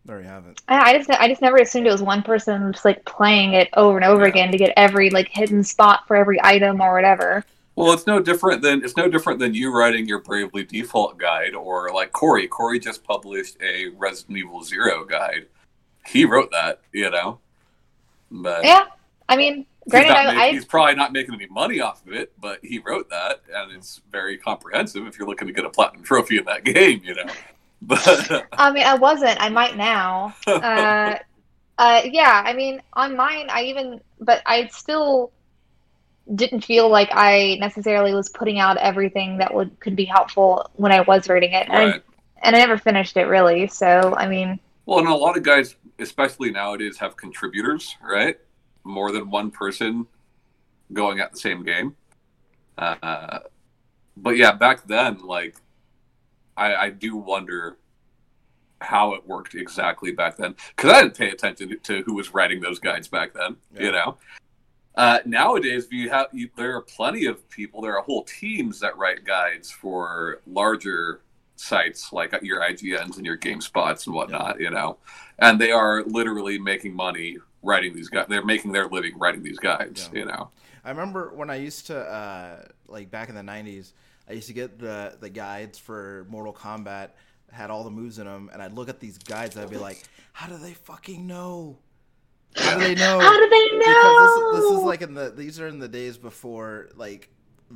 there 0.05 0.19
you 0.21 0.27
have 0.27 0.45
it. 0.47 0.61
I 0.67 0.91
I 0.91 0.97
just 0.97 1.09
I 1.09 1.27
just 1.27 1.41
never 1.41 1.57
assumed 1.57 1.87
it 1.87 1.91
was 1.91 2.01
one 2.01 2.23
person 2.23 2.71
just 2.73 2.85
like 2.85 3.03
playing 3.05 3.53
it 3.53 3.69
over 3.75 3.97
and 3.97 4.05
over 4.05 4.23
Yeah. 4.23 4.29
again 4.29 4.51
to 4.51 4.57
get 4.57 4.73
every 4.77 5.09
like 5.09 5.29
hidden 5.29 5.63
spot 5.63 6.07
for 6.07 6.15
every 6.15 6.39
item 6.43 6.81
or 6.81 6.93
whatever. 6.93 7.45
Well, 7.75 7.91
it's 7.93 8.05
no 8.05 8.19
different 8.19 8.61
than 8.61 8.83
it's 8.83 8.95
no 8.97 9.07
different 9.09 9.39
than 9.39 9.53
you 9.53 9.75
writing 9.75 10.07
your 10.07 10.19
Bravely 10.19 10.63
Default 10.63 11.17
guide 11.17 11.55
or 11.55 11.91
like 11.93 12.11
Corey. 12.11 12.47
Corey 12.47 12.79
just 12.79 13.03
published 13.03 13.57
a 13.61 13.87
Resident 13.97 14.37
Evil 14.37 14.61
Zero 14.63 15.05
guide. 15.05 15.47
He 16.05 16.25
wrote 16.25 16.51
that, 16.51 16.81
you 16.91 17.09
know. 17.09 17.39
But 18.29 18.63
Yeah, 18.65 18.85
I 19.29 19.35
mean, 19.37 19.65
he's, 19.85 19.91
granted, 19.91 20.09
not 20.09 20.17
I, 20.27 20.33
ma- 20.33 20.41
I 20.41 20.51
he's 20.51 20.65
probably 20.65 20.95
not 20.95 21.13
making 21.13 21.33
any 21.35 21.47
money 21.47 21.79
off 21.79 22.05
of 22.05 22.13
it, 22.13 22.33
but 22.39 22.59
he 22.61 22.79
wrote 22.79 23.09
that, 23.09 23.41
and 23.55 23.71
it's 23.71 24.01
very 24.11 24.37
comprehensive 24.37 25.07
if 25.07 25.17
you're 25.17 25.27
looking 25.27 25.47
to 25.47 25.53
get 25.53 25.65
a 25.65 25.69
platinum 25.69 26.03
trophy 26.03 26.37
in 26.37 26.45
that 26.45 26.63
game, 26.65 27.01
you 27.03 27.15
know. 27.15 27.25
But 27.85 28.47
I 28.53 28.71
mean, 28.71 28.83
I 28.83 28.95
wasn't. 28.95 29.39
I 29.41 29.49
might 29.49 29.75
now. 29.77 30.35
Uh, 30.47 31.17
uh, 31.77 32.01
yeah. 32.05 32.43
I 32.45 32.53
mean, 32.53 32.81
on 32.93 33.15
mine, 33.15 33.47
I 33.49 33.63
even, 33.63 33.99
but 34.19 34.41
I 34.45 34.67
still 34.67 35.31
didn't 36.35 36.63
feel 36.63 36.87
like 36.87 37.09
I 37.11 37.57
necessarily 37.59 38.13
was 38.13 38.29
putting 38.29 38.59
out 38.59 38.77
everything 38.77 39.39
that 39.39 39.53
would 39.53 39.79
could 39.79 39.95
be 39.95 40.05
helpful 40.05 40.69
when 40.75 40.91
I 40.91 41.01
was 41.01 41.27
reading 41.27 41.53
it, 41.53 41.67
and, 41.69 41.91
right. 41.91 42.03
and 42.43 42.55
I 42.55 42.59
never 42.59 42.77
finished 42.77 43.17
it 43.17 43.25
really. 43.25 43.67
So, 43.67 44.13
I 44.15 44.27
mean, 44.27 44.59
Well, 44.85 44.99
and 44.99 45.07
a 45.07 45.15
lot 45.15 45.35
of 45.35 45.43
guys, 45.43 45.75
especially 45.97 46.51
nowadays, 46.51 46.97
have 46.99 47.17
contributors, 47.17 47.95
right? 48.01 48.37
more 48.83 49.11
than 49.11 49.29
one 49.29 49.51
person 49.51 50.05
going 50.91 51.19
at 51.19 51.31
the 51.31 51.37
same 51.37 51.63
game. 51.63 51.95
Uh, 52.77 53.39
but 54.17 54.37
yeah, 54.37 54.51
back 54.51 54.85
then, 54.87 55.19
like, 55.19 55.55
I, 56.57 56.75
I 56.75 56.89
do 56.89 57.15
wonder 57.15 57.77
how 58.83 59.13
it 59.13 59.25
worked 59.25 59.55
exactly 59.55 60.11
back 60.11 60.37
then 60.37 60.55
because 60.75 60.91
I 60.91 61.01
didn't 61.01 61.17
pay 61.17 61.29
attention 61.29 61.77
to 61.81 62.03
who 62.03 62.13
was 62.13 62.33
writing 62.33 62.59
those 62.59 62.79
guides 62.79 63.07
back 63.07 63.33
then. 63.33 63.55
Yeah. 63.73 63.83
You 63.83 63.91
know, 63.91 64.17
uh, 64.95 65.19
nowadays 65.25 65.87
you 65.89 66.09
have 66.09 66.27
you, 66.33 66.49
there 66.55 66.75
are 66.75 66.81
plenty 66.81 67.25
of 67.25 67.49
people. 67.49 67.81
There 67.81 67.97
are 67.97 68.03
whole 68.03 68.23
teams 68.23 68.79
that 68.81 68.97
write 68.97 69.25
guides 69.25 69.71
for 69.71 70.41
larger 70.45 71.21
sites 71.55 72.11
like 72.11 72.33
your 72.41 72.61
IGNs 72.61 73.17
and 73.17 73.25
your 73.25 73.37
GameSpots 73.37 74.05
and 74.05 74.15
whatnot. 74.15 74.59
You 74.59 74.69
know, 74.69 74.97
and 75.39 75.59
they 75.59 75.71
are 75.71 76.03
literally 76.03 76.59
making 76.59 76.95
money 76.95 77.37
writing 77.63 77.95
these 77.95 78.09
guys. 78.09 78.27
They're 78.29 78.45
making 78.45 78.71
their 78.71 78.87
living 78.87 79.17
writing 79.17 79.41
these 79.41 79.59
guides. 79.59 80.09
Yeah. 80.13 80.19
You 80.19 80.25
know, 80.25 80.49
I 80.83 80.89
remember 80.89 81.31
when 81.33 81.49
I 81.49 81.55
used 81.55 81.87
to 81.87 81.99
uh, 81.99 82.65
like 82.87 83.09
back 83.09 83.29
in 83.29 83.35
the 83.35 83.41
'90s. 83.41 83.93
I 84.29 84.33
used 84.33 84.47
to 84.47 84.53
get 84.53 84.79
the 84.79 85.17
the 85.19 85.29
guides 85.29 85.77
for 85.79 86.25
Mortal 86.29 86.53
Kombat, 86.53 87.09
had 87.51 87.69
all 87.69 87.83
the 87.83 87.91
moves 87.91 88.19
in 88.19 88.25
them, 88.25 88.49
and 88.53 88.61
I'd 88.61 88.73
look 88.73 88.89
at 88.89 88.99
these 88.99 89.17
guides. 89.17 89.55
and 89.55 89.63
I'd 89.65 89.71
be 89.71 89.77
like, 89.77 90.03
"How 90.31 90.47
do 90.47 90.57
they 90.57 90.73
fucking 90.73 91.25
know? 91.27 91.77
How 92.55 92.77
do 92.77 92.83
they 92.83 92.95
know? 92.95 93.19
How 93.19 93.37
do 93.39 93.49
they 93.49 93.77
know? 93.77 94.51
this, 94.53 94.61
this 94.61 94.71
is 94.77 94.83
like 94.83 95.01
in 95.01 95.13
the 95.13 95.31
these 95.35 95.59
are 95.59 95.67
in 95.67 95.79
the 95.79 95.87
days 95.87 96.17
before 96.17 96.89
like 96.95 97.29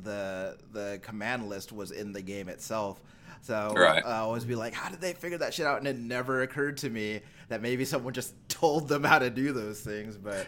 the 0.04 0.58
the 0.72 1.00
command 1.02 1.50
list 1.50 1.72
was 1.72 1.92
in 1.92 2.14
the 2.14 2.22
game 2.22 2.50
itself. 2.50 3.02
So 3.42 3.74
Right. 3.76 4.04
I 4.06 4.18
always 4.20 4.44
be 4.46 4.56
like, 4.56 4.74
how 4.74 4.90
did 4.90 5.00
they 5.00 5.14
figure 5.14 5.38
that 5.40 5.54
shit 5.54 5.66
out? 5.66 5.78
And 5.78 5.88
it 5.88 5.96
never 5.98 6.42
occurred 6.42 6.78
to 6.78 6.90
me 6.90 7.22
that 7.50 7.62
maybe 7.62 7.86
someone 7.86 8.14
just 8.14 8.34
told 8.50 8.88
them 8.88 9.04
how 9.04 9.20
to 9.20 9.30
do 9.30 9.52
those 9.54 9.80
things. 9.80 10.18
But 10.18 10.48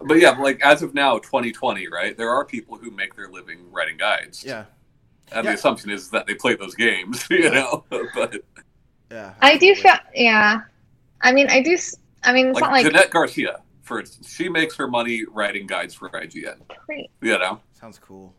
but 0.00 0.14
yeah, 0.20 0.30
like 0.30 0.60
as 0.62 0.82
of 0.82 0.94
now, 0.94 1.18
2020, 1.18 1.88
right? 1.88 2.16
There 2.16 2.30
are 2.30 2.44
people 2.44 2.76
who 2.78 2.90
make 2.90 3.14
their 3.14 3.28
living 3.28 3.70
writing 3.70 3.96
guides. 3.96 4.44
yeah, 4.44 4.64
And 5.34 5.44
Yeah. 5.44 5.50
the 5.52 5.56
assumption 5.58 5.90
is 5.90 6.10
that 6.10 6.26
they 6.26 6.34
play 6.34 6.54
those 6.54 6.74
games, 6.74 7.26
you 7.30 7.50
know. 7.50 7.84
but 8.14 8.36
yeah. 9.10 9.34
I 9.40 9.56
do 9.58 9.74
feel, 9.74 9.94
yeah. 10.14 10.60
I 11.20 11.32
mean, 11.32 11.48
I 11.50 11.60
do. 11.62 11.76
I 12.22 12.32
mean, 12.32 12.48
it's 12.48 12.54
like, 12.54 12.62
not 12.62 12.72
like 12.72 12.86
Jeanette 12.86 13.10
Garcia, 13.10 13.60
for 13.82 14.00
instance, 14.00 14.32
she 14.32 14.48
makes 14.48 14.76
her 14.76 14.86
money 14.88 15.22
writing 15.30 15.66
guides 15.66 15.94
for 15.94 16.08
IGN. 16.10 16.56
pre- 16.86 17.08
You 17.20 17.38
know, 17.38 17.60
Sounds 17.78 17.98
cool. 17.98 18.34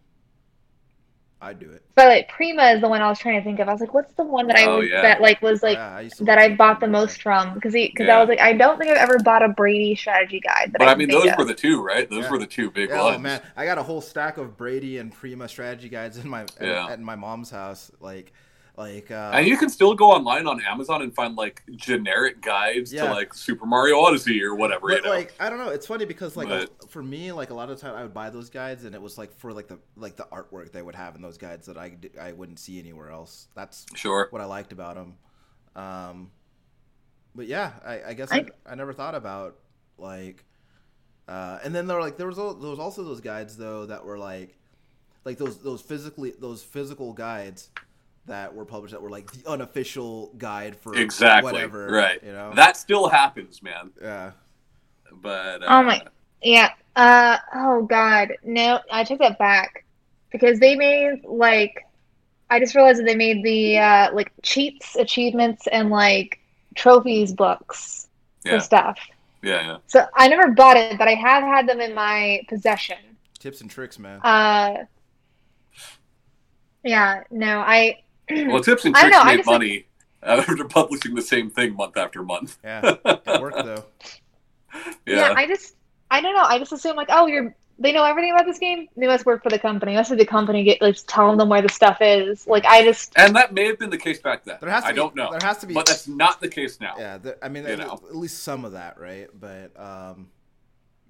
I'd 1.42 1.60
do 1.60 1.70
it. 1.70 1.84
but 1.96 2.08
like 2.08 2.30
Prima 2.30 2.64
is 2.72 2.82
the 2.82 2.88
one 2.88 3.02
I 3.02 3.10
was 3.10 3.20
trying 3.20 3.40
to 3.40 3.44
think 3.44 3.60
of. 3.60 3.68
I 3.68 3.72
was 3.72 3.82
like, 3.82 3.94
what's 3.94 4.14
the 4.14 4.24
one 4.24 4.48
that 4.48 4.56
I 4.56 4.66
Oh, 4.66 4.80
was 4.80 4.90
yeah. 4.90 5.02
that 5.02 5.22
like 5.22 5.42
was 5.42 5.62
like 5.62 5.78
yeah, 5.78 5.96
I 5.96 6.02
used 6.02 6.18
to 6.18 6.24
that 6.26 6.38
I 6.40 6.56
bought 6.56 6.80
the 6.80 6.88
most 6.88 7.22
from 7.22 7.54
because 7.54 7.74
he 7.74 7.88
because 7.88 8.08
Yeah. 8.08 8.18
I 8.18 8.20
was 8.20 8.30
like 8.30 8.40
I 8.40 8.54
don't 8.54 8.78
think 8.80 8.90
I've 8.90 8.98
ever 8.98 9.20
bought 9.20 9.44
a 9.44 9.50
Brady 9.50 9.96
strategy 9.96 10.40
guide. 10.40 10.72
That 10.72 10.80
but 10.80 10.88
I, 10.88 10.94
I 10.94 10.96
mean, 10.96 11.10
those 11.10 11.32
of. 11.32 11.38
were 11.38 11.44
the 11.46 11.54
two, 11.54 11.84
right? 11.84 12.10
Those 12.10 12.24
Yeah. 12.24 12.32
were 12.32 12.40
the 12.40 12.48
two 12.48 12.72
big 12.72 12.90
Yeah, 12.90 13.02
oh, 13.02 13.06
ones. 13.06 13.18
oh 13.18 13.20
man, 13.20 13.42
I 13.56 13.66
got 13.66 13.78
a 13.78 13.84
whole 13.84 14.02
stack 14.02 14.38
of 14.38 14.58
Brady 14.58 14.98
and 14.98 15.12
Prima 15.12 15.48
strategy 15.48 15.90
guides 15.90 16.18
in 16.18 16.28
my 16.30 16.46
Yeah. 16.60 16.86
at, 16.86 16.92
at 16.94 17.00
my 17.02 17.16
mom's 17.16 17.50
house. 17.52 17.92
Like, 18.00 18.34
like 18.78 19.10
uh, 19.10 19.32
And 19.34 19.48
you 19.48 19.58
can 19.58 19.70
still 19.70 19.94
go 19.94 20.12
online 20.12 20.48
on 20.48 20.62
Amazon 20.62 21.02
and 21.02 21.14
find 21.16 21.36
like 21.36 21.64
generic 21.76 22.42
guides 22.42 22.92
Yeah. 22.92 23.06
to 23.06 23.14
like 23.14 23.34
Super 23.34 23.66
Mario 23.66 24.00
Odyssey 24.00 24.44
or 24.44 24.56
whatever. 24.56 24.88
But 24.90 24.98
you 24.98 25.02
know, 25.04 25.10
like 25.10 25.34
I 25.40 25.50
don't 25.50 25.60
know, 25.60 25.70
it's 25.70 25.88
funny 25.88 26.06
because 26.06 26.36
like 26.36 26.50
But- 26.50 26.90
for 26.90 27.02
me, 27.02 27.32
like 27.32 27.50
a 27.52 27.54
lot 27.54 27.70
of 27.70 27.80
time 27.80 27.96
I 27.96 28.04
would 28.04 28.14
buy 28.14 28.30
those 28.30 28.50
guides 28.50 28.84
and 28.84 28.94
it 28.94 29.02
was 29.02 29.18
like 29.18 29.34
for 29.38 29.54
like 29.54 29.68
the 29.68 29.80
like 29.96 30.18
the 30.18 30.26
artwork 30.32 30.72
they 30.72 30.82
would 30.82 30.96
have 30.96 31.16
in 31.16 31.22
those 31.22 31.38
guides 31.38 31.68
that 31.68 31.78
I 31.78 31.96
I 32.20 32.34
wouldn't 32.34 32.60
see 32.60 32.80
anywhere 32.80 33.12
else. 33.12 33.48
That's 33.56 33.86
sure. 33.96 34.28
what 34.32 34.42
I 34.42 34.46
liked 34.46 34.72
about 34.74 34.96
them. 34.96 35.16
Um, 35.76 36.32
but 37.34 37.48
yeah, 37.48 37.74
I, 37.86 38.02
I 38.10 38.14
guess 38.14 38.32
I, 38.32 38.38
I- 38.38 38.72
I, 38.72 38.76
never 38.76 38.94
thought 38.94 39.14
about 39.16 39.58
like, 39.98 40.44
uh, 41.28 41.60
and 41.64 41.76
then 41.76 41.88
there 41.88 41.98
were 41.98 42.04
like 42.04 42.18
there 42.18 42.28
was 42.28 42.40
al- 42.40 42.54
there 42.56 42.70
was 42.70 42.80
also 42.80 43.04
those 43.04 43.22
guides 43.22 43.58
though 43.58 43.86
that 43.86 44.06
were 44.06 44.18
like, 44.18 44.58
like 45.26 45.38
those 45.38 45.58
those 45.60 45.82
physically 45.82 46.34
those 46.40 46.64
physical 46.64 47.12
guides 47.14 47.70
that 48.28 48.54
were 48.54 48.66
published 48.66 48.92
that 48.94 49.02
were 49.02 49.10
like 49.10 49.32
the 49.32 49.50
unofficial 49.50 50.32
guide 50.38 50.76
for 50.76 50.96
Exactly. 50.96 51.52
whatever, 51.52 51.88
right. 51.88 52.22
You 52.24 52.32
know, 52.32 52.54
That 52.56 52.76
still 52.78 53.08
happens, 53.08 53.62
man. 53.62 53.92
yeah, 54.02 54.32
But 55.12 55.64
uh, 55.64 55.68
Oh 55.70 55.84
my- 55.84 56.02
Yeah. 56.42 56.70
Uh. 56.96 57.38
Oh 57.54 57.84
God. 57.84 58.34
No. 58.44 58.80
I 58.92 59.04
took 59.04 59.20
that 59.20 59.38
back 59.38 59.86
because 60.32 60.60
they 60.60 60.76
made 60.76 61.24
like. 61.26 61.86
I 62.50 62.60
just 62.60 62.76
realized 62.76 63.00
that 63.00 63.06
they 63.06 63.16
made 63.16 63.44
the 63.44 63.80
uh, 63.80 64.14
like 64.14 64.32
cheats, 64.44 64.96
achievements, 64.96 65.68
and 65.68 65.90
like 65.90 66.40
trophies 66.76 67.34
books 67.34 68.08
yeah, 68.46 68.54
for 68.54 68.60
stuff. 68.60 69.00
yeah, 69.42 69.62
yeah. 69.66 69.78
So 69.88 70.06
I 70.16 70.28
never 70.28 70.52
bought 70.52 70.78
it, 70.78 70.98
but 70.98 71.08
I 71.08 71.16
have 71.16 71.44
had 71.44 71.68
them 71.68 71.82
in 71.82 71.94
my 71.96 72.42
possession. 72.48 72.98
tips 73.40 73.62
and 73.62 73.70
tricks, 73.70 73.98
man. 74.00 74.20
Uh. 74.22 74.86
Yeah. 76.84 77.24
No. 77.32 77.60
I. 77.60 78.00
Well, 78.30 78.62
tips 78.64 78.86
and 78.86 78.96
tricks 78.96 79.12
know, 79.12 79.22
I 79.22 79.26
made 79.26 79.38
just, 79.38 79.48
like- 79.48 79.54
money 79.54 79.86
after 80.24 80.66
publishing 80.66 81.14
the 81.16 81.22
same 81.22 81.50
thing 81.50 81.76
month 81.76 81.98
after 81.98 82.24
month. 82.24 82.58
yeah, 82.64 82.96
it 83.06 83.42
worked 83.42 83.64
though. 83.64 83.86
Yeah. 85.06 85.34
I 85.36 85.48
just. 85.48 85.76
I 86.12 86.22
don't 86.22 86.36
know. 86.36 86.44
I 86.44 86.60
just 86.60 86.72
assume 86.72 86.96
like, 86.96 87.10
oh, 87.12 87.28
you're. 87.28 87.56
They 87.78 87.92
know 87.92 88.06
everything 88.06 88.32
about 88.32 88.46
this 88.46 88.58
game. 88.58 88.88
They 88.96 89.06
must 89.06 89.26
work 89.26 89.44
for 89.44 89.50
the 89.50 89.60
company. 89.60 89.96
Must 89.96 90.10
be 90.10 90.16
the 90.16 90.26
company 90.26 90.64
get 90.64 90.82
like 90.82 90.96
telling 91.08 91.38
them 91.38 91.50
where 91.50 91.62
the 91.62 91.68
stuff 91.68 91.98
is. 92.00 92.48
Like 92.48 92.64
I 92.66 92.84
just. 92.84 93.12
and 93.18 93.36
that 93.36 93.54
may 93.54 93.66
have 93.66 93.78
been 93.80 93.90
the 93.90 93.98
case 93.98 94.20
back 94.20 94.46
then. 94.46 94.58
There 94.62 94.70
has 94.70 94.84
to 94.84 94.90
I 94.90 94.92
be, 94.94 94.96
don't 94.96 95.14
know, 95.16 95.30
There 95.32 95.40
has 95.44 95.58
to 95.58 95.68
be, 95.68 95.74
but 95.74 95.86
that's 95.86 96.08
not 96.08 96.40
the 96.40 96.48
case 96.48 96.80
now. 96.80 96.96
yeah. 96.98 97.18
There, 97.18 97.36
I 97.44 97.50
mean, 97.50 97.64
You 97.66 97.72
at, 97.72 97.80
know. 97.80 98.00
at 98.10 98.16
least 98.16 98.44
some 98.44 98.64
of 98.64 98.72
that, 98.74 98.98
right? 98.98 99.28
But 99.38 99.78
um, 99.78 100.30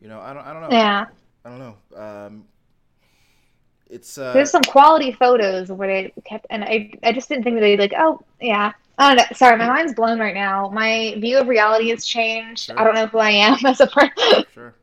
you 0.02 0.08
know, 0.08 0.20
I 0.20 0.34
don't, 0.34 0.46
I 0.46 0.54
don't 0.54 0.62
know. 0.64 0.70
Yeah. 0.76 1.06
I 1.46 1.50
don't 1.50 1.60
know. 1.60 1.76
Um, 1.96 2.46
it's 3.90 4.18
uh, 4.18 4.34
There's 4.34 4.52
some 4.52 4.64
quality 4.64 5.12
photos 5.12 5.72
where 5.72 5.88
they 5.88 6.14
kept, 6.24 6.48
and 6.50 6.64
I, 6.64 6.92
I 7.04 7.12
just 7.12 7.30
didn't 7.30 7.44
think 7.44 7.58
that 7.58 7.62
they'd 7.62 7.80
like, 7.80 7.94
oh, 7.98 8.22
yeah. 8.42 8.74
I 8.98 9.10
don't 9.10 9.18
know. 9.18 9.36
Sorry, 9.36 9.58
my 9.58 9.68
mind's 9.68 9.94
blown 9.94 10.20
right 10.20 10.34
now. 10.34 10.70
My 10.70 11.16
view 11.18 11.38
of 11.38 11.48
reality 11.48 11.90
has 11.90 12.06
changed. 12.06 12.66
Sure. 12.66 12.80
I 12.80 12.84
don't 12.86 12.96
know 12.96 13.08
who 13.08 13.18
I 13.18 13.32
am 13.32 13.58
as 13.66 13.82
a 13.82 13.88
person. 13.88 14.44
sure. 14.54 14.74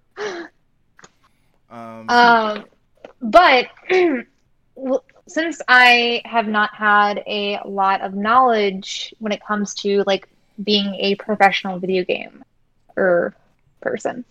Um, 1.71 2.05
Um, 2.11 2.65
but 3.23 3.69
well, 4.75 5.05
since 5.27 5.63
I 5.69 6.21
have 6.27 6.47
not 6.47 6.75
had 6.75 7.23
a 7.27 7.61
lot 7.65 8.03
of 8.03 8.15
knowledge 8.15 9.15
when 9.19 9.33
it 9.33 9.43
comes 9.45 9.75
to 9.77 10.05
like 10.07 10.29
being 10.63 10.95
a 10.97 11.15
professional 11.17 11.79
video 11.79 12.05
game 12.05 12.45
or 12.97 13.35
person, 13.81 14.25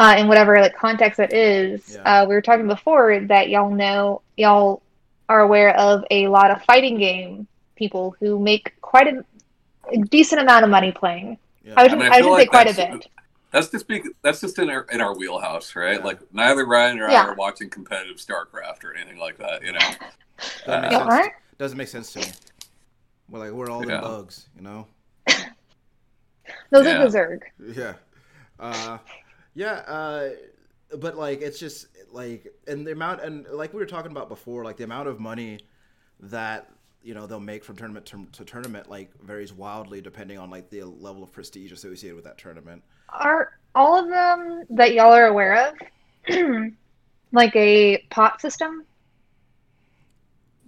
uh, 0.00 0.14
in 0.18 0.26
whatever 0.28 0.60
like 0.60 0.74
context 0.76 1.18
that 1.18 1.32
is. 1.32 1.94
Yeah. 1.94 2.22
uh, 2.22 2.26
we 2.26 2.34
were 2.34 2.40
talking 2.42 2.66
before 2.66 3.20
that 3.28 3.48
y'all 3.50 3.70
know 3.70 4.22
y'all 4.36 4.82
are 5.28 5.40
aware 5.40 5.76
of 5.76 6.04
a 6.10 6.26
lot 6.28 6.50
of 6.50 6.62
fighting 6.64 6.98
game 6.98 7.46
people 7.76 8.16
who 8.18 8.38
make 8.38 8.74
quite 8.80 9.06
a, 9.06 9.24
a 9.92 9.98
decent 9.98 10.40
amount 10.40 10.64
of 10.64 10.70
money 10.70 10.90
playing. 10.92 11.38
yeah. 11.64 11.74
I 11.76 11.82
would, 11.84 11.92
I 11.92 11.96
mean, 11.96 12.12
I 12.12 12.16
I 12.16 12.20
feel 12.20 12.30
would 12.30 12.40
say 12.40 12.46
quite 12.46 12.70
a 12.70 12.74
bit. 12.74 13.06
That's 13.52 13.68
just 13.68 13.88
be, 13.88 14.02
that's 14.22 14.40
just 14.40 14.58
in 14.58 14.70
our 14.70 14.86
in 14.92 15.00
our 15.00 15.14
wheelhouse, 15.16 15.74
right? 15.76 15.98
Yeah. 15.98 16.04
Like 16.04 16.18
neither 16.32 16.64
Ryan 16.66 16.98
or 17.00 17.08
I 17.08 17.14
are 17.16 17.34
watching 17.34 17.68
competitive 17.68 18.16
StarCraft 18.18 18.84
or 18.84 18.94
anything 18.94 19.18
like 19.18 19.38
that, 19.38 19.62
you 19.64 19.72
know. 19.72 19.78
Doesn't 20.66 20.82
make 20.82 20.92
Uh, 20.92 20.98
Y'all 20.98 21.10
sense. 21.10 21.28
Doesn't 21.58 21.78
make 21.78 21.88
sense 21.88 22.12
to 22.14 22.20
me. 22.20 22.26
We're 23.28 23.38
like 23.40 23.50
we're 23.52 23.68
all 23.70 23.86
Yeah. 23.86 23.96
in 23.96 24.00
bugs, 24.02 24.46
you 24.56 24.62
know. 24.62 24.86
Those 26.70 26.86
Yeah. 26.86 27.02
are 27.02 27.08
the 27.10 27.18
Zerg. 27.18 27.40
Yeah. 27.76 27.94
Uh, 28.58 28.98
yeah. 29.60 29.72
Uh, 29.86 30.30
but 30.98 31.16
like, 31.18 31.42
it's 31.42 31.58
just 31.58 31.86
like, 32.10 32.46
and 32.66 32.86
the 32.86 32.92
amount, 32.92 33.20
and 33.20 33.46
like 33.52 33.74
we 33.74 33.78
were 33.78 33.86
talking 33.86 34.10
about 34.10 34.30
before, 34.30 34.64
like 34.64 34.78
the 34.78 34.84
amount 34.84 35.06
of 35.06 35.20
money 35.20 35.60
that 36.20 36.70
you 37.02 37.12
know 37.12 37.26
they'll 37.26 37.40
make 37.40 37.62
from 37.62 37.76
tournament 37.76 38.06
to, 38.06 38.26
to 38.32 38.44
tournament 38.44 38.88
like 38.90 39.10
varies 39.22 39.52
wildly 39.52 40.00
depending 40.02 40.38
on 40.38 40.50
like 40.50 40.68
the 40.70 40.82
level 40.82 41.22
of 41.22 41.32
prestige 41.32 41.72
associated 41.72 42.16
with 42.16 42.24
that 42.24 42.38
tournament. 42.38 42.82
Are 43.10 43.52
all 43.74 43.98
of 43.98 44.08
them 44.08 44.64
that 44.70 44.94
y'all 44.94 45.12
are 45.12 45.26
aware 45.26 45.68
of 45.68 45.74
like 47.32 47.54
a 47.54 47.98
pot 48.10 48.40
system? 48.40 48.86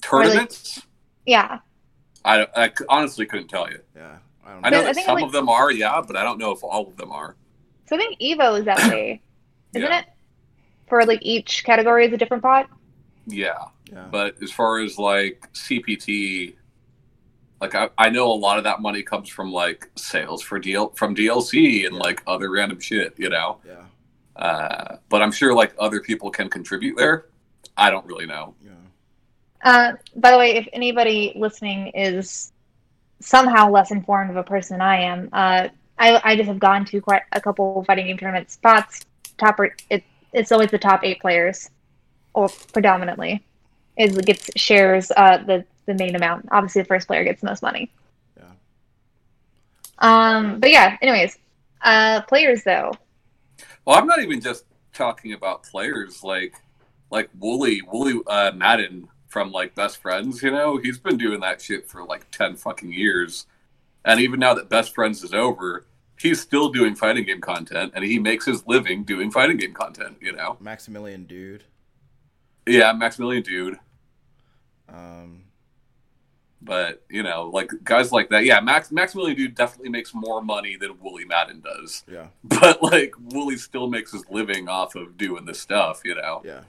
Tournaments? 0.02 0.82
Yeah. 1.24 1.60
I 2.24 2.46
honestly 2.88 3.24
couldn't 3.24 3.48
tell 3.48 3.70
you. 3.70 3.80
Yeah. 3.96 4.18
I 4.44 4.52
don't 4.52 4.66
I 4.66 4.70
know. 4.70 4.82
know 4.82 4.88
I 4.88 4.92
some 4.92 5.14
like- 5.14 5.24
of 5.24 5.32
them 5.32 5.48
are, 5.48 5.70
yeah, 5.72 6.02
but 6.06 6.16
I 6.16 6.22
don't 6.22 6.38
know 6.38 6.52
if 6.52 6.62
all 6.62 6.86
of 6.88 6.96
them 6.96 7.10
are. 7.10 7.36
So 7.86 7.96
I 7.96 7.98
think 7.98 8.18
Evo 8.20 8.58
is 8.58 8.64
that 8.66 8.78
way, 8.90 9.20
isn't 9.74 9.88
Yeah. 9.90 10.00
it? 10.00 10.06
For 10.88 11.04
like 11.04 11.20
each 11.22 11.64
category 11.64 12.06
is 12.06 12.12
a 12.12 12.16
different 12.16 12.42
pot. 12.42 12.68
Yeah, 13.26 13.54
Yeah. 13.90 14.06
but 14.10 14.36
as 14.42 14.50
far 14.50 14.80
as 14.80 14.98
like 14.98 15.48
CPT, 15.52 16.54
like 17.60 17.74
I, 17.74 17.88
I 17.96 18.10
know 18.10 18.30
a 18.30 18.34
lot 18.34 18.58
of 18.58 18.64
that 18.64 18.80
money 18.80 19.02
comes 19.02 19.28
from 19.28 19.52
like 19.52 19.88
sales 19.94 20.42
for 20.42 20.58
deal 20.58 20.88
from 20.90 21.14
DLC 21.14 21.86
and 21.86 21.94
Yeah. 21.96 22.00
like 22.02 22.22
other 22.26 22.50
random 22.50 22.80
shit, 22.80 23.14
you 23.18 23.28
know. 23.30 23.58
yeah. 23.66 23.84
Uh, 24.34 24.96
but 25.08 25.22
I'm 25.22 25.30
sure 25.32 25.54
like 25.54 25.74
other 25.78 26.00
people 26.00 26.30
can 26.30 26.48
contribute 26.48 26.96
there. 26.96 27.26
I 27.76 27.90
don't 27.90 28.04
really 28.06 28.26
know. 28.26 28.54
Yeah. 28.64 28.70
Uh, 29.64 29.92
by 30.16 30.30
the 30.32 30.38
way, 30.38 30.56
if 30.56 30.66
anybody 30.72 31.32
listening 31.36 31.88
is 31.88 32.52
somehow 33.20 33.70
less 33.70 33.90
informed 33.92 34.30
of 34.30 34.36
a 34.36 34.42
person 34.42 34.74
than 34.78 34.80
I 34.80 34.96
am, 35.02 35.28
uh, 35.32 35.68
I, 35.98 36.20
I 36.24 36.36
just 36.36 36.48
have 36.48 36.58
gone 36.58 36.84
to 36.86 37.00
quite 37.00 37.22
a 37.32 37.40
couple 37.40 37.84
fighting 37.84 38.06
game 38.06 38.18
tournament 38.18 38.50
spots 38.50 39.06
top 39.38 39.58
it 39.90 40.04
it's 40.32 40.50
always 40.50 40.70
the 40.70 40.78
top 40.78 41.04
eight 41.04 41.20
players, 41.20 41.70
or 42.32 42.48
predominantly, 42.72 43.44
is 43.98 44.16
gets 44.18 44.50
shares 44.56 45.12
uh, 45.16 45.38
the 45.38 45.64
the 45.86 45.94
main 45.94 46.16
amount. 46.16 46.48
Obviously, 46.50 46.82
the 46.82 46.88
first 46.88 47.06
player 47.06 47.24
gets 47.24 47.40
the 47.40 47.48
most 47.48 47.62
money. 47.62 47.90
Yeah. 48.36 48.44
Um, 49.98 50.60
but 50.60 50.70
yeah. 50.70 50.96
Anyways, 51.02 51.38
uh, 51.82 52.22
players 52.22 52.62
though. 52.64 52.92
Well, 53.84 53.98
I'm 53.98 54.06
not 54.06 54.20
even 54.20 54.40
just 54.40 54.64
talking 54.92 55.32
about 55.32 55.64
players 55.64 56.22
like 56.22 56.54
like 57.10 57.28
Woolie 57.38 57.80
Woolie 57.82 58.20
uh, 58.26 58.52
Madden 58.54 59.08
from 59.28 59.52
like 59.52 59.74
Best 59.74 59.98
Friends. 59.98 60.42
You 60.42 60.50
know, 60.50 60.78
he's 60.78 60.98
been 60.98 61.18
doing 61.18 61.40
that 61.40 61.60
shit 61.60 61.88
for 61.88 62.04
like 62.04 62.30
ten 62.30 62.56
fucking 62.56 62.92
years, 62.92 63.46
and 64.04 64.20
even 64.20 64.40
now 64.40 64.54
that 64.54 64.68
Best 64.68 64.94
Friends 64.94 65.22
is 65.22 65.32
over, 65.34 65.86
he's 66.18 66.40
still 66.40 66.68
doing 66.70 66.94
fighting 66.94 67.24
game 67.24 67.40
content, 67.40 67.92
and 67.94 68.04
he 68.04 68.18
makes 68.18 68.44
his 68.46 68.66
living 68.66 69.04
doing 69.04 69.30
fighting 69.30 69.56
game 69.56 69.72
content. 69.74 70.16
You 70.20 70.32
know, 70.32 70.56
Maximilian 70.60 71.24
Dood. 71.24 71.64
yeah, 72.66 72.92
Maximilian 72.92 73.42
Dood. 73.42 73.78
Um, 74.88 75.44
But 76.60 77.02
you 77.08 77.22
know, 77.22 77.50
like 77.52 77.70
guys 77.82 78.12
like 78.12 78.28
that, 78.30 78.44
yeah, 78.44 78.60
Max 78.60 78.92
Maximilian 78.92 79.36
Dood 79.36 79.54
definitely 79.54 79.90
makes 79.90 80.14
more 80.14 80.40
money 80.42 80.76
than 80.76 80.94
Woolie 80.94 81.26
Madden 81.26 81.60
does. 81.60 82.04
yeah, 82.10 82.26
But 82.44 82.82
like 82.82 83.12
Woolie 83.30 83.58
still 83.58 83.88
makes 83.88 84.12
his 84.12 84.24
living 84.30 84.68
off 84.68 84.94
of 84.94 85.16
doing 85.16 85.44
this 85.44 85.60
stuff, 85.60 86.02
you 86.04 86.14
know. 86.14 86.42
yeah. 86.44 86.60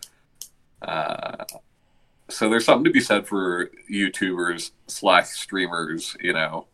Uh, 0.82 1.46
so 2.30 2.50
there's 2.50 2.66
something 2.66 2.86
to 2.86 2.90
be 2.92 3.00
said 3.00 3.28
for 3.28 3.70
YouTubers 3.92 4.72
slash 4.88 5.28
streamers, 5.30 6.16
you 6.22 6.34
know. 6.34 6.68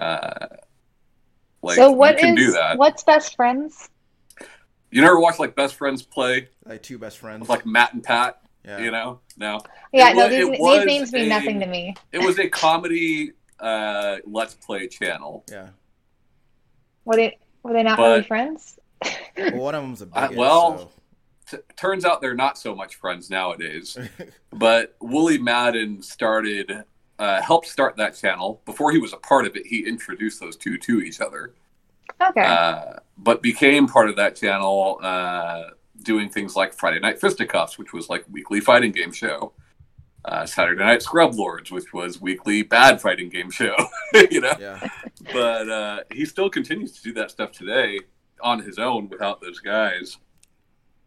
Uh, 0.00 0.46
like 1.62 1.76
so 1.76 1.90
what 1.92 2.14
you 2.16 2.20
can 2.26 2.38
is 2.38 2.46
do 2.46 2.52
that. 2.52 2.78
what's 2.78 3.02
best 3.04 3.36
friends? 3.36 3.88
You 4.90 5.02
never 5.02 5.20
watched 5.20 5.38
like 5.38 5.54
Best 5.54 5.76
Friends 5.76 6.02
play 6.02 6.48
Like 6.64 6.82
two 6.82 6.98
best 6.98 7.18
friends. 7.18 7.40
with 7.42 7.48
like 7.50 7.64
Matt 7.66 7.92
and 7.94 8.02
Pat, 8.02 8.40
yeah. 8.64 8.78
you 8.78 8.90
know? 8.90 9.20
No, 9.36 9.60
Yeah, 9.92 10.10
It 10.10 10.16
no, 10.16 10.22
wa- 10.22 10.28
these, 10.28 10.58
these 10.58 10.84
names 10.86 11.12
mean 11.12 11.26
a- 11.26 11.28
nothing 11.28 11.60
to 11.60 11.66
me. 11.66 11.94
it 12.10 12.18
was 12.18 12.38
a 12.40 12.48
comedy 12.48 13.32
uh, 13.60 14.16
let's 14.24 14.54
play 14.54 14.88
channel. 14.88 15.44
Yeah. 15.50 15.68
Were 17.04 17.14
they 17.16 17.38
were 17.62 17.72
they 17.74 17.82
not 17.84 17.98
But- 17.98 18.08
really 18.08 18.22
friends? 18.24 18.78
Well, 19.36 19.56
one 19.56 19.74
of 19.74 19.82
them's 19.82 20.02
a 20.02 20.06
Uh, 20.06 20.22
bigot. 20.28 20.36
well- 20.38 20.92
T- 21.48 21.56
turns 21.76 22.04
out 22.04 22.20
they're 22.20 22.34
not 22.34 22.56
so 22.58 22.74
much 22.76 22.94
friends 22.96 23.28
nowadays. 23.30 23.96
But 24.52 24.98
Woolie 25.00 25.40
Madden 25.40 26.00
started, 26.02 26.84
uh, 27.20 27.42
helped 27.42 27.68
start 27.68 27.96
that 27.98 28.16
channel. 28.16 28.62
Before 28.64 28.90
he 28.90 28.98
was 28.98 29.12
a 29.12 29.18
part 29.18 29.46
of 29.46 29.54
it, 29.54 29.66
he 29.66 29.86
introduced 29.86 30.40
those 30.40 30.56
two 30.56 30.78
to 30.78 31.02
each 31.02 31.20
other. 31.20 31.52
Okay. 32.20 32.42
Uh, 32.42 32.94
but 33.18 33.42
became 33.42 33.86
part 33.86 34.08
of 34.08 34.16
that 34.16 34.36
channel, 34.36 34.98
uh, 35.02 35.64
doing 36.02 36.30
things 36.30 36.56
like 36.56 36.72
Friday 36.72 36.98
Night 36.98 37.20
Fisticuffs, 37.20 37.76
which 37.78 37.92
was 37.92 38.08
like 38.08 38.24
weekly 38.30 38.60
fighting 38.60 38.90
game 38.90 39.12
show. 39.12 39.52
Uh, 40.24 40.44
Saturday 40.46 40.82
Night 40.82 41.02
Scrub 41.02 41.34
Lords, 41.34 41.70
which 41.70 41.92
was 41.92 42.20
weekly 42.20 42.62
bad 42.62 43.00
fighting 43.00 43.28
game 43.28 43.50
show. 43.50 43.74
you 44.30 44.40
know, 44.40 44.54
yeah. 44.58 44.88
but 45.32 45.68
uh, 45.70 46.00
he 46.10 46.24
still 46.24 46.48
continues 46.48 46.92
to 46.92 47.02
do 47.02 47.12
that 47.14 47.30
stuff 47.30 47.52
today 47.52 48.00
on 48.42 48.62
his 48.62 48.78
own 48.78 49.08
without 49.08 49.40
those 49.42 49.60
guys. 49.60 50.16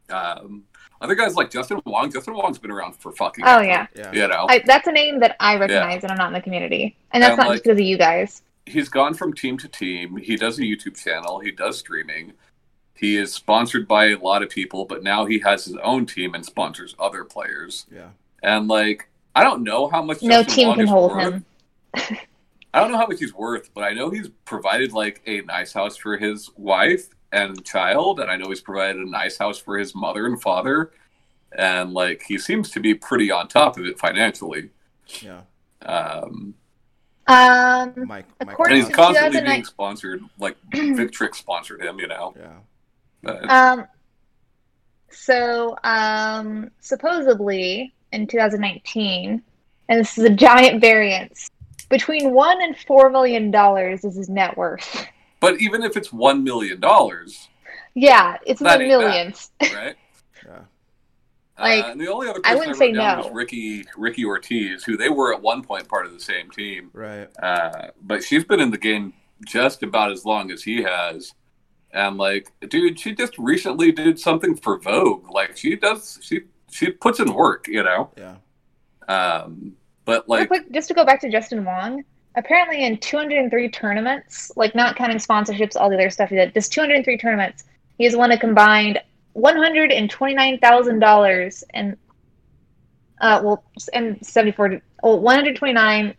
Um, 0.09 0.63
other 1.01 1.15
guys 1.15 1.35
like 1.35 1.49
Justin 1.51 1.81
Wong. 1.85 2.11
Justin 2.11 2.33
Wong's 2.35 2.57
been 2.59 2.71
around 2.71 2.93
for 2.95 3.11
fucking. 3.11 3.43
oh 3.45 3.55
ever, 3.57 3.63
yeah. 3.65 3.87
Yeah. 3.95 4.11
You 4.13 4.27
know, 4.27 4.45
I, 4.49 4.61
that's 4.65 4.87
a 4.87 4.91
name 4.91 5.19
that 5.19 5.35
I 5.39 5.57
recognize 5.57 6.03
and 6.03 6.11
I'm 6.11 6.17
not 6.17 6.27
in 6.27 6.33
the 6.33 6.41
community. 6.41 6.95
And 7.11 7.21
that's 7.21 7.31
And, 7.31 7.37
not 7.39 7.47
like- 7.47 7.55
just 7.55 7.63
because 7.65 7.77
of 7.79 7.85
you 7.85 7.97
guys. 7.97 8.41
he's 8.65 8.87
gone 8.89 9.13
from 9.13 9.33
team 9.33 9.57
to 9.57 9.67
team. 9.67 10.15
He 10.17 10.35
does 10.37 10.57
a 10.59 10.61
YouTube 10.61 10.95
channel. 11.01 11.39
He 11.39 11.51
does 11.51 11.77
streaming. 11.77 12.33
He 12.95 13.17
is 13.17 13.33
sponsored 13.33 13.87
by 13.87 14.11
a 14.11 14.17
lot 14.17 14.43
of 14.43 14.49
people, 14.49 14.85
but 14.85 15.03
now 15.03 15.25
he 15.25 15.39
has 15.39 15.65
his 15.65 15.75
own 15.83 16.05
team 16.05 16.35
and 16.35 16.45
sponsors 16.45 16.95
other 16.99 17.25
players. 17.25 17.85
Yeah. 17.93 18.09
And 18.41 18.67
like, 18.69 19.09
I 19.35 19.43
don't 19.43 19.63
know 19.63 19.89
how 19.89 20.01
much 20.03 20.21
No 20.21 20.43
Justin 20.43 20.55
team 20.55 20.67
Wong 20.69 20.77
can 20.77 20.87
hold 20.87 21.11
worth. 21.11 21.33
him. 21.33 21.45
I 22.73 22.79
don't 22.79 22.91
know 22.91 22.97
how 22.97 23.07
much 23.07 23.19
he's 23.19 23.33
worth, 23.33 23.69
but 23.73 23.83
I 23.83 23.91
know 23.93 24.09
he's 24.09 24.29
provided 24.45 24.93
like 24.93 25.21
a 25.27 25.41
nice 25.41 25.73
house 25.73 25.95
for 25.97 26.17
his 26.17 26.49
wife 26.55 27.09
and 27.33 27.65
child, 27.65 28.19
and 28.19 28.29
I 28.29 28.37
know 28.37 28.47
he's 28.49 28.61
provided 28.61 29.01
a 29.01 29.09
nice 29.09 29.37
house 29.37 29.57
for 29.57 29.77
his 29.77 29.93
mother 29.95 30.25
and 30.25 30.41
father. 30.41 30.91
And 31.57 31.93
like, 31.93 32.23
he 32.23 32.37
seems 32.37 32.69
to 32.71 32.79
be 32.79 32.93
pretty 32.93 33.31
on 33.31 33.47
top 33.47 33.77
of 33.77 33.85
it 33.85 33.99
financially. 33.99 34.69
Yeah. 35.21 35.41
Um, 35.81 36.53
Um, 37.27 37.93
Mike. 38.07 38.25
Mike 38.45 38.57
and 38.59 38.73
he's 38.73 38.89
constantly 38.89 39.41
being 39.41 39.65
sponsored. 39.65 40.23
Like 40.39 40.57
Victrix 40.73 41.35
sponsored 41.35 41.81
him, 41.81 41.99
you 41.99 42.07
know. 42.07 42.33
Yeah. 42.37 42.57
But, 43.21 43.49
um, 43.49 43.87
so 45.09 45.77
um, 45.83 46.69
supposedly 46.79 47.93
in 48.11 48.27
2019, 48.27 49.41
and 49.89 49.99
this 49.99 50.17
is 50.17 50.25
a 50.25 50.29
giant 50.29 50.81
variance 50.81 51.49
between 51.89 52.31
one 52.33 52.61
and 52.61 52.77
four 52.77 53.09
million 53.09 53.51
dollars 53.51 54.03
is 54.03 54.15
his 54.15 54.29
net 54.29 54.57
worth. 54.57 55.07
But 55.43 55.59
even 55.59 55.83
if 55.83 55.97
it's 55.97 56.13
one 56.13 56.41
million 56.41 56.79
dollars, 56.79 57.49
Yeah, 57.95 58.37
it's 58.45 58.61
in 58.61 58.65
That 58.65 58.77
the 58.77 58.85
ain't 58.85 58.91
bad. 58.93 58.99
millions. 58.99 59.51
right? 59.61 59.95
Yeah. 60.45 60.59
Like, 61.59 61.85
uh, 61.85 61.91
and 61.91 62.01
the 62.01 62.07
only 62.11 62.27
other 62.27 62.39
I 62.43 62.53
person 62.53 62.55
I, 62.55 62.55
wouldn't 62.55 62.79
wrote 62.79 62.87
say 62.87 62.91
no. 62.93 63.17
was 63.17 63.31
Ricky 63.31 63.85
Ricky 63.95 64.25
Ortiz, 64.25 64.83
who 64.83 64.97
they 64.97 65.09
were 65.09 65.31
at 65.35 65.39
one 65.41 65.61
point 65.61 65.87
part 65.87 66.07
of 66.07 66.11
the 66.13 66.19
same 66.19 66.49
team. 66.49 66.89
Right. 66.93 67.29
Uh, 67.41 67.89
but 68.01 68.23
she's 68.23 68.43
been 68.43 68.59
in 68.59 68.71
the 68.71 68.77
game 68.79 69.13
just 69.45 69.83
about 69.83 70.11
as 70.11 70.25
long 70.25 70.49
as 70.49 70.63
he 70.63 70.81
has. 70.81 71.33
And 71.91 72.17
like, 72.17 72.51
dude, 72.69 72.99
she 72.99 73.13
just 73.13 73.37
recently 73.37 73.91
did 73.91 74.19
something 74.19 74.55
for 74.55 74.79
Vogue. 74.79 75.29
Like, 75.29 75.55
she 75.55 75.75
does, 75.75 76.17
she 76.23 76.41
she 76.71 76.89
puts 76.89 77.19
in 77.19 77.31
work, 77.31 77.67
you 77.67 77.83
know. 77.83 78.09
Yeah. 78.17 78.37
Um, 79.07 79.73
but 80.05 80.27
like, 80.27 80.47
quick, 80.47 80.71
just 80.71 80.87
to 80.87 80.95
go 80.95 81.05
back 81.05 81.21
to 81.21 81.29
Justin 81.29 81.63
Wong, 81.65 82.03
apparently 82.35 82.85
in 82.85 82.97
203 82.97 83.69
tournaments, 83.69 84.51
like 84.55 84.73
not 84.75 84.95
counting 84.95 85.17
sponsorships, 85.17 85.75
all 85.75 85.89
the 85.89 85.95
other 85.95 86.09
stuff 86.09 86.29
he 86.29 86.35
did, 86.35 86.53
just 86.53 86.71
203 86.73 87.17
tournaments, 87.17 87.63
he 87.97 88.05
has 88.05 88.15
won 88.15 88.31
a 88.31 88.37
combined 88.37 88.99
$129,000 89.35 91.63
and, 91.73 91.97
uh, 93.21 93.41
well, 93.43 93.63
and 93.93 94.25
74, 94.25 94.81
well, 95.01 95.19
129 95.19 96.15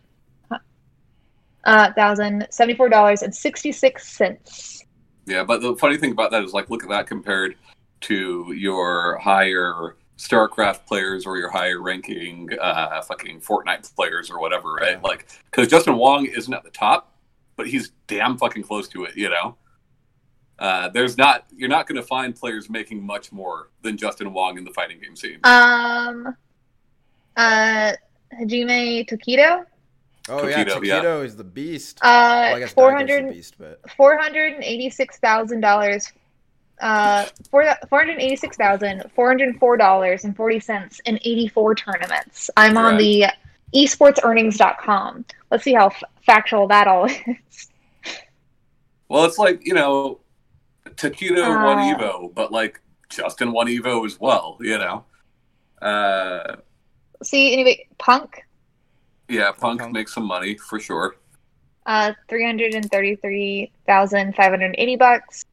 uh, 1.65 1.91
thousand 1.93 2.47
seventy-four 2.51 2.89
dollars 2.89 3.23
and 3.23 3.33
sixty-six 3.33 4.07
cents. 4.07 4.83
yeah. 5.25 5.43
But 5.43 5.61
the 5.61 5.75
funny 5.75 5.97
thing 5.97 6.11
about 6.11 6.31
that 6.31 6.43
is, 6.43 6.53
like, 6.53 6.69
look 6.69 6.83
at 6.83 6.89
that 6.89 7.07
compared 7.07 7.55
to 8.01 8.53
your 8.55 9.17
higher 9.17 9.95
StarCraft 10.17 10.85
players 10.85 11.25
or 11.25 11.37
your 11.37 11.49
higher 11.49 11.81
ranking 11.81 12.49
uh, 12.59 13.01
fucking 13.01 13.41
Fortnite 13.41 13.93
players 13.95 14.29
or 14.29 14.39
whatever, 14.39 14.73
right? 14.73 14.93
Yeah. 14.93 14.99
Like, 15.01 15.27
because 15.51 15.67
Justin 15.67 15.97
Wong 15.97 16.25
isn't 16.25 16.53
at 16.53 16.63
the 16.63 16.69
top, 16.69 17.13
but 17.55 17.67
he's 17.67 17.91
damn 18.07 18.37
fucking 18.37 18.63
close 18.63 18.87
to 18.89 19.03
it, 19.05 19.15
you 19.15 19.29
know? 19.29 19.57
Uh, 20.57 20.87
there's 20.89 21.17
not, 21.17 21.45
you're 21.55 21.69
not 21.69 21.85
going 21.85 21.97
to 21.97 22.07
find 22.07 22.33
players 22.33 22.69
making 22.69 23.05
much 23.05 23.31
more 23.33 23.69
than 23.81 23.97
Justin 23.97 24.31
Wong 24.31 24.57
in 24.57 24.63
the 24.63 24.71
fighting 24.71 25.01
game 25.01 25.15
scene. 25.15 25.39
Um, 25.43 26.35
uh, 27.35 27.91
Hajime 28.39 29.07
Tokido, 29.09 29.65
Oh 30.27 30.47
yeah. 30.47 30.63
Tokido, 30.63 30.83
yeah. 30.85 31.17
Is 31.17 31.35
the 31.35 31.43
beast. 31.43 31.99
uh, 32.01 32.07
well, 32.07 32.55
I 32.55 32.59
guess 32.59 32.73
four 32.73 32.91
Daigo's 32.91 33.27
the 33.27 33.33
beast, 33.33 33.55
but 33.59 33.91
four 33.95 34.17
hundred 34.17 34.53
and 34.53 34.63
eighty-six 34.63 35.17
thousand 35.19 35.61
dollars. 35.61 36.11
Uh, 36.81 37.25
four 37.49 37.63
four 37.89 37.99
hundred 37.99 38.19
eighty-six 38.19 38.57
thousand 38.57 39.03
four 39.15 39.27
hundred 39.29 39.57
four 39.59 39.77
dollars 39.77 40.25
and 40.25 40.35
forty 40.35 40.59
cents 40.59 40.99
in 41.05 41.15
eighty-four 41.23 41.73
tournaments. 41.75 42.49
I'm 42.57 42.77
on 42.77 42.97
the 42.97 43.25
esportsearnings.com. 43.73 45.25
Let's 45.51 45.63
see 45.63 45.73
how 45.73 45.87
f- 45.87 46.03
factual 46.25 46.67
that 46.67 46.87
all 46.87 47.05
is. 47.27 47.69
Well, 49.09 49.25
it's 49.25 49.37
like, 49.37 49.65
you 49.65 49.73
know, 49.73 50.19
Tokido 50.91 51.47
won 51.63 51.77
Uh. 51.79 51.97
Evo, 51.97 52.33
but 52.33 52.51
like 52.51 52.81
Justin 53.09 53.51
won 53.51 53.67
Evo 53.67 54.05
as 54.05 54.19
well, 54.19 54.57
you 54.59 54.77
know? 54.77 55.05
Uh, 55.81 56.55
see, 57.23 57.53
anyway, 57.53 57.87
Punk, 57.99 58.41
yeah, 59.29 59.51
Punk, 59.51 59.79
Punk. 59.81 59.93
makes 59.93 60.13
some 60.13 60.25
money 60.25 60.55
for 60.57 60.79
sure. 60.79 61.15
uh, 61.85 62.13
three 62.27 62.45
hundred 62.45 62.73
and 62.73 62.89
thirty-three 62.91 63.71
thousand 63.85 64.35
five 64.35 64.49
hundred 64.51 64.75
eighty 64.77 64.95
bucks. 64.95 65.45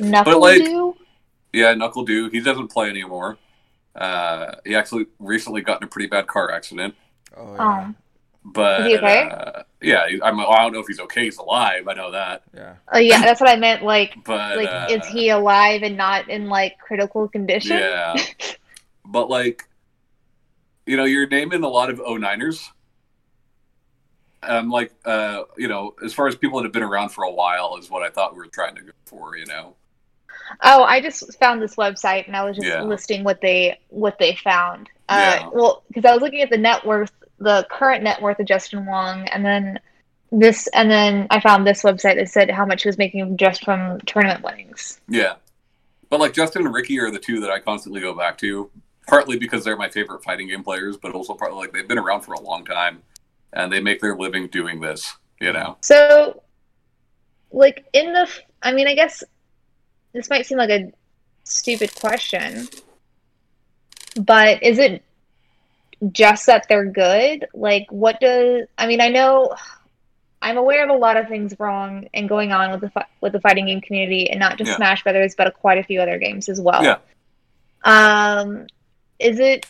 Knuckle 0.00 0.40
like- 0.40 0.62
Dew, 0.62 0.96
Yeah, 1.52 1.74
NuckleDu, 1.74 2.30
he 2.32 2.40
doesn't 2.40 2.68
play 2.68 2.88
anymore. 2.88 3.38
Uh, 3.94 4.52
he 4.64 4.74
actually 4.76 5.06
recently 5.18 5.60
got 5.60 5.80
in 5.80 5.84
a 5.86 5.90
pretty 5.90 6.08
bad 6.08 6.26
car 6.26 6.52
accident. 6.52 6.94
oh 7.36 7.54
yeah. 7.54 7.78
um, 7.80 7.96
But 8.44 8.82
Is 8.82 8.86
he 8.86 8.96
okay? 8.98 9.28
uh, 9.28 9.62
yeah, 9.82 10.06
I'm, 10.22 10.38
I 10.38 10.58
don't 10.58 10.72
know 10.72 10.80
if 10.80 10.86
he's 10.86 11.00
okay. 11.00 11.24
He's 11.24 11.38
alive. 11.38 11.88
I 11.88 11.94
know 11.94 12.10
that. 12.12 12.42
yeah. 12.54 12.74
oh 12.92 12.98
yeah, 12.98 13.20
that's 13.20 13.40
what 13.40 13.50
I 13.50 13.56
meant. 13.56 13.82
Like, 13.82 14.14
But 14.24 14.56
like, 14.56 14.68
uh, 14.68 14.86
is 14.90 15.06
he 15.06 15.30
alive 15.30 15.82
and 15.82 15.96
not 15.96 16.28
in 16.28 16.48
like 16.48 16.78
critical 16.78 17.28
condition? 17.28 17.78
Yeah. 17.78 18.14
but 19.04 19.28
like, 19.28 19.64
you 20.86 20.96
know, 20.96 21.04
you're 21.04 21.26
naming 21.28 21.62
a 21.64 21.68
lot 21.68 21.90
of 21.90 21.98
09ers. 21.98 22.68
Um, 24.42 24.70
like, 24.70 24.92
uh, 25.04 25.42
you 25.56 25.66
know, 25.68 25.94
as 26.04 26.14
far 26.14 26.28
as 26.28 26.36
people 26.36 26.58
that 26.58 26.64
have 26.64 26.72
been 26.72 26.84
around 26.84 27.08
for 27.08 27.24
a 27.24 27.30
while 27.30 27.76
is 27.76 27.90
what 27.90 28.02
I 28.02 28.10
thought 28.10 28.32
we 28.32 28.38
were 28.38 28.46
trying 28.46 28.76
to 28.76 28.82
go 28.82 28.92
for. 29.04 29.36
You 29.36 29.46
know, 29.46 29.74
Oh, 30.62 30.82
I 30.82 31.00
just 31.00 31.38
found 31.38 31.60
this 31.62 31.76
website 31.76 32.26
and 32.26 32.36
I 32.36 32.44
was 32.44 32.56
just 32.56 32.68
Yeah. 32.68 32.82
listing 32.82 33.24
what 33.24 33.40
they 33.40 33.78
what 33.88 34.18
they 34.18 34.34
found. 34.34 34.88
Yeah. 35.10 35.44
Uh, 35.46 35.50
well, 35.52 35.82
because 35.88 36.04
I 36.04 36.12
was 36.12 36.22
looking 36.22 36.42
at 36.42 36.50
the 36.50 36.58
net 36.58 36.84
worth, 36.84 37.12
the 37.38 37.66
current 37.70 38.04
net 38.04 38.20
worth 38.20 38.38
of 38.38 38.46
Justin 38.46 38.86
Wong, 38.86 39.26
and 39.28 39.44
then 39.44 39.80
this, 40.30 40.66
and 40.68 40.90
then 40.90 41.26
I 41.30 41.40
found 41.40 41.66
this 41.66 41.82
website 41.82 42.16
that 42.16 42.28
said 42.28 42.50
how 42.50 42.66
much 42.66 42.82
he 42.82 42.88
was 42.88 42.98
making 42.98 43.36
just 43.36 43.64
from 43.64 44.00
tournament 44.00 44.44
winnings. 44.44 45.00
Yeah. 45.08 45.34
But 46.10 46.20
like 46.20 46.32
Justin 46.32 46.66
and 46.66 46.74
Ricky 46.74 46.98
are 47.00 47.10
the 47.10 47.18
two 47.18 47.40
that 47.40 47.50
I 47.50 47.58
constantly 47.60 48.00
go 48.00 48.14
back 48.14 48.38
to, 48.38 48.70
partly 49.06 49.38
because 49.38 49.64
they're 49.64 49.76
my 49.76 49.88
favorite 49.88 50.22
fighting 50.22 50.48
game 50.48 50.62
players, 50.62 50.96
but 50.96 51.12
also 51.12 51.34
partly 51.34 51.58
like 51.58 51.72
they've 51.72 51.88
been 51.88 51.98
around 51.98 52.22
for 52.22 52.34
a 52.34 52.40
long 52.40 52.64
time 52.64 53.02
and 53.52 53.72
they 53.72 53.80
make 53.80 54.00
their 54.00 54.16
living 54.16 54.48
doing 54.48 54.80
this, 54.80 55.14
you 55.40 55.52
know. 55.52 55.76
So, 55.82 56.42
like 57.50 57.86
in 57.94 58.12
the, 58.12 58.28
I 58.62 58.72
mean, 58.72 58.86
I 58.86 58.94
guess 58.94 59.24
this 60.18 60.28
might 60.28 60.46
seem 60.46 60.58
like 60.58 60.70
a 60.70 60.92
stupid 61.44 61.94
question, 61.94 62.66
but 64.20 64.64
is 64.64 64.78
it 64.80 65.04
just 66.10 66.46
that 66.46 66.66
they're 66.68 66.84
good? 66.84 67.46
Like, 67.54 67.86
what 67.90 68.18
does, 68.20 68.66
I 68.76 68.88
mean, 68.88 69.00
I 69.00 69.10
know 69.10 69.54
I'm 70.42 70.56
aware 70.56 70.82
of 70.82 70.90
a 70.90 70.98
lot 70.98 71.16
of 71.16 71.28
things 71.28 71.54
wrong 71.60 72.08
and 72.12 72.28
going 72.28 72.50
on 72.50 72.72
with 72.72 72.80
the 72.80 72.90
fi- 72.90 73.06
with 73.20 73.32
the 73.32 73.40
fighting 73.40 73.66
game 73.66 73.80
community, 73.80 74.28
and 74.28 74.40
not 74.40 74.58
just 74.58 74.70
Yeah. 74.70 74.76
Smash 74.76 75.04
Brothers, 75.04 75.36
but 75.36 75.54
quite 75.54 75.78
a 75.78 75.84
few 75.84 76.00
other 76.00 76.18
games 76.18 76.48
as 76.48 76.60
well. 76.60 76.82
Yeah. 76.82 76.98
Um, 77.84 78.66
is 79.20 79.38
it 79.38 79.66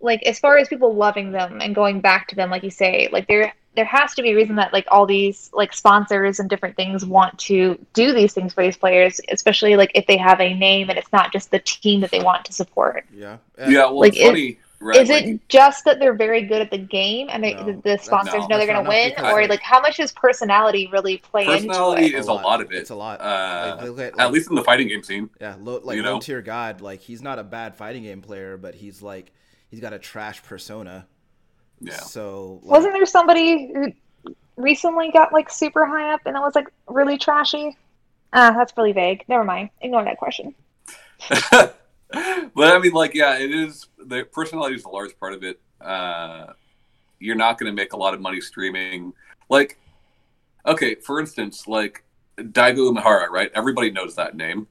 like 0.00 0.24
as 0.24 0.40
far 0.40 0.58
as 0.58 0.66
people 0.66 0.92
loving 0.92 1.30
them 1.30 1.60
and 1.60 1.72
going 1.72 2.00
back 2.00 2.28
to 2.28 2.34
them, 2.34 2.50
like 2.50 2.64
you 2.64 2.70
say, 2.70 3.08
like 3.12 3.28
there 3.28 3.54
there 3.74 3.84
has 3.86 4.14
to 4.14 4.22
be 4.22 4.30
a 4.32 4.34
reason 4.34 4.56
that 4.56 4.72
like 4.72 4.86
all 4.90 5.06
these 5.06 5.50
like 5.54 5.72
sponsors 5.72 6.38
and 6.40 6.50
different 6.50 6.76
things 6.76 7.06
want 7.06 7.38
to 7.38 7.78
do 7.94 8.12
these 8.12 8.32
things 8.34 8.52
for 8.52 8.62
these 8.62 8.76
players, 8.76 9.20
especially 9.30 9.76
like 9.76 9.90
if 9.94 10.06
they 10.06 10.16
have 10.18 10.40
a 10.40 10.52
name 10.54 10.90
and 10.90 10.98
it's 10.98 11.12
not 11.12 11.32
just 11.32 11.50
the 11.50 11.58
team 11.60 12.00
that 12.00 12.10
they 12.10 12.20
want 12.20 12.44
to 12.44 12.52
support. 12.52 13.06
Yeah. 13.14 13.38
Yeah, 13.58 13.84
well 13.86 14.00
Like, 14.00 14.14
it's 14.16 14.24
funny, 14.24 14.58
right? 14.78 15.00
Is 15.00 15.08
like, 15.08 15.24
it 15.24 15.48
just 15.48 15.84
that 15.86 15.98
they're 16.00 16.12
very 16.12 16.42
good 16.42 16.60
at 16.60 16.70
the 16.70 16.76
game 16.78 17.28
and 17.30 17.42
they, 17.42 17.54
No, 17.54 17.64
the, 17.64 17.72
the 17.82 17.98
sponsors 17.98 18.42
no, 18.42 18.46
know 18.48 18.58
they're 18.58 18.66
going 18.66 18.84
to 18.84 18.88
win, 18.88 19.10
because, 19.10 19.32
or 19.32 19.40
like- 19.42 19.50
like 19.50 19.60
how 19.62 19.80
much 19.80 19.96
does 19.96 20.12
personality 20.12 20.88
really 20.92 21.16
play 21.18 21.42
into 21.44 21.54
it? 21.54 21.66
Personality 21.68 22.04
into 22.06 22.16
it? 22.16 22.20
is 22.20 22.26
a 22.28 22.32
lot 22.34 22.60
of 22.60 22.70
it. 22.72 22.76
It's 22.76 22.90
a 22.90 22.94
lot. 22.94 23.20
Uh, 23.22 23.76
Like, 23.80 23.88
look 23.88 23.98
at, 24.00 24.20
at 24.20 24.32
least 24.32 24.50
in 24.50 24.56
the 24.56 24.64
fighting 24.64 24.88
game 24.88 25.02
scene. 25.02 25.30
Yeah, 25.40 25.54
low, 25.60 25.80
like 25.82 25.96
You 25.96 26.02
know? 26.02 26.14
low 26.14 26.20
tier 26.20 26.42
god. 26.42 26.80
Like 26.82 27.00
he's 27.00 27.22
not 27.22 27.38
a 27.38 27.44
bad 27.44 27.74
fighting 27.74 28.02
game 28.02 28.20
player, 28.20 28.58
but 28.58 28.74
he's 28.74 29.00
like 29.00 29.32
he's 29.70 29.80
got 29.80 29.92
a 29.94 29.98
trash 29.98 30.42
persona. 30.42 31.06
Yeah. 31.82 31.96
So 31.96 32.60
like, 32.62 32.70
Wasn't 32.70 32.92
there 32.92 33.06
somebody 33.06 33.72
who 33.72 33.92
recently 34.56 35.10
got 35.10 35.32
like 35.32 35.50
super 35.50 35.84
high 35.84 36.12
up 36.12 36.20
and 36.26 36.36
that 36.36 36.42
was 36.42 36.54
like 36.54 36.68
really 36.86 37.18
trashy? 37.18 37.76
Ah, 38.32 38.54
that's 38.56 38.72
really 38.76 38.92
vague. 38.92 39.24
Never 39.28 39.44
mind. 39.44 39.70
Ignore 39.80 40.04
that 40.04 40.16
question. 40.16 40.54
but 41.28 41.74
I 42.56 42.78
mean, 42.78 42.92
like, 42.92 43.14
yeah, 43.14 43.38
it 43.38 43.50
is. 43.50 43.88
The 43.98 44.24
personality 44.24 44.76
is 44.76 44.84
a 44.84 44.88
large 44.88 45.18
part 45.18 45.34
of 45.34 45.42
it. 45.42 45.60
Uh, 45.80 46.52
you're 47.18 47.36
not 47.36 47.58
going 47.58 47.70
to 47.70 47.76
make 47.76 47.92
a 47.92 47.96
lot 47.96 48.14
of 48.14 48.20
money 48.20 48.40
streaming. 48.40 49.12
Like, 49.48 49.78
okay, 50.66 50.94
for 50.94 51.20
instance, 51.20 51.66
like 51.68 52.04
Daigo 52.38 52.92
Umehara, 52.92 53.28
right? 53.28 53.50
Everybody 53.54 53.90
knows 53.90 54.14
that 54.16 54.34
name, 54.34 54.66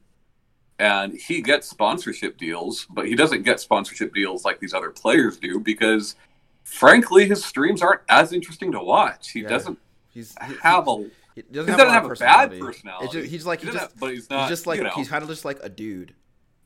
and 0.80 1.14
he 1.14 1.42
gets 1.42 1.70
sponsorship 1.70 2.38
deals, 2.38 2.88
but 2.90 3.08
he 3.08 3.16
doesn't 3.16 3.44
get 3.44 3.60
sponsorship 3.60 4.14
deals 4.14 4.44
like 4.44 4.60
these 4.60 4.74
other 4.74 4.90
players 4.90 5.38
do 5.38 5.60
because, 5.60 6.16
frankly, 6.64 7.28
his 7.28 7.44
streams 7.44 7.82
aren't 7.82 8.02
as 8.10 8.34
interesting 8.34 8.72
to 8.74 8.80
watch. 8.80 9.32
He 9.32 9.42
Yeah. 9.42 9.50
doesn't 9.50 9.80
he's 10.10 10.36
he, 10.48 10.54
have 10.62 10.88
a. 10.88 10.96
he 10.98 11.12
He 11.36 11.42
doesn't 11.44 11.72
doesn't 11.78 11.80
have, 11.94 12.04
have 12.04 12.06
a, 12.06 12.08
a 12.08 12.10
bad 12.16 12.50
personality. 12.52 12.60
personality. 12.60 13.08
Just, 13.22 13.32
he's 13.32 13.46
like 13.46 13.60
He 13.62 13.66
just 13.68 13.78
have- 13.80 13.94
but 14.00 14.12
he's 14.12 14.24
he's 14.24 14.30
not. 14.30 14.50
just 14.50 14.68
like 14.68 14.78
you 14.78 14.84
know, 14.84 14.92
he's 14.92 15.10
kind 15.10 15.24
of 15.24 15.30
just 15.30 15.46
like 15.46 15.60
a 15.64 15.70
dude. 15.70 16.14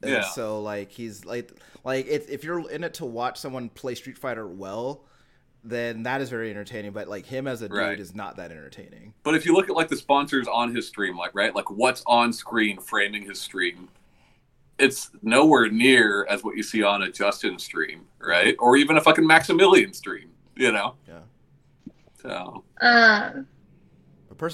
And 0.01 0.11
Yeah. 0.11 0.21
So 0.21 0.61
like 0.61 0.91
he's 0.91 1.25
like 1.25 1.51
like 1.83 2.07
if 2.07 2.29
if 2.29 2.43
you're 2.43 2.69
in 2.69 2.83
it 2.83 2.95
to 2.95 3.05
watch 3.05 3.37
someone 3.39 3.69
play 3.69 3.95
Street 3.95 4.17
Fighter 4.17 4.47
well, 4.47 5.05
then 5.63 6.03
that 6.03 6.21
is 6.21 6.29
very 6.29 6.49
entertaining. 6.51 6.91
But 6.91 7.07
like 7.07 7.25
him 7.25 7.47
as 7.47 7.61
a 7.61 7.69
dude 7.69 7.77
Right. 7.77 7.99
is 7.99 8.13
not 8.13 8.35
that 8.37 8.51
entertaining. 8.51 9.13
But 9.23 9.35
if 9.35 9.45
you 9.45 9.53
look 9.53 9.69
at 9.69 9.75
like 9.75 9.87
the 9.87 9.95
sponsors 9.97 10.47
on 10.47 10.75
his 10.75 10.87
stream, 10.87 11.17
like 11.17 11.31
right, 11.33 11.55
like 11.55 11.71
what's 11.71 12.03
on 12.05 12.33
screen 12.33 12.79
framing 12.79 13.23
his 13.23 13.39
stream, 13.39 13.87
it's 14.77 15.11
nowhere 15.21 15.69
near 15.69 16.25
as 16.29 16.43
what 16.43 16.57
you 16.57 16.63
see 16.63 16.83
on 16.83 17.03
a 17.03 17.11
Justin 17.11 17.57
stream, 17.59 18.05
right? 18.19 18.55
Or 18.59 18.75
even 18.75 18.97
a 18.97 19.01
fucking 19.01 19.25
Maximilian 19.25 19.93
stream, 19.93 20.29
you 20.55 20.71
know. 20.71 20.95
Yeah. 21.07 21.19
So 22.21 22.63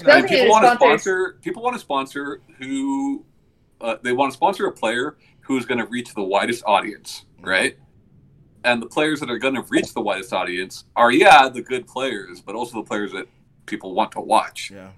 But 0.04 0.14
I 0.14 0.22
mean, 0.22 0.28
people 0.30 0.50
want 0.50 0.66
to 0.66 0.76
sponsors. 0.76 1.02
sponsor. 1.02 1.38
People 1.42 1.64
want 1.64 1.76
to 1.76 1.80
sponsor 1.80 2.42
who 2.60 3.26
uh, 3.80 3.96
they 4.04 4.12
want 4.14 4.32
to 4.32 4.38
sponsor 4.38 4.68
a 4.68 4.72
player 4.72 5.18
who 5.40 5.58
is 5.58 5.66
going 5.66 5.80
to 5.80 5.88
reach 5.88 6.14
the 6.14 6.24
widest 6.24 6.64
audience, 6.68 7.26
right? 7.42 7.78
And 8.64 8.80
the 8.80 8.86
players 8.86 9.20
that 9.22 9.30
are 9.32 9.40
going 9.40 9.56
to 9.56 9.64
reach 9.70 9.92
the 9.94 10.02
widest 10.02 10.34
audience 10.34 10.86
are, 10.96 11.12
yeah, 11.12 11.50
the 11.50 11.64
good 11.64 11.88
players, 11.88 12.42
but 12.42 12.54
also 12.54 12.78
the 12.78 12.88
players 12.88 13.12
that 13.14 13.26
people 13.66 13.96
want 13.96 14.12
to 14.12 14.22
watch. 14.22 14.70
yeah. 14.72 14.92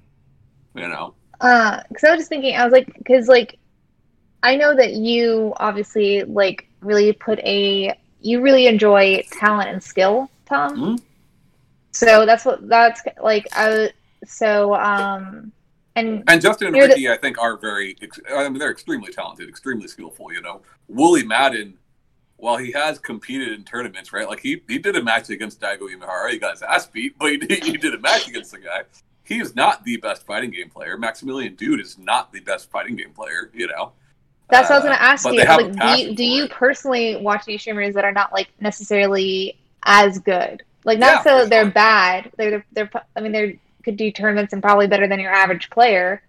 You 0.76 0.90
know. 0.90 1.14
uh, 1.40 1.82
because 1.88 2.04
I 2.04 2.10
was 2.12 2.20
just 2.20 2.30
thinking, 2.30 2.56
I 2.56 2.66
was 2.66 2.74
like, 2.74 2.94
because 2.98 3.28
like, 3.30 3.58
I 4.44 4.56
know 4.56 4.76
that 4.76 4.94
you 4.94 5.54
obviously 5.58 6.24
like 6.24 6.68
really 6.82 7.14
put 7.14 7.40
a, 7.40 7.98
you 8.22 8.42
really 8.42 8.68
enjoy 8.68 9.24
talent 9.32 9.70
and 9.70 9.82
skill, 9.82 10.30
Tom. 10.46 10.78
Mhm. 10.78 11.02
So 11.92 12.26
that's 12.26 12.44
what 12.44 12.68
that's 12.68 13.02
like. 13.22 13.48
I 13.54 13.92
so 14.26 14.76
um, 14.76 15.52
and 15.96 16.24
And 16.28 16.42
Justin 16.42 16.68
and 16.68 16.76
You're 16.76 16.88
the- 16.88 16.94
Ricky, 16.96 17.10
I 17.10 17.18
think, 17.18 17.38
are 17.38 17.56
very. 17.56 17.96
I 18.36 18.50
mean, 18.50 18.58
they're 18.60 18.72
extremely 18.72 19.12
talented, 19.14 19.48
extremely 19.48 19.88
skillful. 19.88 20.34
You 20.34 20.42
know, 20.42 20.62
Woolie 20.92 21.26
Madden, 21.26 21.76
while 22.38 22.58
he 22.58 22.72
has 22.74 23.00
competed 23.00 23.54
in 23.54 23.64
tournaments, 23.64 24.12
right? 24.12 24.28
Like 24.28 24.42
he 24.42 24.62
he 24.68 24.78
did 24.78 24.96
a 24.98 25.04
match 25.04 25.30
against 25.30 25.62
Daigo 25.62 25.82
Umehara. 25.82 26.32
He 26.32 26.38
got 26.40 26.52
his 26.52 26.64
ass 26.64 26.88
beat, 26.88 27.18
but 27.18 27.32
he 27.32 27.38
did, 27.38 27.64
he 27.64 27.78
did 27.78 27.94
a 27.94 28.00
match 28.00 28.28
against 28.28 28.52
the 28.52 28.60
guy. 28.60 28.84
He 29.24 29.40
is 29.40 29.56
not 29.56 29.86
the 29.86 29.98
best 29.98 30.26
fighting 30.26 30.52
game 30.52 30.70
player. 30.70 30.98
Maximilian 30.98 31.56
Dood 31.56 31.80
is 31.80 31.98
not 31.98 32.34
the 32.34 32.42
best 32.42 32.70
fighting 32.72 32.96
game 32.98 33.12
player. 33.14 33.52
You 33.54 33.68
know. 33.68 33.94
That's 34.50 34.70
what 34.70 34.76
I 34.76 34.78
was 34.80 34.86
Uh, 34.86 34.88
going 34.88 34.98
to 34.98 35.04
ask 35.04 35.26
you. 35.26 35.38
they 35.38 35.46
have 35.46 35.60
a 35.60 35.64
Like, 35.64 35.98
do 35.98 36.02
you 36.04 36.16
do 36.16 36.24
you 36.24 36.48
personally 36.48 37.16
watch 37.16 37.46
these 37.46 37.62
streamers 37.62 37.96
that 37.96 38.06
are 38.06 38.12
not 38.12 38.32
like 38.32 38.50
necessarily 38.60 39.58
as 39.84 40.20
good? 40.20 40.64
Like, 40.86 41.00
not 41.00 41.12
Yeah, 41.18 41.24
so 41.24 41.38
that 41.40 41.50
they're 41.50 41.70
bad. 41.72 42.32
They're 42.38 42.66
they're, 42.74 42.90
I 43.16 43.22
mean, 43.22 43.32
they 43.32 43.60
could 43.84 43.98
do 43.98 44.12
tournaments 44.12 44.54
and 44.54 44.62
probably 44.62 44.88
better 44.88 45.08
than 45.08 45.20
your 45.20 45.32
average 45.34 45.70
player. 45.70 46.22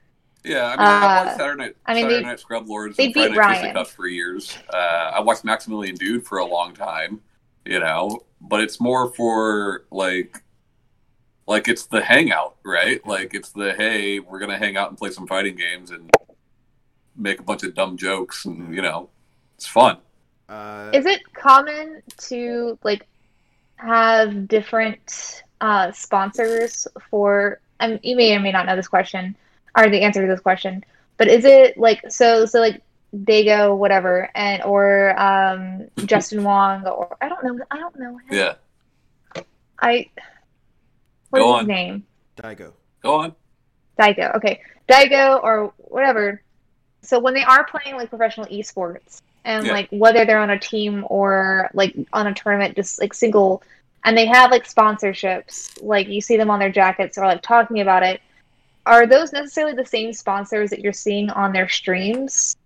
Yeah, 0.45 0.67
I 0.67 0.71
mean, 0.77 0.81
I 0.81 0.97
Uh, 1.21 1.25
watched 1.25 1.37
Saturday 1.39 1.59
Night, 1.65 1.77
I 1.87 1.95
mean, 1.95 2.03
Saturday 2.05 2.23
they- 2.23 2.29
Night 2.29 2.41
Scrub 2.41 2.69
Lords 2.69 2.97
they 2.97 3.05
and 3.07 3.35
Friday 3.35 3.73
Night. 3.73 3.87
For 3.89 4.07
years. 4.07 4.57
Uh, 4.73 4.77
I 5.15 5.21
watched 5.21 5.45
Maximilian 5.45 5.95
Dood 5.97 6.27
for 6.27 6.39
a 6.39 6.45
long 6.45 6.75
time, 6.75 7.21
you 7.65 7.81
know, 7.81 8.25
but 8.41 8.61
it's 8.61 8.81
more 8.81 9.13
for 9.15 9.85
like, 9.91 10.43
like 11.47 11.67
it's 11.69 11.87
the 11.87 12.03
hangout, 12.03 12.57
right? 12.65 13.05
Like 13.07 13.35
it's 13.35 13.51
the 13.51 13.73
hey, 13.75 14.19
we're 14.21 14.39
gonna 14.39 14.59
hang 14.59 14.77
out 14.77 14.89
and 14.91 14.99
play 14.99 15.11
some 15.11 15.27
fighting 15.27 15.57
games 15.57 15.91
and 15.91 16.11
make 17.17 17.41
a 17.41 17.43
bunch 17.43 17.63
of 17.63 17.75
dumb 17.75 17.97
jokes, 17.97 18.45
and 18.45 18.75
you 18.75 18.83
know, 18.83 19.11
it's 19.57 19.67
fun. 19.67 19.99
Uh, 20.49 20.91
Is 20.93 21.07
it 21.07 21.21
common 21.33 22.03
to 22.19 22.79
like 22.83 23.07
have 23.77 24.49
different 24.49 25.43
uh, 25.61 25.93
sponsors 25.93 26.87
for? 27.11 27.61
Um, 27.81 27.99
you 28.03 28.17
may 28.17 28.35
or 28.37 28.41
may 28.41 28.53
not 28.53 28.67
know 28.67 28.77
this 28.77 28.89
question 28.89 29.37
or 29.77 29.89
the 29.91 30.03
answer 30.03 30.21
to 30.23 30.29
this 30.29 30.41
question, 30.41 30.85
but 31.17 31.29
is 31.29 31.45
it 31.45 31.77
like 31.77 32.03
so? 32.11 32.47
So 32.47 32.61
like 32.61 32.83
Dago, 33.15 33.77
whatever, 33.77 34.31
and 34.35 34.63
or 34.63 35.19
um, 35.21 35.89
Justin 36.07 36.45
Wong, 36.45 36.87
or 36.87 37.17
I 37.21 37.29
don't 37.29 37.43
know. 37.45 37.65
I 37.71 37.79
don't 37.79 37.99
know. 37.99 38.19
him. 38.19 38.27
Yeah, 38.31 38.55
I. 39.81 40.09
What 41.31 41.41
Go 41.41 41.53
on. 41.53 41.59
his 41.61 41.69
name? 41.69 42.07
Daigo. 42.37 42.73
go 43.03 43.15
on. 43.17 43.35
Daigo. 43.99 44.37
Okay, 44.37 44.61
Daigo 44.89 45.43
or 45.43 45.73
whatever. 45.79 46.43
So 47.05 47.19
when 47.19 47.35
they 47.35 47.43
are 47.45 47.65
playing 47.65 47.97
like 47.97 48.09
professional 48.11 48.47
esports, 48.47 49.21
and 49.45 49.67
Yeah. 49.67 49.73
like 49.73 49.89
whether 49.91 50.25
they're 50.25 50.39
on 50.39 50.51
a 50.51 50.59
team 50.59 51.05
or 51.11 51.71
like 51.75 51.95
on 52.13 52.27
a 52.27 52.35
tournament, 52.35 52.77
just 52.77 53.01
like 53.01 53.13
single, 53.15 53.63
and 54.05 54.17
they 54.17 54.27
have 54.27 54.51
like 54.51 54.67
sponsorships, 54.67 55.79
like 55.83 56.09
you 56.09 56.21
see 56.21 56.37
them 56.37 56.51
on 56.51 56.59
their 56.59 56.71
jackets 56.73 57.19
or 57.19 57.27
like 57.27 57.43
talking 57.43 57.81
about 57.81 58.03
it. 58.03 58.21
Are 58.87 59.07
those 59.07 59.33
necessarily 59.33 59.75
the 59.75 59.87
same 59.87 60.13
sponsors 60.13 60.71
that 60.71 60.81
you're 60.81 60.93
seeing 60.93 61.31
on 61.31 61.53
their 61.53 61.69
streams? 61.69 62.57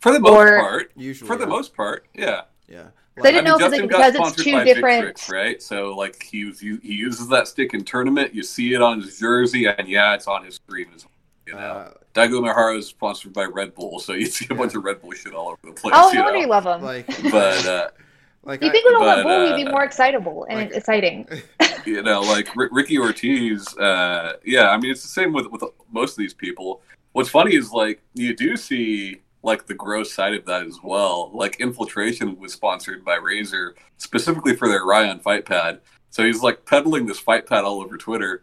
For 0.00 0.12
the 0.12 0.20
most 0.20 0.32
Or- 0.32 0.58
part, 0.60 0.92
Usually. 0.96 1.26
for 1.26 1.36
the 1.36 1.46
most 1.46 1.74
part, 1.74 2.06
yeah. 2.14 2.42
Yeah. 2.68 2.88
I 3.18 3.30
didn't 3.30 3.44
know 3.44 3.54
if 3.56 3.60
it's, 3.62 3.70
Justin 3.70 3.80
like, 3.82 3.90
got 3.90 4.12
because 4.12 4.32
it's 4.32 4.42
two 4.44 4.64
different- 4.64 5.16
Victrix, 5.16 5.30
right? 5.32 5.62
So 5.62 5.94
like 5.94 6.22
he 6.22 6.50
he 6.60 6.78
uses 6.82 7.28
that 7.28 7.46
stick 7.46 7.72
in 7.72 7.84
tournament. 7.84 8.34
You 8.34 8.42
see 8.42 8.74
it 8.74 8.82
on 8.82 9.00
his 9.00 9.18
jersey, 9.18 9.66
and 9.66 9.86
yeah, 9.88 10.14
it's 10.14 10.26
on 10.26 10.44
his 10.44 10.56
screen 10.56 10.88
as 10.94 11.04
well. 11.04 11.10
You 11.46 11.54
know, 11.54 11.58
Uh, 11.58 11.90
Daigo 12.14 12.40
Umehara 12.40 12.78
is 12.78 12.86
sponsored 12.86 13.32
by 13.32 13.44
Red 13.44 13.74
Bull, 13.74 13.98
so 14.00 14.12
you 14.14 14.26
see 14.26 14.46
a 14.50 14.54
bunch 14.54 14.74
of 14.74 14.84
Red 14.84 15.00
Bull 15.02 15.12
shit 15.12 15.34
all 15.34 15.48
over 15.48 15.58
the 15.62 15.72
place. 15.72 15.92
Oh, 15.96 16.10
you 16.10 16.18
no 16.18 16.24
wonder 16.24 16.38
you 16.40 16.46
love 16.46 16.64
them. 16.64 16.82
like, 16.82 17.06
But 17.30 17.66
uh, 17.66 17.88
like 18.44 18.62
you 18.62 18.68
I- 18.68 18.72
think 18.72 18.84
with 18.86 18.94
all 18.96 19.04
that 19.04 19.16
but, 19.16 19.24
bull, 19.24 19.48
you'd 19.48 19.64
be 19.64 19.68
uh, 19.68 19.72
more 19.72 19.84
excitable 19.84 20.46
and 20.48 20.60
like- 20.60 20.72
exciting. 20.76 21.28
you 21.84 22.02
know, 22.02 22.20
like 22.22 22.48
R- 22.56 22.68
Ricky 22.72 22.98
Ortiz, 22.98 23.76
uh, 23.78 24.34
yeah, 24.44 24.70
I 24.70 24.78
mean, 24.78 24.90
it's 24.90 25.02
the 25.02 25.08
same 25.08 25.32
with 25.32 25.46
with 25.48 25.62
most 25.92 26.12
of 26.12 26.16
these 26.18 26.34
people. 26.34 26.80
what's 27.12 27.28
funny 27.30 27.54
is 27.54 27.70
like 27.72 28.00
you 28.14 28.34
do 28.34 28.56
see 28.56 29.20
like 29.42 29.66
the 29.66 29.74
gross 29.74 30.10
side 30.12 30.32
of 30.34 30.46
that 30.46 30.62
as 30.64 30.78
well. 30.82 31.30
Like 31.34 31.60
Infiltration 31.60 32.38
was 32.40 32.54
sponsored 32.54 33.04
by 33.04 33.18
Razer 33.18 33.72
specifically 33.98 34.56
for 34.56 34.68
their 34.68 34.84
Raion 34.86 35.20
fight 35.22 35.44
pad. 35.44 35.80
So 36.08 36.24
he's 36.24 36.42
like 36.42 36.64
peddling 36.64 37.04
this 37.06 37.18
fight 37.18 37.46
pad 37.46 37.64
all 37.64 37.82
over 37.82 37.98
Twitter. 37.98 38.42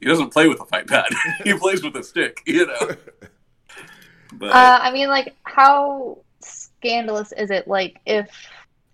He 0.00 0.06
doesn't 0.06 0.30
play 0.30 0.48
with 0.48 0.60
a 0.60 0.64
fight 0.64 0.86
pad. 0.86 1.06
he 1.44 1.54
plays 1.58 1.82
with 1.82 1.96
a 1.96 2.02
stick, 2.02 2.42
you 2.46 2.66
know. 2.66 2.96
But 4.32 4.50
Uh, 4.50 4.78
I 4.82 4.92
mean, 4.92 5.08
like, 5.08 5.34
how 5.44 6.18
scandalous 6.40 7.32
is 7.32 7.50
it? 7.50 7.66
Like, 7.66 8.00
if 8.06 8.28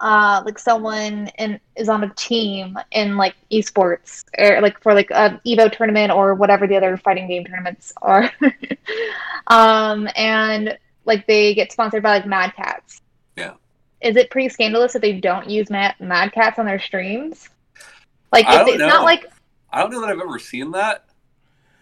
uh, 0.01 0.43
like 0.45 0.59
someone 0.59 1.29
in, 1.39 1.59
is 1.77 1.89
on 1.89 2.05
a 2.05 2.13
team 2.15 2.77
in 2.91 3.17
like 3.17 3.35
esports 3.51 4.25
or 4.37 4.61
like 4.61 4.81
for 4.83 4.93
like 4.93 5.11
a 5.11 5.41
Evo 5.47 5.71
tournament 5.73 6.13
or 6.13 6.35
whatever 6.35 6.67
the 6.67 6.77
other 6.77 6.97
fighting 6.97 7.27
game 7.29 7.45
tournaments 7.45 7.93
are, 8.03 8.31
um, 9.47 10.09
and 10.17 10.77
like 11.05 11.27
they 11.27 11.55
get 11.55 11.73
sponsored 11.73 12.03
by 12.03 12.11
like 12.11 12.27
Mad 12.27 12.53
Catz. 12.57 13.03
Yeah. 13.37 13.55
Is 14.01 14.17
it 14.17 14.31
pretty 14.31 14.49
scandalous 14.49 14.95
if 14.95 15.01
they 15.01 15.13
don't 15.13 15.49
use 15.49 15.71
Mad, 15.71 15.95
Mad 16.01 16.33
Catz 16.33 16.59
on 16.59 16.67
their 16.67 16.81
streams? 16.81 17.49
Like, 18.33 18.47
I 18.47 18.59
don't 18.59 18.69
it's 18.69 18.79
not 18.79 19.05
like 19.05 19.31
I 19.75 19.81
don't 19.81 19.91
know 19.91 20.01
that 20.03 20.11
I've 20.11 20.21
ever 20.21 20.39
seen 20.39 20.71
that. 20.71 21.07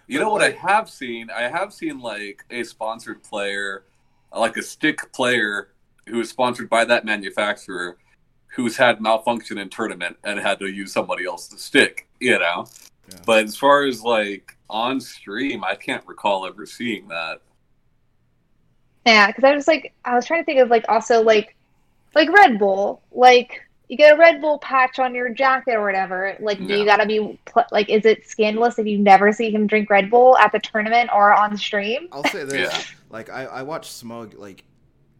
You 0.06 0.18
know 0.18 0.30
what 0.30 0.42
I 0.42 0.50
have 0.52 0.88
seen? 0.88 1.28
I 1.28 1.42
have 1.42 1.74
seen 1.74 2.00
like 2.00 2.42
a 2.50 2.64
sponsored 2.64 3.22
player, 3.22 3.84
like 4.34 4.56
a 4.56 4.62
stick 4.62 5.12
player 5.12 5.68
who 6.08 6.18
is 6.20 6.30
sponsored 6.30 6.70
by 6.70 6.86
that 6.86 7.04
manufacturer 7.04 7.98
who's 8.46 8.78
had 8.78 9.02
malfunction 9.02 9.58
in 9.58 9.68
tournament 9.68 10.16
and 10.24 10.40
had 10.40 10.58
to 10.60 10.68
use 10.68 10.90
somebody 10.90 11.26
else's 11.26 11.60
stick, 11.60 12.08
you 12.18 12.38
know? 12.38 12.66
Yeah. 13.10 13.18
But 13.26 13.44
as 13.44 13.56
far 13.56 13.84
as 13.84 14.02
like 14.02 14.56
on 14.70 14.98
stream, 14.98 15.62
I 15.62 15.74
can't 15.74 16.06
recall 16.06 16.46
ever 16.46 16.64
seeing 16.64 17.08
that. 17.08 17.42
Yeah, 19.04 19.26
because 19.26 19.44
I 19.44 19.54
was 19.54 19.68
like, 19.68 19.92
I 20.06 20.14
was 20.14 20.24
trying 20.24 20.40
to 20.40 20.46
think 20.46 20.60
of 20.60 20.70
like 20.70 20.86
also 20.88 21.22
like, 21.22 21.56
like 22.14 22.30
Red 22.30 22.58
Bull, 22.58 23.02
like 23.12 23.60
you 23.92 23.98
get 23.98 24.14
a 24.14 24.16
Red 24.16 24.40
Bull 24.40 24.56
patch 24.56 24.98
on 24.98 25.14
your 25.14 25.28
jacket 25.28 25.74
or 25.74 25.84
whatever. 25.84 26.34
Like, 26.40 26.56
do 26.56 26.64
Yeah. 26.64 26.76
you 26.76 26.86
gotta 26.86 27.04
be 27.04 27.38
like, 27.70 27.90
is 27.90 28.06
it 28.06 28.26
scandalous 28.26 28.78
if 28.78 28.86
you 28.86 28.96
never 28.96 29.32
see 29.32 29.50
him 29.50 29.66
drink 29.66 29.90
Red 29.90 30.10
Bull 30.10 30.34
at 30.38 30.50
the 30.50 30.60
tournament 30.60 31.10
or 31.14 31.34
on 31.34 31.58
stream? 31.58 32.08
I'll 32.10 32.24
say 32.24 32.44
this: 32.44 32.72
Yeah. 32.72 32.82
like 33.10 33.28
I, 33.28 33.44
I 33.44 33.62
watch 33.64 33.90
Smug 33.90 34.32
like 34.32 34.64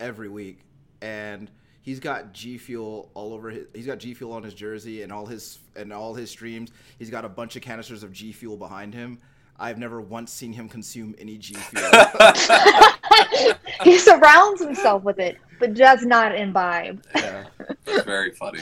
every 0.00 0.30
week, 0.30 0.60
and 1.02 1.50
he's 1.82 2.00
got 2.00 2.32
G 2.32 2.56
Fuel 2.56 3.10
all 3.12 3.34
over. 3.34 3.50
His, 3.50 3.66
he's 3.74 3.84
got 3.84 3.98
G 3.98 4.14
Fuel 4.14 4.32
on 4.32 4.42
his 4.42 4.54
jersey 4.54 5.02
and 5.02 5.12
all 5.12 5.26
his 5.26 5.58
and 5.76 5.92
all 5.92 6.14
his 6.14 6.30
streams. 6.30 6.70
He's 6.98 7.10
got 7.10 7.26
a 7.26 7.28
bunch 7.28 7.56
of 7.56 7.60
canisters 7.62 8.02
of 8.02 8.10
G 8.10 8.32
Fuel 8.32 8.56
behind 8.56 8.94
him. 8.94 9.18
I've 9.58 9.78
never 9.78 10.00
once 10.00 10.32
seen 10.32 10.52
him 10.52 10.68
consume 10.68 11.14
any 11.18 11.38
G 11.38 11.54
Fuel. 11.54 11.90
he 13.84 13.98
surrounds 13.98 14.60
himself 14.60 15.02
with 15.04 15.18
it, 15.18 15.36
but 15.60 15.74
does 15.74 16.04
not 16.04 16.34
imbibe. 16.34 17.02
yeah, 17.14 17.44
That's 17.84 18.04
very 18.04 18.32
funny. 18.32 18.60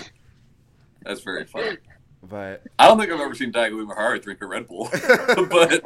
That's 1.03 1.23
very 1.23 1.45
funny. 1.47 1.79
but 2.23 2.63
I 2.79 2.87
don't 2.87 2.99
think 2.99 3.11
I've 3.11 3.21
ever 3.21 3.35
seen 3.35 3.51
Daigo 3.53 3.83
Umehara 3.87 4.21
drink 4.21 4.43
a 4.43 4.47
Red 4.47 4.67
Bull, 4.69 4.89
but 5.51 5.83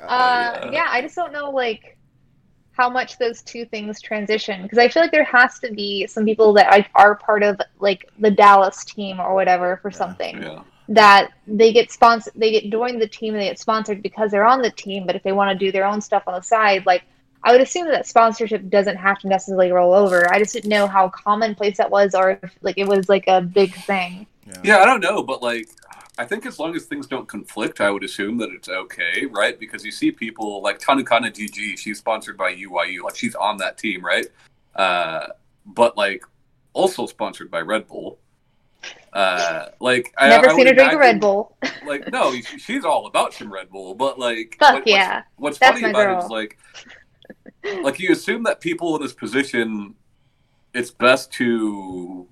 Uh, 0.00 0.70
yeah, 0.72 0.88
I 0.90 1.00
just 1.02 1.14
don't 1.14 1.32
know 1.32 1.50
like 1.50 1.96
how 2.72 2.90
much 2.90 3.18
those 3.18 3.42
two 3.42 3.64
things 3.66 4.00
transition 4.00 4.62
because 4.62 4.78
I 4.78 4.88
feel 4.88 5.02
like 5.02 5.12
there 5.12 5.24
has 5.24 5.60
to 5.60 5.72
be 5.72 6.06
some 6.08 6.24
people 6.24 6.52
that 6.54 6.70
like 6.72 6.90
are 6.96 7.14
part 7.14 7.42
of 7.44 7.60
like 7.78 8.10
the 8.18 8.30
Dallas 8.30 8.84
team 8.84 9.20
or 9.20 9.34
whatever 9.34 9.78
for 9.80 9.90
Yeah, 9.90 9.96
something 9.96 10.42
yeah. 10.42 10.62
That 10.88 11.32
they 11.46 11.72
get 11.72 11.90
sponsored, 11.90 12.32
they 12.36 12.50
get 12.50 12.70
joined 12.70 13.00
the 13.00 13.08
team 13.08 13.34
and 13.34 13.42
they 13.42 13.48
get 13.48 13.58
sponsored 13.58 14.02
because 14.02 14.30
they're 14.30 14.44
on 14.44 14.62
the 14.62 14.70
team. 14.70 15.06
But 15.06 15.16
if 15.16 15.22
they 15.22 15.32
want 15.32 15.58
to 15.58 15.64
do 15.64 15.72
their 15.72 15.86
own 15.86 16.00
stuff 16.00 16.24
on 16.26 16.34
the 16.34 16.42
side, 16.42 16.84
like 16.86 17.04
I 17.42 17.52
would 17.52 17.60
assume 17.60 17.88
that 17.88 18.06
sponsorship 18.06 18.68
doesn't 18.70 18.96
have 18.96 19.18
to 19.20 19.28
necessarily 19.28 19.70
roll 19.70 19.92
over. 19.92 20.32
I 20.32 20.38
just 20.38 20.54
didn't 20.54 20.70
know 20.70 20.86
how 20.86 21.10
commonplace 21.10 21.76
that 21.76 21.90
was 21.90 22.14
or 22.14 22.38
if 22.42 22.54
like 22.62 22.78
it 22.78 22.88
was 22.88 23.08
like 23.08 23.24
a 23.28 23.42
big 23.42 23.74
thing. 23.74 24.26
yeah, 24.46 24.60
Yeah, 24.64 24.78
I 24.78 24.86
don't 24.86 25.00
know, 25.00 25.22
but 25.22 25.42
like, 25.42 25.68
I 26.16 26.24
think 26.24 26.46
as 26.46 26.58
long 26.58 26.74
as 26.74 26.86
things 26.86 27.06
don't 27.06 27.28
conflict, 27.28 27.80
I 27.80 27.90
would 27.90 28.02
assume 28.02 28.38
that 28.38 28.50
it's 28.50 28.68
okay, 28.68 29.26
right? 29.26 29.58
Because 29.58 29.84
you 29.84 29.90
see 29.90 30.10
people 30.10 30.62
like 30.62 30.78
Tanukana 30.78 31.30
GG, 31.30 31.78
she's 31.78 31.98
sponsored 31.98 32.38
by 32.38 32.54
UYU, 32.54 33.02
like 33.02 33.16
she's 33.16 33.34
on 33.34 33.58
that 33.58 33.76
team, 33.76 34.04
right? 34.04 34.26
Uh, 34.74 35.26
but 35.66 35.96
like, 35.96 36.24
also 36.72 37.06
sponsored 37.06 37.50
by 37.50 37.60
Red 37.60 37.86
Bull. 37.86 38.18
Uh, 39.12 39.66
like, 39.80 40.12
I 40.18 40.28
Never 40.28 40.46
I 40.46 40.48
seen 40.50 40.58
would 40.58 40.66
her 40.68 40.74
drink 40.74 40.92
a 40.92 40.98
Red 40.98 41.20
Bull. 41.20 41.56
Like, 41.86 42.10
no, 42.10 42.32
she's 42.58 42.84
all 42.84 43.06
about 43.06 43.32
some 43.32 43.52
Red 43.52 43.70
Bull, 43.70 43.94
but 43.94 44.18
like, 44.18 44.56
Fuck 44.58 44.72
what- 44.72 44.74
what's- 44.80 44.90
yeah. 44.90 45.22
What's, 45.36 45.58
That's 45.58 45.80
funny 45.80 45.90
about 45.90 46.02
it 46.02 46.14
girl. 46.14 46.24
is 46.24 46.30
like, 46.30 46.58
like 47.82 47.98
you 48.00 48.10
assume 48.12 48.42
that 48.44 48.60
people 48.60 48.96
in 48.96 49.02
this 49.02 49.12
position, 49.12 49.94
it's 50.74 50.90
best 50.90 51.32
to 51.34 52.26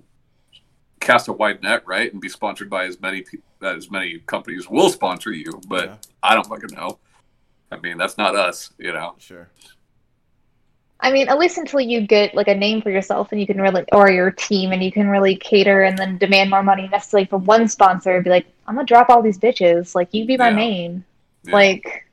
cast 0.99 1.27
a 1.27 1.33
wide 1.33 1.61
net, 1.63 1.83
right, 1.85 2.11
and 2.11 2.21
be 2.21 2.29
sponsored 2.29 2.69
by 2.69 2.85
as 2.85 2.99
many 2.99 3.21
pe- 3.21 3.37
as 3.61 3.89
many 3.89 4.19
companies 4.19 4.69
will 4.69 4.89
sponsor 4.89 5.31
you. 5.31 5.61
But 5.67 5.85
Yeah. 5.85 5.95
I 6.21 6.33
don't 6.35 6.45
fucking 6.47 6.75
know. 6.75 6.99
I 7.71 7.77
mean, 7.77 7.97
that's 7.97 8.17
not 8.17 8.35
us, 8.35 8.71
you 8.77 8.91
know. 8.93 9.15
sure. 9.19 9.49
I 11.03 11.11
mean, 11.11 11.27
at 11.27 11.37
least 11.37 11.57
until 11.57 11.81
you 11.81 12.07
get 12.07 12.33
like 12.33 12.47
a 12.47 12.55
name 12.55 12.81
for 12.81 12.89
yourself 12.89 13.31
and 13.33 13.39
you 13.41 13.45
can 13.45 13.59
really, 13.61 13.83
or 13.91 14.09
your 14.09 14.31
team, 14.31 14.71
and 14.71 14.81
you 14.81 14.91
can 14.91 15.09
really 15.09 15.35
cater 15.35 15.83
and 15.83 15.97
then 15.97 16.17
demand 16.17 16.49
more 16.49 16.63
money 16.63 16.87
necessarily 16.87 17.25
from 17.27 17.43
one 17.43 17.67
sponsor. 17.67 18.15
and 18.15 18.23
Be 18.23 18.29
like, 18.29 18.47
I'm 18.67 18.75
gonna 18.75 18.87
drop 18.87 19.09
all 19.09 19.21
these 19.21 19.37
bitches. 19.37 19.93
Like, 19.93 20.13
you 20.13 20.25
be 20.25 20.37
my 20.37 20.49
Yeah. 20.49 20.55
main. 20.55 21.03
Yeah. 21.43 21.53
Like, 21.53 22.07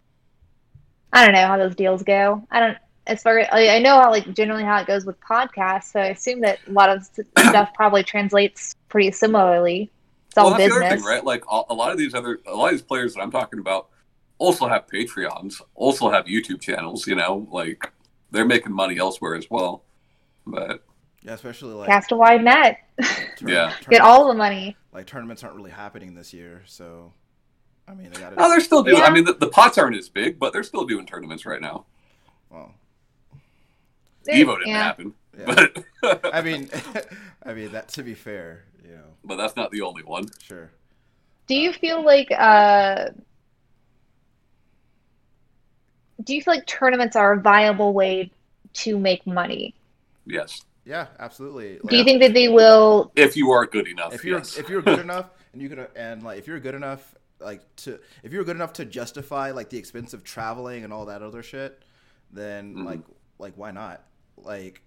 I 1.13 1.25
don't 1.25 1.35
know 1.35 1.47
how 1.47 1.57
those 1.57 1.77
deals 1.77 2.03
go. 2.03 2.47
I 2.51 2.61
don't. 2.61 2.79
As 3.07 3.23
far 3.23 3.41
I, 3.53 3.77
I 3.77 3.79
know 3.79 3.95
how 4.01 4.11
like 4.11 4.33
generally 4.35 4.63
how 4.63 4.79
it 4.81 4.87
goes 4.87 5.05
with 5.05 5.19
podcasts, 5.21 5.93
so 5.93 6.01
I 6.01 6.07
assume 6.09 6.41
that 6.41 6.59
a 6.69 6.73
lot 6.73 6.91
of 6.91 7.05
stuff 7.39 7.73
probably 7.75 8.03
translates 8.05 8.75
pretty 8.89 9.11
similarly. 9.13 9.91
It's 10.29 10.39
all 10.39 10.47
well, 10.51 10.59
that's 10.59 10.69
the 10.69 10.77
other 10.77 10.81
business. 10.85 11.03
thing, 11.03 11.09
right? 11.13 11.25
Like 11.25 11.45
a, 11.51 11.63
a 11.71 11.75
lot 11.75 11.91
of 11.93 11.99
these 11.99 12.15
other, 12.15 12.39
a 12.47 12.55
lot 12.55 12.67
of 12.67 12.73
these 12.73 12.83
players 12.83 13.15
that 13.15 13.21
I'm 13.21 13.31
talking 13.31 13.59
about 13.59 13.89
also 14.39 14.69
have 14.69 14.87
Patreons, 14.87 15.61
also 15.75 16.11
have 16.11 16.27
YouTube 16.27 16.61
channels. 16.61 17.07
You 17.07 17.17
know, 17.17 17.49
like 17.51 17.91
they're 18.31 18.45
making 18.45 18.73
money 18.73 18.99
elsewhere 18.99 19.35
as 19.35 19.49
well. 19.51 19.83
But 20.47 20.85
Yeah, 21.23 21.33
especially 21.35 21.75
like 21.75 21.89
Cast 21.89 22.13
a 22.13 22.17
wide 22.17 22.43
net. 22.45 22.79
tourna- 23.01 23.49
Yeah. 23.49 23.75
Get 23.89 24.01
all 24.01 24.29
the 24.29 24.35
money. 24.35 24.77
like 24.93 25.07
tournaments 25.07 25.43
aren't 25.45 25.57
really 25.57 25.71
happening 25.71 26.15
this 26.15 26.33
year, 26.33 26.63
so 26.67 27.13
I 27.89 27.95
mean 27.95 28.11
they 28.13 28.21
got 28.21 28.37
no, 28.37 28.49
they're 28.49 28.61
still 28.61 28.83
doing. 28.83 28.99
Yeah. 28.99 29.05
I 29.05 29.11
mean, 29.11 29.25
the, 29.25 29.35
the 29.35 29.49
pots 29.49 29.79
aren't 29.79 29.97
as 29.97 30.09
big, 30.09 30.39
but 30.39 30.53
they're 30.53 30.63
still 30.63 30.85
doing 30.87 31.07
tournaments 31.07 31.45
right 31.47 31.61
now. 31.61 31.87
Well, 32.51 32.75
Evo 34.29 34.59
didn't 34.59 34.69
yeah. 34.69 34.83
happen, 34.85 35.15
yeah. 35.39 35.45
but 36.03 36.25
I 36.35 36.43
mean, 36.43 36.71
I 37.45 37.53
mean 37.55 37.73
that 37.73 37.89
to 37.91 38.03
be 38.03 38.15
fair, 38.15 38.65
you 38.85 38.93
know, 38.93 39.05
but 39.25 39.37
that's 39.37 39.57
not 39.57 39.71
the 39.71 39.83
only 39.83 40.03
one. 40.03 40.27
sure. 40.43 40.71
Do 41.47 41.55
you 41.57 41.73
feel 41.73 42.05
like 42.05 42.29
uh 42.31 43.09
do 46.25 46.35
you 46.35 46.43
feel 46.43 46.55
like 46.55 46.67
tournaments 46.67 47.17
are 47.17 47.33
a 47.35 47.41
viable 47.41 47.93
way 47.93 48.31
to 48.75 48.99
make 48.99 49.27
money? 49.27 49.75
Yes, 50.27 50.65
Yeah, 50.85 51.07
absolutely. 51.19 51.79
Do 51.89 51.97
you 51.97 52.05
think 52.05 52.21
that 52.23 52.35
they 52.35 52.49
will 52.49 53.13
if 53.17 53.37
you 53.37 53.51
are 53.51 53.67
good 53.67 53.89
enough. 53.89 54.15
if 54.15 54.25
you're 54.25 54.39
yes. 54.39 54.57
if 54.57 54.69
you're 54.69 54.83
good 54.83 54.99
enough 55.09 55.31
and 55.53 55.61
you 55.63 55.69
could 55.69 55.89
and 55.97 56.23
like 56.23 56.39
if 56.39 56.47
you're 56.47 56.61
good 56.61 56.75
enough 56.75 57.15
like 57.41 57.63
to 57.77 57.99
if 58.23 58.33
you're 58.33 58.45
good 58.45 58.57
enough 58.57 58.73
to 58.75 58.85
justify 58.85 59.51
like 59.53 59.71
the 59.71 59.79
expense 59.79 60.15
of 60.15 60.25
traveling 60.25 60.85
and 60.85 60.93
all 60.93 61.07
that 61.07 61.23
other 61.23 61.43
shit, 61.43 61.83
then 62.31 62.75
Mhm. 62.75 62.85
like 62.85 63.01
like 63.39 63.55
why 63.57 63.71
not? 63.71 64.03
Like 64.37 64.83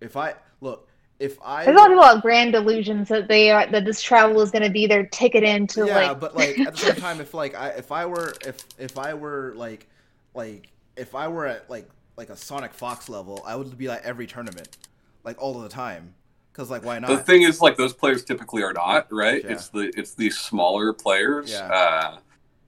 if 0.00 0.16
I 0.16 0.34
look 0.60 0.88
if 1.18 1.38
I 1.42 1.64
there's 1.64 1.76
a 1.76 1.78
lot 1.78 1.86
of 1.90 1.92
people 1.96 2.04
have 2.04 2.22
grand 2.22 2.52
delusions 2.52 3.08
that 3.08 3.28
they 3.28 3.50
are 3.50 3.66
that 3.66 3.84
this 3.84 4.02
travel 4.02 4.40
is 4.40 4.50
gonna 4.50 4.70
be 4.70 4.86
their 4.86 5.06
ticket 5.06 5.44
into 5.44 5.86
yeah, 5.86 6.10
like 6.10 6.20
but 6.20 6.34
like 6.34 6.58
at 6.66 6.72
the 6.74 6.78
same 6.78 6.94
time, 7.08 7.20
if 7.20 7.32
like 7.34 7.54
I 7.54 7.68
if 7.70 7.92
I 7.92 8.06
were 8.06 8.34
if 8.44 8.64
if 8.78 8.98
I 8.98 9.14
were 9.14 9.52
like 9.56 9.88
like 10.34 10.68
if 10.96 11.14
I 11.14 11.28
were 11.28 11.46
at 11.46 11.68
like 11.70 11.88
like 12.16 12.30
a 12.30 12.34
SonicFox 12.34 13.08
level, 13.08 13.42
I 13.46 13.56
would 13.56 13.76
be 13.76 13.88
like 13.88 14.02
every 14.04 14.26
tournament, 14.26 14.76
like 15.24 15.40
all 15.40 15.56
of 15.56 15.62
the 15.62 15.68
time, 15.68 16.14
because 16.52 16.70
like 16.70 16.84
why 16.84 16.98
not? 16.98 17.08
the 17.08 17.18
thing 17.18 17.42
is, 17.42 17.60
like 17.60 17.76
those 17.76 17.92
players 17.92 18.24
typically 18.24 18.62
are 18.62 18.72
not 18.72 19.10
right. 19.10 19.42
Yeah. 19.44 19.52
It's 19.52 19.68
the 19.68 19.92
it's 19.96 20.14
the 20.14 20.30
smaller 20.30 20.92
players. 20.92 21.50
Yeah. 21.50 21.66
Uh, 21.66 22.18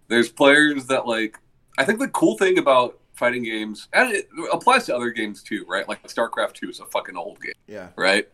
there's 0.08 0.30
players 0.30 0.86
that 0.86 1.06
like. 1.06 1.38
I 1.76 1.84
think 1.84 1.98
the 1.98 2.08
cool 2.08 2.38
thing 2.38 2.58
about 2.58 3.00
fighting 3.14 3.42
games, 3.42 3.88
and 3.92 4.12
it 4.12 4.28
applies 4.52 4.86
to 4.86 4.94
other 4.94 5.10
games 5.10 5.42
too, 5.42 5.64
right? 5.68 5.88
Like 5.88 6.06
StarCraft 6.06 6.52
Two 6.54 6.70
is 6.70 6.78
a 6.80 6.86
fucking 6.86 7.16
old 7.16 7.40
game. 7.40 7.54
yeah, 7.66 7.88
right? 7.96 8.28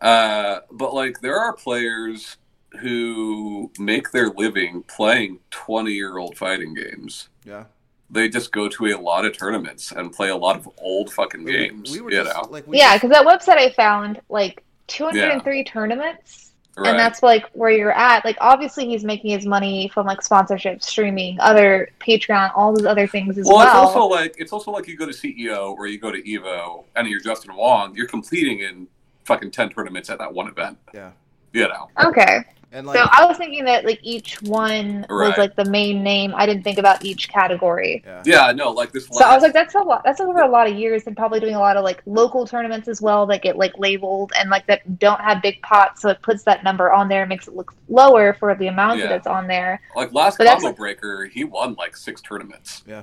Uh, 0.00 0.60
but 0.70 0.94
like 0.94 1.20
there 1.20 1.38
are 1.38 1.52
players 1.52 2.38
who 2.80 3.70
make 3.78 4.10
their 4.12 4.30
living 4.30 4.82
playing 4.84 5.38
20 5.50 5.92
year 5.92 6.16
old 6.16 6.36
fighting 6.36 6.74
games. 6.74 7.28
yeah. 7.44 7.64
They 8.12 8.28
just 8.28 8.52
go 8.52 8.68
to 8.68 8.86
a 8.86 8.98
lot 8.98 9.24
of 9.24 9.36
tournaments 9.36 9.90
and 9.90 10.12
play 10.12 10.28
a 10.28 10.36
lot 10.36 10.56
of 10.56 10.68
old 10.78 11.10
fucking 11.12 11.44
games. 11.46 11.90
We 11.90 12.00
were 12.02 12.10
you 12.10 12.22
just 12.22 12.34
know? 12.36 12.48
like 12.50 12.66
we 12.68 12.78
yeah, 12.78 12.94
because 12.96 13.10
that 13.10 13.26
website 13.26 13.56
I 13.56 13.70
found 13.70 14.20
like 14.28 14.62
203 14.88 15.64
tournaments 15.64 16.52
Right. 16.74 16.88
and 16.88 16.98
that's 16.98 17.22
like 17.22 17.50
where 17.52 17.70
you're 17.70 17.92
at. 17.92 18.24
Like 18.24 18.38
obviously 18.40 18.86
he's 18.86 19.04
making 19.04 19.30
his 19.30 19.44
money 19.44 19.88
from 19.92 20.06
like 20.06 20.22
sponsorship, 20.22 20.82
streaming, 20.82 21.38
other 21.38 21.90
Patreon, 22.00 22.50
all 22.56 22.74
those 22.74 22.86
other 22.86 23.06
things 23.06 23.36
as 23.36 23.46
well, 23.46 23.56
well. 23.58 23.66
it's 23.66 23.74
also 23.94 24.06
like 24.06 24.34
it's 24.38 24.52
also 24.52 24.70
like 24.70 24.88
you 24.88 24.96
go 24.96 25.04
to 25.04 25.12
CEO 25.12 25.74
or 25.74 25.86
you 25.86 25.98
go 25.98 26.10
to 26.10 26.22
Evo 26.22 26.84
and 26.96 27.06
you're 27.08 27.20
Justin 27.20 27.54
Wong, 27.56 27.94
you're 27.94 28.06
competing 28.06 28.60
in 28.60 28.88
fucking 29.24 29.50
ten 29.50 29.68
tournaments 29.68 30.08
at 30.08 30.18
that 30.18 30.32
one 30.32 30.48
event. 30.48 30.78
Yeah, 30.94 31.10
You 31.52 31.68
know. 31.68 31.88
okay. 32.06 32.38
And 32.72 32.86
like 32.86 32.96
so 32.98 33.04
I 33.10 33.24
was 33.26 33.36
thinking 33.36 33.64
that 33.66 33.84
like 33.84 34.00
each 34.02 34.40
one 34.42 35.04
was 35.10 35.36
like 35.38 35.54
the 35.56 35.64
main 35.66 36.02
name. 36.02 36.32
I 36.34 36.46
didn't 36.46 36.62
think 36.64 36.78
about 36.78 37.04
each 37.04 37.28
category. 37.28 38.02
yeah, 38.06 38.22
Yeah, 38.24 38.52
no, 38.52 38.70
like 38.70 38.92
this. 38.92 39.06
So 39.08 39.24
I 39.24 39.34
was 39.34 39.42
like, 39.42 39.52
that's 39.52 39.74
a 39.74 39.78
lot. 39.80 40.02
That's 40.04 40.20
over 40.20 40.40
a 40.40 40.48
lot 40.48 40.68
of 40.68 40.74
years, 40.76 41.06
and 41.06 41.16
probably 41.16 41.38
doing 41.40 41.54
a 41.54 41.58
lot 41.60 41.76
of 41.76 41.84
like 41.84 42.02
local 42.06 42.46
tournaments 42.46 42.88
as 42.88 43.00
well 43.02 43.26
that 43.26 43.42
get 43.42 43.56
like 43.56 43.72
labeled 43.78 44.32
and 44.38 44.48
like 44.50 44.66
that 44.66 44.98
don't 44.98 45.20
have 45.20 45.42
big 45.42 45.60
pots, 45.62 46.02
so 46.02 46.08
it 46.08 46.20
puts 46.22 46.42
that 46.44 46.64
number 46.64 46.92
on 46.92 47.08
there, 47.08 47.22
and 47.22 47.28
makes 47.28 47.46
it 47.46 47.54
look 47.54 47.74
lower 47.88 48.34
for 48.34 48.54
the 48.54 48.66
amount 48.68 48.98
Yeah. 49.00 49.08
that's 49.08 49.26
on 49.26 49.46
there. 49.46 49.80
like 49.94 50.12
last 50.12 50.38
but 50.38 50.44
that's 50.44 50.56
combo 50.62 50.68
like- 50.68 50.76
breaker, 50.76 51.26
he 51.26 51.44
won 51.44 51.74
like 51.74 51.96
six 51.96 52.20
tournaments. 52.20 52.82
Yeah. 52.86 53.02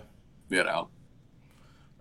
You 0.49 0.63
know. 0.63 0.87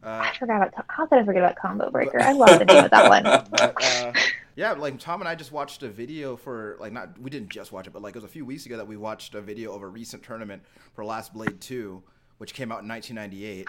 uh, 0.03 0.09
I 0.33 0.33
forgot 0.39 0.57
about 0.69 0.85
how 0.89 1.05
did 1.07 1.19
I 1.19 1.25
forget 1.25 1.43
about 1.43 1.57
Combo 1.57 1.91
Breaker? 1.91 2.21
I 2.23 2.33
love 2.33 2.59
the 2.59 2.64
name 2.64 2.85
of 2.85 2.91
that 2.91 3.09
one. 3.11 3.25
but, 3.25 3.85
uh, 3.85 4.12
yeah, 4.59 4.72
like 4.72 4.98
Tom 4.98 5.20
and 5.20 5.28
I 5.28 5.36
just 5.36 5.52
watched 5.52 5.84
a 5.84 5.88
video 5.88 6.36
for 6.36 6.76
like 6.80 6.92
not 6.92 7.16
we 7.20 7.30
didn't 7.30 7.48
just 7.48 7.70
watch 7.70 7.86
it, 7.86 7.92
but 7.92 8.02
like 8.02 8.16
it 8.16 8.18
was 8.18 8.24
a 8.24 8.28
few 8.28 8.44
weeks 8.44 8.66
ago 8.66 8.76
that 8.76 8.88
we 8.88 8.96
watched 8.96 9.36
a 9.36 9.40
video 9.40 9.72
of 9.72 9.82
a 9.82 9.86
recent 9.86 10.24
tournament 10.24 10.64
for 10.94 11.04
Last 11.04 11.32
Blade 11.32 11.61
Two, 11.61 12.02
which 12.38 12.54
came 12.54 12.72
out 12.72 12.82
in 12.82 12.88
1998. 12.88 13.68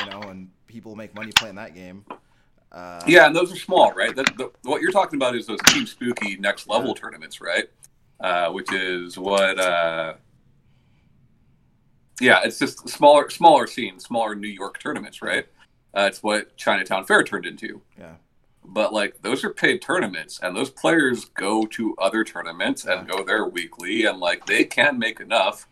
You 0.00 0.10
know, 0.10 0.28
and 0.28 0.50
people 0.66 0.96
make 0.96 1.14
money 1.14 1.30
playing 1.30 1.54
that 1.54 1.76
game. 1.76 2.04
Uh, 2.72 3.00
Yeah, 3.06 3.28
and 3.28 3.36
those 3.36 3.52
are 3.52 3.56
small, 3.56 3.92
right? 3.92 4.12
The, 4.12 4.24
the, 4.36 4.50
what 4.64 4.82
you're 4.82 4.90
talking 4.90 5.20
about 5.20 5.36
is 5.36 5.46
those 5.46 5.60
Team 5.68 5.86
Spooky 5.86 6.36
next 6.38 6.66
level 6.66 6.96
tournaments, 6.96 7.40
right? 7.40 7.70
Uh, 8.18 8.50
which 8.50 8.72
is 8.72 9.16
what. 9.16 9.60
Uh, 9.60 10.14
yeah, 12.20 12.40
it's 12.42 12.58
just 12.58 12.88
smaller, 12.88 13.30
smaller 13.30 13.68
scenes, 13.68 14.02
smaller 14.02 14.34
New 14.34 14.48
York 14.48 14.80
tournaments, 14.80 15.22
right? 15.22 15.46
Uh, 15.96 16.08
it's 16.10 16.24
what 16.24 16.56
Chinatown 16.56 17.04
Fair 17.04 17.22
turned 17.22 17.46
into. 17.46 17.80
yeah, 17.96 18.14
But 18.64 18.92
like 18.92 19.22
those 19.22 19.44
are 19.44 19.50
paid 19.52 19.82
tournaments, 19.82 20.40
and 20.42 20.56
those 20.56 20.70
players 20.70 21.26
go 21.26 21.66
to 21.66 21.94
other 21.98 22.24
tournaments 22.24 22.84
and 22.84 23.08
go 23.08 23.22
there 23.24 23.46
weekly, 23.46 24.04
and 24.04 24.18
like 24.18 24.46
they 24.46 24.64
can 24.64 24.98
make 24.98 25.20
enough 25.20 25.68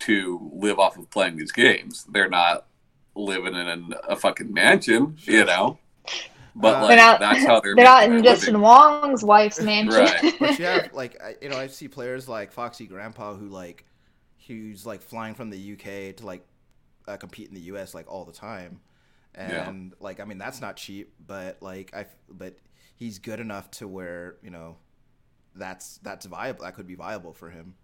to 0.00 0.50
live 0.54 0.78
off 0.78 0.98
of 0.98 1.10
playing 1.10 1.36
these 1.36 1.52
games. 1.52 2.04
They're 2.10 2.28
not 2.28 2.66
living 3.14 3.54
in 3.54 3.94
a 4.08 4.16
fucking 4.16 4.52
mansion, 4.52 5.16
you 5.22 5.44
know. 5.44 5.78
But 6.54 6.82
Uh, 6.82 6.82
like 6.82 6.96
not. 6.96 7.20
that's 7.20 7.44
how 7.44 7.60
they're. 7.60 7.74
They're 7.76 7.84
not 7.84 8.04
in 8.04 8.22
Justin 8.22 8.54
living. 8.54 8.62
Wong's 8.62 9.24
wife's 9.24 9.60
mansion. 9.60 10.04
Right. 10.04 10.34
but 10.38 10.58
you 10.58 10.66
have 10.66 10.92
like 10.92 11.20
I, 11.22 11.36
you 11.42 11.48
know 11.48 11.56
I 11.58 11.66
see 11.68 11.88
players 11.88 12.28
like 12.28 12.52
Foxy 12.52 12.86
Grandpa 12.86 13.34
who 13.34 13.48
like 13.48 13.84
who's 14.46 14.86
like 14.86 15.02
flying 15.02 15.34
from 15.34 15.50
the 15.50 15.72
UK 15.72 16.16
to 16.16 16.26
like 16.26 16.46
uh, 17.08 17.16
compete 17.16 17.48
in 17.48 17.54
the 17.54 17.62
US 17.62 17.94
like 17.94 18.10
all 18.10 18.24
the 18.24 18.32
time, 18.32 18.80
Yeah. 19.36 19.68
and 19.68 19.92
like 20.00 20.20
I 20.20 20.24
mean 20.24 20.38
that's 20.38 20.60
not 20.60 20.76
cheap, 20.76 21.12
but 21.26 21.58
like 21.60 21.94
I 21.94 22.06
but 22.28 22.56
he's 22.96 23.18
good 23.18 23.40
enough 23.40 23.70
to 23.72 23.88
where 23.88 24.36
you 24.42 24.50
know 24.50 24.76
that's 25.54 25.98
that's 25.98 26.26
viable. 26.26 26.64
That 26.64 26.74
could 26.74 26.86
be 26.86 26.94
viable 26.94 27.32
for 27.32 27.50
him, 27.50 27.74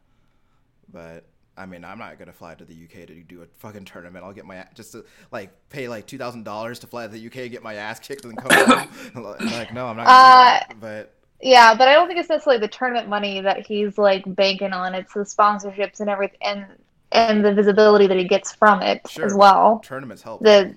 but. 0.93 1.25
I 1.57 1.67
mean, 1.67 1.85
I'm 1.85 1.99
not 1.99 2.19
gonna 2.19 2.33
fly 2.33 2.55
to 2.55 2.65
the 2.65 2.73
UK 2.73 3.07
to 3.09 3.23
do 3.23 3.43
a 3.43 3.47
fucking 3.59 3.85
tournament. 3.85 4.25
I'll 4.25 4.33
get 4.33 4.47
my 4.47 4.65
just 4.73 4.93
to 4.93 5.05
like 5.31 5.51
pay 5.69 5.89
like 5.89 6.07
two 6.07 6.17
thousand 6.17 6.45
dollars 6.45 6.79
to 6.79 6.87
fly 6.87 7.07
to 7.07 7.13
the 7.13 7.27
UK 7.27 7.51
get 7.51 7.63
my 7.63 7.75
ass 7.75 7.99
kicked 7.99 8.25
and 8.25 8.35
come 8.39 8.67
home. 8.67 8.89
like, 9.43 9.75
no, 9.75 9.87
I'm 9.89 9.97
not. 9.97 10.07
Gonna 10.07 10.07
do 10.07 10.07
uh, 10.07 10.45
that. 10.45 10.81
But 10.81 11.15
Yeah, 11.43 11.75
but 11.75 11.87
I 11.89 11.93
don't 11.93 12.07
think 12.07 12.19
it's 12.19 12.31
necessarily 12.31 12.61
the 12.61 12.69
tournament 12.69 13.09
money 13.09 13.43
that 13.43 13.67
he's 13.67 13.99
like 13.99 14.23
banking 14.35 14.73
on. 14.73 14.95
It's 14.95 15.13
the 15.13 15.21
sponsorships 15.21 16.01
and 16.01 16.09
everything, 16.09 16.39
and 16.41 16.67
and 17.13 17.45
the 17.45 17.53
visibility 17.53 18.07
that 18.07 18.17
he 18.17 18.25
gets 18.25 18.53
from 18.53 18.81
it 18.81 19.07
Sure. 19.09 19.27
as 19.27 19.35
well. 19.35 19.81
tournaments 19.85 20.23
help. 20.23 20.43
The 20.43 20.75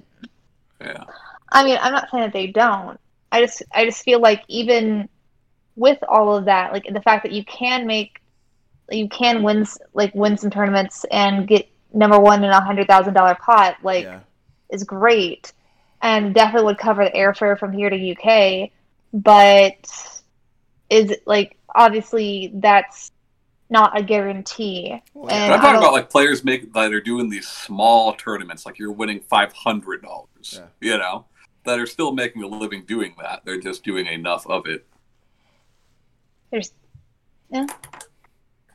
Yeah. 0.84 1.04
I 1.52 1.64
mean, 1.64 1.78
I'm 1.82 1.94
not 1.94 2.10
saying 2.10 2.24
that 2.24 2.34
they 2.34 2.48
don't. 2.48 3.00
I 3.32 3.42
just 3.42 3.64
I 3.72 3.86
just 3.86 4.04
feel 4.04 4.20
like 4.20 4.44
even 4.48 5.10
with 5.76 5.98
all 6.08 6.36
of 6.36 6.46
that, 6.46 6.72
like 6.72 6.86
the 6.92 7.02
fact 7.02 7.24
that 7.24 7.32
you 7.32 7.44
can 7.46 7.88
make 7.88 8.20
you 8.90 9.10
can 9.10 9.44
win 9.44 9.66
like 9.94 10.14
win 10.14 10.38
some 10.38 10.52
tournaments 10.52 11.06
and 11.10 11.48
get 11.48 11.68
number 11.94 12.20
one 12.20 12.44
in 12.44 12.50
a 12.50 12.62
hundred 12.62 12.88
thousand 12.88 13.14
dollar 13.14 13.36
pot, 13.36 13.78
like 13.84 14.04
yeah. 14.04 14.20
is 14.70 14.84
great 14.84 15.54
and 16.02 16.36
definitely 16.36 16.66
would 16.66 16.78
cover 16.78 17.06
the 17.06 17.12
airfare 17.12 17.58
from 17.58 17.72
here 17.72 17.90
to 17.90 18.12
UK, 18.12 18.70
but 19.14 20.20
is 20.90 21.16
like 21.26 21.58
obviously 21.74 22.52
that's 22.56 23.12
not 23.74 23.98
a 24.00 24.04
guarantee. 24.04 25.02
Well, 25.16 25.30
And 25.34 25.52
I'm 25.52 25.60
I 25.60 25.64
talking 25.64 25.80
about 25.80 25.94
like 25.94 26.10
players 26.10 26.44
make 26.46 26.72
that 26.74 26.94
are 26.94 27.02
doing 27.02 27.28
these 27.30 27.48
small 27.48 28.14
tournaments, 28.14 28.66
like 28.68 28.78
you're 28.80 28.92
winning 28.92 29.20
five 29.20 29.52
hundred 29.52 30.04
dollars. 30.04 30.62
Yeah. 30.62 30.68
You 30.80 30.98
know, 31.00 31.26
that 31.66 31.80
are 31.80 31.88
still 31.88 32.14
making 32.14 32.44
a 32.44 32.48
living 32.48 32.86
doing 32.86 33.16
that. 33.20 33.42
They're 33.44 33.60
just 33.60 33.84
doing 33.84 34.06
enough 34.06 34.46
of 34.48 34.68
it. 34.68 34.86
There's 36.52 36.72
yeah. 37.50 37.66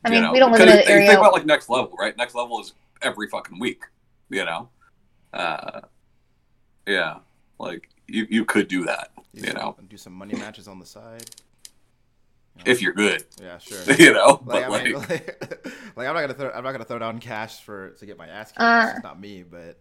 I 0.05 0.09
you 0.09 0.15
mean, 0.15 0.23
know? 0.25 0.33
we 0.33 0.41
don't 0.41 0.51
live 0.53 0.61
in 0.63 0.67
Because 0.67 0.85
an 0.87 0.91
area. 0.93 1.07
Think 1.09 1.21
about 1.21 1.33
like 1.33 1.47
next 1.47 1.69
level, 1.71 1.93
right? 1.99 2.17
Next 2.17 2.35
level 2.35 2.61
is 2.61 2.75
every 3.01 3.29
fucking 3.29 3.59
week. 3.61 3.83
You 4.31 4.45
know, 4.45 4.69
uh, 5.33 5.83
yeah, 6.87 7.19
like 7.61 7.89
you 8.09 8.27
you 8.29 8.45
could 8.45 8.67
do 8.67 8.85
that. 8.85 9.13
Do 9.33 9.41
You 9.41 9.47
some- 9.47 9.55
know, 9.57 9.77
do 9.89 9.97
some 9.97 10.13
money 10.13 10.35
matches 10.35 10.67
on 10.67 10.81
the 10.81 10.87
side. 10.87 11.31
If 12.65 12.83
you're 12.83 12.93
good. 12.93 13.25
Yeah, 13.41 13.59
sure. 13.59 13.79
You 13.99 14.13
know, 14.13 14.43
Like, 14.47 14.63
but 14.63 14.63
I 14.65 14.69
like, 14.69 14.85
mean, 14.85 14.95
like, 14.95 15.07
like, 15.97 16.07
I'm 16.09 16.15
not 16.15 16.21
gonna 16.21 16.35
throw 16.35 16.51
I'm 16.51 16.65
not 16.65 16.73
gonna 16.73 16.85
throw 16.85 16.99
down 16.99 17.19
cash 17.21 17.61
for 17.63 17.91
to 17.91 18.07
get 18.07 18.19
my 18.19 18.27
ass 18.29 18.49
kicked. 18.51 18.61
Uh, 18.61 18.81
That's 18.81 18.93
just 18.95 19.05
not 19.05 19.21
me, 19.21 19.43
but 19.43 19.79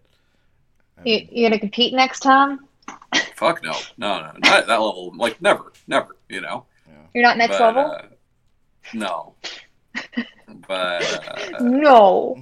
I 0.97 1.01
you, 1.05 1.15
mean, 1.17 1.29
you 1.31 1.45
gonna 1.49 1.59
compete 1.59 1.93
next 1.93 2.19
time? 2.21 2.61
fuck 3.35 3.61
no, 3.63 3.73
no, 3.97 4.19
no, 4.19 4.31
not 4.39 4.59
at 4.59 4.67
that 4.67 4.81
level. 4.81 5.11
Like 5.15 5.41
never, 5.41 5.71
never. 5.87 6.15
You 6.29 6.41
know. 6.41 6.65
yeah. 6.87 6.93
You're 7.13 7.23
not 7.23 7.37
next 7.37 7.57
But, 7.57 7.75
level? 7.75 7.91
uh, 7.91 8.01
no. 8.93 9.35
but 10.67 11.53
uh, 11.59 11.63
no. 11.63 12.41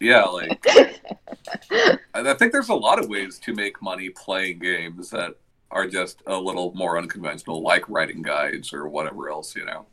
yeah, 0.00 0.22
like 0.24 0.64
I 0.66 1.98
I 2.14 2.34
think 2.34 2.52
there's 2.52 2.68
a 2.70 2.74
lot 2.74 2.98
of 2.98 3.08
ways 3.08 3.38
to 3.40 3.54
make 3.54 3.80
money 3.82 4.10
playing 4.10 4.58
games 4.60 5.10
that 5.10 5.34
are 5.70 5.86
just 5.86 6.22
a 6.26 6.36
little 6.36 6.72
more 6.74 6.98
unconventional, 6.98 7.62
like 7.62 7.88
writing 7.88 8.22
guides 8.22 8.72
or 8.72 8.88
whatever 8.88 9.30
else. 9.30 9.54
You 9.56 9.64
know. 9.66 9.86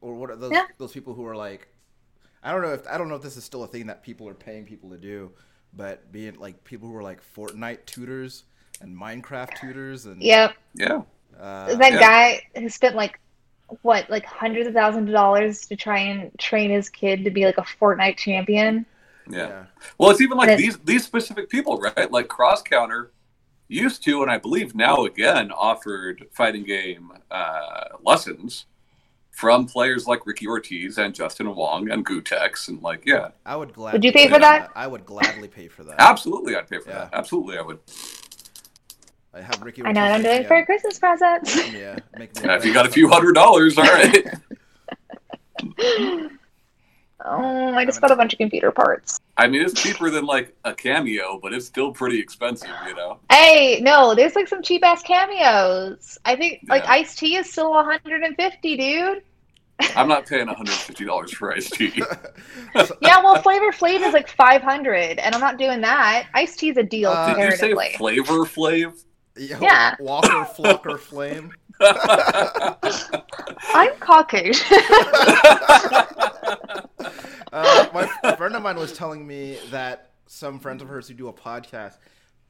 or 0.00 0.14
what 0.14 0.30
are 0.30 0.36
those 0.36 0.52
Yeah. 0.52 0.66
those 0.78 0.92
people 0.92 1.14
who 1.14 1.26
are 1.26 1.36
like 1.36 1.68
I 2.42 2.52
don't 2.52 2.62
know 2.62 2.72
if 2.72 2.86
I 2.86 2.98
don't 2.98 3.08
know 3.08 3.16
if 3.16 3.22
this 3.22 3.36
is 3.36 3.44
still 3.44 3.64
a 3.64 3.68
thing 3.68 3.86
that 3.88 4.02
people 4.02 4.28
are 4.28 4.34
paying 4.34 4.64
people 4.64 4.90
to 4.90 4.96
do, 4.98 5.32
but 5.74 6.10
being 6.12 6.34
like 6.38 6.62
people 6.64 6.88
who 6.88 6.96
are 6.96 7.02
like 7.02 7.20
Fortnite 7.34 7.84
tutors 7.86 8.44
and 8.80 8.96
Minecraft 8.96 9.54
tutors 9.54 10.06
and 10.06 10.22
Yep. 10.22 10.54
Yeah. 10.74 11.02
uh, 11.38 11.74
that 11.74 11.92
yeah. 11.94 11.98
guy 11.98 12.42
who 12.56 12.68
spent 12.68 12.94
like 12.94 13.18
what, 13.82 14.08
like 14.08 14.24
hundreds 14.24 14.66
of 14.68 14.72
thousands 14.74 15.08
of 15.08 15.12
dollars 15.14 15.66
to 15.66 15.76
try 15.76 15.98
and 15.98 16.30
train 16.38 16.70
his 16.70 16.88
kid 16.88 17.24
to 17.24 17.30
be 17.30 17.44
like 17.44 17.58
a 17.58 17.62
Fortnite 17.62 18.16
champion. 18.16 18.86
Yeah. 19.28 19.66
Well, 19.98 20.10
it's 20.10 20.20
even 20.22 20.38
like 20.38 20.48
And 20.48 20.58
these 20.58 20.78
these 20.78 21.04
specific 21.04 21.50
people, 21.50 21.78
right? 21.78 22.10
Like 22.10 22.28
Cross 22.28 22.62
Counter 22.62 23.10
used 23.68 24.02
to, 24.04 24.22
and 24.22 24.30
I 24.30 24.38
believe 24.38 24.74
now 24.74 25.04
again 25.04 25.50
offered 25.52 26.26
fighting 26.32 26.64
game 26.64 27.12
uh, 27.30 27.84
lessons 28.02 28.66
from 29.30 29.66
players 29.66 30.06
like 30.06 30.26
Ricky 30.26 30.48
Ortiz 30.48 30.98
and 30.98 31.14
Justin 31.14 31.54
Wong 31.54 31.90
and 31.90 32.04
Gootecks, 32.04 32.68
and 32.68 32.82
like, 32.82 33.04
yeah, 33.06 33.28
I 33.46 33.54
would 33.56 33.72
gladly 33.72 33.98
Would 33.98 34.04
you 34.04 34.12
pay 34.12 34.26
for 34.26 34.34
for 34.34 34.40
that? 34.40 34.70
I 34.74 34.86
would 34.86 35.06
gladly 35.06 35.46
pay 35.48 35.68
for 35.68 35.84
that. 35.84 35.96
absolutely, 36.00 36.56
I'd 36.56 36.68
pay 36.68 36.78
for 36.78 36.88
Yeah. 36.90 36.98
that. 37.04 37.10
Absolutely, 37.12 37.56
I 37.58 37.62
would. 37.62 37.78
I 39.34 39.42
have 39.42 39.62
Ricky. 39.62 39.82
I 39.84 39.92
know 39.92 40.02
what 40.02 40.12
I'm 40.12 40.22
doing 40.22 40.38
make 40.38 40.48
for 40.48 40.56
a 40.56 40.66
Christmas 40.66 40.98
present. 40.98 41.48
Yeah, 41.72 41.98
make 42.18 42.34
me 42.34 42.42
Yeah, 42.44 42.56
if 42.56 42.64
you 42.64 42.72
got 42.72 42.86
a 42.86 42.90
few 42.90 43.08
hundred 43.08 43.34
dollars, 43.34 43.78
all 43.78 43.84
right. 43.84 44.26
oh, 47.24 47.74
I 47.74 47.84
just 47.84 48.00
bought 48.00 48.10
a 48.10 48.16
bunch 48.16 48.32
of 48.32 48.38
computer 48.38 48.70
parts. 48.70 49.18
I 49.36 49.46
mean, 49.46 49.62
it's 49.62 49.80
cheaper 49.80 50.10
than 50.10 50.24
like 50.26 50.54
a 50.64 50.74
cameo, 50.74 51.38
but 51.42 51.52
it's 51.52 51.66
still 51.66 51.92
pretty 51.92 52.18
expensive, 52.20 52.70
you 52.86 52.94
know. 52.94 53.18
Hey, 53.30 53.80
no, 53.80 54.14
there's 54.14 54.34
like 54.34 54.48
some 54.48 54.62
cheap 54.62 54.84
ass 54.84 55.02
cameos. 55.02 56.18
I 56.24 56.36
think 56.36 56.60
like 56.68 56.84
Yeah. 56.84 56.90
Ice 56.92 57.14
T 57.16 57.36
is 57.36 57.50
still 57.50 57.70
150, 57.70 58.76
dude. 58.76 59.22
I'm 59.94 60.08
not 60.08 60.26
paying 60.26 60.46
150 60.48 61.04
dollars 61.04 61.32
for 61.32 61.52
iced 61.54 61.72
tea. 61.74 61.92
Yeah, 63.00 63.22
well, 63.22 63.40
Flavor 63.42 63.70
Flav 63.70 64.04
is 64.06 64.12
like 64.12 64.28
500, 64.28 65.18
and 65.20 65.34
I'm 65.34 65.40
not 65.40 65.56
doing 65.56 65.80
that. 65.82 66.26
Ice 66.34 66.56
T 66.56 66.70
is 66.70 66.76
a 66.76 66.82
deal 66.82 67.10
Uh, 67.10 67.34
Did 67.34 67.44
you 67.44 67.56
say. 67.56 67.94
Flavor 67.96 68.44
Flav? 68.44 69.04
Yo, 69.36 69.56
Yeah. 69.60 69.94
Waka 70.00 70.48
Flocka 70.56 70.98
Flame. 70.98 71.52
I'm 73.74 73.90
Caucasian. 74.00 74.78
Uh, 77.50 77.86
my 77.94 78.08
a 78.24 78.36
friend 78.36 78.54
of 78.54 78.62
mine 78.62 78.76
was 78.76 78.92
telling 78.92 79.26
me 79.26 79.56
that 79.70 80.10
some 80.26 80.58
friends 80.58 80.82
of 80.82 80.88
hers 80.88 81.08
who 81.08 81.14
do 81.14 81.28
a 81.28 81.32
podcast 81.32 81.96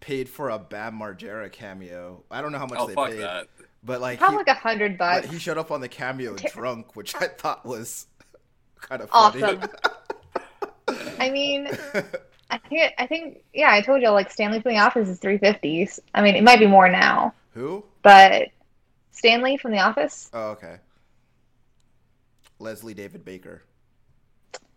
paid 0.01 0.29
for 0.29 0.51
a 0.51 0.59
Bam 0.59 0.99
Margera 0.99 1.51
cameo. 1.53 2.25
I 2.31 2.43
don't 2.43 2.51
know 2.51 2.59
how 2.59 2.67
much 2.67 2.79
oh 2.81 2.87
they 2.89 2.95
fuck 2.95 3.11
paid, 3.11 3.21
that! 3.21 3.47
But 3.85 4.01
like 4.01 4.19
Probably 4.19 4.35
he, 4.35 4.39
like 4.39 4.49
a 4.49 4.55
hundred 4.55 4.99
but 4.99 5.23
bucks. 5.23 5.33
he 5.33 5.39
showed 5.39 5.57
up 5.57 5.71
on 5.71 5.81
the 5.81 5.89
cameo 5.89 6.35
Ter- 6.35 6.49
drunk, 6.49 6.97
which 6.97 7.15
I 7.15 7.29
thought 7.29 7.65
was 7.65 8.07
kind 8.81 9.03
of 9.03 9.11
funny. 9.11 9.43
Awesome. 9.43 9.63
I 11.21 11.31
mean, 11.31 11.69
I 12.51 12.59
think 12.59 12.93
I 12.99 13.07
think 13.07 13.45
yeah, 13.55 13.71
I 13.73 13.81
told 13.83 14.03
you 14.03 14.11
like 14.11 14.33
Stanley 14.33 14.61
from 14.61 14.73
The 14.73 14.79
Office 14.79 15.09
is 15.09 15.21
three 15.21 15.39
fifties. 15.39 16.01
I 16.15 16.23
mean, 16.23 16.35
it 16.35 16.43
might 16.43 16.59
be 16.59 16.67
more 16.67 16.89
now, 16.89 17.35
Who? 17.55 17.85
but 18.03 18.49
Stanley 19.19 19.57
from 19.57 19.73
The 19.73 19.81
Office, 19.81 20.31
Oh, 20.33 20.51
okay. 20.51 20.77
Leslie 22.61 22.95
David 22.95 23.25
Baker. 23.25 23.63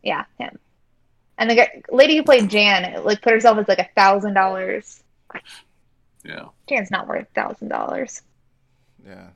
yeah, 0.04 0.26
him. 0.38 0.58
And 1.38 1.50
the 1.50 1.56
guy, 1.56 1.82
lady 1.90 2.18
who 2.18 2.24
played 2.24 2.50
Jan, 2.50 3.04
like 3.04 3.22
put 3.22 3.34
herself 3.34 3.58
as 3.58 3.68
like 3.68 3.80
a 3.80 3.90
thousand 3.96 4.34
dollars. 4.34 5.02
Yeah. 6.24 6.46
Jan's 6.68 6.92
not 6.92 7.08
worth 7.08 7.24
a 7.24 7.34
thousand 7.34 7.70
dollars. 7.70 8.22
Yeah. 9.06 9.30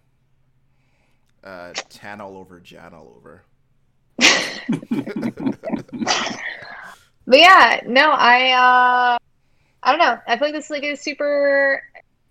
Uh, 1.44 1.74
tan 1.90 2.22
all 2.22 2.38
over, 2.38 2.60
Jan 2.60 2.94
all 2.94 3.14
over. 3.18 3.44
But 7.28 7.40
yeah, 7.40 7.80
no, 7.88 8.12
I 8.12 8.52
uh 8.52 9.18
I 9.82 9.92
don't 9.92 9.98
know. 10.00 10.20
I 10.28 10.38
feel 10.38 10.50
like 10.50 10.54
this 10.54 10.70
league 10.70 10.84
is 10.84 10.92
like 10.92 11.00
a 11.00 11.02
super 11.02 11.82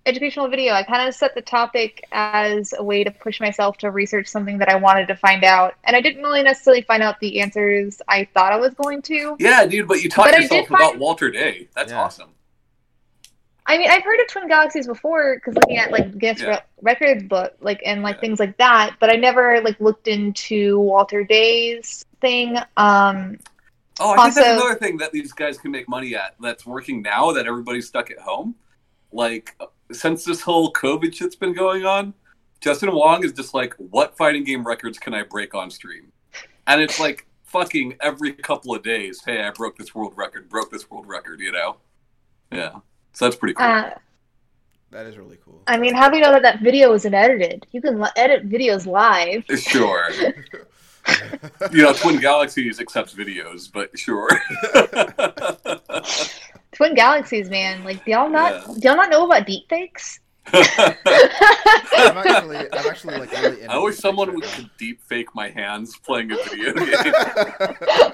educational 0.06 0.48
video. 0.48 0.74
I 0.74 0.82
kind 0.82 1.08
of 1.08 1.14
set 1.14 1.34
the 1.34 1.40
topic 1.42 2.04
as 2.12 2.74
a 2.76 2.82
way 2.82 3.04
to 3.04 3.10
push 3.10 3.40
myself 3.40 3.78
to 3.78 3.90
research 3.90 4.26
something 4.26 4.58
that 4.58 4.68
I 4.68 4.76
wanted 4.76 5.08
to 5.08 5.16
find 5.16 5.44
out. 5.44 5.74
And 5.84 5.96
I 5.96 6.00
didn't 6.00 6.22
really 6.22 6.42
necessarily 6.42 6.82
find 6.82 7.02
out 7.02 7.18
the 7.20 7.40
answers 7.40 8.00
I 8.08 8.28
thought 8.34 8.52
I 8.52 8.56
was 8.56 8.74
going 8.74 9.02
to. 9.02 9.36
Yeah, 9.38 9.64
dude, 9.66 9.88
but 9.88 10.02
you 10.02 10.10
taught 10.10 10.30
But 10.30 10.42
yourself 10.42 10.60
did 10.62 10.68
find- 10.68 10.82
about 10.82 10.98
Walter 10.98 11.30
Day. 11.30 11.68
That's 11.74 11.92
Yeah. 11.92 12.02
awesome. 12.02 12.30
I 13.66 13.78
mean, 13.78 13.90
I've 13.90 14.02
heard 14.04 14.20
of 14.20 14.26
Twin 14.28 14.46
Galaxies 14.48 14.86
before 14.86 15.36
because 15.36 15.54
looking 15.54 15.78
at 15.78 15.90
like 15.90 16.18
Guinness 16.18 16.42
Yeah. 16.42 16.48
Re- 16.48 16.60
Records 16.82 17.22
book, 17.22 17.54
like 17.60 17.80
and 17.86 18.02
like 18.02 18.16
Yeah. 18.16 18.20
things 18.20 18.38
like 18.40 18.58
that. 18.58 18.96
But 19.00 19.08
I 19.08 19.14
never 19.14 19.62
like 19.62 19.80
looked 19.80 20.06
into 20.06 20.78
Walter 20.80 21.24
Day's 21.24 22.04
thing. 22.20 22.58
Um, 22.76 23.38
Oh, 24.00 24.10
I 24.12 24.24
think 24.24 24.34
that's 24.34 24.60
another 24.60 24.74
thing 24.74 24.96
that 24.98 25.12
these 25.12 25.32
guys 25.32 25.56
can 25.56 25.70
make 25.70 25.88
money 25.88 26.14
at 26.16 26.34
that's 26.40 26.66
working 26.66 27.00
now 27.00 27.30
that 27.32 27.46
everybody's 27.46 27.86
stuck 27.86 28.10
at 28.10 28.18
home. 28.18 28.56
Like, 29.12 29.54
since 29.94 30.24
this 30.24 30.40
whole 30.40 30.72
COVID 30.72 31.14
shit's 31.14 31.36
been 31.36 31.52
going 31.54 31.84
on, 31.86 32.14
Justin 32.60 32.92
Wong 32.94 33.24
is 33.24 33.32
just 33.32 33.54
like, 33.54 33.74
what 33.76 34.16
fighting 34.16 34.44
game 34.44 34.66
records 34.66 34.98
can 34.98 35.14
I 35.14 35.22
break 35.22 35.54
on 35.54 35.70
stream? 35.70 36.10
And 36.66 36.80
it's 36.80 36.98
like 36.98 37.26
fucking 37.44 37.96
every 38.00 38.32
couple 38.32 38.74
of 38.74 38.82
days, 38.82 39.22
hey, 39.24 39.42
I 39.42 39.50
broke 39.50 39.76
this 39.76 39.94
world 39.94 40.14
record, 40.16 40.48
broke 40.48 40.70
this 40.70 40.90
world 40.90 41.06
record, 41.06 41.40
you 41.40 41.52
know? 41.52 41.76
Yeah. 42.50 42.72
So 43.12 43.26
that's 43.26 43.36
pretty 43.36 43.54
cool. 43.54 43.66
uh, 43.66 43.90
That 44.90 45.06
is 45.06 45.16
really 45.18 45.38
cool. 45.44 45.62
I 45.66 45.76
mean, 45.78 45.94
how 45.94 46.08
do 46.08 46.14
we 46.14 46.20
know 46.20 46.32
that 46.32 46.42
that 46.42 46.60
video 46.62 46.92
isn't 46.94 47.14
edited? 47.14 47.66
You 47.72 47.82
can 47.82 48.00
li- 48.00 48.08
edit 48.16 48.48
videos 48.48 48.86
live. 48.86 49.44
sure. 49.60 50.08
You 51.70 51.82
know, 51.82 51.92
Twin 51.92 52.18
Galaxies 52.18 52.80
accepts 52.80 53.12
videos, 53.12 53.70
but 53.70 53.90
sure. 53.98 54.26
Twin 56.74 56.94
Galaxies, 56.94 57.48
man. 57.50 57.82
Like, 57.84 58.04
do 58.04 58.10
y'all 58.12 58.28
not 58.30 58.52
Yeah. 58.52 58.74
do 58.78 58.88
y'all 58.88 58.96
not 58.96 59.10
know 59.10 59.24
about 59.26 59.46
deepfakes? 59.46 60.18
I'm 60.52 62.16
actually, 62.18 62.70
I'm 62.70 62.86
actually 62.86 63.18
like 63.18 63.32
really. 63.32 63.62
Into 63.62 63.72
I 63.72 63.78
wish 63.78 63.96
someone 63.96 64.28
things 64.30 64.42
would 64.42 64.58
right 64.64 64.70
deep 64.78 65.00
fake 65.08 65.28
my 65.34 65.48
hands 65.48 65.96
playing 66.04 66.30
a 66.32 66.36
video 66.36 66.72
game. 66.74 66.86
now. 67.90 68.12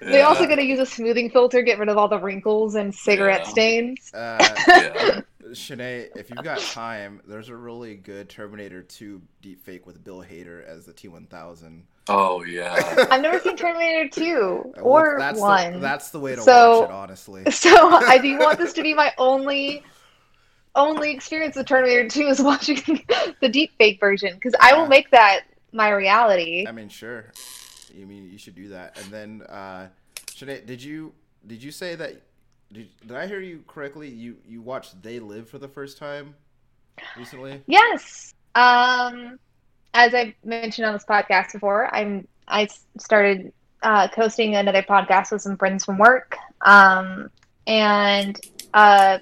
They 0.00 0.22
also 0.22 0.42
Yeah. 0.42 0.48
gotta 0.48 0.64
use 0.64 0.78
a 0.78 0.86
smoothing 0.86 1.30
filter, 1.30 1.62
get 1.62 1.78
rid 1.78 1.88
of 1.88 1.96
all 1.96 2.08
the 2.08 2.18
wrinkles 2.18 2.74
and 2.74 2.94
cigarette 2.94 3.42
Yeah. 3.46 3.50
stains. 3.50 4.10
uh, 4.14 4.54
Yeah. 4.68 5.20
Shanae, 5.52 6.08
if 6.16 6.30
you've 6.30 6.42
got 6.44 6.58
time, 6.60 7.20
there's 7.26 7.48
a 7.48 7.56
really 7.56 7.94
good 7.96 8.28
Terminator 8.28 8.82
2 8.82 9.20
deepfake 9.42 9.86
with 9.86 10.02
Bill 10.02 10.22
Hader 10.22 10.64
as 10.66 10.86
the 10.86 10.92
T1000. 10.92 11.82
Oh 12.08 12.42
yeah. 12.42 13.06
I've 13.10 13.22
never 13.22 13.38
seen 13.38 13.56
Terminator 13.56 14.08
2 14.08 14.72
Uh, 14.78 14.80
or 14.80 15.16
that's 15.18 15.38
one. 15.38 15.74
The, 15.74 15.78
that's 15.78 16.10
the 16.10 16.18
way 16.18 16.34
to 16.34 16.42
So- 16.42 16.80
watch 16.80 16.88
it, 16.90 16.92
honestly. 16.92 17.50
So 17.50 17.70
I 17.92 18.18
do 18.18 18.38
want 18.38 18.58
this 18.58 18.72
to 18.74 18.82
be 18.82 18.94
my 18.94 19.12
only 19.18 19.82
only 20.74 21.12
experience 21.12 21.54
with 21.56 21.66
Terminator 21.66 22.08
2 22.08 22.20
is 22.28 22.40
watching 22.42 22.76
the 23.40 23.48
deepfake 23.48 24.00
version 24.00 24.34
because 24.34 24.54
I 24.60 24.74
will 24.74 24.86
make 24.86 25.10
that 25.10 25.42
my 25.72 25.90
reality. 25.90 26.66
I 26.66 26.72
mean, 26.72 26.88
sure. 26.88 27.26
You 27.94 28.06
mean 28.06 28.30
you 28.30 28.38
should 28.38 28.54
do 28.54 28.68
that, 28.70 28.98
and 28.98 29.12
then 29.12 29.42
uh, 29.48 29.88
Shanae, 30.28 30.64
did 30.64 30.82
you 30.82 31.12
did 31.46 31.62
you 31.62 31.70
say 31.70 31.94
that? 31.94 32.22
Did, 32.72 32.88
did 33.06 33.16
I 33.16 33.26
hear 33.26 33.40
you 33.40 33.62
correctly? 33.66 34.08
You 34.08 34.36
you 34.48 34.62
watched 34.62 35.02
They 35.02 35.20
Live 35.20 35.48
for 35.48 35.58
the 35.58 35.68
first 35.68 35.98
time 35.98 36.34
recently? 37.18 37.62
Yes. 37.66 38.32
Um, 38.54 39.38
as 39.94 40.14
I've 40.14 40.32
mentioned 40.44 40.86
on 40.86 40.94
this 40.94 41.04
podcast 41.04 41.52
before, 41.52 41.94
I'm 41.94 42.26
I 42.48 42.68
started 42.98 43.52
uh, 43.82 44.08
hosting 44.14 44.56
another 44.56 44.82
podcast 44.82 45.32
with 45.32 45.42
some 45.42 45.56
friends 45.56 45.84
from 45.84 45.98
work. 45.98 46.36
Um, 46.62 47.30
and 47.66 48.40
uh, 48.72 49.18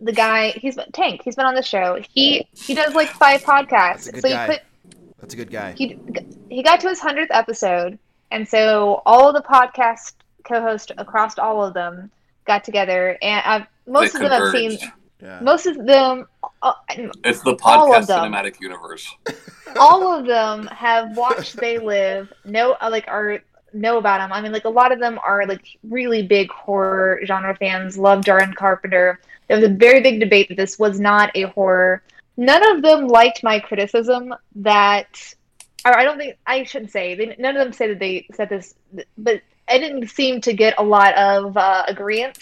the 0.00 0.12
guy, 0.12 0.50
he's 0.50 0.76
Tank. 0.92 1.22
He's 1.24 1.36
been 1.36 1.46
on 1.46 1.54
the 1.54 1.62
show. 1.62 1.98
He 2.12 2.46
he 2.54 2.74
does 2.74 2.94
like 2.94 3.08
five 3.08 3.42
podcasts. 3.42 4.04
That's 4.04 4.08
a 4.08 4.12
good 4.12 4.22
So 4.22 4.28
he 4.28 4.34
guy. 4.34 4.46
put 4.46 4.60
That's 5.18 5.34
a 5.34 5.36
good 5.36 5.50
guy. 5.50 5.72
he 5.72 5.98
he 6.50 6.62
got 6.62 6.80
to 6.80 6.88
his 6.88 7.00
hundredth 7.00 7.30
episode, 7.30 7.98
and 8.30 8.46
so 8.46 9.00
all 9.06 9.32
the 9.32 9.42
podcast 9.42 10.12
co-hosts 10.44 10.92
across 10.98 11.38
all 11.38 11.64
of 11.64 11.72
them 11.72 12.10
got 12.46 12.64
together, 12.64 13.16
and 13.22 13.42
I've, 13.44 13.66
most 13.86 14.12
They 14.12 14.24
of 14.24 14.30
them 14.30 14.42
I've 14.42 14.52
seen. 14.52 14.78
Yeah. 15.20 15.38
Most 15.40 15.66
of 15.66 15.86
them, 15.86 16.26
uh, 16.62 16.72
It's 16.88 17.42
the 17.42 17.54
podcast 17.54 18.08
them. 18.08 18.32
cinematic 18.32 18.60
universe. 18.60 19.08
all 19.78 20.18
of 20.18 20.26
them 20.26 20.66
have 20.66 21.16
watched 21.16 21.56
They 21.56 21.78
Live, 21.78 22.32
know 22.44 22.76
uh, 22.80 22.88
like 22.90 23.06
are 23.06 23.40
know 23.72 23.98
about 23.98 24.18
them. 24.18 24.32
I 24.32 24.40
mean, 24.40 24.52
like 24.52 24.64
a 24.64 24.70
lot 24.70 24.92
of 24.92 24.98
them 24.98 25.18
are 25.24 25.46
like 25.46 25.78
really 25.88 26.22
big 26.26 26.50
horror 26.50 27.20
genre 27.24 27.54
fans. 27.56 27.96
Love 27.96 28.24
John 28.24 28.52
Carpenter. 28.54 29.20
There 29.48 29.56
was 29.56 29.66
a 29.66 29.72
very 29.72 30.00
big 30.00 30.20
debate 30.20 30.48
that 30.48 30.56
this 30.56 30.78
was 30.78 31.00
not 31.00 31.30
a 31.34 31.42
horror. 31.42 32.02
None 32.36 32.76
of 32.76 32.82
them 32.82 33.08
liked 33.08 33.42
my 33.42 33.60
criticism 33.60 34.34
that, 34.56 35.34
or 35.84 35.96
I 35.96 36.04
don't 36.04 36.18
think 36.18 36.36
I 36.46 36.64
shouldn't 36.64 36.90
say. 36.90 37.14
They, 37.14 37.36
none 37.38 37.56
of 37.56 37.64
them 37.64 37.72
said 37.72 37.90
that 37.90 37.98
they 37.98 38.26
said 38.34 38.48
this, 38.48 38.74
but 39.18 39.42
I 39.72 39.78
didn't 39.78 40.08
seem 40.08 40.40
to 40.42 40.52
get 40.52 40.74
a 40.78 40.82
lot 40.82 41.14
of 41.16 41.56
uh, 41.56 41.84
agreement 41.88 42.38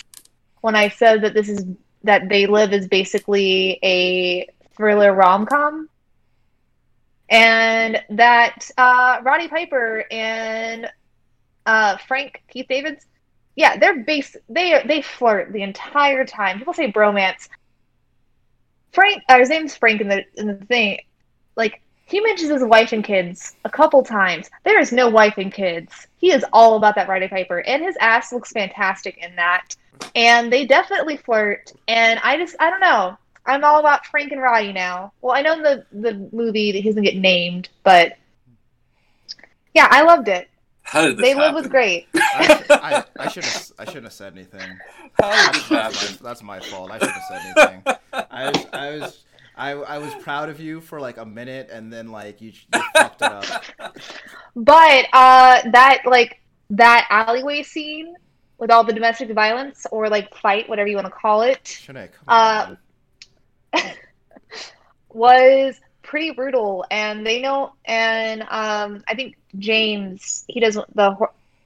when 0.60 0.74
I 0.74 0.88
said 0.88 1.22
that 1.22 1.34
this 1.34 1.48
is 1.48 1.64
that 2.02 2.28
They 2.28 2.46
Live 2.46 2.72
is 2.72 2.88
basically 2.88 3.78
a 3.82 4.48
thriller 4.76 5.14
rom 5.14 5.46
com 5.46 5.88
and 7.30 8.02
that 8.10 8.68
uh, 8.76 9.18
Roddy 9.22 9.46
Piper 9.46 10.04
and 10.10 10.90
uh, 11.64 11.96
Frank 12.08 12.42
Keith 12.48 12.66
Davids, 12.68 13.06
yeah, 13.54 13.76
they're 13.76 14.02
base 14.02 14.36
they 14.48 14.82
they 14.86 15.00
flirt 15.00 15.52
the 15.52 15.62
entire 15.62 16.24
time. 16.24 16.58
People 16.58 16.74
say 16.74 16.90
bromance. 16.90 17.48
Frank, 18.92 19.22
uh, 19.28 19.38
his 19.38 19.48
name's 19.48 19.76
Frank 19.76 20.00
in 20.00 20.08
the 20.08 20.24
in 20.34 20.48
the 20.48 20.54
thing, 20.54 20.98
like 21.56 21.80
he 22.10 22.20
mentions 22.20 22.50
his 22.50 22.64
wife 22.64 22.92
and 22.92 23.04
kids 23.04 23.54
a 23.64 23.70
couple 23.70 24.02
times. 24.02 24.50
There 24.64 24.80
is 24.80 24.92
no 24.92 25.08
wife 25.08 25.34
and 25.38 25.52
kids. 25.52 26.06
He 26.18 26.32
is 26.32 26.44
all 26.52 26.76
about 26.76 26.94
that 26.96 27.08
Roddy 27.08 27.28
Piper, 27.28 27.58
and 27.60 27.82
his 27.82 27.96
ass 28.00 28.32
looks 28.32 28.50
fantastic 28.52 29.16
in 29.18 29.36
that. 29.36 29.74
And 30.14 30.52
they 30.52 30.66
definitely 30.66 31.16
flirt. 31.18 31.72
And 31.88 32.18
I 32.22 32.36
just 32.36 32.56
I 32.60 32.70
don't 32.70 32.80
know. 32.80 33.16
I'm 33.46 33.64
all 33.64 33.80
about 33.80 34.04
Frank 34.06 34.32
and 34.32 34.40
Roddy 34.42 34.72
now. 34.72 35.12
Well, 35.22 35.34
I 35.36 35.42
know 35.42 35.54
in 35.54 35.62
the 35.62 35.86
the 35.92 36.28
movie 36.32 36.72
that 36.72 36.78
he 36.80 36.88
doesn't 36.88 37.02
get 37.02 37.16
named, 37.16 37.68
but 37.84 38.16
yeah, 39.74 39.86
I 39.90 40.02
loved 40.02 40.28
it. 40.28 40.48
How 40.82 41.02
did 41.06 41.16
this 41.16 41.22
They 41.22 41.34
Live 41.34 41.42
happen? 41.54 41.54
was 41.54 41.66
great. 41.70 42.06
I, 42.14 42.64
I, 43.16 43.24
I 43.24 43.28
should 43.28 43.44
have 43.44 43.72
I 43.78 43.84
shouldn't 43.84 44.04
have 44.04 44.12
said 44.12 44.32
anything. 44.34 44.60
How 45.20 45.52
did 45.52 45.54
this 45.54 45.68
That's 45.68 45.68
happen? 45.68 46.16
my, 46.22 46.28
that's 46.28 46.42
my 46.42 46.60
fault. 46.60 46.90
I 46.90 46.98
should 46.98 47.08
have 47.10 47.22
said 47.28 47.40
anything. 47.56 47.82
I 48.30 48.50
was 48.50 48.66
I 48.72 48.90
was 48.98 49.24
I, 49.56 49.70
I 49.72 49.98
was 49.98 50.14
proud 50.14 50.48
of 50.48 50.60
you 50.60 50.80
for 50.80 51.00
like 51.00 51.16
a 51.18 51.24
minute, 51.26 51.68
and 51.70 51.92
then 51.92 52.08
like 52.08 52.40
you, 52.40 52.52
you 52.74 52.82
fucked 52.96 53.22
it 53.22 53.30
up. 53.30 53.44
But 54.56 55.06
uh, 55.12 55.62
that 55.72 56.02
like 56.04 56.40
that 56.70 57.06
alleyway 57.10 57.62
scene 57.62 58.14
with 58.58 58.70
all 58.70 58.84
the 58.84 58.92
domestic 58.92 59.30
violence 59.32 59.86
or 59.90 60.08
like 60.08 60.34
fight, 60.36 60.68
whatever 60.68 60.88
you 60.88 60.96
want 60.96 61.06
to 61.06 61.12
call 61.12 61.42
it, 61.42 61.64
Shanae, 61.64 62.10
Uh, 62.28 62.74
was 65.10 65.80
pretty 66.02 66.30
brutal. 66.30 66.84
And 66.90 67.26
they 67.26 67.40
know, 67.40 67.72
and 67.84 68.42
um, 68.42 69.02
I 69.08 69.14
think 69.14 69.36
James 69.58 70.44
he 70.48 70.60
does 70.60 70.74
the 70.94 71.16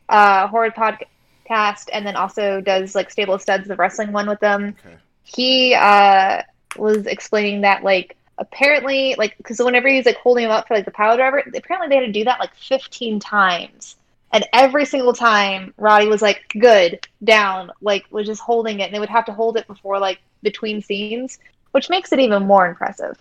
uh, 0.09 0.47
horror 0.48 0.70
podcast, 0.70 1.89
and 1.93 2.06
then 2.06 2.16
also 2.16 2.61
does 2.61 2.94
like 2.94 3.11
Stable 3.11 3.39
Studs, 3.39 3.69
the 3.69 3.77
wrestling 3.77 4.12
one 4.12 4.28
with 4.28 4.40
them. 4.40 4.77
Okay. 4.85 4.97
he 5.23 5.74
uh 5.74 6.43
was 6.76 7.06
explaining 7.06 7.62
that 7.62 7.82
like 7.82 8.16
apparently 8.38 9.14
like 9.16 9.36
because 9.36 9.59
whenever 9.59 9.88
he's 9.88 10.06
like 10.06 10.16
holding 10.16 10.44
him 10.44 10.51
up 10.51 10.66
for 10.66 10.74
like 10.74 10.84
the 10.84 10.90
power 10.90 11.16
driver 11.16 11.38
apparently 11.55 11.88
they 11.88 11.96
had 11.96 12.06
to 12.06 12.12
do 12.12 12.24
that 12.24 12.40
like 12.40 12.55
15 12.56 13.20
times 13.20 13.96
and 14.32 14.44
every 14.52 14.84
single 14.84 15.12
time 15.12 15.72
roddy 15.78 16.09
was 16.09 16.20
like 16.20 16.44
good 16.59 17.06
down 17.22 17.70
like 17.80 18.05
was 18.10 18.26
just 18.26 18.40
holding 18.40 18.80
it 18.80 18.84
and 18.84 18.94
they 18.94 18.98
would 18.98 19.09
have 19.09 19.24
to 19.24 19.32
hold 19.32 19.56
it 19.56 19.66
before 19.68 19.98
like 20.01 20.18
between 20.42 20.82
scenes 20.82 21.38
which 21.70 21.90
makes 21.90 22.12
it 22.12 22.18
even 22.18 22.44
more 22.44 22.66
impressive 22.66 23.16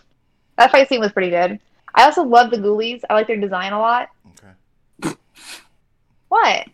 That 0.58 0.72
fight 0.72 0.88
scene 0.90 1.00
was 1.00 1.12
pretty 1.12 1.30
good. 1.30 1.60
I 1.96 2.06
also 2.06 2.24
love 2.24 2.52
the 2.52 2.58
ghoulies. 2.58 3.02
I 3.10 3.14
like 3.14 3.28
their 3.28 3.38
design 3.38 3.74
a 3.74 3.80
lot. 3.80 4.10
Okay. 5.04 5.16
What? 6.28 6.68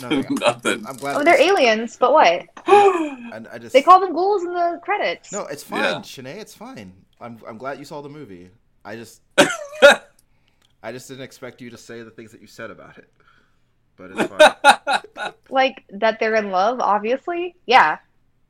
Nothing. 0.00 0.24
Nothing. 0.40 0.86
I'm 0.86 0.96
glad. 0.96 1.16
Oh, 1.16 1.24
they're 1.24 1.40
aliens, 1.40 1.96
but 1.96 2.12
what? 2.12 2.46
I, 2.66 3.40
I 3.52 3.58
just 3.58 3.72
They 3.72 3.82
call 3.82 4.00
them 4.00 4.12
ghouls 4.12 4.42
in 4.42 4.52
the 4.52 4.80
credits. 4.82 5.32
no. 5.32 5.46
It's 5.46 5.62
fine, 5.62 5.80
Yeah. 5.82 5.94
Shanae. 6.00 6.36
It's 6.36 6.54
fine. 6.54 6.92
I'm 7.20 7.38
I'm 7.46 7.58
glad 7.58 7.78
you 7.78 7.84
saw 7.84 8.00
the 8.00 8.08
movie. 8.08 8.50
I 8.84 8.96
just 8.96 9.20
I 10.82 10.92
just 10.92 11.08
didn't 11.08 11.24
expect 11.24 11.60
you 11.60 11.70
to 11.70 11.76
say 11.76 12.02
the 12.02 12.10
things 12.10 12.32
that 12.32 12.40
you 12.40 12.46
said 12.46 12.70
about 12.70 12.96
it. 12.98 13.10
But 13.96 14.10
it's 14.12 14.32
fine. 14.32 15.32
Like 15.50 15.84
that 15.90 16.18
they're 16.20 16.36
in 16.36 16.50
love, 16.50 16.80
obviously. 16.80 17.56
Yeah. 17.66 17.98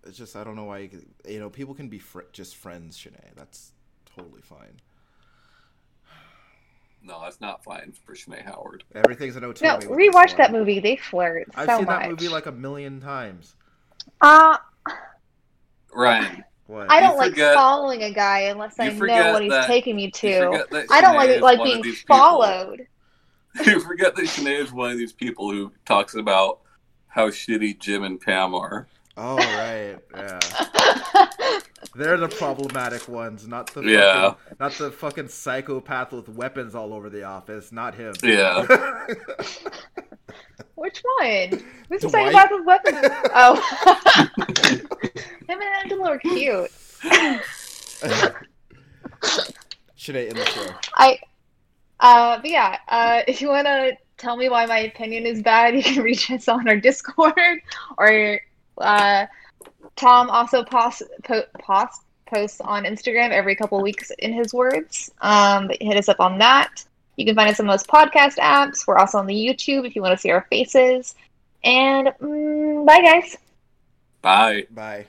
it's 0.06 0.16
just 0.18 0.36
I 0.36 0.44
don't 0.44 0.54
know 0.54 0.64
why 0.64 0.78
you, 0.78 0.88
could- 0.88 1.06
you 1.28 1.40
know 1.40 1.50
people 1.50 1.74
can 1.74 1.88
be 1.88 1.98
fr- 1.98 2.28
just 2.32 2.56
friends, 2.56 2.96
Shanae. 2.98 3.34
That's 3.34 3.72
totally 4.14 4.42
fine. 4.42 4.80
No, 7.02 7.20
that's 7.22 7.40
not 7.40 7.64
fine 7.64 7.92
for 8.04 8.14
Shanae 8.14 8.44
Howard. 8.44 8.84
Everything's 8.94 9.36
an 9.36 9.42
No, 9.42 9.52
Otome. 9.52 9.76
with 9.78 9.80
this 9.80 9.90
rewatch 10.14 10.36
that 10.36 10.52
movie. 10.52 10.80
They 10.80 10.96
flirt 10.96 11.48
I've 11.54 11.68
so 11.68 11.76
seen 11.78 11.86
much. 11.86 12.00
that 12.02 12.10
movie 12.10 12.28
like 12.28 12.46
a 12.46 12.52
million 12.52 13.00
times. 13.00 13.56
uh, 14.20 14.56
Ryan, 15.94 16.44
What? 16.66 16.90
I 16.90 17.00
don't 17.00 17.16
like 17.16 17.30
forget- 17.30 17.54
following 17.54 18.02
a 18.04 18.10
guy 18.12 18.40
unless 18.42 18.78
I 18.78 18.88
know 18.90 19.32
what 19.32 19.42
he's 19.42 19.50
that- 19.50 19.66
taking 19.66 19.96
me 19.96 20.10
to. 20.12 20.64
I 20.90 21.00
don't 21.00 21.16
like 21.16 21.40
like 21.40 21.62
being 21.62 21.82
these 21.82 22.00
people- 22.02 22.16
followed. 22.16 22.86
You 23.66 23.80
forget 23.80 24.14
that 24.14 24.26
Shanae 24.26 24.60
is 24.60 24.72
one 24.72 24.92
of 24.92 24.98
these 24.98 25.12
people 25.12 25.50
who 25.50 25.72
talks 25.84 26.14
about 26.14 26.60
how 27.08 27.30
shitty 27.30 27.80
Jim 27.80 28.04
and 28.04 28.20
Pam 28.20 28.54
are. 28.54 28.86
Oh 29.22 29.36
right, 29.36 29.98
yeah. 30.16 30.40
They're 31.94 32.16
the 32.16 32.28
problematic 32.28 33.06
ones, 33.06 33.46
not 33.46 33.66
the 33.74 33.82
Yeah. 33.82 34.30
fucking, 34.30 34.56
not 34.58 34.72
the 34.72 34.90
fucking 34.90 35.28
psychopath 35.28 36.12
with 36.12 36.30
weapons 36.30 36.74
all 36.74 36.94
over 36.94 37.10
the 37.10 37.24
office. 37.24 37.70
Not 37.70 37.94
him. 37.94 38.14
Yeah. 38.22 38.64
Which 40.76 41.02
one? 41.18 41.62
Who's 41.90 42.00
the 42.00 42.08
Dwight? 42.08 42.32
psychopath 42.32 42.50
with 42.50 42.64
weapons? 42.66 42.98
Oh, 43.34 43.56
him 45.48 45.60
and 45.60 45.62
Angela 45.82 46.10
are 46.12 46.18
cute. 46.18 46.70
Shanae 49.98 50.30
in 50.30 50.36
the 50.36 50.46
show. 50.46 50.66
I, 50.94 51.18
uh, 52.00 52.38
but 52.38 52.48
yeah, 52.50 52.78
uh, 52.88 53.20
if 53.28 53.42
you 53.42 53.48
want 53.48 53.66
to 53.66 53.92
tell 54.16 54.36
me 54.38 54.48
why 54.48 54.64
my 54.64 54.78
opinion 54.78 55.26
is 55.26 55.42
bad, 55.42 55.74
you 55.74 55.82
can 55.82 56.02
reach 56.02 56.30
us 56.30 56.48
on 56.48 56.66
our 56.68 56.76
Discord 56.76 57.34
or, 57.98 58.40
uh, 58.80 59.26
Tom 59.96 60.30
also 60.30 60.64
posts, 60.64 61.02
po- 61.24 61.44
post, 61.60 62.02
posts 62.26 62.60
on 62.60 62.84
Instagram 62.84 63.30
every 63.30 63.54
couple 63.54 63.80
weeks 63.82 64.10
in 64.18 64.32
his 64.32 64.54
words. 64.54 65.10
Um, 65.20 65.68
but 65.68 65.76
hit 65.80 65.96
us 65.96 66.08
up 66.08 66.20
on 66.20 66.38
that. 66.38 66.84
You 67.16 67.26
can 67.26 67.34
find 67.34 67.50
us 67.50 67.60
on 67.60 67.66
most 67.66 67.86
podcast 67.86 68.36
apps. 68.38 68.86
We're 68.86 68.96
also 68.96 69.18
on 69.18 69.26
the 69.26 69.34
YouTube 69.34 69.86
if 69.86 69.94
you 69.94 70.02
want 70.02 70.12
to 70.12 70.18
see 70.18 70.30
our 70.30 70.46
faces. 70.48 71.14
And 71.62 72.08
mm, 72.20 72.86
bye, 72.86 73.02
guys. 73.02 73.36
Bye. 74.22 74.66
Bye. 74.70 75.06